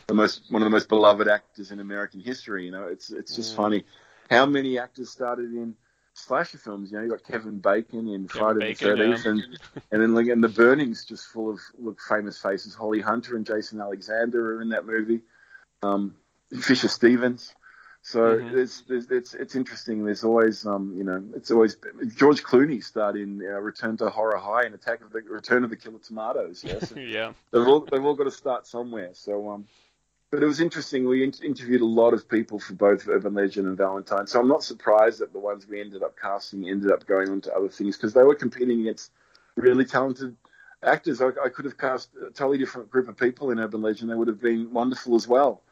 the 0.06 0.14
most 0.14 0.50
one 0.50 0.62
of 0.62 0.66
the 0.66 0.70
most 0.70 0.88
beloved 0.88 1.28
actors 1.28 1.70
in 1.70 1.80
American 1.80 2.20
history. 2.20 2.64
You 2.64 2.72
know, 2.72 2.84
it's 2.84 3.10
it's 3.10 3.34
just 3.34 3.52
mm-hmm. 3.52 3.62
funny 3.62 3.84
how 4.30 4.46
many 4.46 4.78
actors 4.78 5.10
started 5.10 5.52
in 5.52 5.74
slasher 6.14 6.58
films. 6.58 6.90
You 6.90 6.98
know, 6.98 7.04
you 7.04 7.10
got 7.10 7.24
Kevin 7.24 7.58
Bacon 7.58 8.08
in 8.08 8.28
Kevin 8.28 8.28
Friday 8.28 8.58
Bacon, 8.60 8.88
the 8.88 8.96
Thirteenth, 8.96 9.24
yeah. 9.24 9.30
and 9.30 9.58
and 9.90 10.02
then 10.02 10.14
like 10.14 10.26
and 10.26 10.42
the 10.42 10.48
Burning's 10.48 11.04
just 11.04 11.26
full 11.26 11.50
of 11.50 11.60
look 11.78 12.00
famous 12.00 12.38
faces. 12.38 12.74
Holly 12.74 13.00
Hunter 13.00 13.36
and 13.36 13.46
Jason 13.46 13.80
Alexander 13.80 14.56
are 14.56 14.62
in 14.62 14.70
that 14.70 14.86
movie. 14.86 15.20
Um, 15.82 16.14
Fisher 16.60 16.88
Stevens. 16.88 17.54
So 18.04 18.36
mm-hmm. 18.36 18.58
it's, 18.58 18.82
it's, 18.88 19.34
it's 19.34 19.54
interesting. 19.54 20.04
There's 20.04 20.24
always 20.24 20.66
um 20.66 20.92
you 20.96 21.04
know 21.04 21.22
it's 21.36 21.52
always 21.52 21.76
George 22.16 22.42
Clooney 22.42 22.82
starred 22.82 23.16
in 23.16 23.40
uh, 23.40 23.60
Return 23.60 23.96
to 23.98 24.10
Horror 24.10 24.38
High 24.38 24.64
and 24.64 24.74
Attack 24.74 25.02
of 25.02 25.12
the 25.12 25.20
Return 25.20 25.62
of 25.62 25.70
the 25.70 25.76
Killer 25.76 26.00
Tomatoes. 26.00 26.64
Yes, 26.72 26.92
yeah. 26.96 27.32
They've 27.52 27.66
all 27.66 27.86
they've 27.90 28.04
all 28.04 28.14
got 28.14 28.24
to 28.24 28.32
start 28.32 28.66
somewhere. 28.66 29.10
So 29.12 29.50
um, 29.50 29.66
but 30.32 30.42
it 30.42 30.46
was 30.46 30.60
interesting. 30.60 31.06
We 31.06 31.22
in- 31.22 31.34
interviewed 31.44 31.82
a 31.82 31.86
lot 31.86 32.12
of 32.12 32.28
people 32.28 32.58
for 32.58 32.72
both 32.72 33.06
Urban 33.06 33.34
Legend 33.34 33.68
and 33.68 33.76
Valentine. 33.76 34.26
So 34.26 34.40
I'm 34.40 34.48
not 34.48 34.64
surprised 34.64 35.20
that 35.20 35.32
the 35.32 35.38
ones 35.38 35.68
we 35.68 35.80
ended 35.80 36.02
up 36.02 36.16
casting 36.20 36.68
ended 36.68 36.90
up 36.90 37.06
going 37.06 37.28
on 37.28 37.40
to 37.42 37.54
other 37.54 37.68
things 37.68 37.96
because 37.96 38.14
they 38.14 38.22
were 38.24 38.34
competing 38.34 38.80
against 38.80 39.12
really 39.54 39.84
talented 39.84 40.34
actors. 40.82 41.20
I, 41.20 41.28
I 41.44 41.50
could 41.50 41.66
have 41.66 41.78
cast 41.78 42.08
a 42.16 42.30
totally 42.30 42.58
different 42.58 42.90
group 42.90 43.08
of 43.08 43.16
people 43.16 43.50
in 43.50 43.60
Urban 43.60 43.80
Legend. 43.82 44.10
They 44.10 44.14
would 44.14 44.28
have 44.28 44.40
been 44.40 44.72
wonderful 44.72 45.14
as 45.14 45.28
well. 45.28 45.62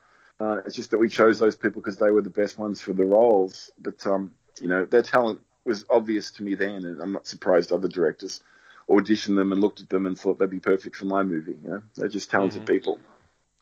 Uh, 0.40 0.62
it's 0.64 0.74
just 0.74 0.90
that 0.90 0.98
we 0.98 1.08
chose 1.08 1.38
those 1.38 1.54
people 1.54 1.82
because 1.82 1.98
they 1.98 2.10
were 2.10 2.22
the 2.22 2.30
best 2.30 2.58
ones 2.58 2.80
for 2.80 2.92
the 2.92 3.04
roles. 3.04 3.70
But 3.78 4.06
um, 4.06 4.32
you 4.60 4.68
know, 4.68 4.84
their 4.86 5.02
talent 5.02 5.40
was 5.64 5.84
obvious 5.90 6.30
to 6.32 6.42
me 6.42 6.54
then, 6.54 6.84
and 6.84 7.00
I'm 7.00 7.12
not 7.12 7.26
surprised 7.26 7.70
other 7.70 7.88
directors 7.88 8.42
auditioned 8.88 9.36
them 9.36 9.52
and 9.52 9.60
looked 9.60 9.80
at 9.80 9.88
them 9.88 10.06
and 10.06 10.18
thought 10.18 10.38
they'd 10.38 10.50
be 10.50 10.58
perfect 10.58 10.96
for 10.96 11.04
my 11.04 11.22
movie. 11.22 11.56
You 11.62 11.68
know, 11.68 11.82
they're 11.96 12.08
just 12.08 12.30
talented 12.30 12.62
mm-hmm. 12.62 12.72
people. 12.72 12.98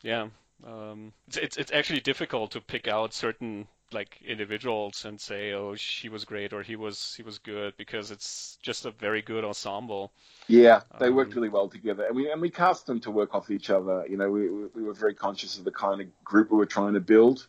Yeah, 0.01 0.29
um, 0.65 1.13
it's, 1.27 1.37
it's 1.37 1.57
it's 1.57 1.71
actually 1.71 1.99
difficult 1.99 2.51
to 2.51 2.61
pick 2.61 2.87
out 2.87 3.13
certain 3.13 3.67
like 3.93 4.21
individuals 4.25 5.05
and 5.05 5.19
say, 5.19 5.53
oh, 5.53 5.75
she 5.75 6.09
was 6.09 6.25
great 6.25 6.53
or 6.53 6.61
he 6.61 6.75
was 6.75 7.13
he 7.15 7.23
was 7.23 7.37
good 7.37 7.75
because 7.77 8.11
it's 8.11 8.57
just 8.61 8.85
a 8.85 8.91
very 8.91 9.21
good 9.21 9.43
ensemble. 9.43 10.11
Yeah, 10.47 10.81
they 10.99 11.07
um, 11.07 11.15
worked 11.15 11.35
really 11.35 11.49
well 11.49 11.67
together, 11.67 12.05
and 12.05 12.15
we 12.15 12.31
and 12.31 12.41
we 12.41 12.49
cast 12.49 12.85
them 12.85 12.99
to 13.01 13.11
work 13.11 13.35
off 13.35 13.51
each 13.51 13.69
other. 13.69 14.05
You 14.09 14.17
know, 14.17 14.29
we 14.29 14.49
we 14.49 14.83
were 14.83 14.93
very 14.93 15.13
conscious 15.13 15.57
of 15.57 15.63
the 15.63 15.71
kind 15.71 16.01
of 16.01 16.23
group 16.23 16.51
we 16.51 16.57
were 16.57 16.65
trying 16.65 16.93
to 16.93 16.99
build, 16.99 17.47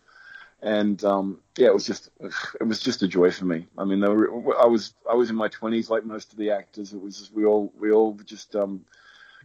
and 0.63 1.03
um, 1.05 1.39
yeah, 1.57 1.69
it 1.69 1.75
was 1.75 1.87
just 1.87 2.11
it 2.61 2.65
was 2.65 2.81
just 2.81 3.03
a 3.03 3.09
joy 3.09 3.31
for 3.31 3.45
me. 3.45 3.67
I 3.79 3.85
mean, 3.85 4.01
were, 4.01 4.59
I 4.61 4.67
was 4.67 4.95
I 5.09 5.15
was 5.15 5.31
in 5.31 5.37
my 5.37 5.49
twenties, 5.49 5.91
like 5.91 6.05
most 6.05 6.33
of 6.33 6.39
the 6.39 6.51
actors. 6.51 6.93
It 6.93 7.01
was 7.01 7.19
just, 7.19 7.33
we 7.33 7.45
all 7.45 7.73
we 7.79 7.91
all 7.91 8.19
just 8.25 8.57
um, 8.57 8.85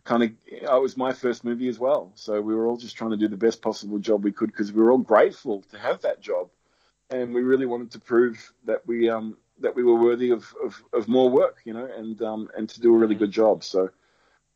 kind 0.04 0.24
of 0.24 0.32
it 0.46 0.82
was 0.82 0.98
my 0.98 1.14
first 1.14 1.44
movie 1.44 1.68
as 1.68 1.80
well, 1.80 2.12
so 2.16 2.42
we 2.42 2.56
were 2.56 2.68
all 2.68 2.78
just 2.78 2.96
trying 2.96 3.12
to 3.12 3.18
do 3.18 3.28
the 3.28 3.38
best 3.38 3.62
possible 3.62 4.00
job 4.00 4.24
we 4.24 4.32
could 4.32 4.52
because 4.52 4.72
we 4.72 4.82
were 4.82 4.92
all 4.92 4.98
grateful 4.98 5.62
to 5.72 5.78
have 5.78 6.02
that 6.02 6.22
job 6.22 6.50
and 7.10 7.34
we 7.34 7.42
really 7.42 7.66
wanted 7.66 7.92
to 7.92 8.00
prove 8.00 8.54
that 8.66 8.86
we 8.88 9.10
um, 9.10 9.38
that 9.60 9.76
we 9.76 9.84
were 9.84 9.96
worthy 9.96 10.32
of, 10.32 10.54
of, 10.64 10.82
of 10.94 11.08
more 11.08 11.30
work, 11.30 11.60
you 11.64 11.74
know, 11.74 11.86
and 11.86 12.22
um, 12.22 12.50
and 12.58 12.70
to 12.70 12.82
do 12.82 12.94
a 12.94 12.98
really 12.98 13.16
good 13.16 13.32
job. 13.32 13.64
So 13.64 13.90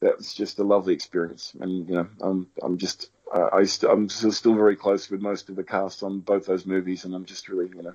that 0.02 0.18
was 0.18 0.34
just 0.34 0.60
a 0.60 0.64
lovely 0.64 0.94
experience, 0.94 1.54
and 1.60 1.88
you 1.88 1.96
know, 1.96 2.08
I'm 2.22 2.48
I'm 2.62 2.78
just 2.78 3.10
uh, 3.34 3.50
I 3.54 3.64
st- 3.64 3.92
I'm 3.92 4.10
still, 4.10 4.32
still 4.32 4.56
very 4.56 4.76
close 4.76 5.10
with 5.10 5.22
most 5.22 5.50
of 5.50 5.56
the 5.56 5.64
cast 5.64 6.04
on 6.04 6.20
both 6.20 6.46
those 6.46 6.66
movies, 6.66 7.06
and 7.06 7.14
I'm 7.14 7.26
just 7.26 7.50
really 7.50 7.70
you 7.76 7.84
know 7.84 7.94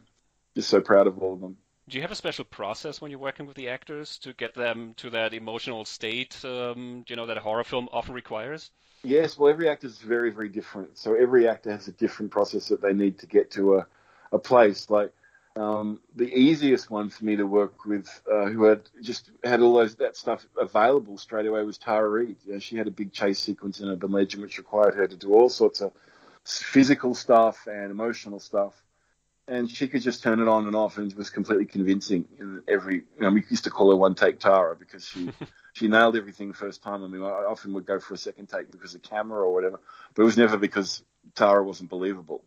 just 0.55 0.69
so 0.69 0.81
proud 0.81 1.07
of 1.07 1.19
all 1.19 1.35
of 1.35 1.41
them. 1.41 1.57
Do 1.87 1.99
you 1.99 2.03
have 2.03 2.13
a 2.13 2.17
special 2.17 2.47
process 2.47 3.01
when 3.01 3.11
you're 3.11 3.21
working 3.21 3.47
with 3.47 3.57
the 3.57 3.69
actors 3.69 4.17
to 4.21 4.33
get 4.33 4.55
them 4.55 4.95
to 4.97 5.11
that 5.11 5.35
emotional 5.35 5.85
state, 5.85 6.43
um, 6.43 7.05
you 7.09 7.15
know, 7.15 7.27
that 7.27 7.37
a 7.37 7.41
horror 7.41 7.65
film 7.65 7.91
often 7.93 8.15
requires? 8.15 8.71
Yes, 9.03 9.37
well, 9.37 9.53
every 9.53 9.69
actor 9.69 9.87
is 9.87 9.99
very, 9.99 10.31
very 10.31 10.49
different. 10.49 10.97
So 10.97 11.15
every 11.15 11.47
actor 11.47 11.71
has 11.71 11.87
a 11.87 11.93
different 11.93 12.31
process 12.31 12.69
that 12.69 12.81
they 12.81 12.95
need 12.95 13.19
to 13.19 13.27
get 13.27 13.51
to 13.51 13.75
a, 13.75 13.87
a 14.33 14.39
place. 14.39 14.91
Like 14.91 15.13
um, 15.57 16.01
the 16.15 16.33
easiest 16.33 16.91
one 16.91 17.11
for 17.11 17.25
me 17.25 17.37
to 17.37 17.47
work 17.47 17.85
with, 17.85 18.09
uh, 18.31 18.47
who 18.47 18.65
had 18.65 18.83
just 19.03 19.31
had 19.43 19.61
all 19.61 19.75
those 19.75 19.95
that 19.97 20.17
stuff 20.17 20.47
available 20.59 21.19
straight 21.19 21.47
away, 21.47 21.63
was 21.63 21.79
Tara 21.79 22.09
Reid. 22.09 22.37
You 22.45 22.55
know, 22.55 22.59
she 22.59 22.77
had 22.77 22.87
a 22.87 22.93
big 22.93 23.13
chase 23.13 23.39
sequence 23.39 23.81
in 23.81 23.89
Urban 23.89 24.13
Legend, 24.13 24.43
which 24.43 24.59
required 24.59 24.95
her 24.95 25.07
to 25.07 25.17
do 25.17 25.33
all 25.33 25.49
sorts 25.49 25.81
of 25.81 25.93
physical 26.45 27.15
stuff 27.15 27.67
and 27.67 27.91
emotional 27.91 28.39
stuff 28.39 28.75
and 29.47 29.71
she 29.71 29.89
could 29.89 30.03
just 30.03 30.23
turn 30.23 30.41
it 30.41 30.49
on 30.49 30.67
and 30.67 30.75
off 30.75 30.97
and 30.97 31.13
was 31.15 31.31
completely 31.31 31.67
convincing 31.67 32.25
in 32.39 32.63
every 32.67 32.97
you 32.97 33.21
know 33.21 33.31
we 33.31 33.45
used 33.51 33.65
to 33.65 33.71
call 33.71 33.91
her 33.91 33.97
one 33.97 34.15
take 34.15 34.39
Tara 34.39 34.75
because 34.75 35.07
she 35.07 35.31
she 35.73 35.89
nailed 35.89 36.17
everything 36.17 36.53
first 36.53 36.83
time 36.83 37.05
I 37.05 37.09
mean 37.09 37.23
I 37.23 37.27
often 37.27 37.73
would 37.75 37.87
go 37.87 38.01
for 38.01 38.15
a 38.15 38.19
second 38.19 38.49
take 38.49 38.71
because 38.71 38.95
of 38.95 39.03
camera 39.03 39.41
or 39.41 39.53
whatever 39.53 39.81
but 40.15 40.23
it 40.23 40.25
was 40.25 40.37
never 40.37 40.57
because 40.57 41.03
Tara 41.35 41.63
wasn't 41.63 41.91
believable 41.91 42.45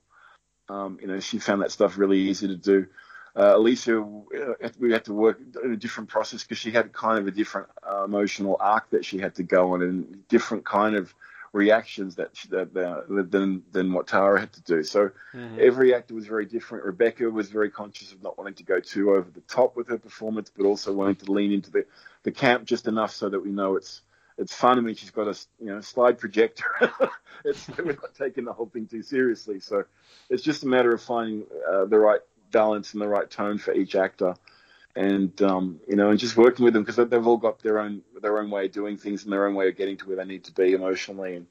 um, 0.70 0.98
you 1.02 1.08
know 1.08 1.20
she 1.20 1.40
found 1.40 1.62
that 1.62 1.72
stuff 1.72 1.98
really 1.98 2.20
easy 2.20 2.48
to 2.48 2.56
do 2.56 2.88
uh, 3.36 3.56
Alicia 3.56 4.02
uh, 4.02 4.70
we 4.80 4.92
had 4.92 5.06
to 5.06 5.14
work 5.14 5.40
in 5.64 5.74
a 5.74 5.78
different 5.78 6.10
process 6.10 6.44
because 6.44 6.58
she 6.58 6.72
had 6.72 6.92
kind 6.92 7.20
of 7.20 7.28
a 7.28 7.32
different 7.32 7.68
uh, 7.88 8.04
emotional 8.04 8.58
arc 8.60 8.90
that 8.90 9.06
she 9.06 9.20
had 9.20 9.36
to 9.36 9.44
go 9.44 9.74
on 9.74 9.82
and 9.82 10.28
different 10.28 10.66
kind 10.66 10.96
of 10.96 11.14
reactions 11.54 12.16
that, 12.16 12.34
that, 12.50 12.74
that 12.74 13.28
than 13.32 13.64
than 13.72 13.94
what 13.94 14.08
Tara 14.08 14.40
had 14.40 14.54
to 14.54 14.62
do. 14.62 14.84
So 14.84 15.12
mm-hmm. 15.34 15.58
every 15.60 15.94
actor 15.94 16.14
was 16.14 16.28
very 16.28 16.46
different. 16.46 16.86
Rebecca 16.86 17.30
was 17.30 17.50
very 17.50 17.70
conscious 17.70 18.12
of 18.12 18.22
not 18.22 18.38
wanting 18.38 18.54
to 18.56 18.64
go 18.64 18.80
too 18.80 19.12
over 19.12 19.30
the 19.30 19.42
top 19.42 19.76
with 19.76 19.88
her 19.90 19.98
performance, 19.98 20.52
but 20.56 20.66
also 20.66 20.94
wanting 20.94 21.16
to 21.18 21.32
lean 21.32 21.52
into 21.52 21.72
the, 21.72 21.86
the 22.24 22.32
camp 22.32 22.66
just 22.66 22.88
enough 22.88 23.12
so 23.12 23.30
that 23.30 23.40
we 23.40 23.50
know 23.50 23.76
it's 23.76 24.02
it's 24.38 24.54
fun. 24.54 24.84
Mean, 24.84 24.96
she's 24.96 25.12
got 25.12 25.28
a 25.28 25.38
you 25.60 25.68
know 25.68 25.82
slide 25.82 26.20
projector. 26.20 26.66
it's 27.46 27.68
we're 27.78 27.94
not 27.94 28.16
taking 28.16 28.46
the 28.46 28.54
whole 28.54 28.68
thing 28.68 28.88
too 28.88 29.04
seriously. 29.04 29.60
So 29.60 29.86
it's 30.30 30.44
just 30.44 30.64
a 30.64 30.68
matter 30.68 30.94
of 30.94 31.02
finding 31.02 31.46
uh, 31.70 31.86
the 31.86 32.00
right 32.00 32.22
balance 32.52 32.94
and 32.94 33.02
the 33.02 33.08
right 33.08 33.30
tone 33.30 33.58
for 33.58 33.74
each 33.74 33.96
actor 33.96 34.36
and 34.98 35.42
um, 35.44 35.80
you 35.88 35.96
know, 35.96 36.10
and 36.10 36.20
just 36.20 36.36
working 36.36 36.66
with 36.66 36.74
them 36.74 36.84
because 36.84 36.96
they've 36.96 37.28
all 37.28 37.38
got 37.38 37.60
their 37.60 37.80
own 37.80 38.02
their 38.22 38.40
own 38.40 38.50
way 38.50 38.66
of 38.66 38.72
doing 38.72 38.98
things 38.98 39.24
and 39.24 39.32
their 39.32 39.46
own 39.46 39.54
way 39.54 39.70
of 39.70 39.78
getting 39.78 39.96
to 39.98 40.08
where 40.08 40.18
they 40.18 40.26
need 40.26 40.44
to 40.46 40.52
be 40.52 40.74
emotionally. 40.74 41.36
And 41.36 41.46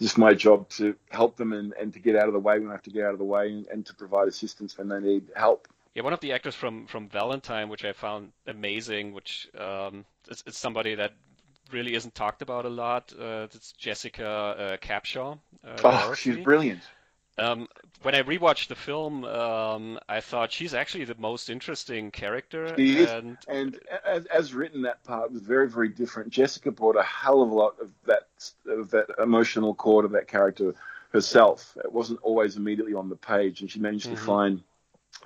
just 0.00 0.16
my 0.16 0.32
job 0.32 0.68
to 0.70 0.96
help 1.10 1.36
them 1.36 1.52
and, 1.52 1.74
and 1.74 1.92
to 1.92 1.98
get 1.98 2.16
out 2.16 2.28
of 2.28 2.32
the 2.32 2.38
way 2.38 2.58
when 2.58 2.68
I 2.68 2.72
have 2.72 2.82
to 2.84 2.90
get 2.90 3.04
out 3.04 3.12
of 3.12 3.18
the 3.18 3.24
way 3.24 3.48
and, 3.48 3.66
and 3.66 3.86
to 3.86 3.94
provide 3.94 4.28
assistance 4.28 4.78
when 4.78 4.88
they 4.88 5.00
need 5.00 5.28
help. 5.36 5.68
Yeah, 5.94 6.02
one 6.02 6.12
of 6.12 6.20
the 6.20 6.32
actors 6.32 6.54
from 6.54 6.86
from 6.86 7.08
Valentine, 7.08 7.68
which 7.68 7.84
I 7.84 7.92
found 7.92 8.32
amazing, 8.46 9.12
which 9.12 9.48
um, 9.58 10.04
it's, 10.30 10.42
it's 10.46 10.58
somebody 10.58 10.94
that 10.94 11.12
really 11.72 11.94
isn't 11.94 12.14
talked 12.14 12.42
about 12.42 12.64
a 12.64 12.68
lot. 12.68 13.12
Uh, 13.18 13.46
it's 13.52 13.72
Jessica 13.72 14.26
uh, 14.26 14.76
Capshaw. 14.78 15.38
Uh, 15.66 15.76
oh, 15.84 16.14
she's 16.14 16.36
brilliant. 16.36 16.80
Um, 17.38 17.68
when 18.02 18.14
I 18.16 18.22
rewatched 18.22 18.66
the 18.66 18.74
film, 18.74 19.24
um, 19.24 19.98
I 20.08 20.20
thought 20.20 20.50
she's 20.50 20.74
actually 20.74 21.04
the 21.04 21.14
most 21.18 21.50
interesting 21.50 22.10
character. 22.10 22.74
She 22.76 22.98
is, 22.98 23.10
and, 23.10 23.38
and 23.46 23.78
as, 24.04 24.26
as, 24.26 24.54
written, 24.54 24.82
that 24.82 25.04
part 25.04 25.32
was 25.32 25.42
very, 25.42 25.68
very 25.68 25.88
different. 25.88 26.30
Jessica 26.30 26.72
brought 26.72 26.96
a 26.96 27.02
hell 27.02 27.42
of 27.42 27.50
a 27.50 27.54
lot 27.54 27.76
of 27.80 27.90
that 28.06 28.26
of 28.66 28.90
that 28.90 29.06
emotional 29.22 29.74
core 29.74 30.02
to 30.02 30.08
that 30.08 30.26
character 30.26 30.74
herself. 31.12 31.76
It 31.84 31.92
wasn't 31.92 32.20
always 32.22 32.56
immediately 32.56 32.94
on 32.94 33.08
the 33.08 33.16
page, 33.16 33.60
and 33.60 33.70
she 33.70 33.78
managed 33.78 34.06
mm-hmm. 34.06 34.16
to 34.16 34.20
find 34.20 34.62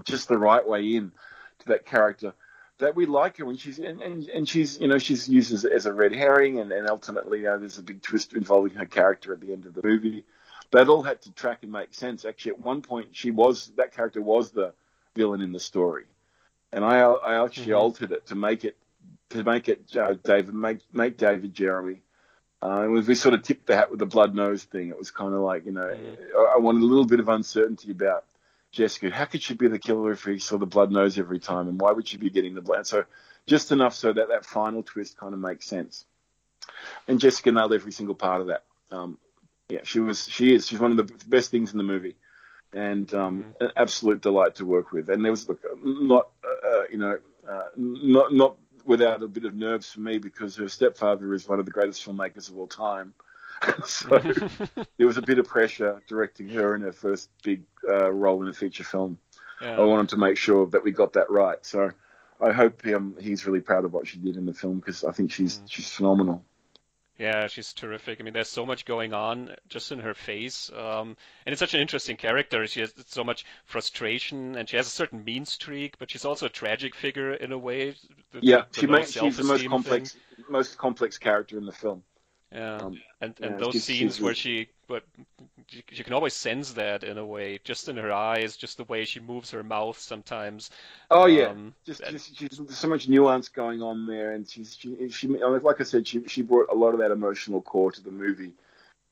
just 0.04 0.28
the 0.28 0.38
right 0.38 0.66
way 0.66 0.94
in 0.94 1.12
to 1.60 1.66
that 1.68 1.86
character 1.86 2.34
that 2.82 2.94
we 2.96 3.06
like 3.06 3.38
her 3.38 3.44
when 3.44 3.56
she's 3.56 3.78
and, 3.78 4.02
and, 4.02 4.28
and 4.28 4.48
she's 4.48 4.78
you 4.80 4.88
know 4.88 4.98
she's 4.98 5.28
used 5.28 5.52
as, 5.52 5.64
as 5.64 5.86
a 5.86 5.92
red 5.92 6.12
herring 6.12 6.58
and, 6.58 6.70
and 6.72 6.88
ultimately 6.88 7.38
you 7.38 7.44
know, 7.44 7.58
there's 7.58 7.78
a 7.78 7.82
big 7.82 8.02
twist 8.02 8.34
involving 8.34 8.74
her 8.74 8.86
character 8.86 9.32
at 9.32 9.40
the 9.40 9.52
end 9.52 9.66
of 9.66 9.74
the 9.74 9.82
movie 9.82 10.24
that 10.72 10.88
all 10.88 11.02
had 11.02 11.20
to 11.22 11.32
track 11.32 11.58
and 11.62 11.70
make 11.70 11.94
sense. 11.94 12.24
Actually, 12.24 12.52
at 12.52 12.60
one 12.60 12.82
point, 12.82 13.08
she 13.12 13.30
was 13.30 13.72
that 13.76 13.94
character 13.94 14.20
was 14.20 14.50
the 14.50 14.72
villain 15.14 15.40
in 15.40 15.52
the 15.52 15.60
story, 15.60 16.04
and 16.72 16.84
I 16.84 17.00
I 17.00 17.44
actually 17.44 17.66
mm-hmm. 17.66 17.76
altered 17.76 18.12
it 18.12 18.26
to 18.26 18.34
make 18.34 18.64
it 18.64 18.76
to 19.30 19.44
make 19.44 19.68
it 19.68 19.96
uh, 19.96 20.14
David 20.24 20.54
make 20.54 20.80
make 20.92 21.16
David 21.16 21.54
Jeremy. 21.54 22.02
Uh, 22.62 22.82
and 22.82 23.06
we 23.06 23.14
sort 23.16 23.34
of 23.34 23.42
tipped 23.42 23.66
the 23.66 23.74
hat 23.74 23.90
with 23.90 23.98
the 23.98 24.06
blood 24.06 24.36
nose 24.36 24.62
thing. 24.62 24.88
It 24.88 24.96
was 24.96 25.10
kind 25.10 25.34
of 25.34 25.40
like 25.40 25.66
you 25.66 25.72
know 25.72 25.82
mm-hmm. 25.82 26.54
I 26.54 26.58
wanted 26.58 26.82
a 26.82 26.86
little 26.86 27.06
bit 27.06 27.20
of 27.20 27.28
uncertainty 27.28 27.90
about 27.90 28.24
Jessica. 28.72 29.10
How 29.10 29.26
could 29.26 29.42
she 29.42 29.54
be 29.54 29.68
the 29.68 29.78
killer 29.78 30.12
if 30.12 30.24
he 30.24 30.38
saw 30.38 30.58
the 30.58 30.66
blood 30.66 30.90
nose 30.90 31.18
every 31.18 31.38
time, 31.38 31.68
and 31.68 31.80
why 31.80 31.92
would 31.92 32.08
she 32.08 32.16
be 32.16 32.30
getting 32.30 32.54
the 32.54 32.62
blood? 32.62 32.86
So 32.86 33.04
just 33.46 33.70
enough 33.70 33.94
so 33.94 34.12
that 34.12 34.28
that 34.28 34.44
final 34.44 34.82
twist 34.82 35.16
kind 35.16 35.34
of 35.34 35.40
makes 35.40 35.66
sense. 35.66 36.06
And 37.06 37.20
Jessica 37.20 37.52
nailed 37.52 37.72
every 37.72 37.92
single 37.92 38.14
part 38.14 38.40
of 38.40 38.46
that. 38.48 38.64
Um, 38.90 39.18
yeah, 39.68 39.80
she 39.84 40.00
was. 40.00 40.28
She 40.28 40.54
is. 40.54 40.66
She's 40.66 40.80
one 40.80 40.90
of 40.90 40.96
the 40.96 41.14
best 41.26 41.50
things 41.50 41.72
in 41.72 41.78
the 41.78 41.84
movie, 41.84 42.16
and 42.72 43.12
um, 43.14 43.42
mm-hmm. 43.42 43.64
an 43.64 43.70
absolute 43.76 44.22
delight 44.22 44.56
to 44.56 44.66
work 44.66 44.92
with. 44.92 45.08
And 45.08 45.24
there 45.24 45.32
was 45.32 45.48
look, 45.48 45.60
not, 45.82 46.28
uh, 46.44 46.82
you 46.90 46.98
know, 46.98 47.18
uh, 47.48 47.68
not 47.76 48.32
not 48.32 48.56
without 48.84 49.22
a 49.22 49.28
bit 49.28 49.44
of 49.44 49.54
nerves 49.54 49.90
for 49.90 50.00
me 50.00 50.18
because 50.18 50.56
her 50.56 50.68
stepfather 50.68 51.32
is 51.34 51.48
one 51.48 51.60
of 51.60 51.66
the 51.66 51.72
greatest 51.72 52.04
filmmakers 52.04 52.48
of 52.48 52.58
all 52.58 52.66
time. 52.66 53.14
so 53.86 54.18
there 54.96 55.06
was 55.06 55.16
a 55.16 55.22
bit 55.22 55.38
of 55.38 55.46
pressure 55.46 56.02
directing 56.08 56.48
her 56.50 56.74
in 56.74 56.82
her 56.82 56.92
first 56.92 57.30
big 57.42 57.62
uh, 57.88 58.10
role 58.10 58.42
in 58.42 58.48
a 58.48 58.52
feature 58.52 58.84
film. 58.84 59.18
Yeah. 59.60 59.76
I 59.78 59.84
wanted 59.84 60.10
to 60.10 60.16
make 60.16 60.36
sure 60.36 60.66
that 60.66 60.82
we 60.82 60.90
got 60.90 61.12
that 61.14 61.30
right. 61.30 61.58
So 61.64 61.90
I 62.40 62.52
hope 62.52 62.84
um, 62.86 63.14
he's 63.20 63.46
really 63.46 63.60
proud 63.60 63.84
of 63.84 63.92
what 63.92 64.06
she 64.06 64.18
did 64.18 64.36
in 64.36 64.46
the 64.46 64.54
film 64.54 64.78
because 64.80 65.04
I 65.04 65.12
think 65.12 65.30
she's 65.32 65.58
mm. 65.58 65.70
she's 65.70 65.90
phenomenal. 65.90 66.44
Yeah, 67.18 67.46
she's 67.46 67.72
terrific. 67.72 68.20
I 68.20 68.24
mean, 68.24 68.32
there's 68.32 68.48
so 68.48 68.66
much 68.66 68.84
going 68.84 69.12
on 69.12 69.54
just 69.68 69.92
in 69.92 70.00
her 70.00 70.14
face, 70.14 70.72
um, 70.74 71.16
and 71.46 71.52
it's 71.52 71.60
such 71.60 71.74
an 71.74 71.80
interesting 71.80 72.16
character. 72.16 72.66
She 72.66 72.80
has 72.80 72.92
so 73.06 73.22
much 73.22 73.44
frustration, 73.64 74.56
and 74.56 74.68
she 74.68 74.76
has 74.76 74.86
a 74.86 74.90
certain 74.90 75.22
mean 75.22 75.44
streak, 75.44 75.98
but 75.98 76.10
she's 76.10 76.24
also 76.24 76.46
a 76.46 76.48
tragic 76.48 76.96
figure 76.96 77.34
in 77.34 77.52
a 77.52 77.58
way. 77.58 77.94
The, 78.32 78.40
yeah, 78.40 78.56
the, 78.56 78.64
the 78.72 78.80
she 78.80 78.86
makes 78.86 79.12
she's 79.12 79.36
the 79.36 79.44
most 79.44 79.68
complex, 79.68 80.12
thing. 80.12 80.44
most 80.48 80.78
complex 80.78 81.18
character 81.18 81.58
in 81.58 81.66
the 81.66 81.72
film. 81.72 82.02
Yeah, 82.54 82.76
um, 82.76 83.00
and 83.20 83.34
and 83.40 83.52
yeah, 83.52 83.56
those 83.56 83.72
she's, 83.72 83.84
scenes 83.84 84.16
she's, 84.16 84.20
where 84.20 84.34
she, 84.34 84.68
but 84.88 85.04
you, 85.70 86.04
can 86.04 86.12
always 86.12 86.34
sense 86.34 86.72
that 86.72 87.02
in 87.02 87.16
a 87.16 87.24
way, 87.24 87.58
just 87.64 87.88
in 87.88 87.96
her 87.96 88.12
eyes, 88.12 88.56
just 88.56 88.76
the 88.76 88.84
way 88.84 89.04
she 89.04 89.20
moves 89.20 89.50
her 89.52 89.62
mouth 89.62 89.98
sometimes. 89.98 90.70
Oh 91.10 91.26
yeah, 91.26 91.46
um, 91.46 91.74
just, 91.86 92.02
just 92.10 92.36
she's, 92.36 92.58
there's 92.58 92.76
so 92.76 92.88
much 92.88 93.08
nuance 93.08 93.48
going 93.48 93.80
on 93.80 94.06
there, 94.06 94.32
and 94.32 94.48
she's 94.48 94.76
she, 94.78 95.08
she 95.08 95.28
like 95.28 95.80
I 95.80 95.84
said, 95.84 96.06
she 96.06 96.26
she 96.26 96.42
brought 96.42 96.70
a 96.70 96.74
lot 96.74 96.92
of 96.92 97.00
that 97.00 97.10
emotional 97.10 97.62
core 97.62 97.92
to 97.92 98.02
the 98.02 98.10
movie, 98.10 98.52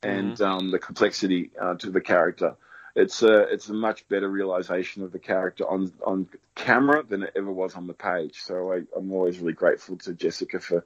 and 0.03 0.35
mm-hmm. 0.35 0.43
um, 0.43 0.71
the 0.71 0.79
complexity 0.79 1.51
uh, 1.61 1.75
to 1.77 1.91
the 1.91 2.01
character. 2.01 2.57
It's 2.95 3.23
a 3.23 3.43
it's 3.43 3.69
a 3.69 3.73
much 3.73 4.07
better 4.09 4.29
realization 4.29 5.03
of 5.03 5.13
the 5.13 5.19
character 5.19 5.65
on 5.67 5.93
on 6.05 6.29
camera 6.57 7.05
than 7.09 7.23
it 7.23 7.33
ever 7.37 7.51
was 7.51 7.75
on 7.75 7.87
the 7.87 7.95
page. 7.95 8.43
So 8.43 8.73
I, 8.73 8.83
I'm 8.97 9.13
always 9.13 9.39
really 9.39 9.53
grateful 9.53 9.97
to 9.99 10.13
Jessica 10.13 10.61
for 10.61 10.85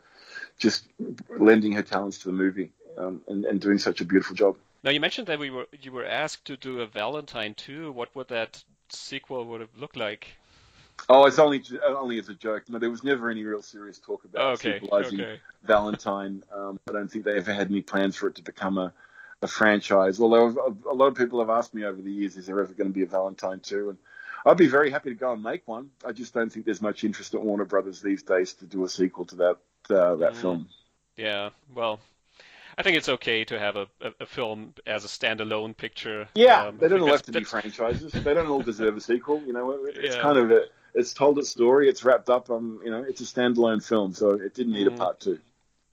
just 0.58 0.84
lending 1.28 1.72
her 1.72 1.82
talents 1.82 2.18
to 2.18 2.28
the 2.28 2.32
movie 2.32 2.70
um, 2.96 3.20
and, 3.28 3.44
and 3.44 3.60
doing 3.60 3.78
such 3.78 4.00
a 4.00 4.04
beautiful 4.04 4.36
job. 4.36 4.56
Now 4.82 4.90
you 4.90 5.00
mentioned 5.00 5.26
that 5.28 5.38
we 5.38 5.50
were 5.50 5.66
you 5.80 5.92
were 5.92 6.04
asked 6.04 6.44
to 6.46 6.56
do 6.56 6.80
a 6.82 6.86
Valentine 6.86 7.54
too. 7.54 7.92
What 7.92 8.14
would 8.14 8.28
that 8.28 8.62
sequel 8.90 9.44
would 9.46 9.60
have 9.60 9.76
looked 9.78 9.96
like? 9.96 10.34
Oh, 11.08 11.26
it's 11.26 11.38
only 11.38 11.62
only 11.86 12.18
as 12.18 12.28
a 12.28 12.34
joke. 12.34 12.64
No, 12.68 12.78
there 12.78 12.90
was 12.90 13.02
never 13.02 13.30
any 13.30 13.44
real 13.44 13.62
serious 13.62 13.98
talk 13.98 14.24
about 14.24 14.54
okay, 14.54 14.78
sequelizing 14.80 15.20
okay. 15.20 15.40
Valentine. 15.64 16.42
Um, 16.54 16.78
I 16.88 16.92
don't 16.92 17.10
think 17.10 17.24
they 17.24 17.36
ever 17.36 17.52
had 17.52 17.68
any 17.68 17.82
plans 17.82 18.16
for 18.16 18.28
it 18.28 18.36
to 18.36 18.42
become 18.42 18.78
a, 18.78 18.92
a 19.42 19.46
franchise. 19.46 20.20
Although 20.20 20.76
a 20.88 20.94
lot 20.94 21.06
of 21.06 21.16
people 21.16 21.40
have 21.40 21.50
asked 21.50 21.74
me 21.74 21.84
over 21.84 22.00
the 22.00 22.12
years, 22.12 22.36
is 22.36 22.46
there 22.46 22.60
ever 22.60 22.72
going 22.72 22.88
to 22.88 22.94
be 22.94 23.02
a 23.02 23.06
Valentine 23.06 23.60
too? 23.60 23.90
And 23.90 23.98
I'd 24.46 24.56
be 24.56 24.66
very 24.66 24.90
happy 24.90 25.08
to 25.08 25.16
go 25.16 25.32
and 25.32 25.42
make 25.42 25.66
one. 25.66 25.90
I 26.06 26.12
just 26.12 26.34
don't 26.34 26.50
think 26.50 26.66
there's 26.66 26.82
much 26.82 27.04
interest 27.04 27.34
at 27.34 27.42
Warner 27.42 27.64
Brothers 27.64 28.00
these 28.00 28.22
days 28.22 28.52
to 28.54 28.66
do 28.66 28.84
a 28.84 28.88
sequel 28.88 29.24
to 29.26 29.36
that 29.36 29.56
uh, 29.90 30.16
that 30.16 30.32
mm. 30.34 30.36
film. 30.36 30.68
Yeah, 31.16 31.50
well, 31.74 32.00
I 32.76 32.82
think 32.82 32.96
it's 32.96 33.08
okay 33.08 33.44
to 33.44 33.58
have 33.58 33.76
a, 33.76 33.86
a, 34.00 34.12
a 34.20 34.26
film 34.26 34.74
as 34.86 35.04
a 35.04 35.08
standalone 35.08 35.76
picture. 35.76 36.28
Yeah, 36.34 36.66
um, 36.66 36.78
they 36.78 36.88
don't 36.88 37.00
all 37.00 37.08
have 37.08 37.22
to 37.22 37.32
be 37.32 37.44
franchises. 37.44 38.12
they 38.12 38.34
don't 38.34 38.48
all 38.48 38.62
deserve 38.62 38.96
a 38.96 39.00
sequel. 39.00 39.42
You 39.46 39.52
know, 39.52 39.78
it's 39.84 40.16
yeah. 40.16 40.22
kind 40.22 40.38
of 40.38 40.50
a, 40.50 40.64
it's 40.94 41.12
told 41.12 41.38
its 41.38 41.50
story. 41.50 41.88
It's 41.88 42.04
wrapped 42.04 42.30
up. 42.30 42.50
Um, 42.50 42.80
you 42.84 42.90
know, 42.90 43.04
it's 43.06 43.20
a 43.20 43.24
standalone 43.24 43.84
film, 43.84 44.12
so 44.12 44.30
it 44.30 44.54
didn't 44.54 44.72
need 44.72 44.88
mm. 44.88 44.94
a 44.94 44.96
part 44.96 45.20
two. 45.20 45.38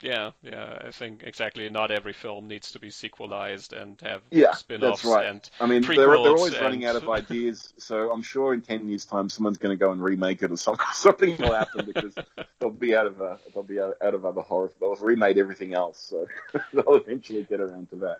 Yeah, 0.02 0.32
yeah, 0.42 0.80
I 0.86 0.92
think 0.92 1.24
exactly. 1.24 1.70
Not 1.70 1.92
every 1.92 2.14
film 2.14 2.48
needs 2.48 2.72
to 2.72 2.80
be 2.80 2.90
sequelized 2.90 3.74
and 3.74 4.00
have 4.02 4.22
yeah, 4.32 4.54
spin-offs 4.54 5.04
that's 5.04 5.14
right. 5.14 5.28
and 5.28 5.50
I 5.60 5.68
mean, 5.68 5.82
they're, 5.82 5.96
they're 5.96 6.16
always 6.16 6.54
and... 6.54 6.62
running 6.62 6.86
out 6.86 6.96
of 6.96 7.08
ideas, 7.10 7.74
so 7.78 8.12
I'm 8.12 8.24
sure 8.24 8.54
in 8.54 8.62
ten 8.62 8.88
years' 8.90 9.06
time 9.06 9.30
someone's 9.30 9.58
going 9.58 9.78
to 9.78 9.80
go 9.80 9.92
and 9.92 10.02
remake 10.02 10.42
it 10.44 10.52
or 10.52 10.58
something. 10.58 10.86
Something 10.94 11.38
will 11.38 11.54
happen 11.54 11.86
because 11.86 12.14
they'll 12.60 12.70
be 12.70 12.96
out 12.96 13.08
of 13.08 13.22
uh, 13.22 13.38
they'll 13.54 13.64
be 13.64 13.80
out, 13.80 13.96
out 14.02 14.14
of 14.14 14.26
other 14.26 14.42
horror. 14.42 14.72
They'll 14.80 14.96
have 14.96 15.02
remade 15.02 15.38
everything 15.38 15.74
else, 15.74 16.00
so 16.00 16.28
they'll 16.74 16.96
eventually 16.96 17.44
get 17.44 17.60
around 17.60 17.90
to 17.90 17.96
that. 17.98 18.20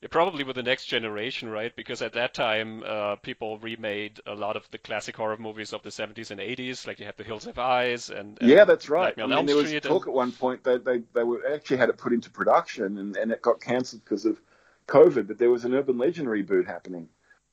Yeah, 0.00 0.08
probably 0.10 0.44
with 0.44 0.56
the 0.56 0.62
next 0.62 0.86
generation, 0.86 1.50
right? 1.50 1.76
Because 1.76 2.00
at 2.00 2.14
that 2.14 2.32
time, 2.32 2.82
uh, 2.86 3.16
people 3.16 3.58
remade 3.58 4.18
a 4.26 4.34
lot 4.34 4.56
of 4.56 4.66
the 4.70 4.78
classic 4.78 5.14
horror 5.14 5.36
movies 5.36 5.74
of 5.74 5.82
the 5.82 5.90
70s 5.90 6.30
and 6.30 6.40
80s, 6.40 6.86
like 6.86 7.00
you 7.00 7.06
have 7.06 7.16
The 7.16 7.24
Hills 7.24 7.44
Have 7.44 7.58
Eyes 7.58 8.08
and, 8.08 8.38
and 8.40 8.48
yeah, 8.48 8.64
that's 8.64 8.88
right. 8.88 9.12
I 9.18 9.26
mean, 9.26 9.44
there 9.44 9.56
was 9.56 9.68
Street 9.68 9.82
talk 9.82 10.06
at 10.06 10.12
one 10.14 10.32
point 10.32 10.64
that 10.64 10.86
they 10.86 11.02
they 11.12 11.22
were 11.22 11.42
actually 11.52 11.76
had 11.76 11.90
it 11.90 11.98
put 11.98 12.14
into 12.14 12.30
production 12.30 12.96
and, 12.96 13.14
and 13.16 13.30
it 13.30 13.42
got 13.42 13.60
cancelled 13.60 14.02
because 14.02 14.24
of 14.24 14.40
COVID, 14.86 15.26
but 15.26 15.36
there 15.36 15.50
was 15.50 15.66
an 15.66 15.74
Urban 15.74 15.98
Legend 15.98 16.28
reboot 16.28 16.66
happening. 16.66 17.08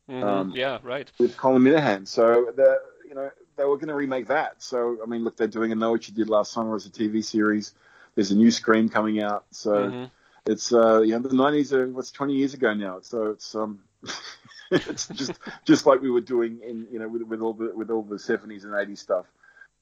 Mm-hmm. 0.10 0.24
Um, 0.24 0.54
yeah, 0.56 0.80
right. 0.84 1.12
With 1.20 1.36
Colin 1.36 1.64
Minihan, 1.64 2.08
so 2.08 2.54
the 2.56 2.80
you 3.06 3.14
know 3.14 3.30
they 3.58 3.66
were 3.66 3.76
going 3.76 3.90
to 3.90 3.94
remake 3.94 4.28
that. 4.28 4.64
So 4.64 5.00
I 5.04 5.06
mean, 5.06 5.26
look, 5.26 5.36
they're 5.36 5.48
doing 5.48 5.74
a 5.74 5.76
Know 5.76 5.92
What 5.92 6.08
You 6.08 6.14
Did 6.14 6.30
Last 6.30 6.54
Summer 6.54 6.78
as 6.78 6.86
a 6.86 6.90
TV 6.90 7.22
series. 7.22 7.74
There's 8.16 8.32
a 8.32 8.38
new 8.38 8.52
Scream 8.52 8.88
coming 8.88 9.22
out, 9.22 9.44
so. 9.52 9.72
Mm-hmm 9.72 10.06
it's 10.48 10.74
uh, 10.74 11.02
you 11.02 11.12
know 11.12 11.20
the 11.20 11.36
nineties 11.36 11.74
are 11.74 11.88
what's 11.88 12.12
twenty 12.12 12.36
years 12.36 12.54
ago 12.54 12.74
now, 12.74 13.00
so 13.02 13.32
it's 13.32 13.54
um 13.56 13.80
it's 14.72 15.08
just 15.10 15.34
just 15.66 15.86
like 15.86 16.02
we 16.02 16.10
were 16.10 16.22
doing 16.22 16.60
in 16.68 16.88
you 16.92 17.00
know 17.00 17.08
with, 17.08 17.24
with 17.24 17.42
all 17.42 17.54
the 17.54 17.72
with 17.76 17.90
all 17.90 18.04
the 18.04 18.20
seventies 18.20 18.64
and 18.64 18.74
eighties 18.76 19.00
stuff 19.00 19.26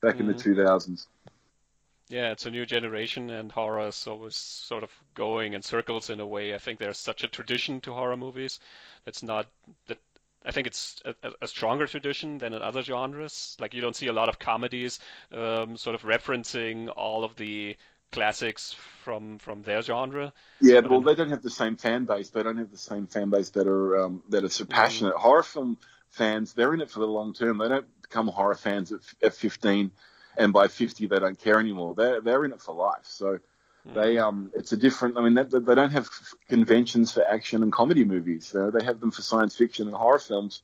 back 0.01 0.15
mm 0.15 0.21
in 0.21 0.27
the 0.27 0.33
mm-hmm. 0.33 0.41
two 0.41 0.63
thousands. 0.63 1.07
Yeah, 2.07 2.31
it's 2.31 2.45
a 2.45 2.51
new 2.51 2.67
generation, 2.67 3.31
and 3.31 3.51
horror 3.51 3.87
is 3.87 4.05
always 4.05 4.35
sort 4.35 4.83
of 4.83 4.91
going 5.15 5.53
in 5.53 5.63
circles 5.63 6.11
in 6.11 6.19
a 6.19 6.27
way. 6.27 6.53
I 6.53 6.59
think 6.59 6.77
there's 6.77 6.99
such 6.99 7.23
a 7.23 7.27
tradition 7.27 7.81
to 7.81 7.93
horror 7.93 8.17
movies. 8.17 8.59
That's 9.05 9.23
not 9.23 9.47
that. 9.87 9.97
I 10.47 10.51
think 10.51 10.67
it's 10.67 11.01
a, 11.03 11.15
a, 11.41 11.47
stronger 11.47 11.87
tradition 11.87 12.37
than 12.37 12.53
in 12.53 12.61
other 12.61 12.83
genres. 12.83 13.57
Like 13.59 13.73
you 13.73 13.81
don't 13.81 13.95
see 13.95 14.05
a 14.05 14.13
lot 14.13 14.29
of 14.29 14.37
comedies 14.37 14.99
um, 15.31 15.75
sort 15.75 15.95
of 15.95 16.03
referencing 16.03 16.93
all 16.95 17.23
of 17.23 17.35
the 17.35 17.75
classics 18.15 18.75
from 19.03 19.37
from 19.37 19.61
their 19.61 19.81
genre. 19.81 20.33
Yeah, 20.61 20.81
but 20.81 20.91
well, 20.91 21.01
they 21.01 21.15
don't 21.15 21.29
have 21.29 21.43
the 21.43 21.49
same 21.49 21.75
fan 21.75 22.05
base. 22.05 22.29
They 22.29 22.43
don't 22.43 22.57
have 22.57 22.71
the 22.71 22.77
same 22.77 23.07
fan 23.07 23.29
base 23.29 23.49
that 23.51 23.67
are 23.67 24.03
um, 24.03 24.23
that 24.29 24.43
are 24.43 24.49
so 24.49 24.65
passionate. 24.65 25.15
Mm. 25.15 25.19
Horror 25.19 25.43
film 25.43 25.77
fans, 26.09 26.53
they're 26.53 26.73
in 26.73 26.81
it 26.81 26.89
for 26.89 26.99
the 26.99 27.07
long 27.07 27.33
term. 27.33 27.57
They 27.57 27.67
don't 27.67 28.01
become 28.01 28.27
horror 28.27 28.55
fans 28.55 28.91
at, 28.91 29.01
at 29.21 29.33
15, 29.33 29.91
and 30.37 30.53
by 30.53 30.67
50 30.67 31.07
they 31.07 31.19
don't 31.19 31.39
care 31.39 31.59
anymore. 31.59 31.93
They're 31.95 32.21
they're 32.21 32.45
in 32.45 32.53
it 32.53 32.61
for 32.61 32.73
life. 32.73 33.05
So 33.05 33.39
they 33.93 34.17
um, 34.17 34.51
it's 34.55 34.71
a 34.71 34.77
different. 34.77 35.17
I 35.17 35.21
mean, 35.21 35.35
they, 35.35 35.43
they 35.43 35.75
don't 35.75 35.91
have 35.91 36.09
conventions 36.49 37.11
for 37.11 37.23
action 37.23 37.61
and 37.61 37.71
comedy 37.71 38.03
movies. 38.03 38.55
Uh, 38.55 38.71
they 38.71 38.83
have 38.83 38.99
them 38.99 39.11
for 39.11 39.21
science 39.21 39.55
fiction 39.55 39.87
and 39.87 39.95
horror 39.95 40.19
films 40.19 40.63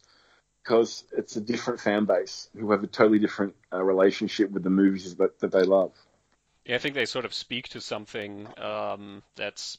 because 0.63 1.03
it's 1.15 1.35
a 1.35 1.41
different 1.41 1.79
fan 1.79 2.05
base 2.05 2.49
who 2.57 2.71
have 2.71 2.83
a 2.83 2.87
totally 2.87 3.19
different 3.19 3.55
uh, 3.71 3.83
relationship 3.83 4.49
with 4.51 4.63
the 4.63 4.69
movies 4.69 5.15
that, 5.15 5.39
that 5.39 5.51
they 5.51 5.63
love. 5.63 5.91
Yeah, 6.65 6.75
I 6.75 6.79
think 6.79 6.95
they 6.95 7.05
sort 7.05 7.25
of 7.25 7.33
speak 7.33 7.69
to 7.69 7.81
something 7.81 8.47
um, 8.59 9.23
that's 9.35 9.77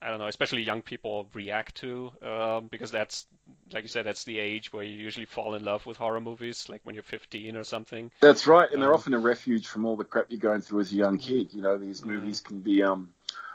I 0.00 0.10
don't 0.10 0.18
know, 0.18 0.26
especially 0.26 0.62
young 0.62 0.82
people 0.82 1.28
react 1.32 1.76
to 1.76 2.12
um, 2.22 2.68
because 2.68 2.90
that's 2.90 3.26
like 3.72 3.82
you 3.82 3.88
said, 3.88 4.06
that's 4.06 4.24
the 4.24 4.38
age 4.38 4.72
where 4.72 4.84
you 4.84 4.96
usually 4.96 5.26
fall 5.26 5.54
in 5.54 5.64
love 5.64 5.84
with 5.86 5.96
horror 5.96 6.20
movies, 6.20 6.68
like 6.68 6.80
when 6.84 6.94
you're 6.94 7.02
15 7.02 7.56
or 7.56 7.64
something. 7.64 8.10
That's 8.20 8.46
right, 8.46 8.66
and 8.66 8.76
um, 8.76 8.80
they're 8.80 8.94
often 8.94 9.14
a 9.14 9.18
refuge 9.18 9.66
from 9.66 9.84
all 9.84 9.96
the 9.96 10.04
crap 10.04 10.26
you're 10.28 10.38
going 10.38 10.60
through 10.60 10.80
as 10.80 10.92
a 10.92 10.96
young 10.96 11.18
kid. 11.18 11.52
You 11.52 11.62
know, 11.62 11.78
these 11.78 12.04
movies 12.04 12.40
can 12.40 12.60
be. 12.60 12.82
Um, 12.82 13.10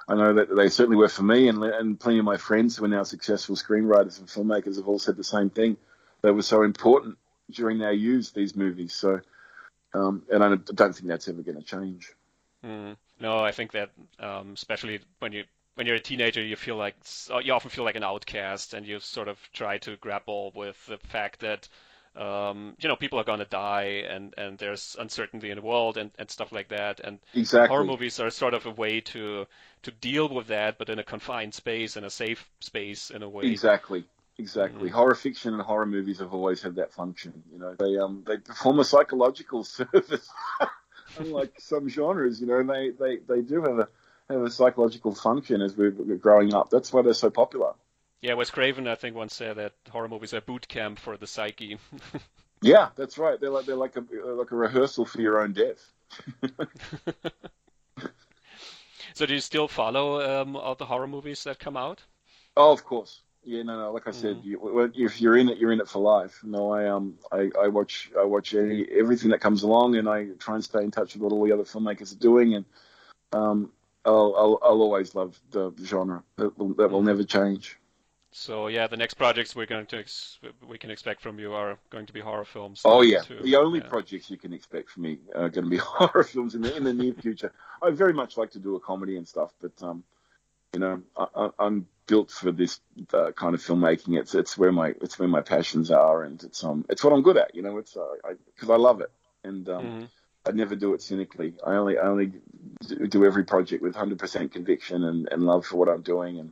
I 0.08 0.16
know 0.16 0.34
that 0.34 0.54
they 0.54 0.70
certainly 0.70 0.98
were 0.98 1.10
for 1.10 1.24
me, 1.24 1.48
and 1.48 1.64
and 1.64 2.00
plenty 2.00 2.20
of 2.20 2.26
my 2.26 2.38
friends 2.38 2.76
who 2.76 2.86
are 2.86 2.90
now 2.90 3.04
successful 3.04 3.56
screenwriters 3.56 4.20
and 4.20 4.28
filmmakers 4.28 4.78
have 4.78 4.88
all 4.88 5.00
said 5.00 5.16
the 5.16 5.24
same 5.24 5.50
thing. 5.50 5.78
They 6.22 6.32
were 6.32 6.42
so 6.42 6.64
important 6.64 7.18
during 7.50 7.78
their 7.78 7.94
youth. 7.94 8.34
These 8.34 8.56
movies, 8.56 8.94
so 8.94 9.22
um, 9.94 10.24
and 10.32 10.44
I 10.44 10.56
don't 10.56 10.94
think 10.94 11.08
that's 11.08 11.28
ever 11.28 11.42
going 11.42 11.58
to 11.58 11.64
change. 11.64 12.12
Mm. 12.66 12.96
No, 13.20 13.40
I 13.40 13.52
think 13.52 13.72
that 13.72 13.92
um, 14.20 14.54
especially 14.54 15.00
when 15.20 15.32
you 15.32 15.44
when 15.76 15.88
you're 15.88 15.96
a 15.96 16.02
teenager, 16.02 16.42
you 16.42 16.56
feel 16.56 16.76
like 16.76 16.96
you 17.44 17.54
often 17.54 17.70
feel 17.70 17.84
like 17.84 17.96
an 17.96 18.04
outcast, 18.04 18.74
and 18.74 18.86
you 18.86 19.00
sort 19.00 19.28
of 19.28 19.38
try 19.54 19.78
to 19.80 19.96
grapple 19.98 20.52
with 20.56 20.84
the 20.86 20.98
fact 20.98 21.40
that 21.40 21.68
um, 22.16 22.76
you 22.80 22.90
know 22.90 22.96
people 22.96 23.20
are 23.20 23.24
going 23.24 23.40
to 23.40 23.46
die, 23.46 24.04
and 24.10 24.34
and 24.38 24.58
there's 24.58 24.96
uncertainty 25.00 25.50
in 25.50 25.56
the 25.56 25.62
world, 25.62 25.98
and, 25.98 26.12
and 26.20 26.30
stuff 26.30 26.52
like 26.52 26.70
that. 26.70 27.00
And 27.00 27.20
exactly. 27.34 27.70
horror 27.70 27.86
movies 27.86 28.20
are 28.20 28.30
sort 28.30 28.54
of 28.54 28.66
a 28.66 28.72
way 28.72 29.02
to 29.02 29.48
to 29.84 29.92
deal 29.92 30.30
with 30.30 30.48
that, 30.48 30.78
but 30.78 30.90
in 30.90 31.00
a 31.00 31.04
confined 31.04 31.54
space, 31.54 31.98
in 31.98 32.04
a 32.04 32.10
safe 32.10 32.50
space, 32.60 33.10
in 33.10 33.24
a 33.24 33.30
way. 33.30 33.46
Exactly. 33.46 34.04
Exactly. 34.42 34.90
Mm. 34.90 34.94
Horror 34.94 35.14
fiction 35.14 35.54
and 35.54 35.62
horror 35.62 35.86
movies 35.86 36.18
have 36.18 36.34
always 36.34 36.64
had 36.64 36.76
that 36.76 36.92
function. 36.92 37.44
You 37.54 37.60
know, 37.60 37.76
they 37.78 37.98
um 37.98 38.24
they 38.26 38.38
perform 38.38 38.80
a 38.80 38.84
psychological 38.84 39.64
service, 39.78 40.28
unlike 41.20 41.54
some 41.60 41.88
genres. 41.88 42.42
You 42.42 42.48
know, 42.48 42.58
and 42.58 42.70
they, 42.70 42.90
they, 42.90 43.18
they 43.18 43.42
do 43.42 43.62
have 43.62 43.78
a 43.78 43.88
have 44.30 44.42
a 44.42 44.50
psychological 44.50 45.14
function 45.14 45.62
as 45.62 45.78
we're 45.78 45.92
growing 45.92 46.56
up. 46.56 46.72
That's 46.72 46.92
why 46.92 47.04
they're 47.04 47.14
so 47.14 47.30
popular. 47.30 47.74
Yeah, 48.22 48.34
Wes 48.34 48.50
Craven 48.50 48.88
I 48.88 48.96
think 48.96 49.16
once 49.16 49.36
said 49.36 49.58
that 49.58 49.74
horror 49.92 50.08
movies 50.08 50.34
are 50.34 50.42
boot 50.42 50.68
camp 50.68 50.98
for 50.98 51.18
the 51.18 51.28
psyche. 51.28 51.78
yeah, 52.64 52.90
that's 52.96 53.20
right. 53.20 53.40
They're 53.40 53.52
like 53.52 53.68
they're 53.68 53.76
like 53.76 53.96
a 53.96 54.04
like 54.26 54.50
a 54.50 54.56
rehearsal 54.56 55.06
for 55.06 55.22
your 55.22 55.40
own 55.42 55.54
death. 55.54 55.92
so 59.14 59.28
do 59.28 59.36
you 59.36 59.40
still 59.40 59.68
follow 59.68 60.42
um, 60.42 60.56
all 60.56 60.74
the 60.74 60.86
horror 60.86 61.08
movies 61.08 61.44
that 61.44 61.60
come 61.60 61.78
out? 61.78 62.02
Oh, 62.58 62.72
of 62.72 62.84
course. 62.84 63.22
Yeah, 63.44 63.64
no, 63.64 63.80
no. 63.80 63.92
Like 63.92 64.08
I 64.08 64.12
said, 64.12 64.38
mm-hmm. 64.38 65.00
you, 65.00 65.06
if 65.06 65.20
you're 65.20 65.38
in 65.38 65.50
it, 65.50 65.58
you're 65.58 65.72
in 65.72 65.82
it 65.82 65.88
for 65.88 66.00
life. 66.00 66.40
No, 66.44 66.72
I 66.72 66.88
um, 66.88 67.16
I, 67.32 67.50
I 67.60 67.68
watch, 67.68 68.12
I 68.18 68.24
watch 68.24 68.54
any, 68.54 68.86
everything 68.92 69.32
that 69.32 69.42
comes 69.42 69.64
along, 69.64 69.96
and 69.96 70.08
I 70.08 70.28
try 70.38 70.56
and 70.56 70.64
stay 70.64 70.84
in 70.84 70.92
touch 70.92 71.16
with 71.16 71.24
what 71.24 71.32
all 71.32 71.44
the 71.44 71.52
other 71.52 71.64
filmmakers 71.64 72.14
are 72.14 72.20
doing, 72.20 72.54
and 72.54 72.66
um, 73.34 73.72
I'll, 74.06 74.36
I'll, 74.38 74.60
I'll 74.62 74.82
always 74.82 75.16
love 75.16 75.40
the 75.50 75.74
genre. 75.84 76.24
That 76.36 76.58
will, 76.58 76.74
that 76.76 76.92
will 76.92 77.00
mm-hmm. 77.00 77.08
never 77.08 77.24
change. 77.24 77.78
So 78.34 78.68
yeah, 78.68 78.88
the 78.88 78.96
next 78.96 79.16
projects 79.16 79.56
we're 79.56 79.66
going 79.66 79.88
to 79.88 79.98
ex- 79.98 80.40
we 80.66 80.78
can 80.78 80.90
expect 80.90 81.22
from 81.22 81.38
you 81.38 81.54
are 81.54 81.78
going 81.90 82.06
to 82.06 82.14
be 82.14 82.22
horror 82.22 82.46
films. 82.46 82.82
Oh 82.86 83.02
yeah, 83.02 83.22
too. 83.22 83.40
the 83.42 83.58
only 83.58 83.80
yeah. 83.80 83.88
projects 83.88 84.30
you 84.30 84.38
can 84.38 84.54
expect 84.54 84.90
from 84.92 85.04
me 85.04 85.18
are 85.36 85.50
going 85.50 85.66
to 85.66 85.70
be 85.70 85.78
horror 85.84 86.24
films 86.24 86.56
in 86.56 86.62
the 86.62 86.76
in 86.76 86.84
the 86.84 86.94
near 86.94 87.14
future. 87.14 87.52
I 87.82 87.90
very 87.90 88.14
much 88.14 88.38
like 88.38 88.52
to 88.52 88.60
do 88.60 88.76
a 88.76 88.80
comedy 88.80 89.18
and 89.18 89.28
stuff, 89.28 89.52
but 89.60 89.74
um, 89.84 90.04
you 90.74 90.80
know, 90.80 91.02
I, 91.18 91.50
am 91.60 91.88
built 92.12 92.30
for 92.30 92.52
this 92.52 92.82
uh, 93.14 93.32
kind 93.32 93.56
of 93.56 93.62
filmmaking. 93.62 94.20
It's 94.20 94.36
it's 94.36 94.58
where 94.58 94.74
my 94.74 94.90
it's 95.02 95.18
where 95.18 95.30
my 95.30 95.40
passions 95.40 95.92
are, 95.92 96.24
and 96.24 96.44
it's 96.44 96.62
um 96.62 96.84
it's 96.90 97.06
what 97.06 97.14
I'm 97.14 97.22
good 97.22 97.38
at. 97.38 97.56
You 97.56 97.62
know, 97.62 97.78
it's 97.78 97.94
because 97.94 98.70
uh, 98.70 98.74
I, 98.74 98.76
I, 98.76 98.78
love 98.78 99.00
it, 99.00 99.12
and 99.46 99.70
um, 99.70 99.86
mm-hmm. 99.86 100.06
I 100.46 100.52
never 100.52 100.76
do 100.76 100.94
it 100.94 101.02
cynically. 101.02 101.54
I 101.66 101.76
only 101.76 101.98
I 101.98 102.02
only 102.02 102.34
do 103.08 103.26
every 103.26 103.46
project 103.46 103.82
with 103.82 103.96
100% 103.96 104.52
conviction 104.52 105.06
and, 105.06 105.30
and 105.32 105.44
love 105.44 105.66
for 105.66 105.78
what 105.78 105.88
I'm 105.88 106.02
doing. 106.02 106.40
And 106.40 106.52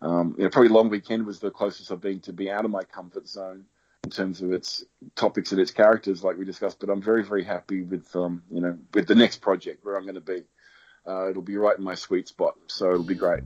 um, 0.00 0.34
you 0.38 0.44
know, 0.44 0.50
probably 0.50 0.70
Long 0.70 0.88
Weekend 0.88 1.26
was 1.26 1.40
the 1.40 1.50
closest 1.50 1.92
I've 1.92 2.00
been 2.00 2.20
to 2.20 2.32
be 2.32 2.50
out 2.50 2.64
of 2.64 2.70
my 2.70 2.84
comfort 2.84 3.28
zone 3.28 3.66
in 4.02 4.08
terms 4.08 4.40
of 4.40 4.50
its 4.50 4.82
topics 5.14 5.52
and 5.52 5.60
its 5.60 5.72
characters, 5.72 6.24
like 6.24 6.38
we 6.38 6.46
discussed. 6.46 6.80
But 6.80 6.88
I'm 6.88 7.02
very 7.02 7.22
very 7.22 7.44
happy 7.44 7.82
with 7.82 8.16
um 8.16 8.44
you 8.50 8.62
know 8.62 8.78
with 8.94 9.08
the 9.08 9.14
next 9.14 9.42
project 9.42 9.84
where 9.84 9.96
I'm 9.96 10.04
going 10.04 10.14
to 10.14 10.32
be. 10.36 10.42
Uh, 11.06 11.28
it'll 11.28 11.42
be 11.42 11.56
right 11.56 11.76
in 11.76 11.84
my 11.84 11.94
sweet 11.94 12.28
spot, 12.28 12.54
so 12.66 12.92
it'll 12.92 13.02
be 13.02 13.14
great. 13.14 13.42